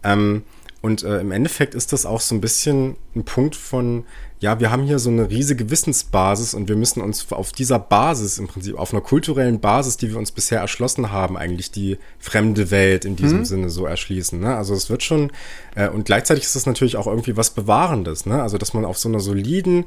Ähm, 0.03 0.43
und 0.84 1.01
äh, 1.01 1.21
im 1.21 1.31
Endeffekt 1.31 1.75
ist 1.75 1.93
das 1.93 2.05
auch 2.05 2.19
so 2.19 2.36
ein 2.36 2.41
bisschen 2.41 2.97
ein 3.15 3.23
Punkt 3.23 3.55
von, 3.55 4.03
ja, 4.41 4.59
wir 4.59 4.69
haben 4.69 4.84
hier 4.84 4.99
so 4.99 5.09
eine 5.09 5.29
riesige 5.29 5.69
Wissensbasis 5.69 6.53
und 6.53 6.67
wir 6.67 6.75
müssen 6.75 6.99
uns 6.99 7.31
auf 7.31 7.53
dieser 7.53 7.79
Basis 7.79 8.38
im 8.38 8.49
Prinzip, 8.49 8.77
auf 8.77 8.91
einer 8.91 9.01
kulturellen 9.01 9.61
Basis, 9.61 9.95
die 9.95 10.09
wir 10.09 10.17
uns 10.17 10.34
bisher 10.34 10.59
erschlossen 10.59 11.09
haben, 11.09 11.38
eigentlich 11.38 11.71
die 11.71 11.99
fremde 12.19 12.69
Welt 12.69 13.05
in 13.05 13.15
diesem 13.15 13.39
mhm. 13.39 13.45
Sinne 13.45 13.69
so 13.69 13.86
erschließen. 13.86 14.41
Ne? 14.41 14.57
Also 14.57 14.73
es 14.73 14.89
wird 14.89 15.03
schon, 15.03 15.31
äh, 15.75 15.88
und 15.88 16.03
gleichzeitig 16.03 16.43
ist 16.43 16.57
das 16.57 16.65
natürlich 16.65 16.97
auch 16.97 17.07
irgendwie 17.07 17.38
was 17.38 17.51
Bewahrendes, 17.51 18.25
ne? 18.25 18.43
Also 18.43 18.57
dass 18.57 18.73
man 18.73 18.84
auf 18.84 18.97
so 18.97 19.07
einer 19.07 19.21
soliden, 19.21 19.86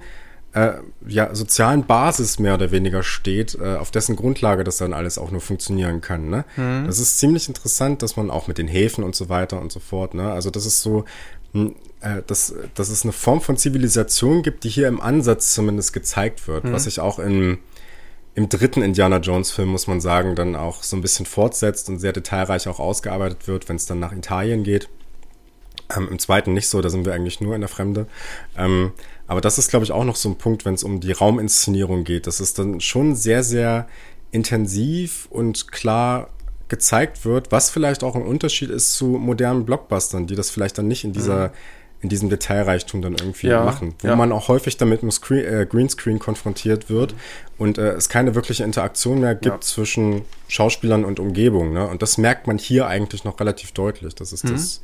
äh, 0.56 0.80
ja, 1.06 1.34
sozialen 1.34 1.84
Basis 1.84 2.38
mehr 2.38 2.54
oder 2.54 2.70
weniger 2.70 3.02
steht, 3.02 3.58
äh, 3.60 3.76
auf 3.76 3.90
dessen 3.90 4.16
Grundlage 4.16 4.64
das 4.64 4.78
dann 4.78 4.94
alles 4.94 5.18
auch 5.18 5.30
nur 5.30 5.42
funktionieren 5.42 6.00
kann. 6.00 6.30
Ne? 6.30 6.46
Mhm. 6.56 6.86
Das 6.86 6.98
ist 6.98 7.18
ziemlich 7.18 7.48
interessant, 7.48 8.02
dass 8.02 8.16
man 8.16 8.30
auch 8.30 8.48
mit 8.48 8.56
den 8.56 8.66
Häfen 8.66 9.04
und 9.04 9.14
so 9.14 9.28
weiter 9.28 9.60
und 9.60 9.70
so 9.70 9.80
fort, 9.80 10.14
ne? 10.14 10.32
Also 10.32 10.48
das 10.48 10.64
ist 10.64 10.80
so, 10.80 11.04
hm, 11.52 11.74
äh, 12.00 12.22
dass, 12.26 12.54
dass 12.74 12.88
es 12.88 13.02
eine 13.02 13.12
Form 13.12 13.42
von 13.42 13.58
Zivilisation 13.58 14.42
gibt, 14.42 14.64
die 14.64 14.70
hier 14.70 14.88
im 14.88 14.98
Ansatz 14.98 15.52
zumindest 15.52 15.92
gezeigt 15.92 16.48
wird, 16.48 16.64
mhm. 16.64 16.72
was 16.72 16.84
sich 16.84 17.00
auch 17.00 17.18
im, 17.18 17.58
im 18.34 18.48
dritten 18.48 18.80
Indiana 18.80 19.18
Jones 19.18 19.50
Film, 19.50 19.68
muss 19.68 19.86
man 19.86 20.00
sagen, 20.00 20.36
dann 20.36 20.56
auch 20.56 20.82
so 20.82 20.96
ein 20.96 21.02
bisschen 21.02 21.26
fortsetzt 21.26 21.90
und 21.90 21.98
sehr 21.98 22.14
detailreich 22.14 22.66
auch 22.66 22.80
ausgearbeitet 22.80 23.46
wird, 23.46 23.68
wenn 23.68 23.76
es 23.76 23.84
dann 23.84 24.00
nach 24.00 24.12
Italien 24.12 24.64
geht. 24.64 24.88
Ähm, 25.94 26.08
Im 26.10 26.18
zweiten 26.18 26.52
nicht 26.52 26.68
so, 26.68 26.80
da 26.80 26.88
sind 26.88 27.04
wir 27.04 27.14
eigentlich 27.14 27.40
nur 27.40 27.54
in 27.54 27.60
der 27.60 27.68
Fremde. 27.68 28.06
Ähm, 28.56 28.92
aber 29.26 29.40
das 29.40 29.58
ist, 29.58 29.70
glaube 29.70 29.84
ich, 29.84 29.92
auch 29.92 30.04
noch 30.04 30.16
so 30.16 30.28
ein 30.28 30.36
Punkt, 30.36 30.64
wenn 30.64 30.74
es 30.74 30.84
um 30.84 31.00
die 31.00 31.12
Rauminszenierung 31.12 32.04
geht. 32.04 32.26
dass 32.26 32.40
es 32.40 32.54
dann 32.54 32.80
schon 32.80 33.14
sehr, 33.14 33.42
sehr 33.42 33.88
intensiv 34.30 35.26
und 35.30 35.70
klar 35.72 36.30
gezeigt 36.68 37.24
wird, 37.24 37.52
was 37.52 37.70
vielleicht 37.70 38.02
auch 38.02 38.16
ein 38.16 38.22
Unterschied 38.22 38.70
ist 38.70 38.94
zu 38.94 39.06
modernen 39.06 39.64
Blockbustern, 39.64 40.26
die 40.26 40.34
das 40.34 40.50
vielleicht 40.50 40.78
dann 40.78 40.88
nicht 40.88 41.04
in 41.04 41.12
dieser 41.12 41.48
mhm. 41.48 41.52
in 42.02 42.08
diesem 42.08 42.28
Detailreichtum 42.28 43.02
dann 43.02 43.14
irgendwie 43.14 43.46
ja, 43.46 43.64
machen, 43.64 43.94
wo 44.00 44.08
ja. 44.08 44.16
man 44.16 44.32
auch 44.32 44.48
häufig 44.48 44.76
damit 44.76 45.02
mit 45.02 45.12
Screen, 45.12 45.44
äh, 45.44 45.66
Greenscreen 45.68 46.18
konfrontiert 46.18 46.90
wird 46.90 47.12
mhm. 47.12 47.18
und 47.58 47.78
äh, 47.78 47.92
es 47.92 48.08
keine 48.08 48.34
wirkliche 48.34 48.64
Interaktion 48.64 49.20
mehr 49.20 49.34
gibt 49.34 49.54
ja. 49.54 49.60
zwischen 49.60 50.22
Schauspielern 50.48 51.04
und 51.04 51.20
Umgebung. 51.20 51.72
Ne? 51.72 51.86
Und 51.86 52.02
das 52.02 52.18
merkt 52.18 52.48
man 52.48 52.58
hier 52.58 52.88
eigentlich 52.88 53.22
noch 53.22 53.38
relativ 53.38 53.70
deutlich, 53.70 54.16
dass 54.16 54.32
es 54.32 54.42
mhm. 54.42 54.52
das 54.52 54.82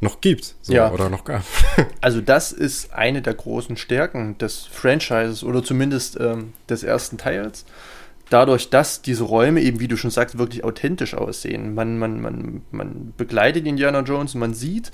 noch 0.00 0.20
gibt 0.20 0.54
so, 0.60 0.74
ja. 0.74 0.90
oder 0.90 1.08
noch 1.08 1.24
gab. 1.24 1.42
also 2.00 2.20
das 2.20 2.52
ist 2.52 2.92
eine 2.92 3.22
der 3.22 3.34
großen 3.34 3.76
Stärken 3.76 4.36
des 4.38 4.64
Franchises 4.64 5.42
oder 5.42 5.62
zumindest 5.62 6.18
ähm, 6.20 6.52
des 6.68 6.82
ersten 6.82 7.18
Teils. 7.18 7.64
Dadurch, 8.28 8.70
dass 8.70 9.02
diese 9.02 9.24
Räume 9.24 9.60
eben, 9.60 9.78
wie 9.78 9.88
du 9.88 9.96
schon 9.96 10.10
sagst, 10.10 10.36
wirklich 10.36 10.64
authentisch 10.64 11.14
aussehen. 11.14 11.74
Man, 11.74 11.98
man, 11.98 12.20
man, 12.20 12.62
man 12.72 13.14
begleitet 13.16 13.66
Indiana 13.66 14.00
Jones 14.00 14.34
man 14.34 14.52
sieht, 14.52 14.90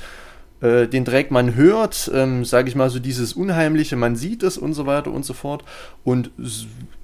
äh, 0.63 0.87
den 0.87 1.05
trägt, 1.05 1.31
man 1.31 1.55
hört, 1.55 2.11
ähm, 2.15 2.45
sage 2.45 2.69
ich 2.69 2.77
mal, 2.77 2.89
so 2.89 2.99
dieses 2.99 3.35
Unheimliche, 3.35 3.97
man 3.97 4.17
sieht 4.17 4.43
es 4.43 4.57
und 4.57 4.75
so 4.75 4.87
weiter 4.87 5.11
und 5.11 5.25
so 5.25 5.35
fort. 5.35 5.65
Und 6.05 6.31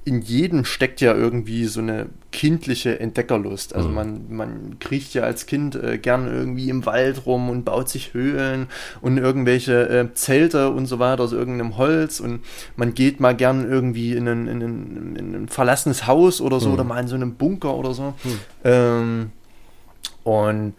in 0.04 0.22
jedem 0.22 0.64
steckt 0.64 1.02
ja 1.02 1.14
irgendwie 1.14 1.66
so 1.66 1.80
eine 1.80 2.06
kindliche 2.32 2.98
Entdeckerlust. 2.98 3.74
Also 3.74 3.88
mhm. 3.88 3.94
man, 3.94 4.20
man 4.30 4.78
kriecht 4.78 5.12
ja 5.12 5.24
als 5.24 5.44
Kind 5.44 5.74
äh, 5.74 5.98
gern 5.98 6.26
irgendwie 6.26 6.70
im 6.70 6.86
Wald 6.86 7.26
rum 7.26 7.50
und 7.50 7.64
baut 7.64 7.88
sich 7.90 8.14
Höhlen 8.14 8.68
und 9.02 9.18
irgendwelche 9.18 9.88
äh, 9.88 10.14
Zelte 10.14 10.70
und 10.70 10.86
so 10.86 10.98
weiter 10.98 11.24
aus 11.24 11.32
irgendeinem 11.32 11.76
Holz 11.76 12.20
und 12.20 12.40
man 12.76 12.94
geht 12.94 13.20
mal 13.20 13.36
gern 13.36 13.68
irgendwie 13.68 14.12
in 14.12 14.28
ein, 14.28 14.46
in 14.48 14.62
ein, 14.62 15.16
in 15.16 15.34
ein 15.34 15.48
verlassenes 15.48 16.06
Haus 16.06 16.40
oder 16.40 16.59
so 16.59 16.68
mhm. 16.68 16.74
oder 16.74 16.84
mal 16.84 17.00
in 17.00 17.09
so 17.09 17.14
einem 17.14 17.34
Bunker 17.34 17.74
oder 17.74 17.92
so. 17.92 18.14
Mhm. 18.24 18.40
Ähm, 18.64 19.30
und 20.24 20.74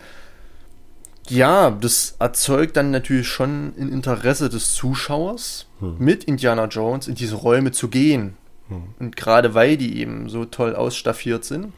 ja, 1.30 1.72
das 1.72 2.16
erzeugt 2.20 2.78
dann 2.78 2.92
natürlich 2.92 3.28
schon 3.28 3.74
ein 3.80 3.92
Interesse 3.92 4.50
des 4.50 4.74
Zuschauers, 4.74 5.68
hm. 5.80 5.96
mit 6.00 6.24
Indiana 6.26 6.66
Jones 6.66 7.08
in 7.08 7.16
diese 7.16 7.36
Räume 7.36 7.72
zu 7.72 7.88
gehen. 7.88 8.36
Hm. 8.68 8.84
Und 9.00 9.16
gerade 9.16 9.54
weil 9.54 9.78
die 9.78 10.00
eben 10.00 10.30
so 10.30 10.46
toll 10.46 10.76
ausstaffiert 10.76 11.46
sind 11.46 11.74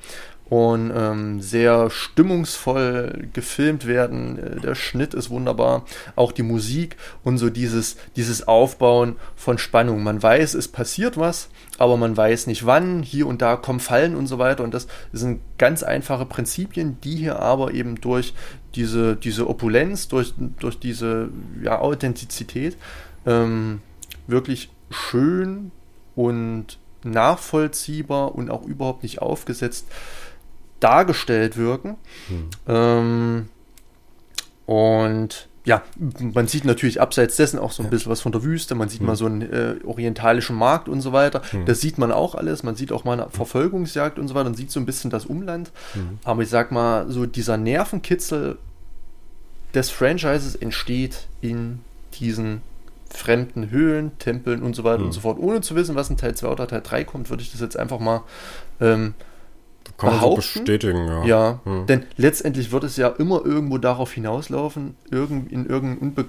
und 0.51 0.91
ähm, 0.93 1.39
sehr 1.39 1.89
stimmungsvoll 1.89 3.29
gefilmt 3.31 3.87
werden. 3.87 4.37
Äh, 4.37 4.59
der 4.59 4.75
Schnitt 4.75 5.13
ist 5.13 5.29
wunderbar, 5.29 5.85
auch 6.17 6.33
die 6.33 6.43
Musik 6.43 6.97
und 7.23 7.37
so 7.37 7.49
dieses, 7.49 7.95
dieses 8.17 8.49
Aufbauen 8.49 9.15
von 9.37 9.57
Spannung. 9.57 10.03
Man 10.03 10.21
weiß, 10.21 10.55
es 10.55 10.67
passiert 10.67 11.17
was, 11.17 11.47
aber 11.77 11.95
man 11.95 12.17
weiß 12.17 12.47
nicht 12.47 12.65
wann. 12.65 13.01
Hier 13.01 13.27
und 13.27 13.41
da 13.41 13.55
kommen 13.55 13.79
Fallen 13.79 14.13
und 14.13 14.27
so 14.27 14.39
weiter. 14.39 14.65
Und 14.65 14.73
das 14.73 14.87
sind 15.13 15.39
ganz 15.57 15.83
einfache 15.83 16.25
Prinzipien, 16.25 16.97
die 17.01 17.15
hier 17.15 17.39
aber 17.39 17.73
eben 17.73 18.01
durch 18.01 18.33
diese, 18.75 19.15
diese 19.15 19.49
Opulenz, 19.49 20.07
durch, 20.07 20.33
durch 20.59 20.79
diese 20.79 21.29
ja, 21.61 21.79
Authentizität 21.79 22.77
ähm, 23.25 23.81
wirklich 24.27 24.69
schön 24.89 25.71
und 26.15 26.77
nachvollziehbar 27.03 28.35
und 28.35 28.49
auch 28.49 28.63
überhaupt 28.63 29.03
nicht 29.03 29.21
aufgesetzt 29.21 29.87
dargestellt 30.79 31.57
wirken. 31.57 31.95
Hm. 32.27 32.49
Ähm, 32.67 33.49
und 34.65 35.47
ja, 35.63 35.83
man 36.19 36.47
sieht 36.47 36.65
natürlich 36.65 36.99
abseits 36.99 37.35
dessen 37.35 37.59
auch 37.59 37.71
so 37.71 37.83
ein 37.83 37.89
bisschen 37.89 38.11
was 38.11 38.21
von 38.21 38.31
der 38.31 38.43
Wüste, 38.43 38.73
man 38.73 38.89
sieht 38.89 39.01
hm. 39.01 39.07
mal 39.07 39.15
so 39.15 39.27
einen 39.27 39.41
äh, 39.41 39.75
orientalischen 39.83 40.55
Markt 40.55 40.89
und 40.89 41.01
so 41.01 41.13
weiter. 41.13 41.41
Hm. 41.51 41.65
Das 41.65 41.81
sieht 41.81 41.99
man 41.99 42.11
auch 42.11 42.33
alles, 42.33 42.63
man 42.63 42.75
sieht 42.75 42.91
auch 42.91 43.03
mal 43.03 43.13
eine 43.13 43.29
Verfolgungsjagd 43.29 44.17
und 44.17 44.27
so 44.27 44.33
weiter, 44.33 44.45
man 44.45 44.55
sieht 44.55 44.71
so 44.71 44.79
ein 44.79 44.87
bisschen 44.87 45.11
das 45.11 45.25
Umland. 45.27 45.71
Hm. 45.93 46.17
Aber 46.23 46.41
ich 46.41 46.49
sag 46.49 46.71
mal, 46.71 47.11
so 47.11 47.27
dieser 47.27 47.57
Nervenkitzel 47.57 48.57
des 49.75 49.91
Franchises 49.91 50.55
entsteht 50.55 51.27
in 51.41 51.79
diesen 52.19 52.61
fremden 53.09 53.69
Höhlen, 53.69 54.17
Tempeln 54.17 54.63
und 54.63 54.75
so 54.75 54.83
weiter 54.83 54.99
und 54.99 55.07
hm. 55.07 55.11
so 55.11 55.21
fort. 55.21 55.37
Ohne 55.37 55.61
zu 55.61 55.75
wissen, 55.75 55.95
was 55.95 56.09
in 56.09 56.17
Teil 56.17 56.33
2 56.33 56.47
oder 56.47 56.67
Teil 56.67 56.81
3 56.81 57.03
kommt, 57.03 57.29
würde 57.29 57.43
ich 57.43 57.51
das 57.51 57.61
jetzt 57.61 57.77
einfach 57.77 57.99
mal 57.99 58.23
ähm, 58.79 59.13
kann 60.01 60.13
man 60.13 60.21
so 60.21 60.35
bestätigen, 60.35 61.07
ja. 61.07 61.25
Ja, 61.25 61.59
hm. 61.63 61.85
denn 61.85 62.05
letztendlich 62.17 62.71
wird 62.71 62.83
es 62.83 62.97
ja 62.97 63.07
immer 63.07 63.45
irgendwo 63.45 63.77
darauf 63.77 64.11
hinauslaufen, 64.11 64.95
irgend, 65.11 65.51
in 65.51 65.67
irgend 65.67 66.01
unbe 66.01 66.25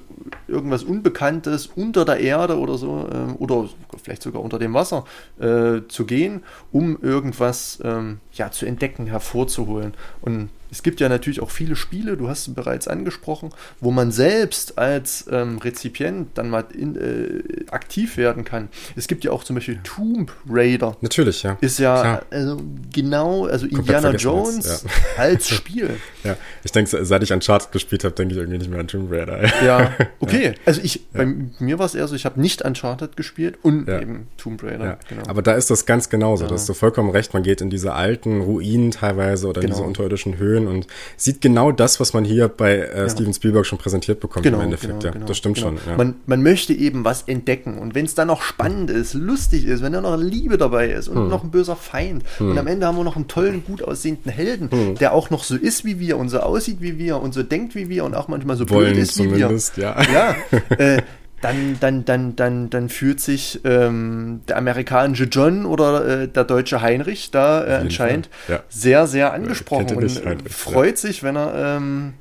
irgendwas 0.47 0.85
Unbekanntes 0.85 1.69
unter 1.75 2.05
der 2.05 2.21
Erde 2.21 2.59
oder 2.59 2.77
so, 2.77 3.09
äh, 3.11 3.33
oder 3.39 3.69
vielleicht 4.03 4.23
sogar 4.23 4.43
unter 4.43 4.59
dem 4.59 4.75
Wasser 4.75 5.05
äh, 5.41 5.81
zu 5.89 6.05
gehen, 6.05 6.43
um 6.71 6.99
irgendwas 7.01 7.81
ähm, 7.83 8.21
ja, 8.35 8.51
zu 8.51 8.67
entdecken, 8.67 9.07
hervorzuholen. 9.07 9.95
Und 10.21 10.51
es 10.73 10.83
gibt 10.83 11.01
ja 11.01 11.09
natürlich 11.11 11.41
auch 11.41 11.51
viele 11.51 11.77
Spiele, 11.77 12.17
du 12.17 12.29
hast 12.29 12.49
es 12.49 12.55
bereits 12.55 12.89
angesprochen, 12.89 13.51
wo 13.81 13.91
man 13.91 14.11
selbst 14.11 14.79
als 14.79 15.27
ähm, 15.31 15.59
Rezipient 15.59 16.29
dann 16.35 16.49
mal 16.49 16.65
in, 16.73 16.97
äh, 16.97 17.71
aktiv 17.71 18.17
werden 18.17 18.45
kann. 18.45 18.69
Es 18.97 19.07
gibt 19.07 19.23
ja 19.23 19.33
auch 19.33 19.45
zum 19.45 19.55
Beispiel 19.55 19.81
Tomb 19.85 20.33
Raider. 20.49 20.97
Natürlich, 21.03 21.43
ja. 21.43 21.59
Ist 21.61 21.79
ja 21.79 22.23
also 22.31 22.63
genau, 22.91 23.45
also 23.45 23.69
Komplett 23.69 23.97
Indiana 23.97 24.17
Jones 24.17 24.85
ja. 24.85 25.23
als 25.23 25.49
Spiel. 25.51 25.91
ja, 26.25 26.37
ich 26.65 26.73
denke, 26.73 27.05
seit 27.05 27.23
ich 27.23 27.33
Uncharted 27.35 27.71
gespielt 27.71 28.05
habe, 28.05 28.15
denke 28.15 28.33
ich 28.33 28.41
irgendwie 28.41 28.59
nicht 28.59 28.71
mehr 28.71 28.81
an 28.81 28.89
Tomb 28.89 29.13
Raider. 29.13 29.45
ja, 29.63 29.93
okay. 30.21 30.45
Ja. 30.47 30.53
Also 30.65 30.81
ich, 30.83 31.07
bei 31.11 31.27
mir 31.27 31.79
war 31.79 31.85
es 31.85 31.95
eher 31.95 32.09
so, 32.09 32.17
ich 32.17 32.25
habe 32.25 32.41
nicht 32.41 32.63
Uncharted 32.63 33.15
gespielt 33.19 33.59
und 33.61 33.91
eben 33.91 34.29
Tomb 34.39 34.63
Raider. 34.63 34.99
Genau. 35.07 35.23
Aber 35.29 35.43
da 35.43 35.53
ist 35.53 35.71
das 35.71 35.85
ganz 35.85 36.09
genauso. 36.09 36.47
Da 36.47 36.55
hast 36.55 36.67
du 36.67 36.73
vollkommen 36.73 37.11
recht. 37.11 37.35
Man 37.35 37.43
geht 37.43 37.61
in 37.61 37.69
diese 37.69 37.93
alten 37.93 38.41
Ruinen 38.41 38.91
teilweise 38.91 39.49
oder 39.49 39.61
genau. 39.61 39.73
in 39.73 39.77
diese 39.77 39.87
unterirdischen 39.87 40.39
Höhen 40.39 40.62
schön 40.63 40.69
und 40.69 40.87
sieht 41.17 41.41
genau 41.41 41.73
das, 41.73 42.01
was 42.01 42.13
man 42.13 42.25
hier 42.25 42.49
bei 42.49 42.77
äh, 42.77 43.01
ja. 43.01 43.09
Steven 43.09 43.33
Spielberg 43.35 43.67
schon 43.67 43.79
präsentiert 43.79 44.21
bekommt 44.21 44.45
genau, 44.45 44.59
im 44.59 44.65
Endeffekt. 44.65 44.93
Genau, 44.93 45.05
ja, 45.05 45.11
genau, 45.11 45.27
das 45.27 45.37
stimmt 45.37 45.57
genau. 45.57 45.69
schon. 45.69 45.79
Ja. 45.87 45.97
Man, 45.97 46.15
man 46.27 46.43
möchte 46.43 46.73
eben 46.73 47.05
was 47.05 47.23
entdecken 47.23 47.79
und 47.79 47.95
wenn 47.95 48.05
es 48.05 48.15
dann 48.15 48.29
noch 48.29 48.43
spannend 48.43 48.91
ist, 48.91 49.15
lustig 49.15 49.67
ist, 49.67 49.83
wenn 49.83 49.93
da 49.93 50.01
noch 50.01 50.17
Liebe 50.17 50.59
dabei 50.59 50.91
ist 50.91 51.09
und 51.09 51.17
hm. 51.17 51.29
noch 51.29 51.45
ein 51.45 51.51
böser 51.51 51.77
Feind 51.77 52.25
hm. 52.39 52.51
und 52.51 52.59
am 52.59 52.67
Ende 52.67 52.87
haben 52.87 52.97
wir 52.97 53.05
noch 53.05 53.17
einen 53.17 53.29
tollen, 53.29 53.65
gut 53.65 53.83
aussehenden 53.83 54.31
Helden, 54.31 54.71
hm. 54.71 54.95
der 54.97 55.13
auch 55.13 55.31
noch 55.31 55.45
so 55.45 55.57
ist 55.57 55.85
wie 55.85 55.99
wir 55.99 56.17
und 56.17 56.29
so 56.29 56.41
aussieht 56.41 56.79
wie 56.81 56.99
wir 56.99 57.21
und 57.21 57.35
so 57.35 57.43
denkt 57.43 57.75
wie 57.75 57.89
wir 57.89 58.05
und 58.05 58.15
auch 58.15 58.29
manchmal 58.29 58.57
so 58.57 58.69
Wollen 58.71 58.93
blöd 58.93 59.03
ist 59.03 59.19
wie 59.19 59.35
wir. 59.35 59.59
Ja, 59.77 59.97
ja 60.13 60.37
äh, 60.79 61.03
dann, 61.43 61.77
dann, 61.81 62.05
dann, 62.05 62.37
dann, 62.37 62.71
dann 62.71 62.89
fühlt 62.89 63.21
sich 63.21 63.61
ähm, 63.65 64.41
der 64.49 64.57
amerikanische 64.57 65.25
John 65.25 65.67
oder 65.67 66.23
äh, 66.23 66.29
der 66.29 66.45
deutsche 66.45 66.81
Heinrich 66.81 67.31
da 67.31 67.67
äh, 67.67 67.75
anscheinend 67.75 68.31
ja. 68.49 68.61
sehr, 68.69 69.07
sehr 69.07 69.33
angesprochen 69.33 69.97
und 69.97 70.25
äh, 70.25 70.37
freut 70.49 70.99
sich, 70.99 71.23
wenn 71.23 71.37
er 71.37 71.77
ähm, 71.77 72.15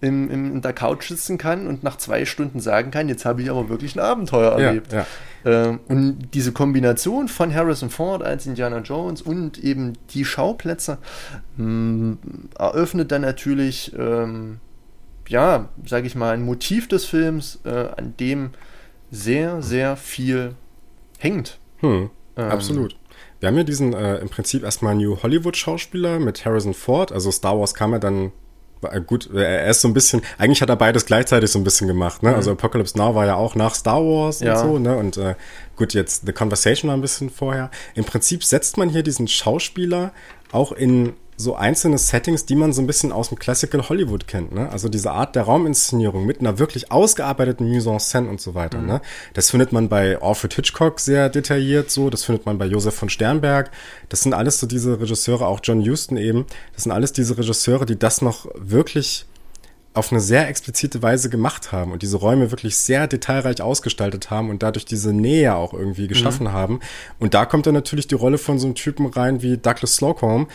in, 0.00 0.30
in, 0.30 0.52
in, 0.52 0.62
der 0.62 0.72
Couch 0.72 1.08
sitzen 1.08 1.38
kann 1.38 1.66
und 1.66 1.82
nach 1.82 1.98
zwei 1.98 2.24
Stunden 2.24 2.60
sagen 2.60 2.92
kann, 2.92 3.08
jetzt 3.08 3.24
habe 3.24 3.42
ich 3.42 3.50
aber 3.50 3.68
wirklich 3.68 3.96
ein 3.96 4.00
Abenteuer 4.00 4.52
erlebt. 4.52 4.92
Ja, 4.92 5.06
ähm, 5.44 5.80
und 5.88 6.30
diese 6.34 6.52
Kombination 6.52 7.26
von 7.26 7.52
Harrison 7.52 7.90
Ford 7.90 8.22
als 8.22 8.46
Indiana 8.46 8.78
Jones 8.78 9.22
und 9.22 9.58
eben 9.58 9.94
die 10.10 10.24
Schauplätze 10.24 10.98
mh, 11.56 11.66
mm, 11.66 12.18
eröffnet 12.58 13.10
dann 13.10 13.22
natürlich 13.22 13.92
ähm, 13.98 14.60
ja, 15.28 15.68
sage 15.84 16.06
ich 16.06 16.14
mal, 16.14 16.32
ein 16.32 16.42
Motiv 16.42 16.88
des 16.88 17.04
Films, 17.04 17.60
äh, 17.64 17.88
an 17.96 18.14
dem 18.18 18.50
sehr, 19.10 19.62
sehr 19.62 19.96
viel 19.96 20.54
hängt. 21.18 21.58
Hm, 21.78 22.10
ähm, 22.36 22.50
absolut. 22.50 22.96
Wir 23.40 23.48
haben 23.48 23.56
ja 23.56 23.64
diesen 23.64 23.92
äh, 23.92 24.16
im 24.16 24.28
Prinzip 24.28 24.64
erstmal 24.64 24.94
New 24.96 25.22
Hollywood-Schauspieler 25.22 26.18
mit 26.18 26.44
Harrison 26.44 26.74
Ford. 26.74 27.12
Also 27.12 27.30
Star 27.30 27.58
Wars 27.58 27.74
kam 27.74 27.92
ja 27.92 27.98
dann 27.98 28.32
äh, 28.82 29.00
gut, 29.00 29.30
er 29.32 29.68
ist 29.68 29.80
so 29.80 29.88
ein 29.88 29.94
bisschen, 29.94 30.22
eigentlich 30.38 30.62
hat 30.62 30.68
er 30.68 30.76
beides 30.76 31.06
gleichzeitig 31.06 31.50
so 31.50 31.58
ein 31.58 31.64
bisschen 31.64 31.88
gemacht, 31.88 32.22
ne? 32.22 32.30
Mhm. 32.30 32.36
Also 32.36 32.52
Apocalypse 32.52 32.96
Now 32.96 33.14
war 33.14 33.26
ja 33.26 33.34
auch 33.34 33.54
nach 33.54 33.74
Star 33.74 34.00
Wars 34.00 34.40
ja. 34.40 34.60
und 34.60 34.68
so, 34.68 34.78
ne? 34.78 34.96
Und 34.96 35.16
äh, 35.16 35.34
gut, 35.76 35.94
jetzt 35.94 36.26
The 36.26 36.32
Conversation 36.32 36.88
war 36.88 36.96
ein 36.96 37.00
bisschen 37.00 37.30
vorher. 37.30 37.70
Im 37.94 38.04
Prinzip 38.04 38.44
setzt 38.44 38.76
man 38.76 38.88
hier 38.88 39.02
diesen 39.02 39.28
Schauspieler 39.28 40.12
auch 40.52 40.72
in 40.72 41.14
so 41.40 41.54
einzelne 41.54 41.98
Settings, 41.98 42.46
die 42.46 42.56
man 42.56 42.72
so 42.72 42.82
ein 42.82 42.88
bisschen 42.88 43.12
aus 43.12 43.28
dem 43.28 43.38
Classical 43.38 43.88
Hollywood 43.88 44.26
kennt, 44.26 44.52
ne? 44.52 44.68
Also 44.70 44.88
diese 44.88 45.12
Art 45.12 45.36
der 45.36 45.44
Rauminszenierung 45.44 46.26
mit 46.26 46.40
einer 46.40 46.58
wirklich 46.58 46.90
ausgearbeiteten 46.90 47.70
Mise 47.70 47.90
en 47.90 47.98
scène 47.98 48.28
und 48.28 48.40
so 48.40 48.56
weiter, 48.56 48.78
mhm. 48.78 48.86
ne? 48.86 49.00
Das 49.34 49.50
findet 49.50 49.72
man 49.72 49.88
bei 49.88 50.20
Alfred 50.20 50.52
Hitchcock 50.52 50.98
sehr 50.98 51.28
detailliert 51.28 51.92
so, 51.92 52.10
das 52.10 52.24
findet 52.24 52.44
man 52.44 52.58
bei 52.58 52.66
Josef 52.66 52.94
von 52.94 53.08
Sternberg. 53.08 53.70
Das 54.08 54.22
sind 54.22 54.34
alles 54.34 54.58
so 54.58 54.66
diese 54.66 55.00
Regisseure, 55.00 55.46
auch 55.46 55.60
John 55.62 55.80
Huston 55.88 56.16
eben. 56.16 56.44
Das 56.74 56.82
sind 56.82 56.92
alles 56.92 57.12
diese 57.12 57.38
Regisseure, 57.38 57.86
die 57.86 57.98
das 57.98 58.20
noch 58.20 58.48
wirklich 58.56 59.26
auf 59.94 60.12
eine 60.12 60.20
sehr 60.20 60.48
explizite 60.48 61.02
Weise 61.02 61.28
gemacht 61.28 61.72
haben 61.72 61.92
und 61.92 62.02
diese 62.02 62.18
Räume 62.18 62.50
wirklich 62.50 62.76
sehr 62.76 63.08
detailreich 63.08 63.60
ausgestaltet 63.60 64.30
haben 64.30 64.48
und 64.48 64.62
dadurch 64.62 64.84
diese 64.84 65.12
Nähe 65.12 65.56
auch 65.56 65.74
irgendwie 65.74 66.06
geschaffen 66.06 66.46
mhm. 66.46 66.52
haben. 66.52 66.80
Und 67.18 67.34
da 67.34 67.46
kommt 67.46 67.66
dann 67.66 67.74
natürlich 67.74 68.06
die 68.06 68.14
Rolle 68.14 68.38
von 68.38 68.58
so 68.58 68.66
einem 68.66 68.74
Typen 68.76 69.06
rein 69.06 69.42
wie 69.42 69.56
Douglas 69.56 69.96
Slocum, 69.96 70.48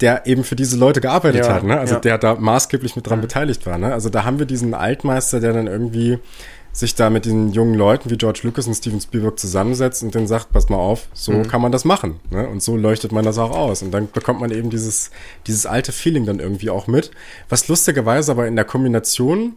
der 0.00 0.26
eben 0.26 0.44
für 0.44 0.56
diese 0.56 0.76
Leute 0.76 1.00
gearbeitet 1.00 1.44
ja, 1.44 1.54
hat, 1.54 1.62
ne? 1.62 1.78
Also 1.78 1.94
ja. 1.94 2.00
der 2.00 2.18
da 2.18 2.34
maßgeblich 2.34 2.96
mit 2.96 3.08
dran 3.08 3.20
beteiligt 3.20 3.66
war, 3.66 3.78
ne? 3.78 3.92
Also 3.92 4.08
da 4.08 4.24
haben 4.24 4.38
wir 4.38 4.46
diesen 4.46 4.74
Altmeister, 4.74 5.40
der 5.40 5.52
dann 5.52 5.66
irgendwie 5.66 6.18
sich 6.72 6.94
da 6.94 7.10
mit 7.10 7.26
den 7.26 7.50
jungen 7.52 7.74
Leuten 7.74 8.10
wie 8.10 8.16
George 8.16 8.40
Lucas 8.44 8.66
und 8.66 8.74
Steven 8.74 9.00
Spielberg 9.00 9.38
zusammensetzt 9.38 10.02
und 10.02 10.14
dann 10.14 10.26
sagt, 10.26 10.52
pass 10.52 10.68
mal 10.68 10.76
auf, 10.76 11.08
so 11.12 11.32
mhm. 11.32 11.48
kann 11.48 11.60
man 11.60 11.72
das 11.72 11.84
machen. 11.84 12.20
Ne? 12.30 12.48
Und 12.48 12.62
so 12.62 12.76
leuchtet 12.76 13.10
man 13.12 13.24
das 13.24 13.38
auch 13.38 13.50
aus. 13.50 13.82
Und 13.82 13.90
dann 13.90 14.10
bekommt 14.10 14.40
man 14.40 14.52
eben 14.52 14.70
dieses, 14.70 15.10
dieses 15.46 15.66
alte 15.66 15.90
Feeling 15.90 16.26
dann 16.26 16.38
irgendwie 16.38 16.70
auch 16.70 16.86
mit. 16.86 17.10
Was 17.48 17.66
lustigerweise 17.66 18.30
aber 18.30 18.46
in 18.46 18.54
der 18.54 18.64
Kombination 18.64 19.54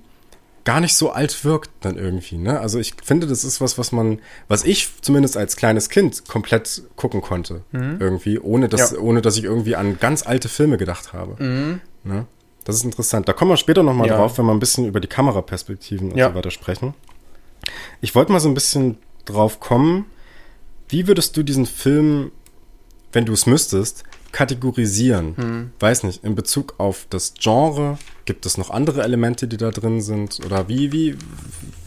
gar 0.66 0.80
nicht 0.80 0.96
so 0.96 1.12
alt 1.12 1.44
wirkt 1.44 1.70
dann 1.82 1.98
irgendwie. 1.98 2.38
Ne? 2.38 2.60
Also 2.60 2.80
ich 2.80 2.94
finde, 3.04 3.28
das 3.28 3.44
ist 3.44 3.60
was, 3.60 3.78
was 3.78 3.92
man, 3.92 4.20
was 4.48 4.64
ich 4.64 4.90
zumindest 5.02 5.36
als 5.36 5.58
kleines 5.58 5.90
Kind 5.90 6.28
komplett 6.28 6.84
gucken 6.96 7.22
konnte. 7.22 7.64
Mhm. 7.72 7.98
Irgendwie, 8.00 8.40
ohne 8.40 8.70
dass, 8.70 8.92
ja. 8.92 9.00
ohne 9.00 9.22
dass 9.22 9.38
ich 9.38 9.44
irgendwie 9.44 9.76
an 9.76 10.00
ganz 10.00 10.26
alte 10.26 10.50
Filme 10.50 10.78
gedacht 10.78 11.14
habe. 11.14 11.42
Mhm. 11.44 11.82
Ne? 12.04 12.26
Das 12.64 12.78
ist 12.78 12.86
interessant. 12.86 13.28
Da 13.28 13.34
kommen 13.34 13.52
wir 13.52 13.58
später 13.58 13.84
nochmal 13.84 14.08
ja. 14.08 14.16
drauf, 14.16 14.38
wenn 14.38 14.46
wir 14.46 14.54
ein 14.54 14.60
bisschen 14.60 14.86
über 14.86 15.02
die 15.02 15.08
Kameraperspektiven 15.08 16.12
und 16.12 16.18
ja. 16.18 16.30
so 16.30 16.36
weiter 16.36 16.52
sprechen. 16.52 16.94
Ich 18.02 18.16
wollte 18.16 18.32
mal 18.32 18.40
so 18.40 18.48
ein 18.48 18.54
bisschen 18.54 18.98
drauf 19.26 19.60
kommen, 19.60 20.06
wie 20.90 21.08
würdest 21.08 21.36
du 21.36 21.44
diesen 21.44 21.66
Film, 21.66 22.32
wenn 23.12 23.26
du 23.26 23.34
es 23.34 23.46
müsstest, 23.46 24.04
kategorisieren. 24.34 25.38
Hm. 25.38 25.72
Weiß 25.80 26.04
nicht, 26.04 26.26
in 26.26 26.36
Bezug 26.36 26.74
auf 26.80 27.06
das 27.10 27.36
Genre, 27.40 27.98
gibt 28.26 28.46
es 28.46 28.58
noch 28.58 28.70
andere 28.70 29.04
Elemente, 29.04 29.48
die 29.48 29.58
da 29.58 29.72
drin 29.72 30.02
sind? 30.02 30.42
Oder 30.46 30.68
wie, 30.68 30.92
wie, 30.92 31.16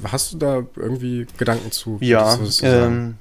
hast 0.04 0.32
du 0.32 0.38
da 0.38 0.62
irgendwie 0.76 1.26
Gedanken 1.36 1.72
zu? 1.72 1.98
Ja, 2.00 2.38
ähm, 2.62 3.16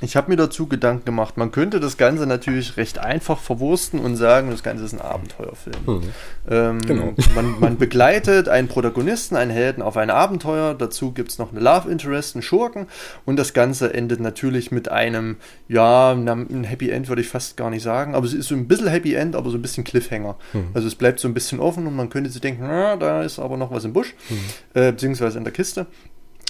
ich 0.00 0.16
habe 0.16 0.30
mir 0.30 0.36
dazu 0.36 0.66
Gedanken 0.66 1.04
gemacht. 1.04 1.36
Man 1.36 1.52
könnte 1.52 1.80
das 1.80 1.96
Ganze 1.96 2.26
natürlich 2.26 2.76
recht 2.76 2.98
einfach 2.98 3.38
verwursten 3.38 4.00
und 4.00 4.16
sagen, 4.16 4.50
das 4.50 4.62
Ganze 4.62 4.84
ist 4.84 4.92
ein 4.92 5.00
Abenteuerfilm. 5.00 5.76
Mhm. 5.86 6.02
Ähm, 6.48 6.80
genau. 6.80 7.14
man, 7.34 7.60
man, 7.60 7.78
begleitet 7.78 8.48
einen 8.48 8.68
Protagonisten, 8.68 9.36
einen 9.36 9.50
Helden 9.50 9.82
auf 9.82 9.96
ein 9.96 10.10
Abenteuer. 10.10 10.74
Dazu 10.74 11.12
gibt 11.12 11.30
es 11.30 11.38
noch 11.38 11.52
eine 11.52 11.60
Love 11.60 11.90
Interest, 11.90 12.34
einen 12.34 12.42
Schurken. 12.42 12.86
Und 13.24 13.36
das 13.36 13.52
Ganze 13.54 13.92
endet 13.94 14.20
natürlich 14.20 14.70
mit 14.70 14.90
einem, 14.90 15.36
ja, 15.68 16.12
ein 16.12 16.64
Happy 16.64 16.90
End 16.90 17.08
würde 17.08 17.22
ich 17.22 17.28
fast 17.28 17.56
gar 17.56 17.70
nicht 17.70 17.82
sagen. 17.82 18.14
Aber 18.14 18.26
es 18.26 18.34
ist 18.34 18.48
so 18.48 18.54
ein 18.54 18.68
bisschen 18.68 18.88
Happy 18.88 19.14
End, 19.14 19.36
aber 19.36 19.50
so 19.50 19.56
ein 19.56 19.62
bisschen 19.62 19.84
Cliffhanger. 19.84 20.36
Mhm. 20.52 20.68
Also 20.74 20.88
es 20.88 20.94
bleibt 20.94 21.20
so 21.20 21.28
ein 21.28 21.34
bisschen 21.34 21.60
offen 21.60 21.86
und 21.86 21.96
man 21.96 22.10
könnte 22.10 22.30
sich 22.30 22.40
denken, 22.40 22.64
na, 22.66 22.96
da 22.96 23.22
ist 23.22 23.38
aber 23.38 23.56
noch 23.56 23.70
was 23.70 23.84
im 23.84 23.92
Busch, 23.92 24.14
mhm. 24.28 24.80
äh, 24.80 24.92
beziehungsweise 24.92 25.38
in 25.38 25.44
der 25.44 25.52
Kiste. 25.52 25.86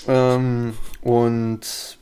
Ähm, 0.06 0.74
und 1.02 1.98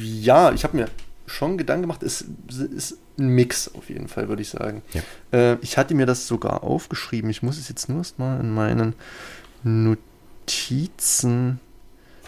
ja, 0.00 0.52
ich 0.52 0.64
habe 0.64 0.76
mir 0.76 0.88
schon 1.26 1.58
Gedanken 1.58 1.82
gemacht, 1.82 2.02
es 2.02 2.24
ist 2.48 2.98
ein 3.18 3.28
Mix 3.28 3.74
auf 3.74 3.88
jeden 3.88 4.08
Fall, 4.08 4.28
würde 4.28 4.42
ich 4.42 4.48
sagen. 4.48 4.82
Ja. 4.92 5.02
Äh, 5.32 5.58
ich 5.60 5.76
hatte 5.76 5.94
mir 5.94 6.06
das 6.06 6.26
sogar 6.26 6.62
aufgeschrieben. 6.62 7.30
Ich 7.30 7.42
muss 7.42 7.58
es 7.58 7.68
jetzt 7.68 7.88
nur 7.88 7.98
erst 7.98 8.18
mal 8.18 8.38
in 8.40 8.52
meinen 8.52 8.94
Notizen 9.64 11.60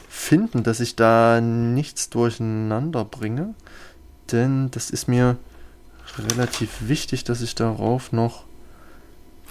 finden, 0.09 0.63
dass 0.63 0.81
ich 0.81 0.97
da 0.97 1.41
nichts 1.41 2.11
durcheinander 2.11 3.05
bringe. 3.05 3.55
Denn 4.33 4.71
das 4.73 4.91
ist 4.91 5.09
mir 5.09 5.37
relativ 6.19 6.89
wichtig, 6.89 7.25
dass 7.25 7.41
ich 7.41 7.55
darauf 7.55 8.13
noch 8.13 8.48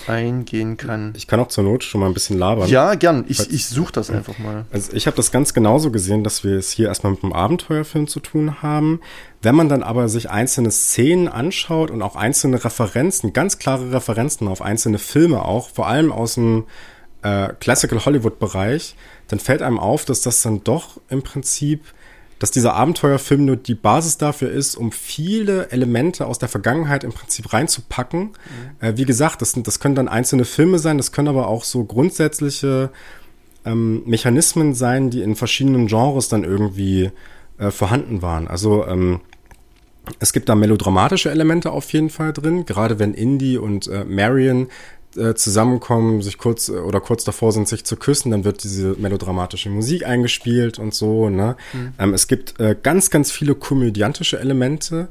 eingehen 0.10 0.78
kann. 0.78 1.14
Ich 1.16 1.28
kann 1.28 1.40
auch 1.40 1.48
zur 1.48 1.64
Not 1.64 1.84
schon 1.84 2.02
mal 2.02 2.08
ein 2.08 2.14
bisschen 2.14 2.38
labern. 2.38 2.70
Ja, 2.70 2.96
gern. 2.96 3.26
Ich, 3.28 3.52
ich 3.52 3.68
suche 3.68 3.92
das 3.92 4.10
einfach 4.10 4.38
mal. 4.40 4.66
Also 4.72 4.94
ich 4.94 5.08
habe 5.08 5.18
das 5.18 5.32
ganz 5.32 5.54
genauso 5.54 5.92
gesehen, 5.92 6.24
dass 6.24 6.44
wir 6.44 6.58
es 6.58 6.72
hier 6.72 6.88
erstmal 6.88 7.14
mit 7.14 7.24
einem 7.24 7.34
Abenteuerfilm 7.34 8.08
zu 8.08 8.20
tun 8.20 8.62
haben. 8.62 9.02
Wenn 9.42 9.56
man 9.56 9.70
dann 9.70 9.84
aber 9.84 10.10
sich 10.10 10.30
einzelne 10.30 10.72
Szenen 10.72 11.28
anschaut 11.28 11.92
und 11.92 12.02
auch 12.02 12.16
einzelne 12.16 12.64
Referenzen, 12.64 13.34
ganz 13.34 13.60
klare 13.60 13.92
Referenzen 13.92 14.48
auf 14.48 14.62
einzelne 14.62 15.00
Filme 15.00 15.46
auch, 15.46 15.70
vor 15.70 15.88
allem 15.88 16.12
aus 16.12 16.36
dem 16.36 16.66
äh, 17.22 17.50
Classical 17.60 18.04
Hollywood 18.06 18.40
Bereich, 18.40 18.96
dann 19.28 19.40
fällt 19.40 19.62
einem 19.62 19.80
auf, 19.80 20.06
dass 20.06 20.22
das 20.22 20.42
dann 20.42 20.64
doch 20.64 21.00
im 21.10 21.22
Prinzip 21.22 21.84
dass 22.40 22.52
dieser 22.52 22.76
Abenteuerfilm 22.76 23.46
nur 23.46 23.56
die 23.56 23.76
Basis 23.76 24.18
dafür 24.18 24.52
ist, 24.52 24.76
um 24.76 24.92
viele 24.92 25.72
Elemente 25.72 26.28
aus 26.28 26.40
der 26.40 26.50
Vergangenheit 26.50 27.04
im 27.04 27.12
Prinzip 27.12 27.52
reinzupacken. 27.52 28.22
Mhm. 28.22 28.32
Äh, 28.80 28.98
wie 28.98 29.06
gesagt, 29.06 29.42
das, 29.42 29.54
das 29.54 29.80
können 29.80 29.96
dann 29.96 30.08
einzelne 30.08 30.46
Filme 30.46 30.80
sein, 30.80 30.98
das 30.98 31.12
können 31.12 31.28
aber 31.28 31.48
auch 31.48 31.64
so 31.64 31.84
grundsätzliche 31.84 32.92
ähm, 33.66 34.04
Mechanismen 34.06 34.74
sein, 34.74 35.10
die 35.10 35.22
in 35.22 35.36
verschiedenen 35.36 35.88
Genres 35.88 36.30
dann 36.30 36.44
irgendwie 36.44 37.12
äh, 37.58 37.72
vorhanden 37.72 38.22
waren. 38.22 38.48
Also 38.48 38.86
ähm, 38.86 39.22
es 40.20 40.32
gibt 40.32 40.50
da 40.50 40.56
melodramatische 40.56 41.30
Elemente 41.30 41.72
auf 41.72 41.92
jeden 41.92 42.10
Fall 42.10 42.34
drin, 42.34 42.66
gerade 42.66 43.00
wenn 43.00 43.14
Indy 43.14 43.58
und 43.58 43.88
äh, 43.88 44.06
Marion 44.06 44.68
äh, 45.18 45.36
zusammenkommen, 45.36 46.22
sich 46.22 46.38
kurz 46.38 46.70
äh, 46.70 46.74
oder 46.74 47.00
kurz 47.00 47.24
davor 47.24 47.52
sind, 47.52 47.68
sich 47.68 47.84
zu 47.84 47.96
küssen, 47.98 48.32
dann 48.32 48.44
wird 48.44 48.64
diese 48.64 48.96
melodramatische 48.98 49.70
Musik 49.70 50.06
eingespielt 50.06 50.80
und 50.80 50.94
so. 50.94 51.30
Ne? 51.30 51.56
Mhm. 51.74 51.94
Ähm, 52.00 52.14
es 52.14 52.28
gibt 52.28 52.60
äh, 52.60 52.76
ganz, 52.82 53.10
ganz 53.10 53.32
viele 53.32 53.56
komödiantische 53.56 54.40
Elemente. 54.40 55.08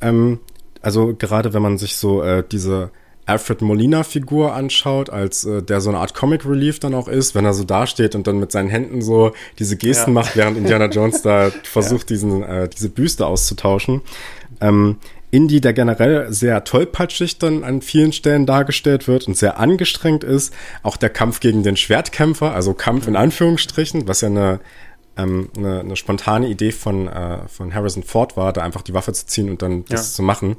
Ähm, 0.00 0.40
also 0.82 1.14
gerade 1.14 1.54
wenn 1.54 1.62
man 1.62 1.78
sich 1.78 1.96
so 1.96 2.22
äh, 2.22 2.44
diese 2.50 2.90
Alfred 3.26 3.62
Molina-Figur 3.62 4.52
anschaut, 4.54 5.08
als 5.08 5.44
äh, 5.44 5.62
der 5.62 5.80
so 5.80 5.88
eine 5.88 5.98
Art 5.98 6.14
Comic 6.14 6.44
Relief 6.44 6.78
dann 6.78 6.94
auch 6.94 7.08
ist, 7.08 7.34
wenn 7.34 7.44
er 7.44 7.54
so 7.54 7.64
dasteht 7.64 8.14
und 8.14 8.26
dann 8.26 8.38
mit 8.38 8.52
seinen 8.52 8.68
Händen 8.68 9.00
so 9.00 9.32
diese 9.58 9.76
Gesten 9.76 10.10
ja. 10.10 10.14
macht, 10.14 10.36
während 10.36 10.58
Indiana 10.58 10.86
Jones 10.86 11.22
da 11.22 11.50
versucht, 11.62 12.10
ja. 12.10 12.16
diesen, 12.16 12.42
äh, 12.42 12.68
diese 12.68 12.90
Büste 12.90 13.26
auszutauschen. 13.26 14.02
Ähm, 14.60 14.96
Indie, 15.34 15.60
der 15.60 15.72
generell 15.72 16.32
sehr 16.32 16.64
tollpatschig 16.64 17.38
dann 17.38 17.64
an 17.64 17.82
vielen 17.82 18.12
Stellen 18.12 18.46
dargestellt 18.46 19.08
wird 19.08 19.26
und 19.26 19.36
sehr 19.36 19.58
angestrengt 19.58 20.22
ist. 20.22 20.54
Auch 20.82 20.96
der 20.96 21.10
Kampf 21.10 21.40
gegen 21.40 21.62
den 21.62 21.76
Schwertkämpfer, 21.76 22.54
also 22.54 22.72
Kampf 22.72 23.08
in 23.08 23.16
Anführungsstrichen, 23.16 24.06
was 24.06 24.20
ja 24.20 24.28
eine, 24.28 24.60
ähm, 25.16 25.50
eine, 25.56 25.80
eine 25.80 25.96
spontane 25.96 26.46
Idee 26.48 26.70
von, 26.70 27.08
äh, 27.08 27.48
von 27.48 27.74
Harrison 27.74 28.04
Ford 28.04 28.36
war, 28.36 28.52
da 28.52 28.62
einfach 28.62 28.82
die 28.82 28.94
Waffe 28.94 29.12
zu 29.12 29.26
ziehen 29.26 29.50
und 29.50 29.60
dann 29.60 29.84
das 29.86 30.12
ja. 30.12 30.16
zu 30.16 30.22
machen. 30.22 30.56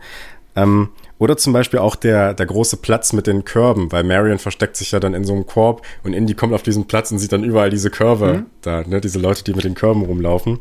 Ähm, 0.58 0.90
oder 1.18 1.38
zum 1.38 1.54
Beispiel 1.54 1.80
auch 1.80 1.96
der, 1.96 2.34
der 2.34 2.46
große 2.46 2.78
Platz 2.78 3.14
mit 3.14 3.28
den 3.28 3.46
Körben, 3.46 3.92
weil 3.92 4.04
Marion 4.04 4.40
versteckt 4.40 4.76
sich 4.76 4.92
ja 4.92 5.00
dann 5.00 5.14
in 5.14 5.24
so 5.24 5.34
einem 5.34 5.46
Korb 5.46 5.82
und 6.04 6.14
Indy 6.14 6.34
kommt 6.34 6.54
auf 6.54 6.64
diesen 6.64 6.86
Platz 6.86 7.12
und 7.12 7.20
sieht 7.20 7.32
dann 7.32 7.44
überall 7.44 7.70
diese 7.70 7.90
Körbe 7.90 8.34
mhm. 8.34 8.46
da, 8.62 8.84
ne, 8.86 9.02
diese 9.02 9.20
Leute, 9.20 9.44
die 9.44 9.54
mit 9.54 9.64
den 9.64 9.76
Körben 9.76 10.04
rumlaufen. 10.04 10.60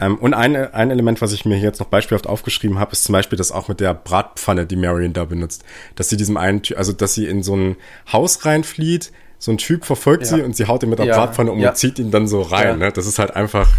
Ähm, 0.00 0.16
und 0.16 0.34
ein, 0.34 0.56
ein 0.56 0.90
Element, 0.90 1.20
was 1.20 1.32
ich 1.32 1.44
mir 1.44 1.56
hier 1.56 1.68
jetzt 1.68 1.80
noch 1.80 1.88
beispielhaft 1.88 2.26
aufgeschrieben 2.26 2.78
habe, 2.78 2.92
ist 2.92 3.04
zum 3.04 3.12
Beispiel 3.12 3.36
das 3.36 3.52
auch 3.52 3.68
mit 3.68 3.80
der 3.80 3.94
Bratpfanne, 3.94 4.66
die 4.66 4.76
Marion 4.76 5.12
da 5.12 5.24
benutzt. 5.24 5.64
Dass 5.94 6.08
sie 6.08 6.16
diesem 6.16 6.36
einen, 6.36 6.62
also 6.76 6.92
dass 6.92 7.14
sie 7.14 7.26
in 7.26 7.42
so 7.42 7.54
ein 7.54 7.76
Haus 8.12 8.44
reinflieht, 8.44 9.12
so 9.38 9.50
ein 9.50 9.58
Typ 9.58 9.84
verfolgt 9.84 10.24
ja. 10.24 10.36
sie 10.36 10.42
und 10.42 10.56
sie 10.56 10.66
haut 10.66 10.82
ihn 10.82 10.90
mit 10.90 10.98
der 10.98 11.06
ja. 11.06 11.16
Bratpfanne 11.16 11.52
um 11.52 11.58
ja. 11.58 11.70
und 11.70 11.76
zieht 11.76 11.98
ihn 11.98 12.10
dann 12.10 12.26
so 12.26 12.42
rein. 12.42 12.78
Ne? 12.78 12.92
Das 12.92 13.06
ist 13.06 13.18
halt 13.18 13.34
einfach 13.36 13.70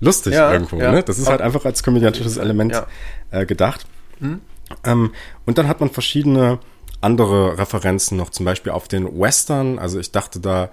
lustig 0.00 0.34
irgendwo. 0.34 0.76
Ne? 0.76 1.02
Das 1.02 1.18
ist 1.18 1.28
halt 1.28 1.40
einfach 1.40 1.64
als 1.64 1.82
komödiantisches 1.82 2.36
Element 2.36 2.82
äh, 3.30 3.46
gedacht. 3.46 3.86
Mhm. 4.18 4.40
Ähm, 4.84 5.12
und 5.46 5.58
dann 5.58 5.68
hat 5.68 5.80
man 5.80 5.90
verschiedene 5.90 6.58
andere 7.00 7.58
Referenzen 7.58 8.16
noch, 8.16 8.30
zum 8.30 8.44
Beispiel 8.46 8.72
auf 8.72 8.88
den 8.88 9.18
Western. 9.18 9.78
Also 9.78 9.98
ich 9.98 10.12
dachte 10.12 10.40
da 10.40 10.70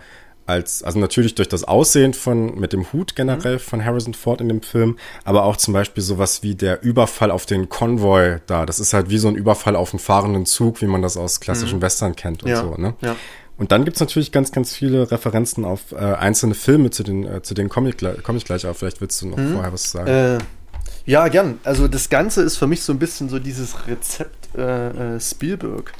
als, 0.47 0.81
also 0.81 0.97
natürlich 0.99 1.35
durch 1.35 1.49
das 1.49 1.63
Aussehen 1.63 2.13
von, 2.13 2.59
mit 2.59 2.73
dem 2.73 2.91
Hut 2.93 3.15
generell 3.15 3.55
mhm. 3.55 3.59
von 3.59 3.85
Harrison 3.85 4.13
Ford 4.13 4.41
in 4.41 4.47
dem 4.47 4.61
Film, 4.61 4.97
aber 5.25 5.43
auch 5.43 5.57
zum 5.57 5.73
Beispiel 5.73 6.01
sowas 6.01 6.41
wie 6.41 6.55
der 6.55 6.81
Überfall 6.81 7.31
auf 7.31 7.45
den 7.45 7.69
Konvoi 7.69 8.39
da. 8.47 8.65
Das 8.65 8.79
ist 8.79 8.93
halt 8.93 9.09
wie 9.09 9.17
so 9.17 9.27
ein 9.27 9.35
Überfall 9.35 9.75
auf 9.75 9.93
einen 9.93 9.99
fahrenden 9.99 10.45
Zug, 10.45 10.81
wie 10.81 10.87
man 10.87 11.01
das 11.01 11.17
aus 11.17 11.39
klassischen 11.39 11.79
mhm. 11.79 11.83
Western 11.83 12.15
kennt 12.15 12.43
und 12.43 12.49
ja. 12.49 12.61
so, 12.61 12.75
ne? 12.75 12.95
Ja. 13.01 13.15
Und 13.57 13.71
dann 13.71 13.85
gibt's 13.85 13.99
natürlich 13.99 14.31
ganz, 14.31 14.51
ganz 14.51 14.73
viele 14.73 15.09
Referenzen 15.09 15.65
auf 15.65 15.91
äh, 15.91 15.95
einzelne 15.95 16.53
Filme, 16.53 16.91
zu 16.91 17.03
den, 17.03 17.25
äh, 17.25 17.41
zu 17.41 17.55
denen 17.55 17.69
komme 17.69 17.89
ich, 17.89 17.95
komm 18.21 18.37
ich 18.37 18.45
gleich 18.45 18.67
auf. 18.67 18.77
Vielleicht 18.77 19.01
willst 19.01 19.21
du 19.21 19.27
noch 19.27 19.37
mhm. 19.37 19.53
vorher 19.53 19.73
was 19.73 19.91
sagen. 19.91 20.07
Äh, 20.07 20.37
ja, 21.07 21.27
gern. 21.27 21.59
Also 21.63 21.87
das 21.87 22.09
Ganze 22.09 22.43
ist 22.43 22.57
für 22.57 22.67
mich 22.67 22.83
so 22.83 22.93
ein 22.93 22.99
bisschen 22.99 23.29
so 23.29 23.39
dieses 23.39 23.87
Rezept 23.87 24.55
äh, 24.55 25.15
äh 25.15 25.19
Spielberg. 25.19 25.93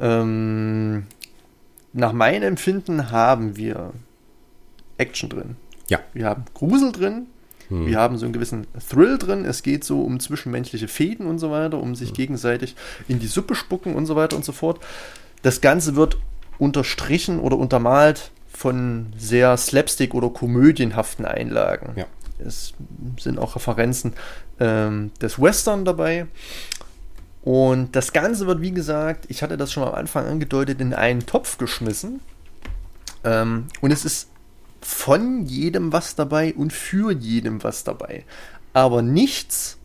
Ähm, 0.00 1.04
nach 1.94 2.12
meinem 2.12 2.42
Empfinden 2.42 3.10
haben 3.10 3.56
wir 3.56 3.92
Action 4.98 5.28
drin. 5.28 5.56
Ja. 5.88 6.00
Wir 6.12 6.26
haben 6.26 6.44
Grusel 6.52 6.92
drin. 6.92 7.26
Hm. 7.68 7.86
Wir 7.86 7.98
haben 7.98 8.18
so 8.18 8.26
einen 8.26 8.32
gewissen 8.32 8.66
Thrill 8.88 9.16
drin. 9.16 9.44
Es 9.44 9.62
geht 9.62 9.84
so 9.84 10.02
um 10.02 10.20
zwischenmenschliche 10.20 10.88
Fäden 10.88 11.26
und 11.26 11.38
so 11.38 11.50
weiter, 11.50 11.78
um 11.78 11.94
sich 11.94 12.08
hm. 12.08 12.16
gegenseitig 12.16 12.74
in 13.08 13.20
die 13.20 13.26
Suppe 13.26 13.54
spucken 13.54 13.94
und 13.94 14.06
so 14.06 14.16
weiter 14.16 14.36
und 14.36 14.44
so 14.44 14.52
fort. 14.52 14.80
Das 15.42 15.60
Ganze 15.60 15.96
wird 15.96 16.18
unterstrichen 16.58 17.38
oder 17.38 17.56
untermalt 17.56 18.30
von 18.48 19.12
sehr 19.16 19.56
slapstick- 19.56 20.14
oder 20.14 20.30
komödienhaften 20.30 21.24
Einlagen. 21.24 21.92
Ja. 21.96 22.06
Es 22.38 22.74
sind 23.20 23.38
auch 23.38 23.56
Referenzen 23.56 24.14
ähm, 24.58 25.12
des 25.20 25.40
Western 25.40 25.84
dabei. 25.84 26.26
Und 27.44 27.94
das 27.94 28.14
Ganze 28.14 28.46
wird, 28.46 28.62
wie 28.62 28.70
gesagt, 28.70 29.26
ich 29.28 29.42
hatte 29.42 29.58
das 29.58 29.70
schon 29.70 29.82
am 29.82 29.94
Anfang 29.94 30.26
angedeutet, 30.26 30.80
in 30.80 30.94
einen 30.94 31.26
Topf 31.26 31.58
geschmissen. 31.58 32.20
Ähm, 33.22 33.66
und 33.82 33.90
es 33.90 34.06
ist 34.06 34.30
von 34.80 35.44
jedem 35.44 35.92
was 35.92 36.14
dabei 36.14 36.54
und 36.54 36.72
für 36.72 37.12
jedem 37.12 37.62
was 37.62 37.84
dabei. 37.84 38.24
Aber 38.72 39.02
nichts 39.02 39.76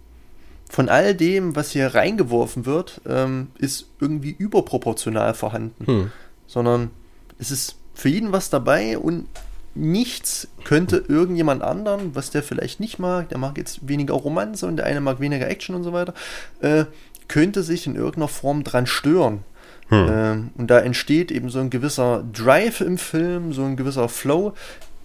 von 0.70 0.88
all 0.88 1.14
dem, 1.14 1.57
was 1.57 1.72
hier 1.72 1.93
reingeworfen 1.93 2.66
wird, 2.66 3.01
ähm, 3.05 3.47
ist 3.57 3.88
irgendwie 3.99 4.36
überproportional 4.38 5.34
vorhanden. 5.34 5.86
Hm. 5.86 6.12
Sondern 6.47 6.91
es 7.39 7.51
ist 7.51 7.76
für 7.93 8.07
jeden 8.07 8.32
was 8.32 8.49
dabei 8.49 8.97
und 8.97 9.28
nichts 9.76 10.47
könnte 10.64 11.03
irgendjemand 11.07 11.62
anderen, 11.62 12.16
was 12.16 12.32
der 12.32 12.43
vielleicht 12.43 12.80
nicht 12.80 12.99
mag, 12.99 13.30
der 13.30 13.38
mag 13.38 13.57
jetzt 13.57 13.88
weniger 13.88 14.14
Romanze 14.14 14.66
und 14.66 14.78
der 14.78 14.86
eine 14.86 15.01
mag 15.01 15.20
weniger 15.20 15.47
Action 15.47 15.76
und 15.76 15.84
so 15.84 15.93
weiter, 15.93 16.14
äh, 16.62 16.86
könnte 17.30 17.63
sich 17.63 17.88
in 17.88 17.95
irgendeiner 17.95 18.27
Form 18.27 18.65
dran 18.65 18.86
stören. 18.86 19.45
Hm. 19.88 20.07
Ähm, 20.09 20.49
und 20.57 20.67
da 20.67 20.80
entsteht 20.80 21.32
eben 21.32 21.49
so 21.49 21.59
ein 21.59 21.69
gewisser 21.69 22.25
Drive 22.34 22.82
im 22.82 22.97
Film, 22.97 23.53
so 23.53 23.63
ein 23.63 23.77
gewisser 23.77 24.09
Flow, 24.09 24.53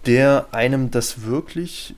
der 0.05 0.47
einem 0.51 0.91
das 0.91 1.23
wirklich 1.23 1.95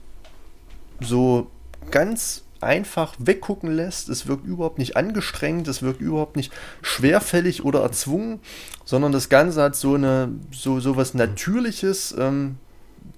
so 1.00 1.50
ganz 1.90 2.44
einfach 2.60 3.14
weggucken 3.18 3.70
lässt. 3.70 4.08
Es 4.08 4.26
wirkt 4.26 4.46
überhaupt 4.46 4.78
nicht 4.78 4.96
angestrengt, 4.96 5.68
es 5.68 5.82
wirkt 5.82 6.00
überhaupt 6.00 6.36
nicht 6.36 6.52
schwerfällig 6.82 7.64
oder 7.64 7.80
erzwungen, 7.80 8.40
sondern 8.84 9.12
das 9.12 9.28
Ganze 9.28 9.62
hat 9.62 9.76
so 9.76 9.94
eine 9.94 10.30
so, 10.50 10.80
so 10.80 10.96
was 10.96 11.14
Natürliches, 11.14 12.14
ähm, 12.18 12.56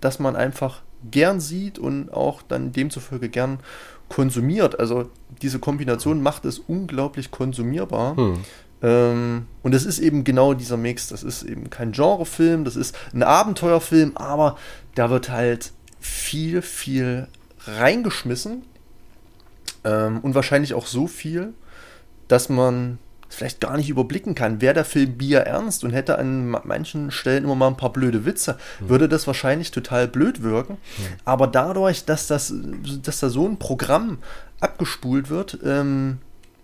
dass 0.00 0.18
man 0.18 0.36
einfach 0.36 0.82
gern 1.10 1.40
sieht 1.40 1.78
und 1.78 2.12
auch 2.12 2.42
dann 2.42 2.72
demzufolge 2.72 3.28
gern 3.28 3.60
konsumiert. 4.10 4.78
Also 4.78 5.08
diese 5.40 5.58
Kombination 5.58 6.22
macht 6.22 6.44
es 6.44 6.58
unglaublich 6.58 7.30
konsumierbar. 7.30 8.16
Hm. 8.16 8.38
Ähm, 8.82 9.46
und 9.62 9.74
es 9.74 9.86
ist 9.86 9.98
eben 9.98 10.24
genau 10.24 10.52
dieser 10.52 10.76
Mix. 10.76 11.08
Das 11.08 11.22
ist 11.22 11.42
eben 11.44 11.70
kein 11.70 11.92
Genrefilm, 11.92 12.64
das 12.64 12.76
ist 12.76 12.94
ein 13.14 13.22
Abenteuerfilm, 13.22 14.16
aber 14.16 14.58
da 14.94 15.08
wird 15.08 15.30
halt 15.30 15.72
viel, 16.00 16.60
viel 16.60 17.28
reingeschmissen. 17.64 18.62
Ähm, 19.84 20.18
und 20.20 20.34
wahrscheinlich 20.34 20.74
auch 20.74 20.86
so 20.86 21.06
viel, 21.06 21.54
dass 22.28 22.48
man 22.48 22.98
vielleicht 23.30 23.60
gar 23.60 23.76
nicht 23.76 23.88
überblicken 23.88 24.34
kann. 24.34 24.60
Wäre 24.60 24.74
der 24.74 24.84
Film 24.84 25.16
Bier 25.16 25.40
ernst 25.40 25.84
und 25.84 25.92
hätte 25.92 26.18
an 26.18 26.48
manchen 26.64 27.10
Stellen 27.10 27.44
immer 27.44 27.54
mal 27.54 27.68
ein 27.68 27.76
paar 27.76 27.92
blöde 27.92 28.26
Witze, 28.26 28.58
mhm. 28.80 28.88
würde 28.88 29.08
das 29.08 29.26
wahrscheinlich 29.26 29.70
total 29.70 30.08
blöd 30.08 30.42
wirken. 30.42 30.74
Mhm. 30.74 31.04
Aber 31.24 31.46
dadurch, 31.46 32.04
dass, 32.04 32.26
das, 32.26 32.52
dass 33.02 33.20
da 33.20 33.30
so 33.30 33.46
ein 33.46 33.58
Programm 33.58 34.18
abgespult 34.60 35.30
wird, 35.30 35.58
ähm, 35.64 36.18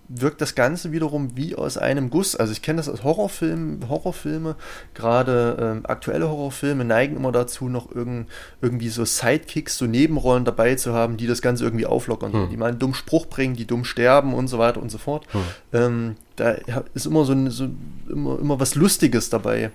wirkt 0.09 0.41
das 0.41 0.55
Ganze 0.55 0.93
wiederum 0.93 1.37
wie 1.37 1.55
aus 1.55 1.79
einem 1.79 2.11
Guss. 2.11 2.37
Also 2.37 2.53
ich 2.53 2.63
kenne 2.63 2.77
das 2.77 2.89
aus 2.89 3.03
Horrorfilmen, 3.03 3.89
Horrorfilme, 3.89 4.57
gerade 4.95 5.57
ähm, 5.61 5.87
aktuelle 5.87 6.29
Horrorfilme 6.29 6.85
neigen 6.85 7.17
immer 7.17 7.33
dazu, 7.33 7.69
noch 7.69 7.93
irgend, 7.93 8.29
irgendwie 8.61 8.89
so 8.89 9.05
Sidekicks, 9.05 9.79
so 9.79 9.87
Nebenrollen 9.87 10.45
dabei 10.45 10.77
zu 10.77 10.93
haben, 10.93 11.17
die 11.17 11.27
das 11.27 11.43
Ganze 11.43 11.65
irgendwie 11.65 11.87
auflockern, 11.87 12.33
hm. 12.33 12.51
die 12.51 12.57
mal 12.57 12.67
einen 12.67 12.79
dummen 12.79 12.95
Spruch 12.95 13.27
bringen, 13.27 13.57
die 13.57 13.67
dumm 13.67 13.85
sterben 13.85 14.35
und 14.35 14.49
so 14.49 14.59
weiter 14.59 14.81
und 14.81 14.91
so 14.91 14.99
fort. 14.99 15.27
Hm. 15.33 15.43
Ähm, 15.73 16.17
da 16.37 16.57
ist 16.95 17.07
immer 17.07 17.25
so, 17.25 17.33
ein, 17.33 17.51
so 17.51 17.69
immer, 18.09 18.39
immer 18.39 18.61
was 18.61 18.75
Lustiges 18.75 19.31
dabei. 19.31 19.71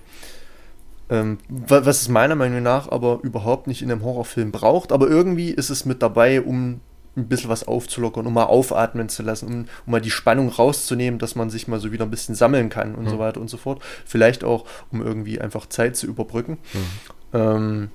Ähm, 1.10 1.38
was 1.48 2.02
es 2.02 2.08
meiner 2.08 2.36
Meinung 2.36 2.62
nach 2.62 2.90
aber 2.90 3.20
überhaupt 3.22 3.66
nicht 3.66 3.82
in 3.82 3.90
einem 3.90 4.02
Horrorfilm 4.02 4.52
braucht, 4.52 4.92
aber 4.92 5.08
irgendwie 5.08 5.50
ist 5.50 5.68
es 5.68 5.84
mit 5.84 6.00
dabei, 6.00 6.40
um 6.40 6.80
ein 7.16 7.28
bisschen 7.28 7.50
was 7.50 7.68
aufzulockern, 7.68 8.26
um 8.26 8.32
mal 8.32 8.44
aufatmen 8.44 9.08
zu 9.08 9.22
lassen, 9.22 9.46
um, 9.46 9.52
um 9.84 9.90
mal 9.90 10.00
die 10.00 10.10
Spannung 10.10 10.48
rauszunehmen, 10.48 11.18
dass 11.18 11.34
man 11.34 11.50
sich 11.50 11.68
mal 11.68 11.80
so 11.80 11.92
wieder 11.92 12.04
ein 12.04 12.10
bisschen 12.10 12.34
sammeln 12.34 12.70
kann 12.70 12.94
und 12.94 13.04
mhm. 13.04 13.10
so 13.10 13.18
weiter 13.18 13.40
und 13.40 13.50
so 13.50 13.58
fort. 13.58 13.82
Vielleicht 14.06 14.44
auch, 14.44 14.64
um 14.90 15.02
irgendwie 15.02 15.40
einfach 15.40 15.66
Zeit 15.66 15.96
zu 15.96 16.06
überbrücken. 16.06 16.58
Mhm. 16.72 17.38
Ähm, 17.38 17.90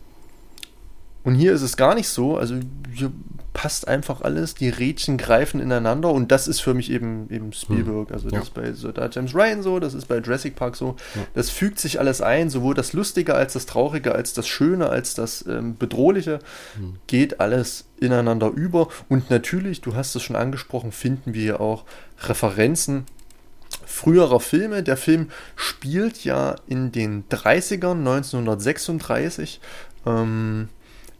und 1.23 1.35
hier 1.35 1.53
ist 1.53 1.63
es 1.63 1.75
gar 1.75 1.95
nicht 1.95 2.09
so. 2.09 2.37
Also 2.37 2.55
hier 2.93 3.11
passt 3.57 3.87
einfach 3.87 4.21
alles. 4.21 4.53
Die 4.53 4.69
Rädchen 4.69 5.17
greifen 5.17 5.59
ineinander 5.59 6.11
und 6.11 6.31
das 6.31 6.47
ist 6.47 6.59
für 6.59 6.75
mich 6.75 6.91
eben, 6.91 7.27
eben 7.31 7.51
Spielberg. 7.53 8.11
Also 8.11 8.29
das 8.29 8.33
ja. 8.33 8.41
ist 8.43 8.53
bei 8.53 8.71
Soldat 8.71 9.15
James 9.15 9.33
Ryan 9.33 9.63
so, 9.63 9.79
das 9.79 9.95
ist 9.95 10.05
bei 10.05 10.19
Jurassic 10.19 10.55
Park 10.55 10.75
so. 10.75 10.95
Ja. 11.15 11.23
Das 11.33 11.49
fügt 11.49 11.79
sich 11.79 11.99
alles 11.99 12.21
ein, 12.21 12.51
sowohl 12.51 12.75
das 12.75 12.93
Lustige 12.93 13.33
als 13.33 13.53
das 13.53 13.65
Traurige, 13.65 14.13
als 14.13 14.33
das 14.33 14.47
Schöne, 14.47 14.89
als 14.89 15.15
das 15.15 15.43
ähm, 15.47 15.75
Bedrohliche. 15.75 16.37
Mhm. 16.79 16.97
Geht 17.07 17.39
alles 17.39 17.85
ineinander 17.99 18.51
über. 18.51 18.89
Und 19.09 19.31
natürlich, 19.31 19.81
du 19.81 19.95
hast 19.95 20.15
es 20.15 20.21
schon 20.21 20.35
angesprochen, 20.35 20.91
finden 20.91 21.33
wir 21.33 21.41
hier 21.41 21.59
auch 21.59 21.83
Referenzen 22.21 23.05
früherer 23.87 24.39
Filme. 24.39 24.83
Der 24.83 24.97
Film 24.97 25.31
spielt 25.55 26.23
ja 26.23 26.57
in 26.67 26.91
den 26.91 27.27
30ern, 27.29 27.97
1936. 27.97 29.59
Ähm, 30.05 30.69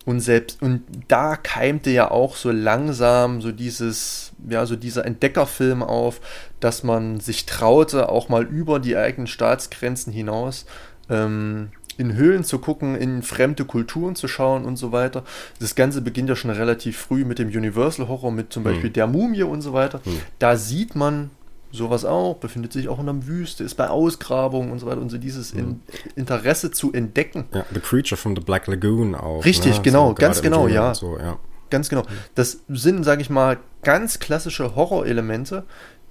und 0.08 0.22
selbst, 0.22 0.62
und 0.62 0.84
da 1.10 1.36
keimte 1.36 1.90
ja 1.90 2.10
auch 2.10 2.38
so 2.38 2.50
langsam 2.50 3.42
so 3.42 3.52
dieses, 3.52 4.32
ja, 4.48 4.66
so 4.66 4.78
dieser 4.78 5.04
Entdeckerfilm 5.04 5.84
auf, 5.84 6.22
dass 6.62 6.82
man 6.82 7.20
sich 7.20 7.46
traute, 7.46 8.08
auch 8.08 8.30
mal 8.30 8.44
über 8.44 8.80
die 8.80 8.96
eigenen 8.96 9.28
Staatsgrenzen 9.28 10.14
hinaus 10.14 10.66
ähm, 11.10 11.72
in 11.98 12.16
Höhlen 12.16 12.46
zu 12.46 12.60
gucken, 12.60 12.96
in 12.96 13.22
fremde 13.22 13.66
Kulturen 13.66 14.16
zu 14.16 14.30
schauen 14.30 14.64
und 14.64 14.78
so 14.78 14.94
weiter. 14.94 15.26
Das 15.60 15.76
Ganze 15.76 16.00
beginnt 16.00 16.30
ja 16.30 16.38
schon 16.38 16.52
relativ 16.52 16.98
früh 16.98 17.26
mit 17.26 17.38
dem 17.38 17.50
Universal 17.50 18.08
Horror, 18.08 18.32
mit 18.32 18.54
zum 18.54 18.64
Beispiel 18.64 18.86
hm. 18.86 18.94
der 18.94 19.08
Mumie 19.08 19.44
und 19.44 19.62
so 19.62 19.74
weiter. 19.74 20.00
Hm. 20.06 20.22
Da 20.40 20.56
sieht 20.56 20.96
man 20.96 21.32
sowas 21.78 22.04
auch, 22.04 22.36
befindet 22.38 22.74
sich 22.74 22.90
auch 22.90 23.00
in 23.00 23.06
der 23.06 23.28
Wüste, 23.28 23.64
ist 23.64 23.76
bei 23.76 23.90
Ausgrabungen 23.90 24.72
und 24.72 24.80
so 24.80 24.88
weiter 24.88 25.02
und 25.02 25.10
so 25.10 25.18
dieses 25.18 25.52
in, 25.52 25.68
mhm. 25.68 25.82
Interesse 26.16 26.72
zu 26.72 26.92
entdecken. 26.92 27.46
Ja, 27.54 27.66
The 27.74 27.80
Creature 27.80 28.18
from 28.18 28.36
the 28.36 28.42
Black 28.42 28.68
Lagoon 28.68 29.16
auch. 29.16 29.46
Richtig, 29.46 29.78
ne? 29.78 29.84
genau, 29.84 30.10
so 30.10 30.16
ganz 30.16 30.42
genau, 30.42 30.68
ja. 30.68 30.94
So, 30.94 31.18
ja. 31.18 31.40
Ganz 31.70 31.90
genau. 31.90 32.04
Das 32.36 32.60
sind, 32.68 33.04
sage 33.04 33.22
ich 33.22 33.30
mal, 33.30 33.58
ganz 33.84 34.20
klassische 34.20 34.76
Horrorelemente, 34.76 35.64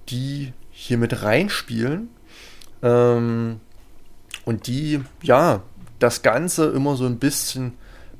die 0.08 0.52
hier 0.70 0.98
mit 0.98 1.22
reinspielen 1.22 2.08
ähm, 2.82 3.60
und 4.44 4.66
die, 4.66 5.02
ja, 5.22 5.62
das 5.98 6.22
Ganze 6.22 6.66
immer 6.70 6.96
so 6.96 7.06
ein 7.06 7.18
bisschen 7.18 7.72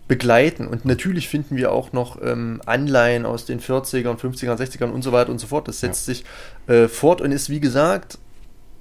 begleiten. 0.08 0.66
Und 0.66 0.84
natürlich 0.84 1.28
finden 1.28 1.56
wir 1.56 1.72
auch 1.72 1.92
noch 1.92 2.20
ähm, 2.22 2.60
Anleihen 2.66 3.26
aus 3.26 3.44
den 3.44 3.60
40ern, 3.60 4.18
50ern, 4.18 4.56
60ern 4.56 4.90
und 4.90 5.02
so 5.02 5.12
weiter 5.12 5.30
und 5.30 5.38
so 5.38 5.46
fort. 5.46 5.68
Das 5.68 5.80
setzt 5.80 6.06
ja. 6.06 6.14
sich 6.14 6.24
äh, 6.66 6.88
fort 6.88 7.20
und 7.20 7.32
ist, 7.32 7.50
wie 7.50 7.60
gesagt, 7.60 8.18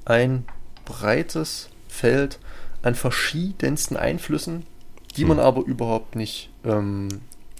ein 0.05 0.45
breites 0.85 1.69
Feld 1.87 2.39
an 2.83 2.93
verschiedensten 2.93 3.97
Einflüssen, 3.97 4.65
die 5.17 5.21
hm. 5.21 5.29
man 5.29 5.39
aber 5.39 5.65
überhaupt 5.65 6.15
nicht 6.15 6.51
ähm, 6.63 7.09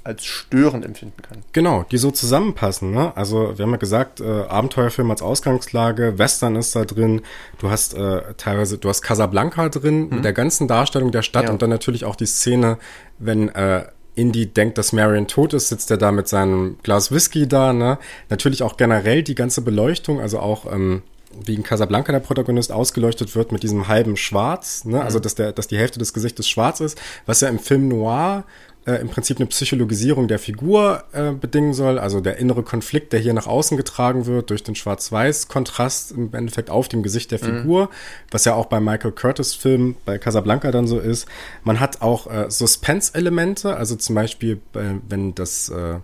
als 0.05 0.23
störend 0.23 0.85
empfinden 0.85 1.21
kann. 1.21 1.39
Genau, 1.51 1.83
die 1.91 1.97
so 1.97 2.11
zusammenpassen. 2.11 2.91
Ne? 2.91 3.11
Also 3.17 3.57
wir 3.57 3.65
haben 3.65 3.71
ja 3.71 3.77
gesagt, 3.77 4.21
äh, 4.21 4.23
Abenteuerfilm 4.23 5.09
als 5.09 5.23
Ausgangslage, 5.23 6.19
Western 6.19 6.55
ist 6.55 6.75
da 6.75 6.85
drin, 6.85 7.21
du 7.57 7.71
hast 7.71 7.95
äh, 7.95 8.21
teilweise, 8.37 8.77
du 8.77 8.87
hast 8.87 9.01
Casablanca 9.01 9.67
drin, 9.69 10.03
mhm. 10.03 10.15
mit 10.15 10.25
der 10.25 10.33
ganzen 10.33 10.67
Darstellung 10.67 11.11
der 11.11 11.23
Stadt 11.23 11.45
ja. 11.45 11.49
und 11.49 11.61
dann 11.61 11.71
natürlich 11.71 12.05
auch 12.05 12.15
die 12.15 12.27
Szene, 12.27 12.77
wenn 13.17 13.49
äh, 13.49 13.85
Indy 14.13 14.45
denkt, 14.45 14.77
dass 14.77 14.93
Marion 14.93 15.27
tot 15.27 15.53
ist, 15.53 15.69
sitzt 15.69 15.89
er 15.89 15.97
da 15.97 16.11
mit 16.11 16.27
seinem 16.27 16.77
Glas 16.83 17.11
Whisky 17.11 17.47
da. 17.47 17.73
Ne? 17.73 17.97
Natürlich 18.29 18.61
auch 18.61 18.77
generell 18.77 19.23
die 19.23 19.35
ganze 19.35 19.61
Beleuchtung, 19.61 20.21
also 20.21 20.39
auch 20.39 20.71
ähm, 20.71 21.01
wie 21.43 21.55
in 21.55 21.63
Casablanca 21.63 22.11
der 22.11 22.19
Protagonist 22.19 22.71
ausgeleuchtet 22.71 23.35
wird 23.35 23.51
mit 23.51 23.63
diesem 23.63 23.87
halben 23.87 24.17
Schwarz, 24.17 24.85
ne? 24.85 25.01
also 25.01 25.17
mhm. 25.17 25.23
dass 25.23 25.35
der, 25.35 25.51
dass 25.51 25.67
die 25.67 25.77
Hälfte 25.79 25.97
des 25.97 26.13
Gesichtes 26.13 26.47
schwarz 26.47 26.79
ist, 26.79 27.01
was 27.25 27.41
ja 27.41 27.49
im 27.49 27.57
Film 27.57 27.87
Noir 27.87 28.45
äh, 28.85 28.95
im 28.95 29.09
Prinzip 29.09 29.37
eine 29.37 29.47
Psychologisierung 29.47 30.27
der 30.27 30.39
Figur 30.39 31.03
äh, 31.11 31.31
bedingen 31.31 31.73
soll, 31.73 31.99
also 31.99 32.21
der 32.21 32.37
innere 32.37 32.63
Konflikt, 32.63 33.13
der 33.13 33.19
hier 33.19 33.33
nach 33.33 33.47
außen 33.47 33.77
getragen 33.77 34.25
wird 34.25 34.49
durch 34.49 34.63
den 34.63 34.75
Schwarz-Weiß-Kontrast 34.75 36.11
im 36.11 36.33
Endeffekt 36.33 36.69
auf 36.69 36.87
dem 36.87 37.03
Gesicht 37.03 37.31
der 37.31 37.39
mhm. 37.39 37.59
Figur, 37.59 37.85
mhm. 37.85 37.89
was 38.31 38.45
ja 38.45 38.53
auch 38.53 38.67
bei 38.67 38.79
Michael 38.79 39.11
Curtis-Film 39.11 39.95
bei 40.05 40.17
Casablanca 40.17 40.71
dann 40.71 40.87
so 40.87 40.99
ist. 40.99 41.27
Man 41.63 41.79
hat 41.79 42.01
auch 42.01 42.27
äh, 42.27 42.49
Suspense-Elemente, 42.49 43.75
also 43.75 43.95
zum 43.95 44.15
Beispiel, 44.15 44.59
äh, 44.73 44.95
wenn 45.07 45.35
das 45.35 45.69
äh, 45.69 45.99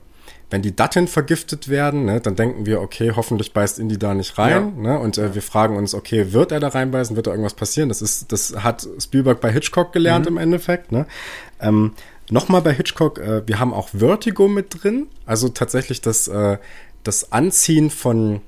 wenn 0.51 0.61
die 0.61 0.75
Datteln 0.75 1.07
vergiftet 1.07 1.69
werden, 1.69 2.05
ne, 2.05 2.19
dann 2.19 2.35
denken 2.35 2.65
wir, 2.65 2.81
okay, 2.81 3.13
hoffentlich 3.15 3.53
beißt 3.53 3.79
Indy 3.79 3.97
da 3.97 4.13
nicht 4.13 4.37
rein. 4.37 4.73
Ja. 4.75 4.81
Ne, 4.81 4.99
und 4.99 5.17
äh, 5.17 5.33
wir 5.33 5.41
fragen 5.41 5.77
uns, 5.77 5.95
okay, 5.95 6.33
wird 6.33 6.51
er 6.51 6.59
da 6.59 6.67
reinbeißen? 6.67 7.15
Wird 7.15 7.27
da 7.27 7.31
irgendwas 7.31 7.53
passieren? 7.53 7.87
Das 7.87 8.01
ist, 8.01 8.31
das 8.33 8.53
hat 8.57 8.85
Spielberg 8.99 9.39
bei 9.39 9.49
Hitchcock 9.49 9.93
gelernt 9.93 10.25
mhm. 10.25 10.35
im 10.35 10.43
Endeffekt. 10.43 10.91
Ne? 10.91 11.05
Ähm, 11.61 11.93
Nochmal 12.31 12.61
bei 12.61 12.73
Hitchcock, 12.73 13.19
äh, 13.19 13.45
wir 13.45 13.59
haben 13.59 13.73
auch 13.73 13.89
Vertigo 13.89 14.47
mit 14.47 14.83
drin. 14.83 15.07
Also 15.25 15.49
tatsächlich 15.49 15.99
das, 15.99 16.29
äh, 16.29 16.57
das 17.03 17.33
Anziehen 17.33 17.89
von 17.89 18.41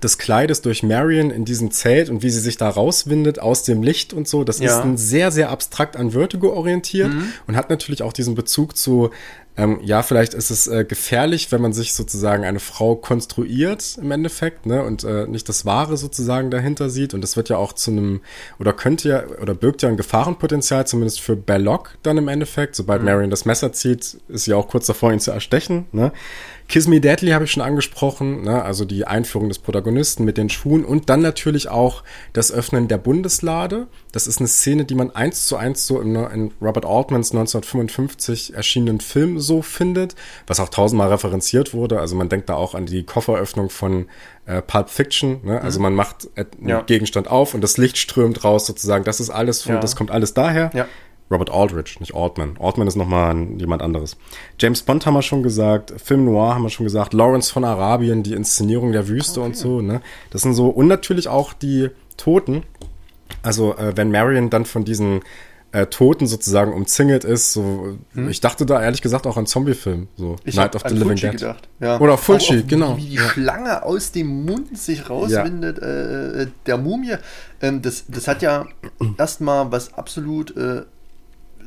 des 0.00 0.18
Kleides 0.18 0.62
durch 0.62 0.84
Marion 0.84 1.30
in 1.30 1.44
diesem 1.44 1.72
Zelt 1.72 2.08
und 2.08 2.22
wie 2.22 2.30
sie 2.30 2.38
sich 2.38 2.56
da 2.56 2.68
rauswindet 2.68 3.40
aus 3.40 3.64
dem 3.64 3.82
Licht 3.82 4.12
und 4.12 4.28
so. 4.28 4.44
Das 4.44 4.60
ja. 4.60 4.66
ist 4.66 4.84
ein 4.84 4.96
sehr, 4.96 5.32
sehr 5.32 5.50
abstrakt 5.50 5.96
an 5.96 6.12
Vertigo 6.12 6.52
orientiert 6.52 7.12
mhm. 7.12 7.32
und 7.48 7.56
hat 7.56 7.68
natürlich 7.68 8.04
auch 8.04 8.12
diesen 8.12 8.36
Bezug 8.36 8.76
zu 8.76 9.10
ähm, 9.56 9.80
ja, 9.82 10.02
vielleicht 10.02 10.34
ist 10.34 10.50
es 10.50 10.66
äh, 10.68 10.84
gefährlich, 10.84 11.50
wenn 11.52 11.60
man 11.60 11.72
sich 11.72 11.92
sozusagen 11.92 12.44
eine 12.44 12.60
Frau 12.60 12.96
konstruiert 12.96 13.98
im 14.00 14.10
Endeffekt, 14.10 14.66
ne, 14.66 14.82
und 14.82 15.04
äh, 15.04 15.26
nicht 15.26 15.48
das 15.48 15.66
Wahre 15.66 15.96
sozusagen 15.96 16.50
dahinter 16.50 16.88
sieht. 16.88 17.14
Und 17.14 17.20
das 17.20 17.36
wird 17.36 17.48
ja 17.48 17.56
auch 17.56 17.72
zu 17.72 17.90
einem, 17.90 18.20
oder 18.58 18.72
könnte 18.72 19.08
ja, 19.08 19.24
oder 19.40 19.54
birgt 19.54 19.82
ja 19.82 19.88
ein 19.88 19.96
Gefahrenpotenzial, 19.96 20.86
zumindest 20.86 21.20
für 21.20 21.36
Belloc 21.36 21.96
dann 22.02 22.16
im 22.16 22.28
Endeffekt. 22.28 22.76
Sobald 22.76 23.02
mhm. 23.02 23.06
Marion 23.06 23.30
das 23.30 23.44
Messer 23.44 23.72
zieht, 23.72 24.18
ist 24.28 24.44
sie 24.44 24.54
auch 24.54 24.68
kurz 24.68 24.86
davor, 24.86 25.12
ihn 25.12 25.20
zu 25.20 25.32
erstechen, 25.32 25.86
ne. 25.92 26.12
Kiss 26.70 26.86
Me 26.86 27.00
Deadly 27.00 27.32
habe 27.32 27.46
ich 27.46 27.50
schon 27.50 27.64
angesprochen, 27.64 28.44
ne? 28.44 28.62
also 28.62 28.84
die 28.84 29.04
Einführung 29.04 29.48
des 29.48 29.58
Protagonisten 29.58 30.24
mit 30.24 30.38
den 30.38 30.48
Schuhen 30.48 30.84
und 30.84 31.10
dann 31.10 31.20
natürlich 31.20 31.68
auch 31.68 32.04
das 32.32 32.52
Öffnen 32.52 32.86
der 32.86 32.96
Bundeslade. 32.96 33.88
Das 34.12 34.28
ist 34.28 34.38
eine 34.38 34.46
Szene, 34.46 34.84
die 34.84 34.94
man 34.94 35.10
eins 35.10 35.48
zu 35.48 35.56
eins 35.56 35.84
so 35.84 36.00
in, 36.00 36.14
in 36.14 36.52
Robert 36.62 36.86
Altmans 36.86 37.32
1955 37.32 38.54
erschienenen 38.54 39.00
Film 39.00 39.39
so 39.40 39.62
findet, 39.62 40.14
was 40.46 40.60
auch 40.60 40.68
tausendmal 40.68 41.08
referenziert 41.08 41.74
wurde. 41.74 42.00
Also 42.00 42.16
man 42.16 42.28
denkt 42.28 42.48
da 42.48 42.54
auch 42.54 42.74
an 42.74 42.86
die 42.86 43.04
Kofferöffnung 43.04 43.70
von 43.70 44.06
äh, 44.46 44.62
Pulp 44.62 44.88
Fiction. 44.88 45.40
Ne? 45.44 45.60
Also 45.60 45.78
mhm. 45.78 45.84
man 45.84 45.94
macht 45.94 46.28
einen 46.36 46.68
ja. 46.68 46.82
Gegenstand 46.82 47.28
auf 47.28 47.54
und 47.54 47.62
das 47.62 47.76
Licht 47.76 47.98
strömt 47.98 48.44
raus 48.44 48.66
sozusagen. 48.66 49.04
Das 49.04 49.20
ist 49.20 49.30
alles, 49.30 49.62
von, 49.62 49.74
ja. 49.74 49.80
das 49.80 49.96
kommt 49.96 50.10
alles 50.10 50.34
daher. 50.34 50.70
Ja. 50.74 50.86
Robert 51.30 51.50
Aldrich, 51.50 52.00
nicht 52.00 52.14
Altman. 52.14 52.56
Altman 52.58 52.88
ist 52.88 52.96
nochmal 52.96 53.36
jemand 53.56 53.82
anderes. 53.82 54.16
James 54.58 54.82
Bond 54.82 55.06
haben 55.06 55.14
wir 55.14 55.22
schon 55.22 55.44
gesagt, 55.44 55.94
Film 56.02 56.24
Noir 56.24 56.54
haben 56.54 56.62
wir 56.62 56.70
schon 56.70 56.84
gesagt, 56.84 57.14
Lawrence 57.14 57.52
von 57.52 57.64
Arabien, 57.64 58.24
die 58.24 58.34
Inszenierung 58.34 58.90
der 58.90 59.06
Wüste 59.06 59.40
okay. 59.40 59.46
und 59.46 59.56
so, 59.56 59.80
ne? 59.80 60.00
Das 60.30 60.42
sind 60.42 60.54
so, 60.54 60.68
und 60.68 60.88
natürlich 60.88 61.28
auch 61.28 61.52
die 61.52 61.90
Toten. 62.16 62.64
Also, 63.42 63.76
äh, 63.76 63.96
wenn 63.96 64.10
Marion 64.10 64.50
dann 64.50 64.64
von 64.64 64.84
diesen 64.84 65.20
äh, 65.72 65.86
Toten 65.86 66.26
sozusagen 66.26 66.72
umzingelt 66.72 67.24
ist. 67.24 67.52
So, 67.52 67.98
hm? 68.14 68.28
Ich 68.28 68.40
dachte 68.40 68.66
da 68.66 68.82
ehrlich 68.82 69.02
gesagt 69.02 69.26
auch 69.26 69.36
an 69.36 69.46
Zombie-Film, 69.46 70.08
so 70.16 70.36
ich 70.44 70.56
Night 70.56 70.74
of 70.74 70.82
the 70.86 70.94
Living 70.94 71.08
Fulci 71.08 71.30
Dead. 71.30 71.40
Gedacht. 71.40 71.68
Ja. 71.80 72.00
Oder 72.00 72.18
Fulci, 72.18 72.64
genau. 72.64 72.96
Wie 72.96 73.06
die 73.06 73.14
ja. 73.14 73.22
Schlange 73.22 73.82
aus 73.84 74.12
dem 74.12 74.44
Mund 74.44 74.76
sich 74.76 75.08
rauswindet, 75.08 75.78
ja. 75.78 75.86
äh, 75.86 76.46
der 76.66 76.78
Mumie. 76.78 77.16
Ähm, 77.60 77.82
das, 77.82 78.04
das 78.08 78.26
hat 78.26 78.42
ja 78.42 78.66
erstmal 79.16 79.70
was 79.70 79.94
absolut 79.94 80.56
äh, 80.56 80.82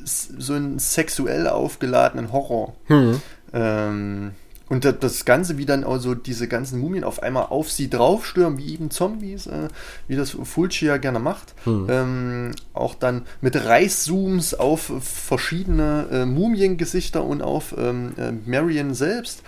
so 0.04 0.54
einen 0.54 0.80
sexuell 0.80 1.48
aufgeladenen 1.48 2.32
Horror. 2.32 2.76
Hm. 2.86 3.22
Ähm, 3.54 4.32
und 4.70 4.86
das 4.86 5.26
Ganze, 5.26 5.58
wie 5.58 5.66
dann 5.66 5.84
also 5.84 6.16
diese 6.16 6.48
ganzen 6.48 6.80
Mumien 6.80 7.04
auf 7.04 7.22
einmal 7.22 7.48
auf 7.48 7.70
sie 7.70 7.90
draufstürmen, 7.90 8.58
wie 8.58 8.74
eben 8.74 8.92
Zombies, 8.92 9.46
äh, 9.48 9.68
wie 10.08 10.16
das 10.16 10.32
Fulci 10.32 10.86
ja 10.86 10.98
gerne 10.98 11.20
macht. 11.20 11.54
Hm. 11.66 11.88
Ähm, 11.90 12.52
auch 12.74 12.96
dann 12.96 13.24
mit 13.42 13.56
Reißzooms 13.56 14.54
auf 14.54 14.92
verschiedene 15.02 16.08
äh, 16.12 16.26
Mumiengesichter 16.26 17.24
und 17.24 17.42
auf 17.42 17.76
ähm, 17.78 18.14
äh, 18.18 18.32
Marion 18.50 18.94
selbst. 18.94 19.44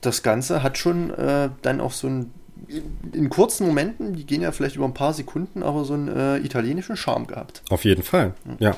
Das 0.00 0.22
Ganze 0.22 0.62
hat 0.62 0.76
schon 0.76 1.10
äh, 1.10 1.50
dann 1.62 1.80
auch 1.80 1.92
so 1.92 2.08
ein 2.08 2.30
in 3.12 3.28
kurzen 3.28 3.66
Momenten, 3.66 4.14
die 4.14 4.24
gehen 4.24 4.40
ja 4.40 4.52
vielleicht 4.52 4.76
über 4.76 4.84
ein 4.84 4.94
paar 4.94 5.12
Sekunden, 5.12 5.62
aber 5.62 5.84
so 5.84 5.94
einen 5.94 6.08
äh, 6.08 6.38
italienischen 6.38 6.96
Charme 6.96 7.26
gehabt. 7.26 7.62
Auf 7.70 7.84
jeden 7.84 8.02
Fall, 8.04 8.34
ja. 8.60 8.76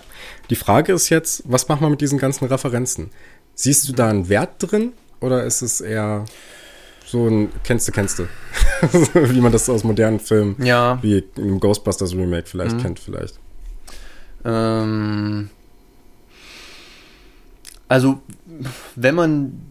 Die 0.48 0.56
Frage 0.56 0.92
ist 0.94 1.10
jetzt, 1.10 1.42
was 1.46 1.68
machen 1.68 1.82
wir 1.82 1.90
mit 1.90 2.00
diesen 2.00 2.18
ganzen 2.18 2.46
Referenzen? 2.46 3.10
Siehst 3.54 3.86
du 3.88 3.92
da 3.92 4.08
einen 4.08 4.28
Wert 4.28 4.54
drin 4.58 4.92
oder 5.20 5.44
ist 5.44 5.62
es 5.62 5.80
eher 5.80 6.24
so 7.06 7.28
ein 7.28 7.50
kennst 7.62 7.88
du, 7.88 7.92
kennst 7.92 8.18
du? 8.18 8.24
wie 9.14 9.40
man 9.40 9.52
das 9.52 9.68
aus 9.68 9.84
modernen 9.84 10.20
Filmen, 10.20 10.56
ja. 10.64 10.98
wie 11.02 11.24
im 11.36 11.60
Ghostbusters 11.60 12.14
Remake 12.14 12.46
vielleicht 12.46 12.76
mhm. 12.76 12.82
kennt, 12.82 12.98
vielleicht. 12.98 13.38
Ähm, 14.44 15.50
also, 17.88 18.20
wenn 18.96 19.14
man 19.14 19.70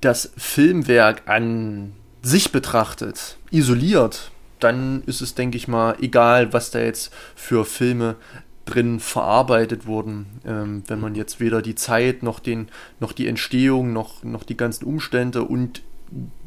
das 0.00 0.32
Filmwerk 0.36 1.22
an 1.26 1.92
sich 2.22 2.52
betrachtet, 2.52 3.36
isoliert, 3.50 4.30
dann 4.60 5.02
ist 5.06 5.20
es, 5.20 5.34
denke 5.34 5.56
ich 5.56 5.68
mal, 5.68 5.96
egal, 6.00 6.52
was 6.52 6.70
da 6.70 6.80
jetzt 6.80 7.12
für 7.34 7.64
Filme 7.64 8.16
drin 8.64 9.00
verarbeitet 9.00 9.86
wurden. 9.86 10.26
Ähm, 10.46 10.82
wenn 10.86 11.00
man 11.00 11.14
jetzt 11.14 11.40
weder 11.40 11.62
die 11.62 11.74
Zeit 11.74 12.22
noch, 12.22 12.40
den, 12.40 12.68
noch 13.00 13.12
die 13.12 13.26
Entstehung 13.26 13.92
noch, 13.92 14.22
noch 14.24 14.44
die 14.44 14.56
ganzen 14.56 14.84
Umstände 14.84 15.44
und 15.44 15.82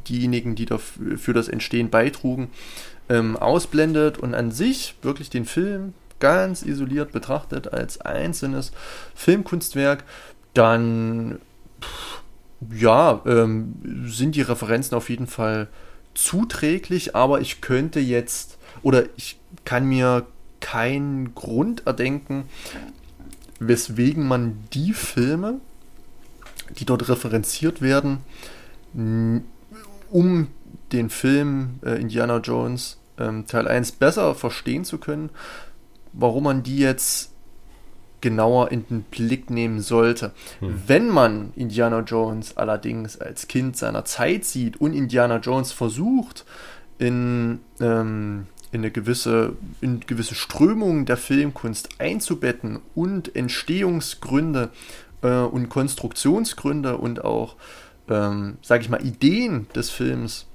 diejenigen, 0.07 0.55
die 0.55 0.65
dafür 0.65 1.17
für 1.17 1.33
das 1.33 1.47
Entstehen 1.47 1.89
beitrugen, 1.89 2.49
ähm, 3.09 3.37
ausblendet 3.37 4.17
und 4.17 4.33
an 4.33 4.51
sich 4.51 4.95
wirklich 5.01 5.29
den 5.29 5.45
Film 5.45 5.93
ganz 6.19 6.63
isoliert 6.63 7.11
betrachtet 7.11 7.73
als 7.73 8.01
einzelnes 8.01 8.71
Filmkunstwerk, 9.13 10.03
dann 10.53 11.39
ja, 12.71 13.21
ähm, 13.25 13.75
sind 14.07 14.35
die 14.35 14.41
Referenzen 14.41 14.97
auf 14.97 15.09
jeden 15.09 15.27
Fall 15.27 15.67
zuträglich, 16.15 17.15
aber 17.15 17.41
ich 17.41 17.61
könnte 17.61 17.99
jetzt 17.99 18.57
oder 18.81 19.03
ich 19.15 19.39
kann 19.65 19.85
mir 19.85 20.25
keinen 20.67 21.33
Grund 21.33 21.87
erdenken, 21.87 22.43
weswegen 23.59 24.27
man 24.27 24.65
die 24.73 24.91
Filme, 24.91 25.61
die 26.77 26.83
dort 26.83 27.07
referenziert 27.07 27.81
werden, 27.81 28.17
um 30.09 30.47
den 30.91 31.09
Film 31.09 31.79
äh, 31.85 32.01
Indiana 32.01 32.39
Jones 32.39 32.97
ähm, 33.17 33.47
Teil 33.47 33.67
1 33.69 33.93
besser 33.93 34.35
verstehen 34.35 34.83
zu 34.83 34.97
können, 34.97 35.29
warum 36.11 36.43
man 36.43 36.63
die 36.63 36.79
jetzt 36.79 37.31
genauer 38.19 38.69
in 38.71 38.85
den 38.87 39.03
Blick 39.03 39.49
nehmen 39.49 39.79
sollte. 39.79 40.31
Hm. 40.59 40.83
Wenn 40.85 41.07
man 41.07 41.53
Indiana 41.55 42.01
Jones 42.01 42.57
allerdings 42.57 43.17
als 43.17 43.47
Kind 43.47 43.77
seiner 43.77 44.03
Zeit 44.03 44.43
sieht 44.43 44.81
und 44.81 44.91
Indiana 44.91 45.37
Jones 45.37 45.71
versucht, 45.71 46.45
in 46.99 47.59
ähm, 47.79 48.47
in 48.77 48.83
eine 48.83 48.91
gewisse, 48.91 49.53
in 49.81 50.01
gewisse 50.01 50.35
Strömungen 50.35 51.05
der 51.05 51.17
Filmkunst 51.17 51.99
einzubetten 51.99 52.79
und 52.93 53.35
Entstehungsgründe 53.35 54.69
äh, 55.23 55.39
und 55.39 55.69
Konstruktionsgründe 55.69 56.97
und 56.97 57.25
auch, 57.25 57.55
ähm, 58.07 58.57
sage 58.61 58.83
ich 58.83 58.89
mal, 58.89 59.03
Ideen 59.03 59.65
des 59.75 59.89
Films 59.89 60.45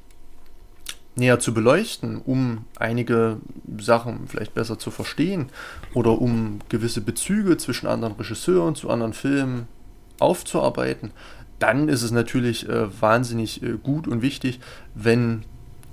näher 1.16 1.40
zu 1.40 1.52
beleuchten, 1.52 2.22
um 2.24 2.64
einige 2.78 3.38
Sachen 3.78 4.28
vielleicht 4.28 4.54
besser 4.54 4.78
zu 4.78 4.90
verstehen 4.90 5.50
oder 5.92 6.20
um 6.20 6.60
gewisse 6.68 7.00
Bezüge 7.00 7.56
zwischen 7.56 7.88
anderen 7.88 8.14
Regisseuren 8.14 8.76
zu 8.76 8.88
anderen 8.88 9.12
Filmen 9.12 9.66
aufzuarbeiten, 10.20 11.10
dann 11.58 11.88
ist 11.88 12.02
es 12.02 12.12
natürlich 12.12 12.68
äh, 12.68 12.88
wahnsinnig 13.00 13.62
äh, 13.62 13.72
gut 13.82 14.06
und 14.06 14.22
wichtig, 14.22 14.60
wenn 14.94 15.44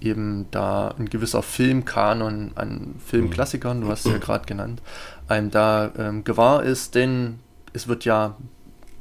eben 0.01 0.45
da 0.51 0.89
ein 0.97 1.09
gewisser 1.09 1.41
Filmkanon 1.41 2.51
an 2.55 2.95
Filmklassikern, 3.05 3.81
du 3.81 3.89
hast 3.89 4.05
es 4.05 4.11
ja 4.11 4.17
gerade 4.17 4.45
genannt, 4.45 4.81
einem 5.27 5.51
da 5.51 5.91
ähm, 5.97 6.23
gewahr 6.23 6.63
ist, 6.63 6.95
denn 6.95 7.39
es 7.73 7.87
wird 7.87 8.05
ja 8.05 8.35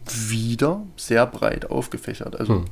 wieder 0.07 0.83
sehr 0.97 1.27
breit 1.27 1.71
aufgefächert. 1.71 2.39
Also 2.39 2.57
hm. 2.57 2.65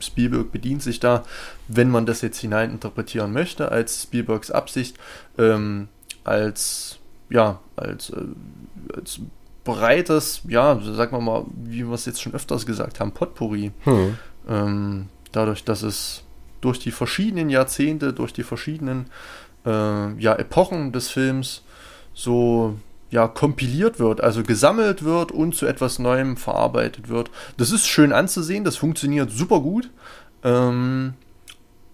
Spielberg 0.00 0.52
bedient 0.52 0.82
sich 0.82 1.00
da, 1.00 1.24
wenn 1.66 1.90
man 1.90 2.06
das 2.06 2.22
jetzt 2.22 2.38
hineininterpretieren 2.38 3.32
möchte, 3.32 3.70
als 3.72 4.04
Spielbergs 4.04 4.50
Absicht, 4.50 4.96
ähm, 5.38 5.88
als 6.24 6.98
ja, 7.30 7.60
als, 7.76 8.10
äh, 8.10 8.24
als 8.94 9.20
breites, 9.64 10.42
ja, 10.48 10.80
sagen 10.80 11.12
wir 11.12 11.20
mal, 11.20 11.44
wie 11.64 11.86
wir 11.86 11.94
es 11.94 12.06
jetzt 12.06 12.22
schon 12.22 12.34
öfters 12.34 12.64
gesagt 12.64 13.00
haben, 13.00 13.12
Potpourri. 13.12 13.72
Hm. 13.84 14.18
Ähm, 14.48 15.08
dadurch, 15.32 15.64
dass 15.64 15.82
es 15.82 16.24
durch 16.60 16.78
die 16.78 16.90
verschiedenen 16.90 17.50
Jahrzehnte, 17.50 18.12
durch 18.12 18.32
die 18.32 18.42
verschiedenen 18.42 19.06
äh, 19.64 20.12
ja, 20.20 20.34
Epochen 20.34 20.92
des 20.92 21.10
Films 21.10 21.62
so 22.14 22.76
ja, 23.10 23.26
kompiliert 23.26 23.98
wird, 23.98 24.20
also 24.20 24.42
gesammelt 24.42 25.02
wird 25.02 25.32
und 25.32 25.54
zu 25.54 25.66
etwas 25.66 25.98
Neuem 25.98 26.36
verarbeitet 26.36 27.08
wird. 27.08 27.30
Das 27.56 27.70
ist 27.70 27.86
schön 27.86 28.12
anzusehen, 28.12 28.64
das 28.64 28.76
funktioniert 28.76 29.30
super 29.30 29.60
gut. 29.60 29.90
Ähm, 30.44 31.14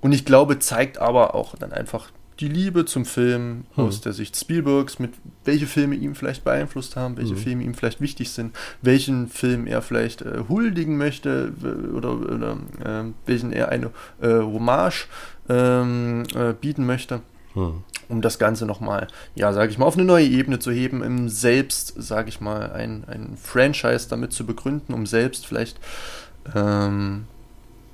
und 0.00 0.12
ich 0.12 0.24
glaube, 0.24 0.58
zeigt 0.58 0.98
aber 0.98 1.34
auch 1.34 1.54
dann 1.56 1.72
einfach 1.72 2.10
die 2.40 2.48
Liebe 2.48 2.84
zum 2.84 3.04
Film 3.04 3.64
hm. 3.74 3.84
aus 3.84 4.00
der 4.00 4.12
Sicht 4.12 4.36
Spielbergs, 4.36 4.98
mit 4.98 5.12
welche 5.44 5.66
Filme 5.66 5.94
ihm 5.94 6.14
vielleicht 6.14 6.44
beeinflusst 6.44 6.96
haben, 6.96 7.16
welche 7.16 7.34
hm. 7.34 7.38
Filme 7.38 7.64
ihm 7.64 7.74
vielleicht 7.74 8.00
wichtig 8.00 8.30
sind, 8.30 8.54
welchen 8.82 9.28
Film 9.28 9.66
er 9.66 9.82
vielleicht 9.82 10.22
äh, 10.22 10.44
huldigen 10.48 10.96
möchte 10.96 11.52
oder, 11.94 12.12
oder 12.12 12.56
äh, 12.84 13.12
welchen 13.26 13.52
er 13.52 13.68
eine 13.68 13.90
äh, 14.20 14.40
Hommage 14.40 15.06
ähm, 15.48 16.24
äh, 16.34 16.52
bieten 16.52 16.86
möchte. 16.86 17.20
Hm. 17.54 17.84
Um 18.08 18.20
das 18.20 18.38
Ganze 18.38 18.66
nochmal, 18.66 19.06
ja, 19.34 19.52
sage 19.52 19.70
ich 19.70 19.78
mal, 19.78 19.86
auf 19.86 19.94
eine 19.94 20.04
neue 20.04 20.26
Ebene 20.26 20.58
zu 20.58 20.70
heben, 20.70 21.02
im 21.02 21.30
Selbst, 21.30 21.94
sage 21.96 22.28
ich 22.28 22.40
mal, 22.40 22.72
ein, 22.72 23.04
ein 23.06 23.38
Franchise 23.40 24.08
damit 24.10 24.32
zu 24.32 24.44
begründen, 24.44 24.92
um 24.92 25.06
selbst 25.06 25.46
vielleicht 25.46 25.78
ähm, 26.54 27.24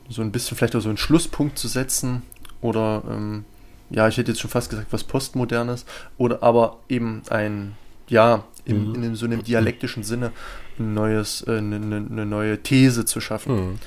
so 0.08 0.22
ein 0.22 0.32
bisschen 0.32 0.56
vielleicht 0.56 0.74
auch 0.74 0.80
so 0.80 0.88
einen 0.88 0.98
Schlusspunkt 0.98 1.58
zu 1.58 1.68
setzen 1.68 2.22
oder 2.60 3.02
ähm, 3.08 3.44
ja, 3.90 4.08
ich 4.08 4.16
hätte 4.16 4.30
jetzt 4.32 4.40
schon 4.40 4.50
fast 4.50 4.70
gesagt, 4.70 4.88
was 4.92 5.04
Postmodernes, 5.04 5.84
oder 6.16 6.42
aber 6.42 6.78
eben 6.88 7.22
ein, 7.28 7.76
ja, 8.08 8.44
im, 8.64 8.92
mhm. 8.92 9.02
in 9.02 9.14
so 9.16 9.26
einem 9.26 9.42
dialektischen 9.42 10.02
Sinne 10.02 10.32
ein 10.78 10.94
neues, 10.94 11.44
äh, 11.46 11.58
eine, 11.58 11.76
eine, 11.76 12.26
neue 12.26 12.62
These 12.62 13.04
zu 13.04 13.20
schaffen. 13.20 13.54
Mhm. 13.54 13.78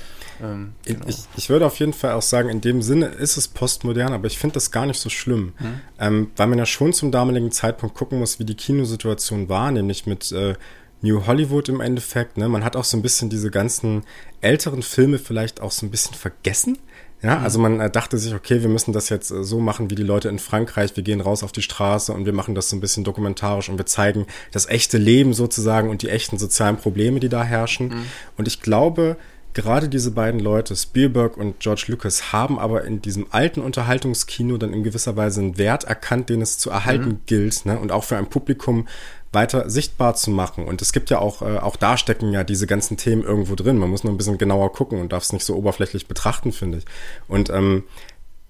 Ähm, 0.42 0.74
genau. 0.86 1.06
ich, 1.08 1.18
ich, 1.38 1.50
würde 1.50 1.66
auf 1.66 1.80
jeden 1.80 1.94
Fall 1.94 2.14
auch 2.14 2.22
sagen, 2.22 2.50
in 2.50 2.60
dem 2.60 2.82
Sinne 2.82 3.06
ist 3.06 3.38
es 3.38 3.48
postmodern, 3.48 4.14
aber 4.14 4.28
ich 4.28 4.38
finde 4.38 4.56
das 4.56 4.72
gar 4.72 4.86
nicht 4.86 5.00
so 5.00 5.10
schlimm, 5.10 5.54
mhm. 5.60 5.82
ähm, 6.00 6.32
weil 6.36 6.48
man 6.48 6.58
ja 6.58 6.66
schon 6.66 6.92
zum 6.92 7.12
damaligen 7.12 7.52
Zeitpunkt 7.52 7.96
gucken 7.96 8.20
muss, 8.20 8.40
wie 8.40 8.46
die 8.46 8.56
Kinosituation 8.56 9.48
war, 9.48 9.72
nämlich 9.72 10.06
mit 10.06 10.32
äh, 10.32 10.56
New 11.02 11.28
Hollywood 11.28 11.70
im 11.70 11.82
Endeffekt. 11.82 12.38
Ne? 12.38 12.48
Man 12.50 12.64
hat 12.64 12.76
auch 12.76 12.86
so 12.86 12.98
ein 12.98 13.02
bisschen 13.02 13.30
diese 13.30 13.52
ganzen 13.52 14.04
älteren 14.42 14.82
Filme 14.82 15.20
vielleicht 15.20 15.62
auch 15.62 15.72
so 15.72 15.86
ein 15.86 15.92
bisschen 15.92 16.16
vergessen. 16.16 16.78
Ja, 17.24 17.38
mhm. 17.38 17.44
also 17.44 17.60
man 17.60 17.80
äh, 17.80 17.90
dachte 17.90 18.18
sich, 18.18 18.36
okay, 18.36 18.62
wir 18.62 18.70
müssen 18.70 18.94
das 18.94 19.10
jetzt 19.10 19.32
äh, 19.32 19.44
so 19.44 19.60
machen 19.60 19.90
wie 19.90 19.96
die 19.96 20.04
Leute 20.04 20.30
in 20.30 20.40
Frankreich. 20.40 20.96
Wir 20.96 21.04
gehen 21.04 21.22
raus 21.22 21.42
auf 21.42 21.52
die 21.52 21.62
Straße 21.62 22.14
und 22.14 22.26
wir 22.26 22.34
machen 22.34 22.54
das 22.54 22.70
so 22.70 22.76
ein 22.76 22.82
bisschen 22.82 23.04
dokumentarisch 23.04 23.70
und 23.70 23.78
wir 23.78 23.86
zeigen 23.86 24.28
das 24.52 24.68
echte 24.68 24.98
Leben 24.98 25.34
sozusagen 25.34 25.90
und 25.90 26.02
die 26.02 26.10
echten 26.10 26.38
sozialen 26.38 26.78
Probleme, 26.78 27.20
die 27.20 27.30
da 27.30 27.44
herrschen. 27.44 27.88
Mhm. 27.88 28.06
Und 28.38 28.48
ich 28.48 28.62
glaube, 28.62 29.18
gerade 29.54 29.90
diese 29.90 30.12
beiden 30.12 30.40
Leute, 30.40 30.76
Spielberg 30.76 31.38
und 31.38 31.60
George 31.60 31.86
Lucas, 31.88 32.32
haben 32.34 32.60
aber 32.60 32.84
in 32.84 33.02
diesem 33.02 33.28
alten 33.32 33.62
Unterhaltungskino 33.62 34.58
dann 34.58 34.74
in 34.74 34.84
gewisser 34.84 35.16
Weise 35.16 35.42
einen 35.42 35.58
Wert 35.58 35.84
erkannt, 35.84 36.30
den 36.30 36.42
es 36.42 36.58
zu 36.58 36.70
erhalten 36.70 37.10
mhm. 37.10 37.20
gilt, 37.26 37.66
ne? 37.66 37.80
und 37.80 37.92
auch 37.92 38.04
für 38.04 38.18
ein 38.18 38.30
Publikum 38.30 38.88
weiter 39.34 39.70
sichtbar 39.70 40.16
zu 40.16 40.32
machen. 40.32 40.66
Und 40.66 40.82
es 40.82 40.94
gibt 40.94 41.10
ja 41.10 41.20
auch, 41.20 41.42
äh, 41.42 41.58
auch 41.58 41.76
da 41.76 41.98
stecken 41.98 42.32
ja 42.32 42.44
diese 42.44 42.68
ganzen 42.68 42.98
Themen 42.98 43.24
irgendwo 43.24 43.56
drin. 43.56 43.78
Man 43.78 43.90
muss 43.90 44.04
nur 44.04 44.14
ein 44.14 44.18
bisschen 44.18 44.38
genauer 44.38 44.72
gucken 44.74 45.02
und 45.02 45.12
darf 45.12 45.24
es 45.24 45.34
nicht 45.34 45.46
so 45.46 45.56
oberflächlich 45.56 46.08
betrachten, 46.08 46.52
finde 46.52 46.80
ich. 46.80 46.86
Und 47.28 47.50
ähm, 47.50 47.84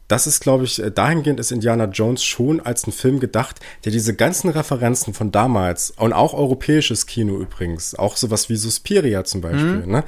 das 0.08 0.28
ist, 0.28 0.42
glaube 0.42 0.66
ich, 0.66 0.82
äh, 0.82 0.92
dahingehend 0.92 1.40
ist 1.40 1.52
Indiana 1.52 1.86
Jones 1.86 2.24
schon 2.24 2.60
als 2.60 2.86
ein 2.86 2.92
Film 2.92 3.20
gedacht, 3.20 3.60
der 3.86 3.92
diese 3.92 4.14
ganzen 4.16 4.50
Referenzen 4.50 5.14
von 5.14 5.32
damals 5.32 5.92
und 5.92 6.14
auch 6.14 6.34
europäisches 6.34 7.06
Kino 7.06 7.38
übrigens, 7.38 7.96
auch 7.96 8.18
sowas 8.18 8.50
wie 8.50 8.56
Suspiria 8.56 9.24
zum 9.24 9.42
Beispiel, 9.42 9.86
mhm. 9.86 9.92
ne, 9.92 10.04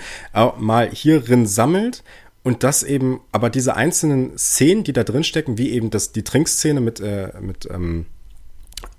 mal 0.57 0.89
hierin 0.89 1.47
sammelt 1.47 2.03
und 2.43 2.63
das 2.63 2.84
eben, 2.84 3.22
aber 3.31 3.49
diese 3.49 3.76
einzelnen 3.76 4.38
Szenen, 4.38 4.84
die 4.84 4.93
da 4.93 5.03
drin 5.03 5.23
stecken, 5.23 5.57
wie 5.57 5.72
eben 5.72 5.89
das, 5.89 6.11
die 6.11 6.23
Trinkszene 6.23 6.80
mit, 6.80 6.99
äh, 6.99 7.31
mit, 7.39 7.67
ähm, 7.72 8.05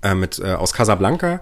äh, 0.01 0.15
mit 0.15 0.39
äh, 0.39 0.53
aus 0.53 0.73
Casablanca, 0.73 1.39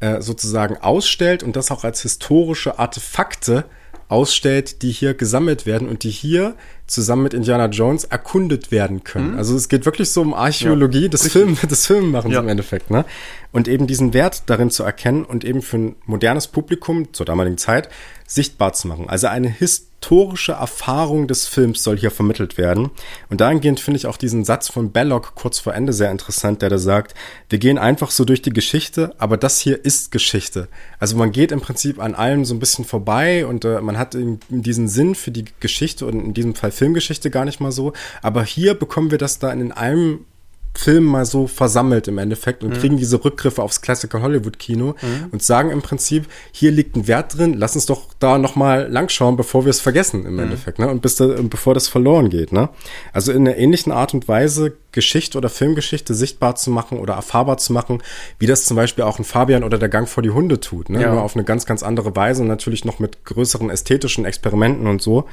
äh, 0.00 0.20
sozusagen 0.20 0.76
ausstellt 0.76 1.42
und 1.42 1.56
das 1.56 1.70
auch 1.70 1.84
als 1.84 2.02
historische 2.02 2.78
Artefakte 2.78 3.64
ausstellt, 4.08 4.82
die 4.82 4.90
hier 4.90 5.14
gesammelt 5.14 5.66
werden 5.66 5.88
und 5.88 6.02
die 6.02 6.10
hier 6.10 6.54
zusammen 6.86 7.24
mit 7.24 7.34
Indiana 7.34 7.66
Jones 7.66 8.04
erkundet 8.04 8.70
werden 8.70 9.04
können. 9.04 9.32
Mhm. 9.32 9.38
Also 9.38 9.54
es 9.54 9.68
geht 9.68 9.84
wirklich 9.84 10.10
so 10.10 10.22
um 10.22 10.32
Archäologie 10.32 11.02
ja, 11.02 11.08
des, 11.08 11.28
Film, 11.28 11.56
des 11.70 11.86
Filmemachens 11.86 12.32
ja. 12.34 12.40
im 12.40 12.48
Endeffekt. 12.48 12.90
Ne? 12.90 13.04
Und 13.52 13.68
eben 13.68 13.86
diesen 13.86 14.14
Wert 14.14 14.44
darin 14.46 14.70
zu 14.70 14.82
erkennen 14.82 15.24
und 15.24 15.44
eben 15.44 15.60
für 15.60 15.76
ein 15.76 15.96
modernes 16.06 16.46
Publikum 16.46 17.12
zur 17.12 17.26
damaligen 17.26 17.58
Zeit 17.58 17.90
sichtbar 18.28 18.74
zu 18.74 18.86
machen. 18.86 19.08
Also 19.08 19.26
eine 19.26 19.48
historische 19.48 20.52
Erfahrung 20.52 21.26
des 21.28 21.48
Films 21.48 21.82
soll 21.82 21.96
hier 21.96 22.10
vermittelt 22.10 22.58
werden. 22.58 22.90
Und 23.30 23.40
dahingehend 23.40 23.80
finde 23.80 23.96
ich 23.96 24.06
auch 24.06 24.18
diesen 24.18 24.44
Satz 24.44 24.68
von 24.68 24.92
Belloc 24.92 25.34
kurz 25.34 25.58
vor 25.58 25.74
Ende 25.74 25.94
sehr 25.94 26.10
interessant, 26.10 26.60
der 26.60 26.68
da 26.68 26.78
sagt, 26.78 27.14
wir 27.48 27.58
gehen 27.58 27.78
einfach 27.78 28.10
so 28.10 28.26
durch 28.26 28.42
die 28.42 28.52
Geschichte, 28.52 29.14
aber 29.18 29.38
das 29.38 29.58
hier 29.58 29.82
ist 29.82 30.12
Geschichte. 30.12 30.68
Also 31.00 31.16
man 31.16 31.32
geht 31.32 31.50
im 31.50 31.62
Prinzip 31.62 31.98
an 31.98 32.14
allem 32.14 32.44
so 32.44 32.54
ein 32.54 32.60
bisschen 32.60 32.84
vorbei 32.84 33.46
und 33.46 33.64
äh, 33.64 33.80
man 33.80 33.98
hat 33.98 34.14
diesen 34.50 34.88
Sinn 34.88 35.14
für 35.14 35.30
die 35.30 35.46
Geschichte 35.58 36.04
und 36.04 36.20
in 36.20 36.34
diesem 36.34 36.54
Fall 36.54 36.70
Filmgeschichte 36.70 37.30
gar 37.30 37.46
nicht 37.46 37.60
mal 37.60 37.72
so. 37.72 37.94
Aber 38.20 38.44
hier 38.44 38.74
bekommen 38.74 39.10
wir 39.10 39.18
das 39.18 39.38
da 39.38 39.50
in 39.50 39.72
einem 39.72 40.26
Film 40.74 41.04
mal 41.04 41.24
so 41.24 41.46
versammelt 41.46 42.06
im 42.08 42.18
Endeffekt 42.18 42.62
und 42.62 42.70
mhm. 42.70 42.74
kriegen 42.74 42.96
diese 42.96 43.24
Rückgriffe 43.24 43.62
aufs 43.62 43.80
Classical 43.80 44.22
Hollywood 44.22 44.58
Kino 44.58 44.94
mhm. 45.00 45.26
und 45.32 45.42
sagen 45.42 45.70
im 45.70 45.82
Prinzip, 45.82 46.26
hier 46.52 46.70
liegt 46.70 46.96
ein 46.96 47.08
Wert 47.08 47.36
drin, 47.36 47.54
lass 47.54 47.74
uns 47.74 47.86
doch 47.86 48.14
da 48.18 48.38
nochmal 48.38 48.88
langschauen, 48.88 49.36
bevor 49.36 49.64
wir 49.64 49.70
es 49.70 49.80
vergessen 49.80 50.24
im 50.24 50.34
mhm. 50.34 50.40
Endeffekt, 50.40 50.78
ne? 50.78 50.88
Und 50.88 51.02
bis 51.02 51.16
da, 51.16 51.26
bevor 51.42 51.74
das 51.74 51.88
verloren 51.88 52.30
geht, 52.30 52.52
ne? 52.52 52.68
Also 53.12 53.32
in 53.32 53.46
einer 53.46 53.56
ähnlichen 53.56 53.92
Art 53.92 54.14
und 54.14 54.28
Weise 54.28 54.76
Geschichte 54.92 55.36
oder 55.36 55.48
Filmgeschichte 55.48 56.14
sichtbar 56.14 56.56
zu 56.56 56.70
machen 56.70 56.98
oder 56.98 57.14
erfahrbar 57.14 57.58
zu 57.58 57.72
machen, 57.72 58.02
wie 58.38 58.46
das 58.46 58.64
zum 58.64 58.76
Beispiel 58.76 59.04
auch 59.04 59.18
ein 59.18 59.24
Fabian 59.24 59.64
oder 59.64 59.78
der 59.78 59.88
Gang 59.88 60.08
vor 60.08 60.22
die 60.22 60.30
Hunde 60.30 60.60
tut, 60.60 60.90
ne? 60.90 61.02
Ja. 61.02 61.12
Nur 61.12 61.22
auf 61.22 61.34
eine 61.34 61.44
ganz, 61.44 61.66
ganz 61.66 61.82
andere 61.82 62.14
Weise 62.16 62.42
und 62.42 62.48
natürlich 62.48 62.84
noch 62.84 62.98
mit 62.98 63.24
größeren 63.24 63.70
ästhetischen 63.70 64.24
Experimenten 64.24 64.86
und 64.86 65.02
so. 65.02 65.26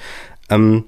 Ähm, 0.50 0.86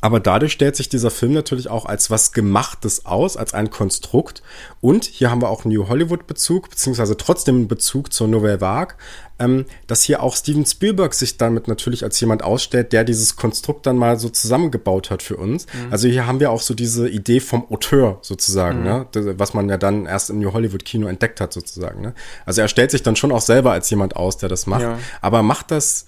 aber 0.00 0.20
dadurch 0.20 0.52
stellt 0.52 0.76
sich 0.76 0.88
dieser 0.88 1.10
Film 1.10 1.32
natürlich 1.32 1.68
auch 1.68 1.84
als 1.84 2.10
was 2.10 2.32
Gemachtes 2.32 3.04
aus, 3.04 3.36
als 3.36 3.52
ein 3.52 3.70
Konstrukt. 3.70 4.42
Und 4.80 5.04
hier 5.04 5.30
haben 5.30 5.42
wir 5.42 5.50
auch 5.50 5.64
einen 5.64 5.74
New 5.74 5.88
Hollywood-Bezug, 5.88 6.70
beziehungsweise 6.70 7.16
trotzdem 7.16 7.56
einen 7.56 7.68
Bezug 7.68 8.12
zur 8.12 8.28
Nouvelle 8.28 8.60
Vague, 8.60 8.96
ähm, 9.38 9.66
dass 9.86 10.02
hier 10.02 10.22
auch 10.22 10.36
Steven 10.36 10.64
Spielberg 10.64 11.12
sich 11.12 11.36
damit 11.36 11.68
natürlich 11.68 12.02
als 12.02 12.18
jemand 12.20 12.42
ausstellt, 12.42 12.92
der 12.92 13.04
dieses 13.04 13.36
Konstrukt 13.36 13.86
dann 13.86 13.96
mal 13.96 14.18
so 14.18 14.30
zusammengebaut 14.30 15.10
hat 15.10 15.22
für 15.22 15.36
uns. 15.36 15.66
Mhm. 15.66 15.92
Also 15.92 16.08
hier 16.08 16.26
haben 16.26 16.40
wir 16.40 16.50
auch 16.50 16.62
so 16.62 16.74
diese 16.74 17.08
Idee 17.08 17.40
vom 17.40 17.70
Auteur 17.70 18.18
sozusagen, 18.22 18.80
mhm. 18.80 18.84
ne? 18.84 19.06
was 19.38 19.52
man 19.52 19.68
ja 19.68 19.76
dann 19.76 20.06
erst 20.06 20.30
im 20.30 20.40
New 20.40 20.52
Hollywood-Kino 20.52 21.08
entdeckt 21.08 21.40
hat 21.40 21.52
sozusagen. 21.52 22.00
Ne? 22.00 22.14
Also 22.46 22.62
er 22.62 22.68
stellt 22.68 22.90
sich 22.90 23.02
dann 23.02 23.16
schon 23.16 23.32
auch 23.32 23.42
selber 23.42 23.72
als 23.72 23.90
jemand 23.90 24.16
aus, 24.16 24.38
der 24.38 24.48
das 24.48 24.66
macht. 24.66 24.82
Ja. 24.82 24.98
Aber 25.20 25.42
macht 25.42 25.70
das 25.70 26.06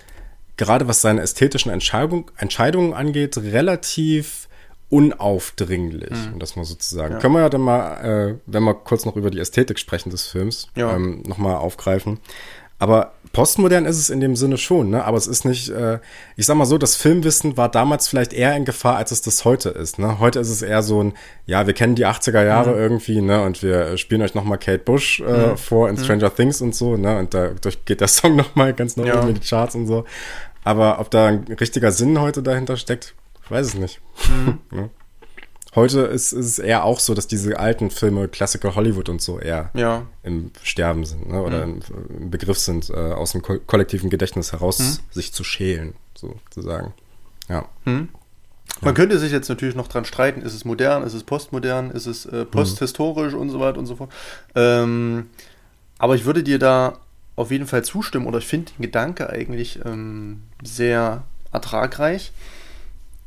gerade 0.56 0.88
was 0.88 1.00
seine 1.00 1.22
ästhetischen 1.22 1.70
Entscheidung, 1.72 2.30
Entscheidungen 2.36 2.94
angeht, 2.94 3.36
relativ 3.38 4.48
unaufdringlich, 4.88 6.10
mhm. 6.10 6.34
um 6.34 6.38
das 6.38 6.54
mal 6.54 6.66
sozusagen. 6.66 7.14
Ja. 7.14 7.18
Können 7.18 7.34
wir 7.34 7.40
ja 7.40 7.48
dann 7.48 7.62
mal, 7.62 7.94
äh, 8.04 8.38
wenn 8.44 8.62
wir 8.62 8.74
kurz 8.74 9.06
noch 9.06 9.16
über 9.16 9.30
die 9.30 9.38
Ästhetik 9.38 9.78
sprechen 9.78 10.10
des 10.10 10.26
Films, 10.26 10.68
ja. 10.74 10.94
ähm, 10.94 11.22
nochmal 11.26 11.56
aufgreifen. 11.56 12.20
Aber 12.82 13.12
postmodern 13.32 13.84
ist 13.84 13.96
es 13.96 14.10
in 14.10 14.18
dem 14.18 14.34
Sinne 14.34 14.58
schon, 14.58 14.90
ne? 14.90 15.04
Aber 15.04 15.16
es 15.16 15.28
ist 15.28 15.44
nicht, 15.44 15.68
äh, 15.68 16.00
ich 16.34 16.46
sag 16.46 16.56
mal 16.56 16.64
so, 16.64 16.78
das 16.78 16.96
Filmwissen 16.96 17.56
war 17.56 17.68
damals 17.68 18.08
vielleicht 18.08 18.32
eher 18.32 18.56
in 18.56 18.64
Gefahr, 18.64 18.96
als 18.96 19.12
es 19.12 19.22
das 19.22 19.44
heute 19.44 19.68
ist. 19.68 20.00
Ne? 20.00 20.18
Heute 20.18 20.40
ist 20.40 20.50
es 20.50 20.62
eher 20.62 20.82
so 20.82 21.00
ein, 21.00 21.12
ja, 21.46 21.68
wir 21.68 21.74
kennen 21.74 21.94
die 21.94 22.08
80er 22.08 22.44
Jahre 22.44 22.72
mhm. 22.72 22.78
irgendwie, 22.78 23.20
ne? 23.20 23.40
Und 23.44 23.62
wir 23.62 23.96
spielen 23.98 24.20
euch 24.20 24.34
nochmal 24.34 24.58
Kate 24.58 24.80
Bush 24.80 25.20
äh, 25.20 25.50
mhm. 25.50 25.56
vor 25.58 25.88
in. 25.88 25.96
Stranger 25.96 26.30
mhm. 26.30 26.34
Things 26.34 26.60
und 26.60 26.74
so, 26.74 26.96
ne? 26.96 27.18
Und 27.18 27.34
dadurch 27.34 27.84
geht 27.84 28.00
der 28.00 28.08
Song 28.08 28.34
nochmal 28.34 28.74
ganz 28.74 28.96
neu 28.96 29.06
ja. 29.06 29.20
in 29.20 29.34
die 29.34 29.48
Charts 29.48 29.76
und 29.76 29.86
so. 29.86 30.04
Aber 30.64 30.98
ob 30.98 31.08
da 31.12 31.26
ein 31.26 31.44
richtiger 31.60 31.92
Sinn 31.92 32.20
heute 32.20 32.42
dahinter 32.42 32.76
steckt, 32.76 33.14
ich 33.44 33.50
weiß 33.52 33.64
es 33.68 33.74
nicht. 33.74 34.00
Mhm. 34.28 34.58
ja. 34.72 34.88
Heute 35.74 36.00
ist, 36.00 36.32
ist, 36.32 36.46
es 36.46 36.58
eher 36.58 36.84
auch 36.84 37.00
so, 37.00 37.14
dass 37.14 37.26
diese 37.26 37.58
alten 37.58 37.90
Filme, 37.90 38.28
Classical 38.28 38.74
Hollywood 38.74 39.08
und 39.08 39.22
so, 39.22 39.38
eher 39.38 39.70
ja. 39.72 40.06
im 40.22 40.50
Sterben 40.62 41.06
sind 41.06 41.28
ne? 41.28 41.42
oder 41.42 41.66
mhm. 41.66 41.80
im, 42.18 42.30
Begriff 42.30 42.58
sind, 42.58 42.90
äh, 42.90 42.94
aus 42.94 43.32
dem 43.32 43.40
ko 43.40 43.58
kollektiven 43.66 44.10
Gedächtnis 44.10 44.52
heraus 44.52 44.78
mhm. 44.78 44.98
sich 45.10 45.32
zu 45.32 45.44
schälen, 45.44 45.94
sozusagen. 46.14 46.92
Ja. 47.48 47.66
Mhm. 47.86 48.08
Man 48.82 48.94
könnte 48.94 49.18
sich 49.18 49.32
jetzt 49.32 49.48
natürlich 49.48 49.74
noch 49.74 49.88
dran 49.88 50.04
streiten, 50.04 50.42
ist 50.42 50.54
es 50.54 50.64
modern, 50.64 51.04
ist 51.04 51.14
es 51.14 51.24
postmodern, 51.24 51.90
ist 51.90 52.06
es 52.06 52.26
äh, 52.26 52.44
posthistorisch 52.44 53.34
und 53.34 53.50
so 53.50 53.60
weiter 53.60 53.78
und 53.78 53.86
so 53.86 53.96
fort. 53.96 54.10
Ähm, 54.54 55.30
aber 55.98 56.16
ich 56.16 56.24
würde 56.24 56.42
dir 56.42 56.58
da 56.58 56.98
auf 57.36 57.50
jeden 57.50 57.66
Fall 57.66 57.84
zustimmen 57.84 58.26
oder 58.26 58.38
ich 58.38 58.46
finde 58.46 58.72
den 58.72 58.82
Gedanke 58.82 59.30
eigentlich 59.30 59.80
ähm, 59.84 60.42
sehr 60.62 61.22
ertragreich, 61.52 62.32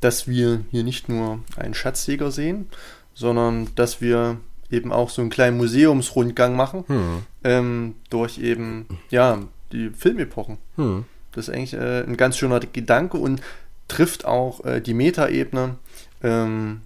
dass 0.06 0.28
wir 0.28 0.64
hier 0.70 0.84
nicht 0.84 1.10
nur 1.10 1.40
einen 1.58 1.74
Schatzjäger 1.74 2.30
sehen, 2.30 2.70
sondern 3.16 3.70
dass 3.74 4.02
wir 4.02 4.38
eben 4.70 4.92
auch 4.92 5.10
so 5.10 5.22
einen 5.22 5.32
kleinen 5.32 5.58
Museumsrundgang 5.58 6.56
machen 6.56 6.84
hm. 6.86 7.24
ähm, 7.44 7.96
durch 8.12 8.38
eben 8.38 8.86
ja 9.10 9.40
die 9.72 9.90
Filmepochen. 9.90 10.60
Hm. 10.76 11.06
Das 11.32 11.48
ist 11.48 11.56
eigentlich 11.56 11.74
äh, 11.74 12.04
ein 12.04 12.18
ganz 12.18 12.38
schöner 12.38 12.60
Gedanke 12.60 13.18
und 13.18 13.42
trifft 13.88 14.26
auch 14.26 14.64
äh, 14.64 14.80
die 14.80 14.94
Metaebene 14.94 15.78
ähm, 16.22 16.82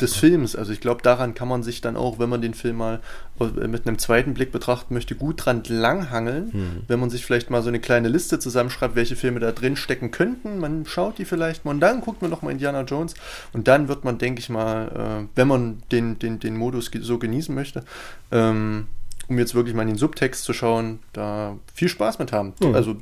des 0.00 0.16
Films. 0.16 0.56
Also 0.56 0.72
ich 0.72 0.80
glaube, 0.80 1.02
daran 1.02 1.34
kann 1.34 1.48
man 1.48 1.62
sich 1.62 1.80
dann 1.80 1.96
auch, 1.96 2.18
wenn 2.18 2.28
man 2.28 2.42
den 2.42 2.54
Film 2.54 2.76
mal 2.76 3.00
äh, 3.40 3.68
mit 3.68 3.86
einem 3.86 3.98
zweiten 3.98 4.34
Blick 4.34 4.50
betrachten 4.50 4.94
möchte, 4.94 5.14
gut 5.14 5.44
dran 5.44 5.62
langhangeln. 5.68 6.52
Hm. 6.52 6.82
Wenn 6.88 7.00
man 7.00 7.10
sich 7.10 7.24
vielleicht 7.24 7.50
mal 7.50 7.62
so 7.62 7.68
eine 7.68 7.80
kleine 7.80 8.08
Liste 8.08 8.38
zusammenschreibt, 8.38 8.96
welche 8.96 9.16
Filme 9.16 9.40
da 9.40 9.52
drin 9.52 9.76
stecken 9.76 10.10
könnten. 10.10 10.58
Man 10.58 10.84
schaut 10.86 11.18
die 11.18 11.24
vielleicht 11.24 11.64
mal 11.64 11.72
und 11.72 11.80
dann 11.80 12.00
guckt 12.00 12.22
man 12.22 12.30
nochmal 12.30 12.52
Indiana 12.52 12.82
Jones 12.82 13.14
und 13.52 13.68
dann 13.68 13.88
wird 13.88 14.04
man, 14.04 14.18
denke 14.18 14.40
ich 14.40 14.48
mal, 14.48 15.22
äh, 15.24 15.28
wenn 15.36 15.48
man 15.48 15.82
den, 15.92 16.18
den, 16.18 16.40
den 16.40 16.56
Modus 16.56 16.90
so 17.00 17.18
genießen 17.18 17.54
möchte, 17.54 17.84
ähm, 18.32 18.88
um 19.28 19.38
jetzt 19.38 19.54
wirklich 19.54 19.74
mal 19.74 19.82
in 19.82 19.88
den 19.88 19.98
Subtext 19.98 20.44
zu 20.44 20.52
schauen, 20.52 21.00
da 21.12 21.56
viel 21.72 21.88
Spaß 21.88 22.18
mit 22.18 22.32
haben. 22.32 22.54
Hm. 22.60 22.74
Also 22.74 22.96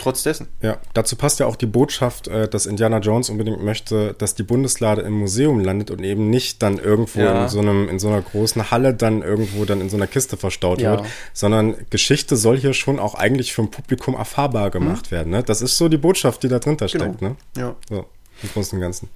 Trotz 0.00 0.22
dessen. 0.22 0.48
Ja, 0.62 0.78
dazu 0.94 1.16
passt 1.16 1.40
ja 1.40 1.46
auch 1.46 1.56
die 1.56 1.66
Botschaft, 1.66 2.28
äh, 2.28 2.48
dass 2.48 2.66
Indiana 2.66 2.98
Jones 2.98 3.30
unbedingt 3.30 3.62
möchte, 3.62 4.14
dass 4.18 4.34
die 4.34 4.42
Bundeslade 4.42 5.02
im 5.02 5.12
Museum 5.12 5.60
landet 5.60 5.90
und 5.90 6.02
eben 6.02 6.30
nicht 6.30 6.62
dann 6.62 6.78
irgendwo 6.78 7.20
ja. 7.20 7.44
in 7.44 7.48
so 7.48 7.60
einem, 7.60 7.88
in 7.88 7.98
so 7.98 8.08
einer 8.08 8.22
großen 8.22 8.70
Halle 8.70 8.94
dann 8.94 9.22
irgendwo 9.22 9.64
dann 9.64 9.80
in 9.80 9.90
so 9.90 9.96
einer 9.96 10.06
Kiste 10.06 10.36
verstaut 10.36 10.80
ja. 10.80 10.92
wird, 10.92 11.04
sondern 11.32 11.74
Geschichte 11.90 12.36
soll 12.36 12.58
hier 12.58 12.72
schon 12.72 12.98
auch 12.98 13.14
eigentlich 13.14 13.52
für 13.52 13.62
ein 13.62 13.70
Publikum 13.70 14.14
erfahrbar 14.14 14.70
gemacht 14.70 15.06
hm. 15.06 15.10
werden. 15.10 15.30
Ne? 15.30 15.42
Das 15.42 15.62
ist 15.62 15.76
so 15.76 15.88
die 15.88 15.98
Botschaft, 15.98 16.42
die 16.42 16.48
da 16.48 16.58
drunter 16.58 16.86
genau. 16.86 17.04
steckt. 17.04 17.22
Ne? 17.22 17.36
Ja. 17.56 17.76
So, 17.88 18.06
im 18.42 18.48
Großen 18.52 18.76
und 18.76 18.82
Ganzen. 18.82 19.08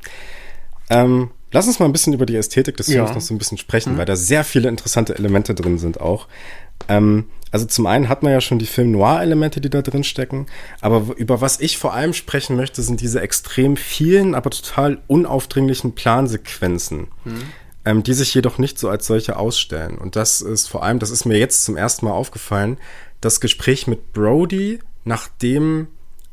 Ähm, 0.91 1.31
lass 1.53 1.67
uns 1.67 1.79
mal 1.79 1.87
ein 1.87 1.93
bisschen 1.93 2.13
über 2.13 2.27
die 2.27 2.37
Ästhetik 2.37 2.77
des 2.77 2.87
Films 2.87 3.09
ja. 3.09 3.15
noch 3.15 3.23
so 3.23 3.35
ein 3.35 3.39
bisschen 3.39 3.59
sprechen, 3.59 3.95
mhm. 3.95 3.99
weil 3.99 4.07
da 4.07 4.17
sehr 4.17 4.45
viele 4.45 4.69
interessante 4.69 5.15
Elemente 5.17 5.55
drin 5.55 5.79
sind 5.79 6.01
auch. 6.01 6.29
Ähm, 6.89 7.27
also 7.55 7.67
zum 7.67 7.87
einen 7.87 8.09
hat 8.09 8.25
man 8.25 8.33
ja 8.33 8.41
schon 8.41 8.59
die 8.59 8.67
Film-Noir-Elemente, 8.67 9.61
die 9.61 9.71
da 9.71 9.81
drin 9.81 10.03
stecken, 10.03 10.47
aber 10.81 11.15
über 11.17 11.41
was 11.41 11.61
ich 11.61 11.79
vor 11.79 11.95
allem 11.95 12.13
sprechen 12.13 12.57
möchte, 12.57 12.83
sind 12.83 13.01
diese 13.01 13.21
extrem 13.21 13.77
vielen, 13.77 14.35
aber 14.35 14.51
total 14.51 14.99
unaufdringlichen 15.07 15.95
Plansequenzen, 15.95 17.07
ähm, 17.85 18.03
die 18.03 18.13
sich 18.13 18.35
jedoch 18.35 18.59
nicht 18.59 18.77
so 18.77 18.89
als 18.89 19.07
solche 19.07 19.37
ausstellen. 19.37 19.99
Und 19.99 20.17
das 20.17 20.41
ist 20.41 20.67
vor 20.67 20.83
allem, 20.83 20.99
das 20.99 21.13
ist 21.13 21.27
mir 21.27 21.39
jetzt 21.39 21.65
zum 21.65 21.77
ersten 21.77 22.07
Mal 22.07 22.13
aufgefallen, 22.13 22.77
das 23.21 23.39
Gespräch 23.39 23.87
mit 23.87 24.13
Brody, 24.13 24.81
nachdem 25.05 25.87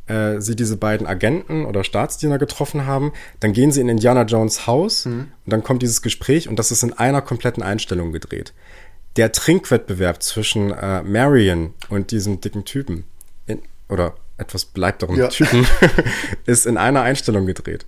äh, 0.07 0.41
sie 0.41 0.55
diese 0.55 0.77
beiden 0.77 1.05
Agenten 1.05 1.67
oder 1.67 1.83
Staatsdiener 1.83 2.39
getroffen 2.39 2.87
haben, 2.87 3.13
dann 3.39 3.53
gehen 3.53 3.71
sie 3.71 3.81
in 3.81 3.89
Indiana 3.89 4.23
Jones 4.23 4.65
Haus 4.65 5.05
mhm. 5.05 5.27
und 5.45 5.53
dann 5.53 5.61
kommt 5.61 5.83
dieses 5.83 6.01
Gespräch 6.01 6.49
und 6.49 6.57
das 6.57 6.71
ist 6.71 6.81
in 6.81 6.93
einer 6.93 7.21
kompletten 7.21 7.61
Einstellung 7.61 8.11
gedreht 8.11 8.53
der 9.17 9.31
Trinkwettbewerb 9.31 10.23
zwischen 10.23 10.71
äh, 10.71 11.01
Marion 11.03 11.73
und 11.89 12.11
diesem 12.11 12.41
dicken 12.41 12.65
Typen 12.65 13.05
in, 13.45 13.61
oder 13.89 14.15
etwas 14.37 14.65
beleibteren 14.65 15.15
ja. 15.15 15.27
Typen 15.27 15.65
ist 16.45 16.65
in 16.65 16.77
einer 16.77 17.01
Einstellung 17.01 17.45
gedreht. 17.45 17.85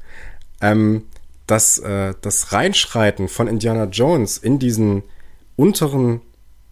Ähm, 0.61 1.03
das, 1.47 1.79
äh, 1.79 2.13
das 2.21 2.53
Reinschreiten 2.53 3.27
von 3.27 3.47
Indiana 3.47 3.85
Jones 3.85 4.37
in 4.37 4.59
diesen 4.59 5.03
unteren 5.55 6.21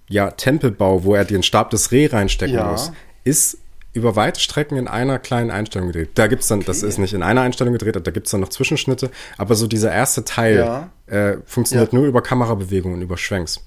ja, 0.07 0.31
Tempelbau, 0.31 1.03
wo 1.03 1.15
er 1.15 1.25
den 1.25 1.43
Stab 1.43 1.69
des 1.69 1.91
Reh 1.91 2.07
reinstecken 2.07 2.55
ja. 2.55 2.71
muss, 2.71 2.91
ist 3.23 3.57
über 3.93 4.15
weite 4.15 4.39
Strecken 4.39 4.77
in 4.77 4.87
einer 4.87 5.19
kleinen 5.19 5.51
Einstellung 5.51 5.87
gedreht. 5.87 6.11
Da 6.15 6.27
gibt's 6.27 6.47
dann, 6.47 6.59
okay. 6.59 6.67
das 6.67 6.83
ist 6.83 6.97
nicht 6.97 7.13
in 7.13 7.23
einer 7.23 7.41
Einstellung 7.41 7.73
gedreht, 7.73 7.95
da 7.95 8.11
gibt's 8.11 8.31
dann 8.31 8.41
noch 8.41 8.49
Zwischenschnitte, 8.49 9.11
aber 9.37 9.55
so 9.55 9.67
dieser 9.67 9.91
erste 9.91 10.23
Teil 10.23 10.57
ja. 10.57 10.89
äh, 11.07 11.37
funktioniert 11.45 11.91
ja. 11.91 11.99
nur 11.99 12.07
über 12.07 12.21
Kamerabewegungen 12.21 12.97
und 12.97 13.03
über 13.03 13.17
Schwenks. 13.17 13.61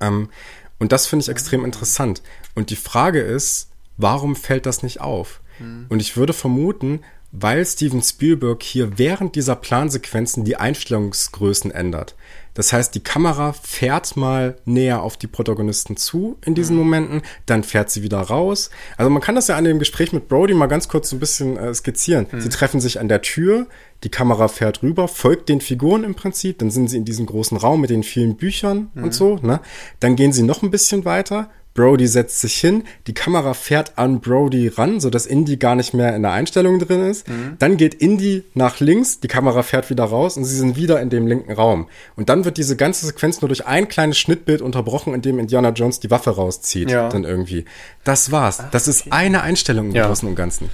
Ähm, 0.00 0.30
und 0.78 0.92
das 0.92 1.06
finde 1.06 1.24
ich 1.24 1.28
extrem 1.28 1.64
interessant. 1.64 2.22
Und 2.54 2.70
die 2.70 2.76
Frage 2.76 3.20
ist, 3.20 3.70
warum 3.96 4.36
fällt 4.36 4.66
das 4.66 4.82
nicht 4.82 5.00
auf? 5.00 5.40
Mhm. 5.58 5.86
Und 5.88 6.00
ich 6.00 6.16
würde 6.16 6.32
vermuten, 6.32 7.00
weil 7.32 7.64
Steven 7.66 8.02
Spielberg 8.02 8.62
hier 8.62 8.98
während 8.98 9.34
dieser 9.34 9.56
Plansequenzen 9.56 10.44
die 10.44 10.56
Einstellungsgrößen 10.56 11.70
ändert. 11.70 12.14
Das 12.54 12.72
heißt, 12.72 12.92
die 12.94 13.00
Kamera 13.04 13.52
fährt 13.52 14.16
mal 14.16 14.56
näher 14.64 15.02
auf 15.02 15.16
die 15.16 15.28
Protagonisten 15.28 15.96
zu 15.96 16.38
in 16.44 16.56
diesen 16.56 16.74
mhm. 16.74 16.82
Momenten, 16.82 17.22
dann 17.46 17.62
fährt 17.62 17.88
sie 17.88 18.02
wieder 18.02 18.18
raus. 18.18 18.70
Also 18.96 19.10
man 19.10 19.22
kann 19.22 19.36
das 19.36 19.46
ja 19.46 19.56
an 19.56 19.62
dem 19.62 19.78
Gespräch 19.78 20.12
mit 20.12 20.26
Brody 20.26 20.54
mal 20.54 20.66
ganz 20.66 20.88
kurz 20.88 21.10
so 21.10 21.16
ein 21.16 21.20
bisschen 21.20 21.56
äh, 21.56 21.72
skizzieren. 21.72 22.26
Mhm. 22.32 22.40
Sie 22.40 22.48
treffen 22.48 22.80
sich 22.80 22.98
an 22.98 23.06
der 23.06 23.22
Tür, 23.22 23.68
die 24.02 24.08
Kamera 24.08 24.48
fährt 24.48 24.82
rüber, 24.82 25.06
folgt 25.06 25.48
den 25.48 25.60
Figuren 25.60 26.02
im 26.02 26.16
Prinzip, 26.16 26.58
dann 26.58 26.72
sind 26.72 26.88
sie 26.88 26.96
in 26.96 27.04
diesem 27.04 27.26
großen 27.26 27.56
Raum 27.56 27.80
mit 27.80 27.90
den 27.90 28.02
vielen 28.02 28.36
Büchern 28.36 28.90
mhm. 28.92 29.04
und 29.04 29.14
so. 29.14 29.36
Ne? 29.36 29.60
Dann 30.00 30.16
gehen 30.16 30.32
sie 30.32 30.42
noch 30.42 30.62
ein 30.64 30.72
bisschen 30.72 31.04
weiter, 31.04 31.50
Brody 31.78 32.08
setzt 32.08 32.40
sich 32.40 32.54
hin, 32.54 32.82
die 33.06 33.14
Kamera 33.14 33.54
fährt 33.54 33.98
an 33.98 34.20
Brody 34.20 34.66
ran, 34.66 34.98
sodass 34.98 35.26
Indy 35.26 35.58
gar 35.58 35.76
nicht 35.76 35.94
mehr 35.94 36.16
in 36.16 36.22
der 36.22 36.32
Einstellung 36.32 36.80
drin 36.80 37.08
ist. 37.08 37.28
Mhm. 37.28 37.54
Dann 37.60 37.76
geht 37.76 37.94
Indy 37.94 38.42
nach 38.54 38.80
links, 38.80 39.20
die 39.20 39.28
Kamera 39.28 39.62
fährt 39.62 39.88
wieder 39.88 40.02
raus 40.02 40.36
und 40.36 40.44
sie 40.44 40.56
sind 40.56 40.74
wieder 40.74 41.00
in 41.00 41.08
dem 41.08 41.28
linken 41.28 41.52
Raum. 41.52 41.86
Und 42.16 42.30
dann 42.30 42.44
wird 42.44 42.56
diese 42.56 42.74
ganze 42.74 43.06
Sequenz 43.06 43.42
nur 43.42 43.48
durch 43.48 43.68
ein 43.68 43.86
kleines 43.86 44.18
Schnittbild 44.18 44.60
unterbrochen, 44.60 45.14
in 45.14 45.22
dem 45.22 45.38
Indiana 45.38 45.68
Jones 45.68 46.00
die 46.00 46.10
Waffe 46.10 46.30
rauszieht. 46.30 46.90
Ja. 46.90 47.10
Dann 47.10 47.22
irgendwie. 47.22 47.64
Das 48.02 48.32
war's. 48.32 48.58
Ah, 48.58 48.68
das 48.72 48.88
ist 48.88 49.12
eine 49.12 49.42
Einstellung 49.42 49.90
im 49.90 49.94
ja. 49.94 50.08
Großen 50.08 50.28
und 50.28 50.34
Ganzen. 50.34 50.70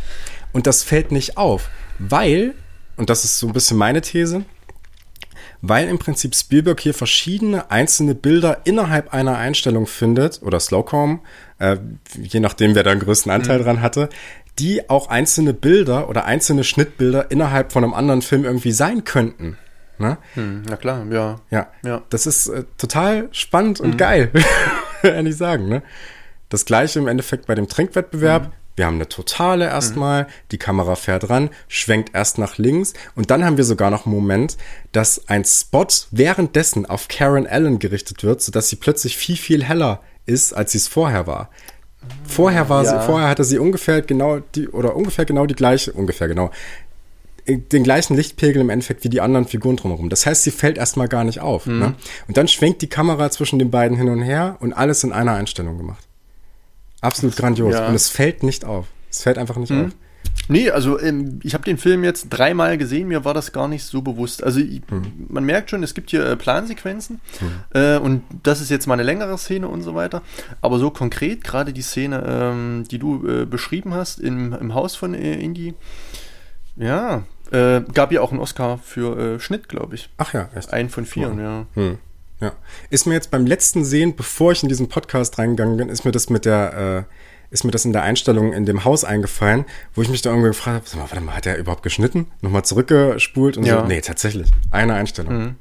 Und 0.54 0.66
das 0.66 0.84
fällt 0.84 1.12
nicht 1.12 1.36
auf, 1.36 1.68
weil, 1.98 2.54
und 2.96 3.10
das 3.10 3.24
ist 3.26 3.38
so 3.38 3.46
ein 3.46 3.52
bisschen 3.52 3.76
meine 3.76 4.00
These, 4.00 4.46
weil 5.66 5.88
im 5.88 5.98
Prinzip 5.98 6.34
Spielberg 6.34 6.78
hier 6.80 6.92
verschiedene 6.92 7.70
einzelne 7.70 8.14
Bilder 8.14 8.58
innerhalb 8.64 9.14
einer 9.14 9.38
Einstellung 9.38 9.86
findet 9.86 10.42
oder 10.42 10.60
Slowcom, 10.60 11.20
äh, 11.58 11.78
je 12.20 12.40
nachdem 12.40 12.74
wer 12.74 12.82
da 12.82 12.90
den 12.90 13.00
größten 13.00 13.32
Anteil 13.32 13.60
mhm. 13.60 13.64
dran 13.64 13.80
hatte, 13.80 14.10
die 14.58 14.90
auch 14.90 15.08
einzelne 15.08 15.54
Bilder 15.54 16.08
oder 16.08 16.26
einzelne 16.26 16.64
Schnittbilder 16.64 17.30
innerhalb 17.30 17.72
von 17.72 17.82
einem 17.82 17.94
anderen 17.94 18.20
Film 18.20 18.44
irgendwie 18.44 18.72
sein 18.72 19.04
könnten. 19.04 19.56
Ne? 19.96 20.18
Hm, 20.34 20.62
na 20.68 20.76
klar, 20.76 21.06
ja. 21.10 21.40
Ja, 21.50 21.68
ja. 21.82 22.02
das 22.10 22.26
ist 22.26 22.48
äh, 22.48 22.64
total 22.76 23.28
spannend 23.32 23.80
und 23.80 23.94
mhm. 23.94 23.96
geil, 23.96 24.30
ehrlich 25.02 25.36
sagen. 25.36 25.68
Ne? 25.68 25.82
Das 26.50 26.66
gleiche 26.66 26.98
im 26.98 27.08
Endeffekt 27.08 27.46
bei 27.46 27.54
dem 27.54 27.68
Trinkwettbewerb. 27.68 28.48
Mhm. 28.48 28.52
Wir 28.76 28.86
haben 28.86 28.96
eine 28.96 29.08
Totale 29.08 29.66
erstmal, 29.66 30.24
mhm. 30.24 30.28
die 30.50 30.58
Kamera 30.58 30.96
fährt 30.96 31.30
ran, 31.30 31.50
schwenkt 31.68 32.14
erst 32.14 32.38
nach 32.38 32.58
links 32.58 32.94
und 33.14 33.30
dann 33.30 33.44
haben 33.44 33.56
wir 33.56 33.64
sogar 33.64 33.90
noch 33.90 34.06
einen 34.06 34.14
Moment, 34.14 34.56
dass 34.92 35.28
ein 35.28 35.44
Spot 35.44 35.86
währenddessen 36.10 36.86
auf 36.86 37.08
Karen 37.08 37.46
Allen 37.46 37.78
gerichtet 37.78 38.24
wird, 38.24 38.42
sodass 38.42 38.68
sie 38.68 38.76
plötzlich 38.76 39.16
viel, 39.16 39.36
viel 39.36 39.62
heller 39.62 40.00
ist, 40.26 40.52
als 40.52 40.72
sie 40.72 40.78
es 40.78 40.88
vorher 40.88 41.26
war. 41.26 41.50
Vorher 42.26 42.68
war 42.68 42.84
ja. 42.84 43.00
sie, 43.00 43.06
vorher 43.06 43.28
hatte 43.28 43.44
sie 43.44 43.58
ungefähr 43.58 44.02
genau 44.02 44.40
die, 44.54 44.68
oder 44.68 44.96
ungefähr 44.96 45.24
genau 45.24 45.46
die 45.46 45.54
gleiche, 45.54 45.92
ungefähr 45.92 46.28
genau, 46.28 46.50
den 47.46 47.84
gleichen 47.84 48.16
Lichtpegel 48.16 48.60
im 48.60 48.70
Endeffekt 48.70 49.04
wie 49.04 49.08
die 49.08 49.20
anderen 49.20 49.46
Figuren 49.46 49.76
drumherum. 49.76 50.08
Das 50.08 50.24
heißt, 50.26 50.42
sie 50.42 50.50
fällt 50.50 50.78
erstmal 50.78 51.08
gar 51.08 51.24
nicht 51.24 51.40
auf. 51.40 51.66
Mhm. 51.66 51.78
Ne? 51.78 51.94
Und 52.26 52.36
dann 52.36 52.48
schwenkt 52.48 52.82
die 52.82 52.88
Kamera 52.88 53.30
zwischen 53.30 53.58
den 53.58 53.70
beiden 53.70 53.96
hin 53.96 54.08
und 54.08 54.22
her 54.22 54.56
und 54.60 54.72
alles 54.72 55.04
in 55.04 55.12
einer 55.12 55.34
Einstellung 55.34 55.76
gemacht. 55.76 56.06
Absolut 57.04 57.36
grandios. 57.36 57.74
Ja. 57.74 57.86
Und 57.88 57.94
es 57.94 58.08
fällt 58.08 58.42
nicht 58.42 58.64
auf. 58.64 58.86
Es 59.10 59.22
fällt 59.22 59.38
einfach 59.38 59.56
nicht 59.56 59.70
mhm. 59.70 59.86
auf. 59.86 59.90
Nee, 60.48 60.70
also 60.70 60.98
ähm, 60.98 61.40
ich 61.42 61.54
habe 61.54 61.64
den 61.64 61.78
Film 61.78 62.02
jetzt 62.02 62.28
dreimal 62.28 62.76
gesehen, 62.76 63.08
mir 63.08 63.24
war 63.24 63.34
das 63.34 63.52
gar 63.52 63.68
nicht 63.68 63.84
so 63.84 64.02
bewusst. 64.02 64.42
Also 64.42 64.60
ich, 64.60 64.82
mhm. 64.90 65.26
man 65.28 65.44
merkt 65.44 65.70
schon, 65.70 65.82
es 65.82 65.94
gibt 65.94 66.10
hier 66.10 66.24
äh, 66.24 66.36
Plansequenzen 66.36 67.20
mhm. 67.40 67.78
äh, 67.78 67.98
und 67.98 68.22
das 68.42 68.60
ist 68.60 68.70
jetzt 68.70 68.86
mal 68.86 68.94
eine 68.94 69.02
längere 69.02 69.36
Szene 69.38 69.68
und 69.68 69.82
so 69.82 69.94
weiter. 69.94 70.22
Aber 70.60 70.78
so 70.78 70.90
konkret, 70.90 71.44
gerade 71.44 71.72
die 71.72 71.82
Szene, 71.82 72.24
ähm, 72.26 72.84
die 72.90 72.98
du 72.98 73.26
äh, 73.26 73.44
beschrieben 73.44 73.94
hast 73.94 74.18
im, 74.18 74.52
im 74.54 74.74
Haus 74.74 74.96
von 74.96 75.14
äh, 75.14 75.34
Indy, 75.34 75.74
ja, 76.76 77.22
äh, 77.50 77.82
gab 77.92 78.12
ja 78.12 78.20
auch 78.20 78.30
einen 78.30 78.40
Oscar 78.40 78.78
für 78.78 79.18
äh, 79.18 79.40
Schnitt, 79.40 79.68
glaube 79.68 79.94
ich. 79.94 80.08
Ach 80.16 80.32
ja, 80.32 80.48
erst. 80.54 80.72
Ein 80.72 80.88
von 80.88 81.04
vier, 81.06 81.34
ja. 81.76 81.96
Ja. 82.40 82.52
Ist 82.90 83.06
mir 83.06 83.14
jetzt 83.14 83.30
beim 83.30 83.46
letzten 83.46 83.84
Sehen, 83.84 84.16
bevor 84.16 84.52
ich 84.52 84.62
in 84.62 84.68
diesen 84.68 84.88
Podcast 84.88 85.38
reingegangen 85.38 85.76
bin, 85.76 85.88
ist 85.88 86.04
mir 86.04 86.12
das 86.12 86.30
mit 86.30 86.44
der, 86.44 87.06
äh, 87.08 87.14
ist 87.52 87.64
mir 87.64 87.70
das 87.70 87.84
in 87.84 87.92
der 87.92 88.02
Einstellung 88.02 88.52
in 88.52 88.66
dem 88.66 88.84
Haus 88.84 89.04
eingefallen, 89.04 89.64
wo 89.94 90.02
ich 90.02 90.08
mich 90.08 90.22
da 90.22 90.30
irgendwie 90.30 90.48
gefragt 90.48 90.76
habe, 90.76 90.88
sag 90.88 90.96
mal, 90.98 91.10
warte 91.10 91.24
mal, 91.24 91.36
hat 91.36 91.46
er 91.46 91.56
überhaupt 91.56 91.82
geschnitten? 91.82 92.26
Nochmal 92.40 92.64
zurückgespult 92.64 93.56
und 93.56 93.64
ja. 93.64 93.80
so? 93.80 93.86
Nee, 93.86 94.00
tatsächlich. 94.00 94.50
Eine 94.70 94.94
Einstellung. 94.94 95.32
Mhm. 95.32 95.56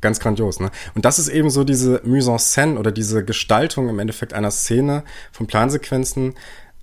Ganz 0.00 0.20
grandios, 0.20 0.60
ne? 0.60 0.70
Und 0.94 1.04
das 1.04 1.18
ist 1.18 1.28
eben 1.28 1.48
so 1.50 1.64
diese 1.64 2.00
Mise 2.04 2.30
en 2.30 2.38
scène 2.38 2.78
oder 2.78 2.92
diese 2.92 3.24
Gestaltung 3.24 3.88
im 3.88 3.98
Endeffekt 3.98 4.34
einer 4.34 4.50
Szene 4.50 5.02
von 5.32 5.46
Plansequenzen, 5.46 6.34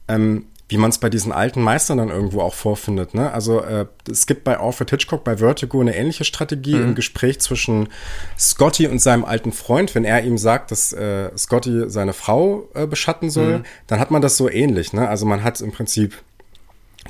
ähm, 0.07 0.45
wie 0.72 0.77
man 0.77 0.89
es 0.89 0.99
bei 0.99 1.10
diesen 1.10 1.34
alten 1.34 1.61
Meistern 1.61 1.98
dann 1.98 2.10
irgendwo 2.10 2.39
auch 2.39 2.53
vorfindet. 2.53 3.14
Ne? 3.14 3.30
Also 3.31 3.61
äh, 3.61 3.88
es 4.10 4.26
gibt 4.26 4.45
bei 4.45 4.57
Alfred 4.57 4.89
Hitchcock 4.89 5.26
bei 5.26 5.38
Vertigo 5.38 5.81
eine 5.81 5.95
ähnliche 5.98 6.23
Strategie 6.23 6.76
mhm. 6.76 6.84
im 6.84 6.95
Gespräch 6.95 7.41
zwischen 7.41 7.89
Scotty 8.39 8.88
und 8.88 8.99
seinem 8.99 9.26
alten 9.26 9.52
Freund, 9.52 9.93
wenn 9.95 10.06
er 10.06 10.23
ihm 10.23 10.38
sagt, 10.38 10.72
dass 10.72 10.93
äh, 10.93 11.30
Scotty 11.38 11.89
seine 11.89 12.14
Frau 12.14 12.69
äh, 12.73 12.88
beschatten 12.88 13.30
soll, 13.30 13.60
mhm. 13.60 13.64
dann 13.88 13.99
hat 13.99 14.11
man 14.11 14.22
das 14.22 14.38
so 14.38 14.49
ähnlich. 14.49 14.93
Ne? 14.93 15.10
Also 15.10 15.26
man 15.26 15.43
hat 15.43 15.60
im 15.60 15.73
Prinzip 15.73 16.15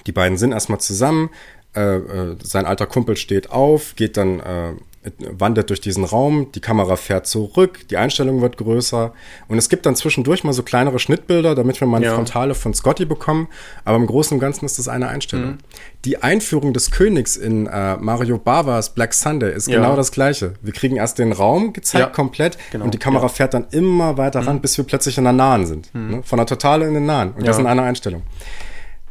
die 0.08 0.12
beiden 0.12 0.38
sind 0.40 0.54
erstmal 0.54 0.80
zusammen. 0.80 1.30
Äh, 1.76 1.98
äh, 1.98 2.36
sein 2.42 2.66
alter 2.66 2.88
Kumpel 2.88 3.16
steht 3.16 3.52
auf, 3.52 3.96
geht 3.96 4.18
dann 4.18 4.40
äh, 4.40 4.74
wandert 5.20 5.70
durch 5.70 5.82
diesen 5.82 6.04
Raum, 6.04 6.52
die 6.54 6.60
Kamera 6.60 6.96
fährt 6.96 7.26
zurück, 7.26 7.88
die 7.90 7.98
Einstellung 7.98 8.42
wird 8.42 8.58
größer 8.58 9.14
und 9.48 9.58
es 9.58 9.68
gibt 9.68 9.88
dann 9.88 9.96
zwischendurch 9.96 10.44
mal 10.44 10.54
so 10.54 10.62
kleinere 10.62 11.00
Schnittbilder, 11.00 11.56
damit 11.56 11.80
wir 11.82 11.88
mal 11.88 11.98
eine 11.98 12.08
ja. 12.08 12.14
Frontale 12.14 12.54
von 12.54 12.74
Scotty 12.76 13.06
bekommen, 13.06 13.48
aber 13.84 13.98
im 13.98 14.06
Großen 14.06 14.36
und 14.36 14.40
Ganzen 14.40 14.66
ist 14.66 14.78
das 14.78 14.88
eine 14.88 15.08
Einstellung. 15.08 15.52
Mhm. 15.52 15.58
Die 16.06 16.22
Einführung 16.22 16.74
des 16.74 16.92
Königs 16.92 17.36
in 17.36 17.66
äh, 17.66 17.98
Mario 17.98 18.38
Bavas 18.38 18.92
Black 18.92 19.16
Sunday 19.16 19.54
ist 19.54 19.68
ja. 19.68 19.78
genau 19.78 19.96
das 19.96 20.12
gleiche. 20.12 20.54
Wir 20.62 20.74
kriegen 20.74 20.98
erst 20.98 21.18
den 21.18 21.32
Raum 21.32 21.74
gezeigt 21.74 22.06
ja. 22.06 22.12
komplett 22.12 22.58
genau. 22.72 22.86
und 22.86 22.94
die 22.94 23.00
Kamera 23.00 23.28
fährt 23.28 23.56
dann 23.56 23.66
immer 23.72 24.18
weiter 24.18 24.46
ran, 24.46 24.58
mhm. 24.58 24.62
bis 24.62 24.78
wir 24.78 24.86
plötzlich 24.86 25.18
in 25.18 25.24
der 25.24 25.34
Nahen 25.34 25.66
sind. 25.66 25.94
Mhm. 25.96 26.10
Ne? 26.10 26.24
Von 26.24 26.38
der 26.38 26.46
Totale 26.46 26.88
in 26.88 26.94
den 26.94 27.06
Nahen 27.08 27.32
und 27.32 27.48
das 27.48 27.58
in 27.58 27.66
einer 27.66 27.84
Einstellung. 27.84 28.22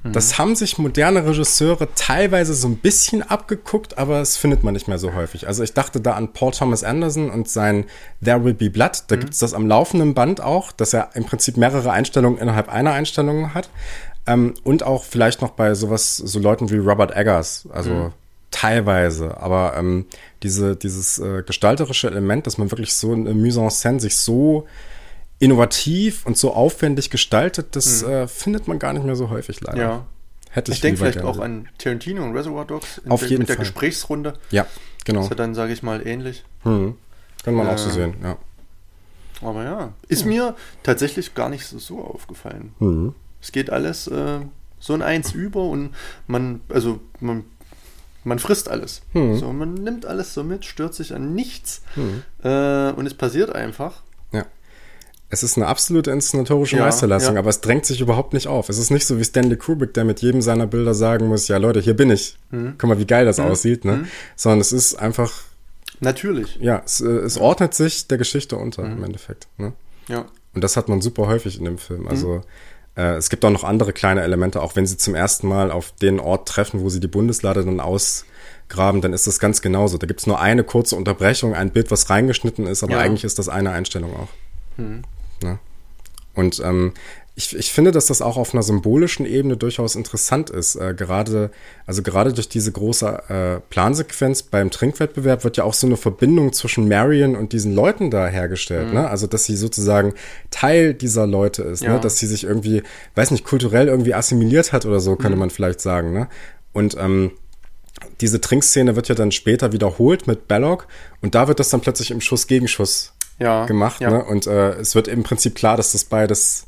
Das 0.03 0.39
haben 0.39 0.57
sich 0.57 0.79
moderne 0.79 1.27
Regisseure 1.27 1.87
teilweise 1.95 2.55
so 2.55 2.69
ein 2.69 2.79
bisschen 2.79 3.23
abgeguckt, 3.23 3.99
aber 3.99 4.21
es 4.21 4.39
findet 4.39 4.63
man 4.63 4.73
nicht 4.73 4.89
mehr 4.89 4.99
so 4.99 5.13
häufig. 5.13 5.47
Also 5.47 5.63
ich 5.63 5.75
dachte 5.75 6.01
da 6.01 6.13
an 6.13 6.33
Paul 6.33 6.53
Thomas 6.53 6.85
Anderson 6.85 7.31
und 7.31 7.51
sein 7.51 7.85
There 8.25 8.43
Will 8.43 8.55
Be 8.55 8.71
Blood. 8.71 9.05
Da 9.09 9.17
mhm. 9.17 9.21
gibt 9.21 9.35
es 9.35 9.41
das 9.41 9.53
am 9.53 9.67
laufenden 9.67 10.15
Band 10.15 10.41
auch, 10.41 10.73
dass 10.73 10.95
er 10.95 11.11
im 11.15 11.27
Prinzip 11.27 11.59
mehrere 11.59 11.91
Einstellungen 11.93 12.39
innerhalb 12.39 12.71
einer 12.71 12.93
Einstellung 12.93 13.53
hat. 13.53 13.69
Ähm, 14.27 14.55
und 14.65 14.83
auch 14.85 15.05
vielleicht 15.05 15.43
noch 15.43 15.51
bei 15.51 15.75
sowas, 15.75 16.17
so 16.17 16.39
Leuten 16.39 16.71
wie 16.71 16.79
Robert 16.79 17.15
Eggers. 17.15 17.69
Also 17.71 17.91
mhm. 17.91 18.13
teilweise. 18.51 19.37
Aber 19.39 19.75
ähm, 19.77 20.07
diese, 20.43 20.77
dieses 20.77 21.19
äh, 21.19 21.43
gestalterische 21.43 22.07
Element, 22.07 22.47
dass 22.47 22.57
man 22.57 22.71
wirklich 22.71 22.95
so 22.95 23.13
eine 23.13 23.35
Mise 23.35 23.61
en 23.61 23.69
scène 23.69 24.01
sich 24.01 24.17
so 24.17 24.67
innovativ 25.41 26.25
und 26.27 26.37
so 26.37 26.55
aufwendig 26.55 27.11
gestaltet, 27.11 27.75
das 27.75 28.03
hm. 28.03 28.11
äh, 28.11 28.29
findet 28.29 28.69
man 28.69 28.79
gar 28.79 28.93
nicht 28.93 29.05
mehr 29.05 29.17
so 29.17 29.31
häufig 29.31 29.61
leider. 29.61 29.81
Ja. 29.81 30.07
Hätte 30.51 30.71
ich 30.71 30.79
ich 30.79 30.83
denke 30.83 30.99
vielleicht 30.99 31.23
auch 31.23 31.39
an 31.39 31.69
Tarantino 31.79 32.25
und 32.25 32.37
Reservoir 32.37 32.65
Dogs 32.65 33.01
Auf 33.09 33.23
jeden 33.23 33.39
mit 33.39 33.49
Fall. 33.49 33.57
der 33.57 33.65
Gesprächsrunde. 33.65 34.35
Ja, 34.51 34.67
genau. 35.05 35.23
Ist 35.23 35.31
ja 35.31 35.37
dann, 35.37 35.55
sage 35.55 35.73
ich 35.73 35.83
mal, 35.83 36.07
ähnlich. 36.07 36.45
Hm. 36.63 36.97
Kann 37.45 37.55
man 37.55 37.67
äh, 37.67 37.71
auch 37.71 37.79
so 37.79 37.91
sehen, 37.91 38.15
ja. 38.23 38.37
Aber 39.43 39.65
ja, 39.65 39.95
ist 40.09 40.23
ja. 40.23 40.27
mir 40.27 40.57
tatsächlich 40.83 41.35
gar 41.35 41.49
nicht 41.49 41.65
so, 41.65 41.79
so 41.79 42.01
aufgefallen. 42.01 42.75
Mhm. 42.79 43.15
Es 43.41 43.53
geht 43.53 43.71
alles 43.71 44.07
äh, 44.07 44.41
so 44.79 44.95
in 44.95 45.03
eins 45.03 45.33
über 45.33 45.63
und 45.65 45.95
man, 46.27 46.61
also 46.69 47.01
man, 47.21 47.45
man 48.25 48.39
frisst 48.39 48.69
alles. 48.69 49.03
Mhm. 49.15 49.39
So, 49.39 49.53
man 49.53 49.75
nimmt 49.75 50.05
alles 50.05 50.35
so 50.35 50.45
mit, 50.45 50.67
stört 50.67 50.95
sich 50.95 51.15
an 51.15 51.35
nichts 51.35 51.83
mhm. 51.97 52.23
äh, 52.43 52.91
und 52.93 53.07
es 53.07 53.15
passiert 53.15 53.55
einfach. 53.55 54.03
Es 55.33 55.45
ist 55.45 55.57
eine 55.57 55.69
absolute 55.69 56.11
inszenatorische 56.11 56.77
ja, 56.77 56.83
Meisterleistung, 56.83 57.35
ja. 57.35 57.39
aber 57.39 57.51
es 57.51 57.61
drängt 57.61 57.87
sich 57.87 58.01
überhaupt 58.01 58.33
nicht 58.35 58.49
auf. 58.49 58.69
Es 58.69 58.79
ist 58.79 58.91
nicht 58.91 59.07
so 59.07 59.17
wie 59.19 59.25
Stanley 59.25 59.57
Kubrick, 59.57 59.95
der 59.95 60.05
mit 60.05 60.21
jedem 60.21 60.43
seiner 60.43 60.67
Bilder 60.67 60.93
sagen 60.93 61.29
muss, 61.29 61.47
ja 61.47 61.57
Leute, 61.57 61.81
hier 61.81 61.95
bin 61.95 62.11
ich. 62.11 62.37
Mhm. 62.51 62.75
Guck 62.79 62.89
mal, 62.89 62.99
wie 62.99 63.07
geil 63.07 63.27
das 63.27 63.39
mhm. 63.39 63.45
aussieht, 63.45 63.85
ne? 63.85 63.99
Mhm. 63.99 64.07
Sondern 64.35 64.61
es 64.61 64.73
ist 64.73 64.97
einfach. 64.97 65.33
Natürlich. 66.01 66.59
Ja, 66.61 66.83
es, 66.85 67.01
äh, 67.01 67.07
es 67.07 67.39
ordnet 67.39 67.75
sich 67.75 68.09
der 68.09 68.19
Geschichte 68.19 68.57
unter 68.57 68.83
mhm. 68.83 68.99
im 68.99 69.05
Endeffekt. 69.05 69.47
Ne? 69.57 69.73
Ja. 70.09 70.25
Und 70.53 70.65
das 70.65 70.77
hat 70.77 70.89
man 70.89 71.01
super 71.01 71.29
häufig 71.29 71.59
in 71.59 71.65
dem 71.65 71.79
Film. 71.79 72.09
Also 72.09 72.29
mhm. 72.29 72.43
äh, 72.97 73.15
es 73.15 73.31
gibt 73.31 73.45
auch 73.45 73.51
noch 73.51 73.63
andere 73.63 73.93
kleine 73.93 74.23
Elemente, 74.23 74.61
auch 74.61 74.75
wenn 74.75 74.87
sie 74.87 74.97
zum 74.97 75.15
ersten 75.15 75.47
Mal 75.47 75.71
auf 75.71 75.93
den 75.93 76.19
Ort 76.19 76.49
treffen, 76.49 76.81
wo 76.81 76.89
sie 76.89 76.99
die 76.99 77.07
Bundeslade 77.07 77.65
dann 77.65 77.79
ausgraben, 77.79 79.01
dann 79.01 79.13
ist 79.13 79.29
das 79.29 79.39
ganz 79.39 79.63
genauso. 79.63 79.97
Da 79.97 80.09
gibt 80.09 80.19
es 80.19 80.27
nur 80.27 80.41
eine 80.41 80.65
kurze 80.65 80.97
Unterbrechung, 80.97 81.55
ein 81.55 81.71
Bild, 81.71 81.93
was 81.93 82.11
reingeschnitten 82.11 82.67
ist, 82.67 82.83
aber 82.83 82.95
ja. 82.95 82.99
eigentlich 82.99 83.23
ist 83.23 83.39
das 83.39 83.49
eine 83.49 83.71
Einstellung 83.71 84.13
auch. 84.17 84.29
Mhm. 84.77 85.05
Und 86.41 86.61
ähm, 86.65 86.93
ich, 87.37 87.55
ich 87.57 87.73
finde, 87.73 87.91
dass 87.91 88.07
das 88.07 88.23
auch 88.23 88.37
auf 88.37 88.55
einer 88.55 88.63
symbolischen 88.63 89.25
Ebene 89.27 89.57
durchaus 89.57 89.95
interessant 89.95 90.51
ist. 90.51 90.75
Äh, 90.75 90.95
gerade, 90.95 91.51
also 91.87 92.03
gerade 92.03 92.33
durch 92.33 92.49
diese 92.49 92.73
große 92.73 93.07
äh, 93.29 93.61
Plansequenz 93.71 94.43
beim 94.43 94.71
Trinkwettbewerb 94.71 95.45
wird 95.45 95.59
ja 95.59 95.65
auch 95.65 95.75
so 95.75 95.87
eine 95.87 95.97
Verbindung 95.97 96.53
zwischen 96.53 96.89
Marion 96.89 97.37
und 97.37 97.53
diesen 97.53 97.75
Leuten 97.75 98.11
da 98.11 98.27
hergestellt. 98.27 98.89
Mhm. 98.89 98.95
Ne? 98.95 99.09
Also, 99.09 99.27
dass 99.27 99.45
sie 99.45 99.57
sozusagen 99.57 100.15
Teil 100.51 100.95
dieser 100.95 101.27
Leute 101.27 101.63
ist, 101.63 101.83
ne? 101.83 101.89
ja. 101.89 101.95
ne? 101.95 102.01
dass 102.01 102.19
sie 102.19 102.27
sich 102.27 102.45
irgendwie, 102.45 102.83
weiß 103.15 103.31
nicht, 103.31 103.45
kulturell 103.45 103.89
irgendwie 103.89 104.15
assimiliert 104.15 104.73
hat 104.73 104.87
oder 104.87 105.01
so, 105.01 105.17
könnte 105.17 105.37
mhm. 105.37 105.41
man 105.41 105.51
vielleicht 105.51 105.81
sagen. 105.81 106.13
Ne? 106.13 106.29
Und 106.73 106.97
ähm, 106.99 107.33
diese 108.21 108.41
Trinkszene 108.41 108.97
wird 108.97 109.09
ja 109.09 109.15
dann 109.15 109.31
später 109.31 109.73
wiederholt 109.73 110.27
mit 110.27 110.49
Belloc 110.49 110.87
und 111.21 111.35
da 111.35 111.49
wird 111.49 111.61
das 111.61 111.69
dann 111.69 111.81
plötzlich 111.81 112.11
im 112.11 112.21
Schuss-Gegenschuss 112.21 113.13
ja, 113.41 113.67
gemacht. 113.67 114.01
Ja. 114.01 114.11
Ne? 114.11 114.25
Und 114.25 114.47
äh, 114.47 114.75
es 114.75 114.95
wird 114.95 115.09
im 115.09 115.23
Prinzip 115.23 115.55
klar, 115.55 115.77
dass 115.77 115.93
das 115.93 116.05
beides 116.05 116.67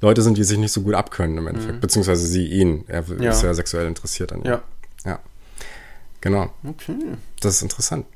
Leute 0.00 0.22
sind, 0.22 0.38
die 0.38 0.44
sich 0.44 0.58
nicht 0.58 0.72
so 0.72 0.82
gut 0.82 0.94
abkönnen 0.94 1.36
im 1.38 1.46
Endeffekt. 1.46 1.76
Mhm. 1.76 1.80
Beziehungsweise 1.80 2.26
sie 2.26 2.46
ihn. 2.46 2.84
Er 2.88 3.04
ja. 3.20 3.30
ist 3.30 3.42
ja 3.42 3.52
sexuell 3.54 3.86
interessiert 3.86 4.32
an 4.32 4.40
ihm. 4.42 4.46
Ja. 4.46 4.62
Ja. 5.04 5.18
Genau. 6.20 6.50
Okay. 6.64 6.96
Das 7.40 7.56
ist 7.56 7.62
interessant. 7.62 8.06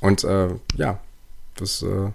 Und 0.00 0.24
äh, 0.24 0.48
ja, 0.76 0.98
das 1.56 1.76
ist 1.76 1.82
äh, 1.82 2.10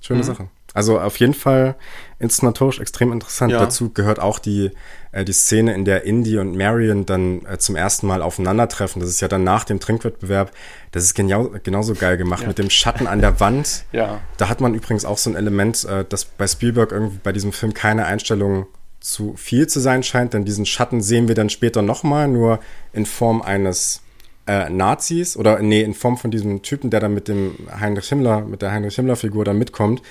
schöne 0.00 0.20
mhm. 0.20 0.24
Sache. 0.24 0.48
Also 0.74 1.00
auf 1.00 1.18
jeden 1.18 1.34
Fall 1.34 1.74
inszenatorisch 2.18 2.80
extrem 2.80 3.12
interessant. 3.12 3.52
Ja. 3.52 3.58
Dazu 3.58 3.90
gehört 3.90 4.20
auch 4.20 4.38
die, 4.38 4.70
äh, 5.12 5.24
die 5.24 5.32
Szene, 5.32 5.74
in 5.74 5.84
der 5.84 6.04
Indy 6.04 6.38
und 6.38 6.56
Marion 6.56 7.04
dann 7.04 7.44
äh, 7.44 7.58
zum 7.58 7.76
ersten 7.76 8.06
Mal 8.06 8.22
aufeinandertreffen. 8.22 9.00
Das 9.00 9.10
ist 9.10 9.20
ja 9.20 9.28
dann 9.28 9.44
nach 9.44 9.64
dem 9.64 9.80
Trinkwettbewerb. 9.80 10.50
Das 10.92 11.04
ist 11.04 11.14
genau, 11.14 11.50
genauso 11.62 11.94
geil 11.94 12.16
gemacht 12.16 12.42
ja. 12.42 12.48
mit 12.48 12.58
dem 12.58 12.70
Schatten 12.70 13.06
an 13.06 13.20
der 13.20 13.38
Wand. 13.40 13.84
ja. 13.92 14.20
Da 14.38 14.48
hat 14.48 14.60
man 14.60 14.74
übrigens 14.74 15.04
auch 15.04 15.18
so 15.18 15.28
ein 15.30 15.36
Element, 15.36 15.84
äh, 15.84 16.04
das 16.08 16.24
bei 16.24 16.46
Spielberg 16.46 16.90
irgendwie 16.92 17.20
bei 17.22 17.32
diesem 17.32 17.52
Film 17.52 17.74
keine 17.74 18.06
Einstellung 18.06 18.66
zu 19.00 19.34
viel 19.36 19.66
zu 19.66 19.78
sein 19.78 20.02
scheint, 20.02 20.32
denn 20.32 20.44
diesen 20.44 20.66
Schatten 20.66 21.00
sehen 21.00 21.28
wir 21.28 21.34
dann 21.34 21.50
später 21.50 21.82
nochmal, 21.82 22.26
nur 22.28 22.58
in 22.92 23.06
Form 23.06 23.40
eines 23.40 24.02
äh, 24.48 24.68
Nazis 24.70 25.36
oder 25.36 25.60
nee, 25.60 25.82
in 25.82 25.94
Form 25.94 26.16
von 26.16 26.30
diesem 26.30 26.62
Typen, 26.62 26.90
der 26.90 27.00
dann 27.00 27.14
mit 27.14 27.28
dem 27.28 27.56
Heinrich 27.78 28.08
Himmler, 28.08 28.40
mit 28.40 28.62
der 28.62 28.72
Heinrich 28.72 28.96
Himmler-Figur 28.96 29.44
dann 29.44 29.58
mitkommt 29.58 30.02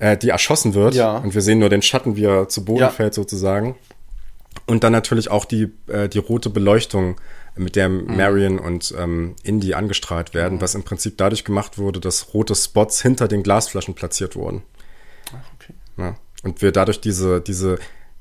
äh, 0.00 0.16
die 0.16 0.30
erschossen 0.30 0.74
wird. 0.74 0.94
Ja. 0.94 1.18
Und 1.18 1.34
wir 1.34 1.40
sehen 1.40 1.60
nur 1.60 1.68
den 1.68 1.82
Schatten, 1.82 2.16
wie 2.16 2.24
er 2.24 2.48
zu 2.48 2.64
Boden 2.64 2.80
ja. 2.80 2.90
fällt 2.90 3.14
sozusagen. 3.14 3.76
Und 4.66 4.82
dann 4.82 4.92
natürlich 4.92 5.30
auch 5.30 5.44
die, 5.44 5.72
äh, 5.86 6.08
die 6.08 6.18
rote 6.18 6.50
Beleuchtung, 6.50 7.16
mit 7.56 7.76
der 7.76 7.88
mhm. 7.88 8.16
Marion 8.16 8.58
und 8.58 8.94
ähm, 8.98 9.34
Indy 9.42 9.74
angestrahlt 9.74 10.34
werden, 10.34 10.56
mhm. 10.56 10.60
was 10.60 10.74
im 10.74 10.82
Prinzip 10.82 11.16
dadurch 11.18 11.44
gemacht 11.44 11.78
wurde, 11.78 12.00
dass 12.00 12.32
rote 12.34 12.54
Spots 12.54 13.02
hinter 13.02 13.28
den 13.28 13.42
Glasflaschen 13.42 13.94
platziert 13.94 14.36
wurden. 14.36 14.62
Ach, 15.28 15.52
okay. 15.54 15.74
Ja. 15.96 16.16
Und 16.42 16.62
wir 16.62 16.72
dadurch 16.72 17.00
diese, 17.00 17.40
diese 17.40 17.78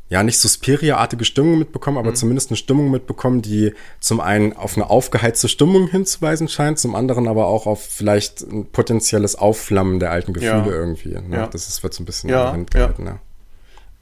ja, 0.10 0.24
nicht 0.24 0.40
Suspiria-artige 0.40 1.24
Stimmung 1.24 1.60
mitbekommen, 1.60 2.00
aber 2.00 2.10
mhm. 2.10 2.16
zumindest 2.16 2.50
eine 2.50 2.58
Stimmung 2.58 2.90
mitbekommen, 2.90 3.44
die 3.44 3.74
zum 4.00 4.20
einen 4.20 4.54
auf 4.54 4.76
eine 4.76 4.90
aufgeheizte 4.90 5.48
Stimmung 5.48 5.88
hinzuweisen 5.88 6.48
scheint, 6.48 6.80
zum 6.80 6.96
anderen 6.96 7.28
aber 7.28 7.46
auch 7.46 7.68
auf 7.68 7.86
vielleicht 7.86 8.42
ein 8.42 8.66
potenzielles 8.66 9.36
Aufflammen 9.36 10.00
der 10.00 10.12
alten 10.12 10.34
Gefühle 10.34 10.66
ja. 10.66 10.72
irgendwie. 10.72 11.10
Ne? 11.10 11.38
Ja. 11.38 11.48
Das 11.48 11.68
ist, 11.68 11.84
wird 11.84 11.94
so 11.94 12.02
ein 12.02 12.08
bisschen 12.08 12.30
ja, 12.32 12.52
in 12.54 12.66
gehalten. 12.66 13.06
Ja. 13.06 13.20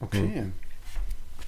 Okay. 0.00 0.44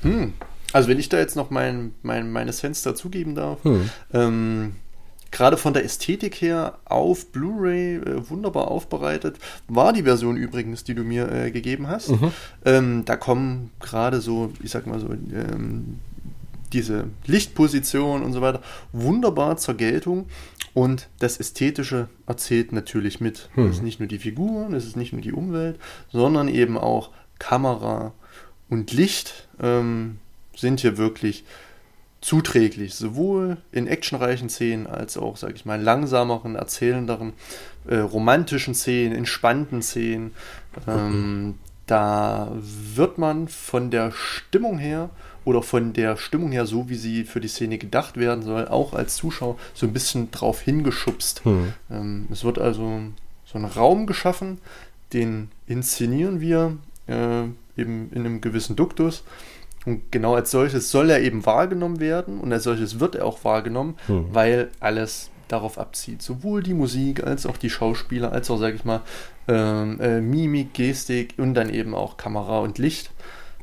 Hm. 0.02 0.12
hm. 0.12 0.32
Also 0.72 0.88
wenn 0.88 0.98
ich 0.98 1.08
da 1.08 1.18
jetzt 1.18 1.36
noch 1.36 1.50
mein, 1.50 1.94
mein, 2.02 2.30
meine 2.30 2.52
Sense 2.52 2.88
dazugeben 2.88 3.34
darf, 3.34 3.64
hm. 3.64 3.90
ähm, 4.12 4.76
gerade 5.30 5.56
von 5.56 5.72
der 5.72 5.84
Ästhetik 5.84 6.40
her 6.40 6.78
auf 6.84 7.26
Blu-ray 7.26 7.96
äh, 7.96 8.30
wunderbar 8.30 8.68
aufbereitet. 8.68 9.38
War 9.68 9.92
die 9.92 10.02
Version 10.02 10.36
übrigens, 10.36 10.84
die 10.84 10.94
du 10.94 11.04
mir 11.04 11.30
äh, 11.30 11.50
gegeben 11.50 11.88
hast. 11.88 12.10
Mhm. 12.10 12.32
Ähm, 12.64 13.04
da 13.04 13.16
kommen 13.16 13.70
gerade 13.80 14.20
so, 14.20 14.52
ich 14.62 14.70
sag 14.70 14.86
mal 14.86 15.00
so, 15.00 15.08
ähm, 15.12 15.98
diese 16.72 17.06
Lichtposition 17.26 18.22
und 18.22 18.32
so 18.32 18.40
weiter 18.40 18.60
wunderbar 18.92 19.56
zur 19.56 19.74
Geltung. 19.74 20.26
Und 20.72 21.08
das 21.18 21.38
Ästhetische 21.38 22.08
erzählt 22.26 22.72
natürlich 22.72 23.20
mit. 23.20 23.48
Mhm. 23.56 23.66
Es 23.66 23.76
ist 23.76 23.82
nicht 23.82 23.98
nur 23.98 24.08
die 24.08 24.18
Figuren, 24.18 24.74
es 24.74 24.86
ist 24.86 24.96
nicht 24.96 25.12
nur 25.12 25.22
die 25.22 25.32
Umwelt, 25.32 25.78
sondern 26.12 26.48
eben 26.48 26.78
auch 26.78 27.10
Kamera 27.38 28.12
und 28.68 28.92
Licht 28.92 29.48
ähm, 29.60 30.18
sind 30.56 30.80
hier 30.80 30.96
wirklich 30.96 31.44
zuträglich, 32.20 32.94
sowohl 32.94 33.56
in 33.72 33.86
actionreichen 33.86 34.50
Szenen 34.50 34.86
als 34.86 35.16
auch, 35.16 35.36
sag 35.36 35.54
ich 35.54 35.64
mal, 35.64 35.80
langsameren, 35.80 36.54
erzählenderen, 36.54 37.32
äh, 37.88 37.96
romantischen 37.96 38.74
Szenen, 38.74 39.14
entspannten 39.14 39.82
Szenen. 39.82 40.32
Ähm, 40.86 41.54
da 41.86 42.52
wird 42.94 43.18
man 43.18 43.48
von 43.48 43.90
der 43.90 44.12
Stimmung 44.12 44.78
her 44.78 45.10
oder 45.44 45.62
von 45.62 45.92
der 45.92 46.16
Stimmung 46.16 46.52
her, 46.52 46.66
so 46.66 46.88
wie 46.88 46.94
sie 46.94 47.24
für 47.24 47.40
die 47.40 47.48
Szene 47.48 47.78
gedacht 47.78 48.16
werden 48.16 48.44
soll, 48.44 48.68
auch 48.68 48.92
als 48.92 49.16
Zuschauer 49.16 49.56
so 49.74 49.86
ein 49.86 49.92
bisschen 49.92 50.30
drauf 50.30 50.60
hingeschubst. 50.60 51.44
Hm. 51.44 51.72
Ähm, 51.90 52.28
es 52.30 52.44
wird 52.44 52.58
also 52.58 53.00
so 53.46 53.58
ein 53.58 53.64
Raum 53.64 54.06
geschaffen, 54.06 54.58
den 55.12 55.48
inszenieren 55.66 56.40
wir 56.40 56.76
äh, 57.08 57.44
eben 57.76 58.10
in 58.12 58.18
einem 58.20 58.40
gewissen 58.40 58.76
Duktus 58.76 59.24
und 59.86 60.12
genau 60.12 60.34
als 60.34 60.50
solches 60.50 60.90
soll 60.90 61.10
er 61.10 61.20
eben 61.20 61.46
wahrgenommen 61.46 62.00
werden 62.00 62.40
und 62.40 62.52
als 62.52 62.64
solches 62.64 63.00
wird 63.00 63.14
er 63.14 63.24
auch 63.24 63.44
wahrgenommen, 63.44 63.96
hm. 64.06 64.26
weil 64.32 64.70
alles 64.78 65.30
darauf 65.48 65.78
abzieht. 65.78 66.22
Sowohl 66.22 66.62
die 66.62 66.74
Musik 66.74 67.24
als 67.24 67.46
auch 67.46 67.56
die 67.56 67.70
Schauspieler, 67.70 68.32
als 68.32 68.50
auch, 68.50 68.58
sag 68.58 68.74
ich 68.74 68.84
mal, 68.84 69.00
ähm, 69.48 70.00
äh, 70.00 70.20
Mimik, 70.20 70.74
Gestik 70.74 71.34
und 71.38 71.54
dann 71.54 71.70
eben 71.70 71.94
auch 71.94 72.16
Kamera 72.16 72.60
und 72.60 72.78
Licht. 72.78 73.10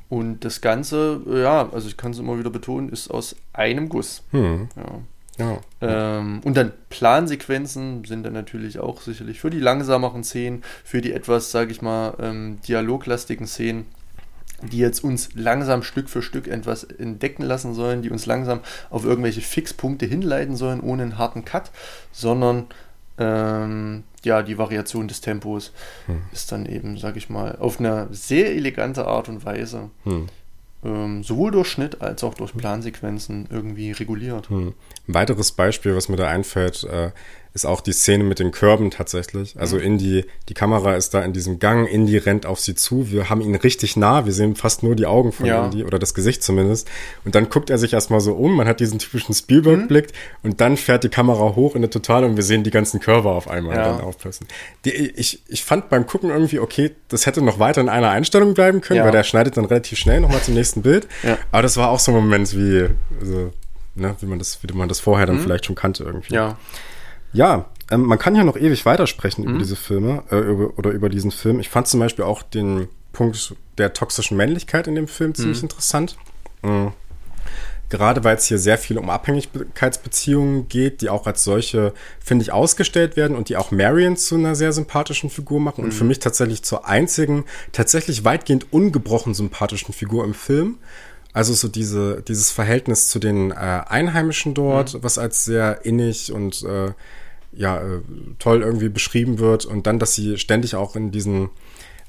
Und 0.09 0.43
das 0.45 0.61
Ganze, 0.61 1.21
ja, 1.29 1.69
also 1.71 1.87
ich 1.87 1.97
kann 1.97 2.11
es 2.11 2.19
immer 2.19 2.39
wieder 2.39 2.49
betonen, 2.49 2.89
ist 2.89 3.09
aus 3.09 3.35
einem 3.53 3.89
Guss. 3.89 4.23
Hm. 4.31 4.69
Ja. 4.75 4.99
Ja. 5.39 5.59
Ähm, 5.81 6.41
und 6.43 6.57
dann 6.57 6.71
Plansequenzen 6.89 8.03
sind 8.05 8.23
dann 8.23 8.33
natürlich 8.33 8.79
auch 8.79 9.01
sicherlich 9.01 9.39
für 9.39 9.51
die 9.51 9.59
langsameren 9.59 10.23
Szenen, 10.23 10.63
für 10.83 10.99
die 10.99 11.13
etwas, 11.13 11.51
sage 11.51 11.71
ich 11.71 11.83
mal, 11.83 12.15
ähm, 12.19 12.57
dialoglastigen 12.67 13.45
Szenen 13.45 13.85
die 14.61 14.79
jetzt 14.79 15.03
uns 15.03 15.29
langsam 15.35 15.83
Stück 15.83 16.09
für 16.09 16.21
Stück 16.21 16.47
etwas 16.47 16.83
entdecken 16.83 17.43
lassen 17.43 17.73
sollen, 17.73 18.01
die 18.01 18.09
uns 18.09 18.25
langsam 18.25 18.61
auf 18.89 19.05
irgendwelche 19.05 19.41
Fixpunkte 19.41 20.05
hinleiten 20.05 20.55
sollen, 20.55 20.81
ohne 20.81 21.03
einen 21.03 21.17
harten 21.17 21.45
Cut, 21.45 21.71
sondern 22.11 22.67
ähm, 23.19 24.03
ja, 24.23 24.43
die 24.43 24.57
Variation 24.57 25.07
des 25.07 25.21
Tempos 25.21 25.71
hm. 26.05 26.21
ist 26.31 26.51
dann 26.51 26.65
eben, 26.65 26.97
sag 26.97 27.17
ich 27.17 27.29
mal, 27.29 27.55
auf 27.57 27.79
eine 27.79 28.07
sehr 28.11 28.51
elegante 28.51 29.05
Art 29.07 29.29
und 29.29 29.45
Weise 29.45 29.89
hm. 30.03 30.27
ähm, 30.83 31.23
sowohl 31.23 31.51
durch 31.51 31.69
Schnitt 31.69 32.01
als 32.01 32.23
auch 32.23 32.33
durch 32.33 32.55
Plansequenzen 32.55 33.47
irgendwie 33.49 33.91
reguliert. 33.91 34.49
Hm. 34.49 34.73
Ein 35.07 35.13
weiteres 35.13 35.51
Beispiel, 35.51 35.95
was 35.95 36.09
mir 36.09 36.17
da 36.17 36.27
einfällt, 36.27 36.83
äh, 36.83 37.11
ist 37.53 37.65
auch 37.65 37.81
die 37.81 37.93
Szene 37.93 38.23
mit 38.23 38.39
den 38.39 38.51
Körben 38.51 38.91
tatsächlich. 38.91 39.55
Also. 39.57 39.77
Indy, 39.77 40.25
die 40.49 40.53
Kamera 40.53 40.95
ist 40.95 41.13
da 41.13 41.21
in 41.23 41.33
diesem 41.33 41.59
Gang, 41.59 41.87
Indy 41.87 42.17
rennt 42.17 42.45
auf 42.45 42.59
sie 42.59 42.75
zu, 42.75 43.11
wir 43.11 43.29
haben 43.29 43.41
ihn 43.41 43.55
richtig 43.55 43.95
nah, 43.95 44.25
wir 44.25 44.33
sehen 44.33 44.55
fast 44.55 44.83
nur 44.83 44.95
die 44.95 45.05
Augen 45.05 45.31
von 45.31 45.45
ja. 45.45 45.65
Indy 45.65 45.83
oder 45.83 45.99
das 45.99 46.13
Gesicht 46.13 46.43
zumindest. 46.43 46.87
Und 47.25 47.35
dann 47.35 47.49
guckt 47.49 47.69
er 47.69 47.77
sich 47.77 47.93
erstmal 47.93 48.19
so 48.19 48.33
um, 48.33 48.55
man 48.55 48.67
hat 48.67 48.79
diesen 48.79 48.99
typischen 48.99 49.33
Spielberg-Blick 49.33 50.07
mhm. 50.07 50.49
und 50.49 50.61
dann 50.61 50.77
fährt 50.77 51.03
die 51.03 51.09
Kamera 51.09 51.55
hoch 51.55 51.75
in 51.75 51.81
der 51.81 51.91
Totale 51.91 52.25
und 52.25 52.35
wir 52.35 52.43
sehen 52.43 52.63
die 52.63 52.71
ganzen 52.71 52.99
Körper 52.99 53.29
auf 53.29 53.49
einmal 53.49 53.75
ja. 53.75 53.83
dann 53.83 54.01
aufpassen. 54.01 54.47
Die, 54.85 54.91
ich, 54.91 55.41
ich 55.47 55.63
fand 55.63 55.89
beim 55.89 56.07
Gucken 56.07 56.29
irgendwie, 56.29 56.59
okay, 56.59 56.91
das 57.09 57.25
hätte 57.25 57.41
noch 57.41 57.59
weiter 57.59 57.81
in 57.81 57.89
einer 57.89 58.09
Einstellung 58.09 58.53
bleiben 58.53 58.81
können, 58.81 58.97
ja. 58.97 59.05
weil 59.05 59.11
der 59.11 59.23
schneidet 59.23 59.57
dann 59.57 59.65
relativ 59.65 59.97
schnell 59.97 60.19
nochmal 60.21 60.41
zum 60.41 60.53
nächsten 60.53 60.81
Bild. 60.81 61.07
Aber 61.51 61.61
das 61.61 61.77
war 61.77 61.89
auch 61.89 61.99
so 61.99 62.11
ein 62.11 62.15
Moment 62.15 62.55
wie, 62.55 62.87
also, 63.19 63.53
ne, 63.95 64.15
wie 64.19 64.25
man 64.25 64.39
das, 64.39 64.59
wie 64.61 64.73
man 64.73 64.89
das 64.89 64.99
vorher 64.99 65.25
dann 65.25 65.37
mhm. 65.37 65.41
vielleicht 65.41 65.65
schon 65.65 65.75
kannte 65.75 66.03
irgendwie. 66.03 66.33
Ja. 66.33 66.57
Ja, 67.33 67.65
ähm, 67.91 68.03
man 68.03 68.19
kann 68.19 68.35
ja 68.35 68.43
noch 68.43 68.57
ewig 68.57 68.85
weitersprechen 68.85 69.43
mhm. 69.43 69.49
über 69.51 69.59
diese 69.59 69.75
Filme 69.75 70.23
äh, 70.31 70.37
über, 70.37 70.77
oder 70.77 70.91
über 70.91 71.09
diesen 71.09 71.31
Film. 71.31 71.59
Ich 71.59 71.69
fand 71.69 71.87
zum 71.87 71.99
Beispiel 71.99 72.25
auch 72.25 72.41
den 72.41 72.87
Punkt 73.13 73.55
der 73.77 73.93
toxischen 73.93 74.37
Männlichkeit 74.37 74.87
in 74.87 74.95
dem 74.95 75.07
Film 75.07 75.33
ziemlich 75.35 75.59
mhm. 75.59 75.65
interessant. 75.65 76.17
Mhm. 76.61 76.91
Gerade 77.89 78.25
weil 78.25 78.35
es 78.35 78.45
hier 78.45 78.59
sehr 78.59 78.77
viel 78.77 78.97
um 78.97 79.09
Abhängigkeitsbeziehungen 79.09 80.67
geht, 80.67 80.99
die 80.99 81.09
auch 81.09 81.25
als 81.25 81.45
solche, 81.45 81.93
finde 82.19 82.43
ich, 82.43 82.51
ausgestellt 82.51 83.15
werden 83.15 83.37
und 83.37 83.47
die 83.47 83.55
auch 83.55 83.71
Marion 83.71 84.17
zu 84.17 84.35
einer 84.35 84.55
sehr 84.55 84.73
sympathischen 84.73 85.29
Figur 85.29 85.61
machen 85.61 85.85
und 85.85 85.93
für 85.93 86.03
mhm. 86.03 86.09
mich 86.09 86.19
tatsächlich 86.19 86.63
zur 86.63 86.85
einzigen, 86.85 87.45
tatsächlich 87.71 88.25
weitgehend 88.25 88.73
ungebrochen 88.73 89.33
sympathischen 89.33 89.93
Figur 89.93 90.25
im 90.25 90.33
Film. 90.33 90.79
Also 91.37 91.53
so 91.53 91.67
diese, 91.67 92.23
dieses 92.27 92.49
Verhältnis 92.49 93.09
zu 93.09 93.19
den 93.19 93.51
äh, 93.51 93.53
Einheimischen 93.53 94.55
dort, 94.55 94.95
mhm. 94.95 95.03
was 95.03 95.19
als 95.19 95.45
sehr 95.45 95.85
innig 95.85 96.31
und 96.31 96.63
äh, 96.63 96.93
ja, 97.51 97.77
äh, 97.77 98.01
toll 98.39 98.63
irgendwie 98.63 98.89
beschrieben 98.89 99.37
wird 99.37 99.63
und 99.63 99.85
dann, 99.85 99.99
dass 99.99 100.15
sie 100.15 100.39
ständig 100.39 100.73
auch 100.73 100.95
in 100.95 101.11
diesen 101.11 101.51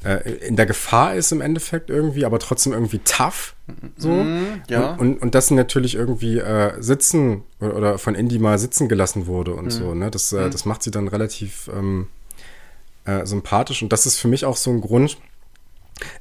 äh, 0.03 0.31
in 0.47 0.57
der 0.57 0.65
Gefahr 0.65 1.15
ist 1.15 1.31
im 1.31 1.43
Endeffekt 1.43 1.91
irgendwie, 1.91 2.25
aber 2.25 2.39
trotzdem 2.39 2.73
irgendwie 2.73 3.01
tough. 3.01 3.55
So. 3.99 4.09
Mm, 4.09 4.63
ja. 4.71 4.93
Und, 4.93 5.01
und, 5.01 5.19
und 5.21 5.35
das 5.35 5.51
natürlich 5.51 5.95
irgendwie 5.95 6.39
äh, 6.39 6.81
sitzen 6.81 7.43
oder 7.61 7.99
von 7.99 8.15
Indy 8.15 8.39
mal 8.39 8.59
sitzen 8.59 8.89
gelassen 8.89 9.27
wurde 9.27 9.53
und 9.53 9.67
mm. 9.67 9.71
so. 9.71 9.95
Ne? 9.95 10.11
Das, 10.11 10.33
äh, 10.33 10.47
mm. 10.47 10.51
das 10.53 10.65
macht 10.65 10.83
sie 10.83 10.91
dann 10.91 11.07
relativ 11.07 11.69
ähm, 11.77 12.07
äh, 13.05 13.27
sympathisch. 13.27 13.83
Und 13.83 13.93
das 13.93 14.07
ist 14.07 14.17
für 14.17 14.29
mich 14.29 14.47
auch 14.47 14.57
so 14.57 14.71
ein 14.71 14.81
Grund. 14.81 15.19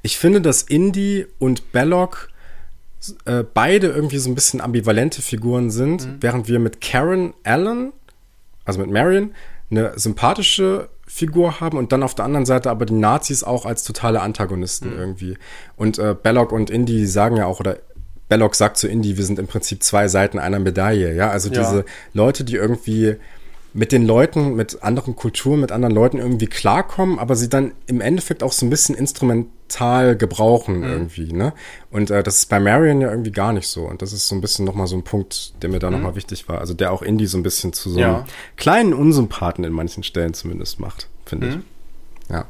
Ich 0.02 0.18
finde, 0.18 0.42
dass 0.42 0.62
Indy 0.62 1.26
und 1.40 1.72
Belloc 1.72 2.28
äh, 3.26 3.44
beide 3.54 3.88
irgendwie 3.88 4.18
so 4.18 4.30
ein 4.30 4.36
bisschen 4.36 4.62
ambivalente 4.62 5.22
Figuren 5.22 5.70
sind, 5.72 6.06
mhm. 6.06 6.18
während 6.22 6.48
wir 6.48 6.60
mit 6.60 6.82
Karen 6.82 7.34
Allen, 7.44 7.94
also 8.66 8.80
mit 8.80 8.90
Marion, 8.90 9.32
eine 9.70 9.98
sympathische 9.98 10.90
Figur 11.08 11.60
haben 11.60 11.78
und 11.78 11.92
dann 11.92 12.04
auf 12.04 12.16
der 12.16 12.26
anderen 12.26 12.46
Seite 12.46 12.70
aber 12.70 12.86
die 12.86 12.94
Nazis 12.94 13.44
auch 13.44 13.66
als 13.66 13.84
totale 13.84 14.22
Antagonisten 14.22 14.94
mhm. 14.94 15.00
irgendwie. 15.00 15.38
Und 15.76 16.00
äh, 16.00 16.16
Belloc 16.22 16.52
und 16.52 16.70
Indy 16.70 17.08
sagen 17.08 17.38
ja 17.38 17.46
auch, 17.46 17.60
oder 17.60 17.78
Belloc 18.30 18.56
sagt 18.56 18.78
zu 18.78 18.88
Indy, 18.88 19.18
wir 19.18 19.26
sind 19.26 19.40
im 19.40 19.48
Prinzip 19.48 19.84
zwei 19.84 20.08
Seiten 20.08 20.38
einer 20.38 20.60
Medaille, 20.60 21.14
ja. 21.14 21.30
Also 21.30 21.50
ja. 21.50 21.60
diese 21.62 21.86
Leute, 22.14 22.44
die 22.44 22.56
irgendwie 22.56 23.16
mit 23.78 23.92
den 23.92 24.08
Leuten, 24.08 24.56
mit 24.56 24.82
anderen 24.82 25.16
Kulturen, 25.16 25.60
mit 25.60 25.72
anderen 25.72 25.94
Leuten 25.94 26.18
irgendwie 26.18 26.48
klarkommen, 26.48 27.20
aber 27.20 27.36
sie 27.36 27.48
dann 27.48 27.74
im 27.86 28.02
Endeffekt 28.02 28.42
auch 28.42 28.52
so 28.52 28.66
ein 28.66 28.72
bisschen 28.72 28.96
instrumental 28.96 30.18
gebrauchen 30.18 30.80
mhm. 30.80 30.84
irgendwie, 30.84 31.32
ne? 31.32 31.54
Und 31.92 32.10
äh, 32.10 32.24
das 32.24 32.38
ist 32.38 32.50
bei 32.50 32.60
Marion 32.60 33.02
ja 33.02 33.12
irgendwie 33.12 33.32
gar 33.32 33.54
nicht 33.54 33.68
so. 33.68 33.84
Und 33.84 34.02
das 34.02 34.14
ist 34.14 34.28
so 34.28 34.34
ein 34.34 34.42
bisschen 34.42 34.66
nochmal 34.66 34.88
so 34.88 34.96
ein 34.96 35.04
Punkt, 35.04 35.62
der 35.62 35.70
mir 35.70 35.78
da 35.78 35.92
mhm. 35.92 35.98
nochmal 35.98 36.16
wichtig 36.16 36.50
war. 36.50 36.60
Also 36.60 36.74
der 36.74 36.92
auch 36.92 37.04
Indie 37.04 37.28
so 37.28 37.38
ein 37.38 37.44
bisschen 37.44 37.72
zu 37.72 37.92
so 37.92 38.00
einem 38.02 38.24
kleinen 38.56 38.96
Unsympathen 38.96 39.64
in 39.64 39.74
manchen 39.74 40.02
Stellen 40.02 40.34
zumindest 40.34 40.80
macht, 40.80 41.08
finde 41.28 41.46
mhm. 41.46 41.54
ich. 41.54 42.32
Ja. 42.32 42.46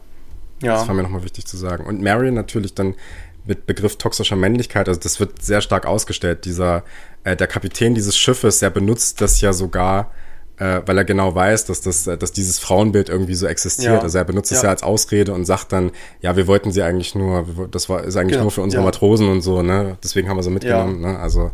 Ja. 0.63 0.75
Das 0.75 0.87
war 0.87 0.95
mir 0.95 1.03
nochmal 1.03 1.25
wichtig 1.25 1.45
zu 1.45 1.57
sagen. 1.57 1.85
Und 1.85 2.01
Marion 2.01 2.35
natürlich 2.35 2.73
dann 2.73 2.95
mit 3.43 3.65
Begriff 3.65 3.97
toxischer 3.97 4.37
Männlichkeit, 4.37 4.87
also 4.87 5.01
das 5.01 5.19
wird 5.19 5.43
sehr 5.43 5.59
stark 5.59 5.85
ausgestellt. 5.85 6.45
Dieser, 6.45 6.85
äh, 7.25 7.35
der 7.35 7.47
Kapitän 7.47 7.95
dieses 7.95 8.17
Schiffes, 8.17 8.59
der 8.59 8.69
benutzt 8.69 9.19
das 9.19 9.41
ja 9.41 9.51
sogar 9.51 10.09
äh, 10.57 10.81
weil 10.85 10.97
er 10.97 11.05
genau 11.05 11.35
weiß, 11.35 11.65
dass, 11.65 11.81
das, 11.81 12.07
äh, 12.07 12.17
dass 12.17 12.31
dieses 12.31 12.59
Frauenbild 12.59 13.09
irgendwie 13.09 13.35
so 13.35 13.45
existiert. 13.47 13.93
Ja. 13.93 13.99
Also 14.01 14.17
er 14.17 14.25
benutzt 14.25 14.51
es 14.51 14.59
ja. 14.59 14.65
ja 14.65 14.69
als 14.71 14.83
Ausrede 14.83 15.33
und 15.33 15.45
sagt 15.45 15.71
dann, 15.71 15.91
ja, 16.21 16.35
wir 16.35 16.47
wollten 16.47 16.71
sie 16.71 16.81
eigentlich 16.81 17.15
nur, 17.15 17.67
das 17.71 17.89
war 17.89 18.03
ist 18.03 18.17
eigentlich 18.17 18.33
genau. 18.33 18.43
nur 18.43 18.51
für 18.51 18.61
unsere 18.61 18.81
ja. 18.81 18.85
Matrosen 18.85 19.29
und 19.29 19.41
so, 19.41 19.61
ne? 19.61 19.97
Deswegen 20.03 20.29
haben 20.29 20.37
wir 20.37 20.43
sie 20.43 20.49
mitgenommen, 20.49 21.01
ne? 21.01 21.19
Also 21.19 21.51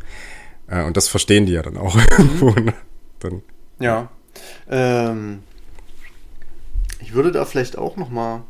äh, 0.67 0.83
und 0.83 0.95
das 0.95 1.07
verstehen 1.07 1.45
die 1.45 1.53
ja 1.53 1.61
dann 1.61 1.77
auch 1.77 1.95
mhm. 1.95 2.55
ne? 2.65 2.73
Dann. 3.19 3.41
Ja. 3.79 4.09
Ähm, 4.69 5.39
ich 6.99 7.13
würde 7.13 7.31
da 7.31 7.45
vielleicht 7.45 7.77
auch 7.77 7.97
noch 7.97 8.09
mal 8.09 8.43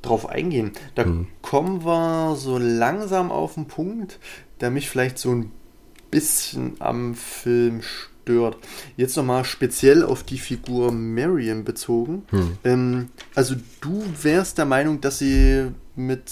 drauf 0.00 0.28
eingehen. 0.28 0.72
Da 0.94 1.04
mhm. 1.04 1.28
kommen 1.42 1.84
wir 1.84 2.34
so 2.36 2.56
langsam 2.56 3.30
auf 3.30 3.54
den 3.54 3.66
Punkt, 3.66 4.18
der 4.60 4.70
mich 4.70 4.88
vielleicht 4.88 5.18
so 5.18 5.32
ein 5.32 5.52
bisschen 6.10 6.76
am 6.78 7.14
Film 7.14 7.82
stört 7.82 8.17
stört. 8.28 8.58
Jetzt 8.96 9.16
nochmal 9.16 9.44
speziell 9.44 10.04
auf 10.04 10.22
die 10.22 10.38
Figur 10.38 10.92
Marion 10.92 11.64
bezogen. 11.64 12.24
Hm. 12.30 12.58
Ähm, 12.64 13.08
also 13.34 13.54
du 13.80 14.02
wärst 14.22 14.58
der 14.58 14.66
Meinung, 14.66 15.00
dass 15.00 15.18
sie 15.18 15.68
mit 15.96 16.30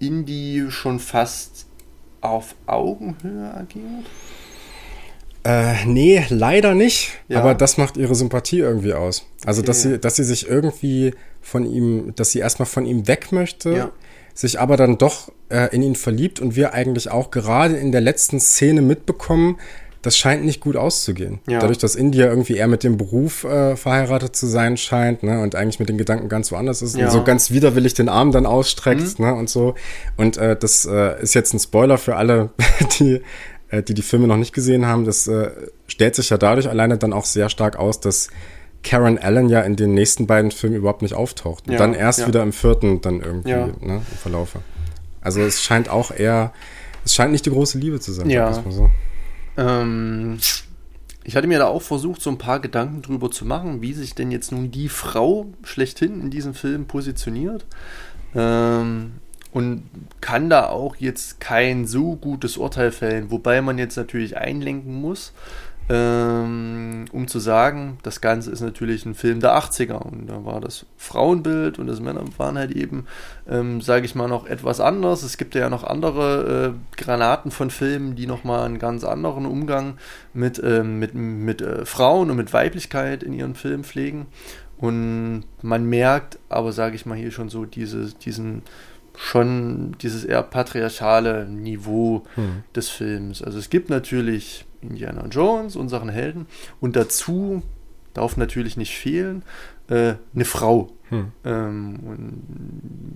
Indie 0.00 0.66
schon 0.70 0.98
fast 0.98 1.66
auf 2.20 2.56
Augenhöhe 2.66 3.54
agiert? 3.54 4.06
Äh, 5.44 5.84
nee, 5.86 6.24
leider 6.30 6.74
nicht. 6.74 7.12
Ja. 7.28 7.40
Aber 7.40 7.54
das 7.54 7.76
macht 7.76 7.96
ihre 7.96 8.14
Sympathie 8.14 8.58
irgendwie 8.58 8.94
aus. 8.94 9.26
Also, 9.44 9.60
okay. 9.60 9.66
dass 9.66 9.82
sie, 9.82 9.98
dass 9.98 10.16
sie 10.16 10.24
sich 10.24 10.48
irgendwie 10.48 11.14
von 11.42 11.66
ihm, 11.66 12.14
dass 12.16 12.30
sie 12.30 12.38
erstmal 12.40 12.66
von 12.66 12.86
ihm 12.86 13.06
weg 13.06 13.30
möchte, 13.30 13.72
ja. 13.72 13.90
sich 14.32 14.58
aber 14.58 14.76
dann 14.78 14.96
doch 14.96 15.30
äh, 15.50 15.74
in 15.74 15.82
ihn 15.82 15.94
verliebt 15.94 16.40
und 16.40 16.56
wir 16.56 16.72
eigentlich 16.72 17.10
auch 17.10 17.30
gerade 17.30 17.76
in 17.76 17.92
der 17.92 18.00
letzten 18.00 18.40
Szene 18.40 18.80
mitbekommen, 18.80 19.58
das 20.04 20.18
scheint 20.18 20.44
nicht 20.44 20.60
gut 20.60 20.76
auszugehen. 20.76 21.40
Ja. 21.48 21.60
Dadurch, 21.60 21.78
dass 21.78 21.94
India 21.94 22.26
irgendwie 22.26 22.56
eher 22.56 22.68
mit 22.68 22.84
dem 22.84 22.98
Beruf 22.98 23.44
äh, 23.44 23.74
verheiratet 23.74 24.36
zu 24.36 24.46
sein 24.46 24.76
scheint, 24.76 25.22
ne, 25.22 25.40
und 25.40 25.54
eigentlich 25.54 25.80
mit 25.80 25.88
den 25.88 25.96
Gedanken 25.96 26.28
ganz 26.28 26.52
woanders 26.52 26.82
ist 26.82 26.94
ja. 26.94 27.06
und 27.06 27.10
so 27.10 27.24
ganz 27.24 27.50
widerwillig 27.50 27.94
den 27.94 28.10
Arm 28.10 28.30
dann 28.30 28.44
ausstreckt, 28.44 29.18
mhm. 29.18 29.24
ne, 29.24 29.34
und 29.34 29.48
so. 29.48 29.74
Und 30.18 30.36
äh, 30.36 30.56
das 30.56 30.84
äh, 30.84 31.22
ist 31.22 31.34
jetzt 31.34 31.54
ein 31.54 31.58
Spoiler 31.58 31.96
für 31.96 32.16
alle, 32.16 32.50
die 33.00 33.22
äh, 33.70 33.82
die 33.82 33.94
die 33.94 34.02
Filme 34.02 34.26
noch 34.26 34.36
nicht 34.36 34.52
gesehen 34.52 34.84
haben. 34.86 35.06
Das 35.06 35.26
äh, 35.26 35.50
stellt 35.86 36.14
sich 36.16 36.28
ja 36.28 36.36
dadurch 36.36 36.68
alleine 36.68 36.98
dann 36.98 37.14
auch 37.14 37.24
sehr 37.24 37.48
stark 37.48 37.76
aus, 37.76 37.98
dass 37.98 38.28
Karen 38.82 39.16
Allen 39.16 39.48
ja 39.48 39.62
in 39.62 39.76
den 39.76 39.94
nächsten 39.94 40.26
beiden 40.26 40.50
Filmen 40.50 40.76
überhaupt 40.76 41.00
nicht 41.00 41.14
auftaucht. 41.14 41.66
Und 41.66 41.72
ja, 41.72 41.78
dann 41.78 41.94
erst 41.94 42.20
ja. 42.20 42.26
wieder 42.26 42.42
im 42.42 42.52
vierten 42.52 43.00
dann 43.00 43.22
irgendwie 43.22 43.50
ja. 43.50 43.66
ne, 43.80 44.02
im 44.10 44.18
Verlaufe. 44.20 44.60
Also 45.22 45.40
es 45.40 45.62
scheint 45.62 45.88
auch 45.88 46.10
eher, 46.10 46.52
es 47.06 47.14
scheint 47.14 47.32
nicht 47.32 47.46
die 47.46 47.50
große 47.50 47.78
Liebe 47.78 48.00
zu 48.00 48.12
sein. 48.12 48.28
Ja. 48.28 48.52
So. 48.52 48.90
Ähm, 49.56 50.38
ich 51.24 51.36
hatte 51.36 51.46
mir 51.46 51.58
da 51.58 51.66
auch 51.66 51.82
versucht, 51.82 52.20
so 52.20 52.30
ein 52.30 52.38
paar 52.38 52.60
Gedanken 52.60 53.02
drüber 53.02 53.30
zu 53.30 53.44
machen, 53.44 53.80
wie 53.80 53.94
sich 53.94 54.14
denn 54.14 54.30
jetzt 54.30 54.52
nun 54.52 54.70
die 54.70 54.88
Frau 54.88 55.46
schlechthin 55.62 56.20
in 56.20 56.30
diesem 56.30 56.54
Film 56.54 56.86
positioniert. 56.86 57.64
Ähm, 58.34 59.12
und 59.52 59.84
kann 60.20 60.50
da 60.50 60.68
auch 60.68 60.96
jetzt 60.96 61.38
kein 61.38 61.86
so 61.86 62.16
gutes 62.16 62.56
Urteil 62.56 62.90
fällen, 62.90 63.30
wobei 63.30 63.62
man 63.62 63.78
jetzt 63.78 63.96
natürlich 63.96 64.36
einlenken 64.36 65.00
muss, 65.00 65.32
ähm, 65.88 67.04
um 67.12 67.28
zu 67.28 67.38
sagen, 67.38 67.98
das 68.02 68.22
Ganze 68.22 68.50
ist 68.50 68.62
natürlich 68.62 69.04
ein 69.04 69.14
Film 69.14 69.40
der 69.40 69.56
80er 69.58 69.96
und 69.96 70.26
da 70.26 70.44
war 70.44 70.60
das 70.60 70.86
Frauenbild 70.96 71.78
und 71.78 71.86
das 71.86 72.00
Männer 72.00 72.24
waren 72.38 72.56
halt 72.56 72.70
eben, 72.70 73.06
ähm, 73.46 73.82
sage 73.82 74.06
ich 74.06 74.14
mal, 74.14 74.28
noch 74.28 74.46
etwas 74.46 74.80
anders. 74.80 75.22
Es 75.22 75.36
gibt 75.36 75.54
ja 75.54 75.68
noch 75.68 75.84
andere 75.84 76.74
äh, 76.74 76.96
Granaten 77.00 77.50
von 77.50 77.70
Filmen, 77.70 78.16
die 78.16 78.26
nochmal 78.26 78.64
einen 78.64 78.78
ganz 78.78 79.04
anderen 79.04 79.44
Umgang 79.44 79.98
mit, 80.32 80.60
ähm, 80.64 80.98
mit, 80.98 81.14
mit 81.14 81.60
äh, 81.60 81.84
Frauen 81.84 82.30
und 82.30 82.36
mit 82.36 82.52
Weiblichkeit 82.54 83.22
in 83.22 83.34
ihren 83.34 83.54
Filmen 83.54 83.84
pflegen. 83.84 84.26
Und 84.78 85.44
man 85.60 85.84
merkt 85.84 86.38
aber, 86.48 86.72
sage 86.72 86.96
ich 86.96 87.04
mal, 87.04 87.16
hier 87.16 87.30
schon 87.30 87.48
so 87.50 87.64
diese, 87.66 88.12
diesen 88.14 88.62
schon 89.16 89.96
dieses 90.00 90.24
eher 90.24 90.42
patriarchale 90.42 91.46
Niveau 91.46 92.24
hm. 92.34 92.64
des 92.74 92.88
Films. 92.88 93.42
Also 93.42 93.58
es 93.58 93.70
gibt 93.70 93.88
natürlich 93.88 94.64
Indiana 94.90 95.26
Jones, 95.26 95.76
unseren 95.76 96.08
Helden. 96.08 96.46
Und 96.80 96.96
dazu 96.96 97.62
darf 98.14 98.36
natürlich 98.36 98.76
nicht 98.76 98.96
fehlen 98.96 99.42
äh, 99.88 100.14
eine 100.34 100.44
Frau. 100.44 100.90
Hm. 101.10 101.32
Ähm, 101.44 101.98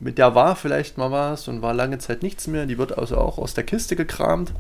mit 0.01 0.19
der 0.19 0.35
war 0.35 0.57
vielleicht 0.57 0.99
mal 0.99 1.11
was 1.11 1.49
und 1.49 1.63
war 1.63 1.73
lange 1.73 1.99
Zeit 1.99 2.23
nichts 2.23 2.47
mehr. 2.47 2.67
Die 2.67 2.79
wird 2.79 2.99
also 2.99 3.17
auch 3.17 3.39
aus 3.39 3.55
der 3.55 3.65
Kiste 3.65 3.97
gekramt, 3.97 4.53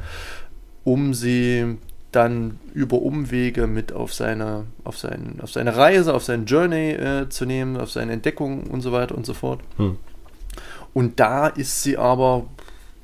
um 0.85 1.13
sie 1.13 1.77
dann 2.13 2.59
über 2.73 3.03
Umwege 3.03 3.67
mit 3.67 3.93
auf 3.93 4.15
seine, 4.15 4.65
auf 4.85 4.97
sein, 4.97 5.41
auf 5.43 5.53
seine 5.53 5.77
Reise, 5.77 6.15
auf 6.15 6.25
seine 6.25 6.45
Journey 6.45 6.93
äh, 6.93 7.29
zu 7.29 7.45
nehmen, 7.45 7.77
auf 7.77 7.91
seine 7.91 8.13
Entdeckung 8.13 8.63
und 8.65 8.81
so 8.81 8.93
weiter 8.93 9.15
und 9.15 9.27
so 9.27 9.35
fort. 9.35 9.61
Hm. 9.77 9.99
Und 10.95 11.21
da 11.21 11.49
ist 11.49 11.83
sie 11.83 11.99
aber 11.99 12.47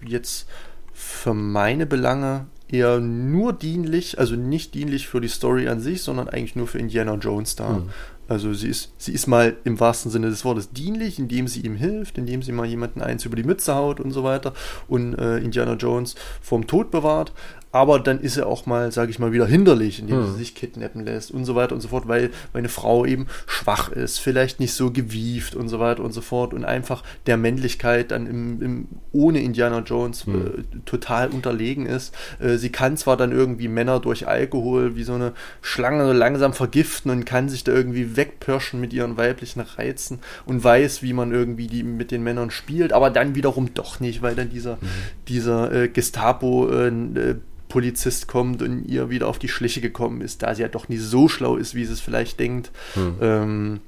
jetzt 0.05 0.48
für 0.93 1.35
meine 1.35 1.86
Belange 1.86 2.47
eher 2.75 3.01
nur 3.01 3.53
dienlich, 3.53 4.19
also 4.19 4.35
nicht 4.35 4.75
dienlich 4.75 5.07
für 5.07 5.21
die 5.21 5.29
Story 5.29 5.69
an 5.69 5.81
sich, 5.81 6.03
sondern 6.03 6.29
eigentlich 6.29 6.57
nur 6.57 6.67
für 6.67 6.79
Indiana 6.79 7.15
Jones 7.15 7.57
da. 7.57 7.71
Mhm. 7.71 7.91
Also 8.27 8.55
sie 8.55 8.69
ist, 8.69 8.93
sie 8.97 9.13
ist 9.13 9.27
mal 9.27 9.57
im 9.65 9.79
wahrsten 9.81 10.11
Sinne 10.11 10.31
des 10.31 10.45
Wortes 10.45 10.71
dienlich, 10.71 11.19
indem 11.19 11.47
sie 11.47 11.61
ihm 11.61 11.77
hilft, 11.77 12.17
indem 12.17 12.43
sie 12.43 12.53
mal 12.53 12.67
jemanden 12.67 13.03
eins 13.03 13.27
über 13.27 13.37
die 13.37 13.43
Mütze 13.43 13.75
haut 13.75 14.01
und 14.01 14.13
so 14.13 14.25
weiter 14.25 14.55
und 14.89 15.15
äh, 15.19 15.39
Indiana 15.39 15.75
Jones 15.75 16.15
vom 16.41 16.67
Tod 16.67 16.91
bewahrt 16.91 17.33
aber 17.75 17.99
dann 17.99 18.21
ist 18.21 18.37
er 18.37 18.47
auch 18.47 18.67
mal, 18.67 18.93
sage 18.93 19.11
ich 19.11 19.19
mal, 19.19 19.33
wieder 19.33 19.49
hinderlich, 19.49 19.99
indem 19.99 20.19
hm. 20.19 20.27
sie 20.27 20.39
sich 20.39 20.55
kidnappen 20.55 21.05
lässt 21.05 21.33
und 21.33 21.45
so 21.45 21.57
weiter 21.57 21.75
und 21.75 21.81
so 21.81 21.89
fort, 21.89 22.07
weil 22.07 22.31
meine 22.53 22.69
Frau 22.69 23.05
eben 23.05 23.27
schwach 23.49 23.91
ist, 23.91 24.21
vielleicht 24.21 24.61
nicht 24.61 24.75
so 24.75 24.93
gewieft 24.93 25.57
und 25.57 25.69
so 25.69 25.81
weiter 25.81 26.05
und 26.05 26.13
so 26.13 26.21
fort 26.21 26.55
und 26.55 26.65
einfach 26.65 27.03
der 27.27 27.37
Männlichkeit 27.37 28.13
dann 28.13 28.29
im, 28.29 28.63
im 28.63 28.89
ohne 29.11 29.41
Indiana 29.41 29.81
Jones 29.81 30.25
hm. 30.25 30.47
äh, 30.47 30.63
total 30.85 31.31
unterlegen 31.31 31.87
ist. 31.87 32.15
Äh, 32.39 32.59
sie 32.59 32.71
kann 32.71 32.97
zwar 32.97 33.17
dann 33.17 33.33
irgendwie 33.33 33.67
Männer 33.67 33.99
durch 33.99 34.29
Alkohol 34.29 34.95
wie 34.95 35.03
so 35.03 35.15
eine 35.15 35.33
Schlange 35.61 36.13
langsam 36.13 36.53
vergiften 36.53 37.11
und 37.11 37.25
kann 37.25 37.49
sich 37.49 37.65
da 37.65 37.73
irgendwie 37.73 38.17
wegpirschen 38.17 38.81
mit 38.81 38.93
ihren 38.93 39.17
weiblichen 39.17 39.59
Reizen 39.59 40.21
und 40.47 40.63
weiß, 40.63 41.03
wie 41.03 41.13
man 41.13 41.33
irgendwie 41.33 41.67
die 41.67 41.83
mit 41.83 42.13
den 42.13 42.23
Männern 42.23 42.53
spielt, 42.53 42.93
aber 42.93 43.11
dann 43.11 43.35
wiederum 43.35 43.75
doch 43.75 43.99
nicht, 43.99 44.23
weil 44.23 44.37
dann 44.37 44.49
dieser, 44.49 44.81
hm. 44.81 44.89
dieser 45.27 45.73
äh, 45.73 45.89
Gestapo 45.89 46.71
äh, 46.71 46.87
äh 46.87 47.35
Polizist 47.75 48.29
kommt 48.29 48.63
und 48.63 48.85
ihr 48.85 49.11
wieder 49.11 49.27
auf 49.27 49.41
die 49.41 49.49
Schliche 49.49 49.81
gekommen 49.81 50.21
ist, 50.21 50.45
da 50.45 50.55
sie 50.55 50.63
ja 50.63 50.69
doch 50.69 50.89
nicht 50.89 51.03
so 51.03 51.27
schlau 51.27 51.57
ist, 51.57 51.75
wie 51.75 51.85
sie 51.85 51.93
es 51.93 51.99
vielleicht 51.99 52.39
denkt. 52.39 52.71
Hm. 52.95 53.17
Ähm, 53.21 53.81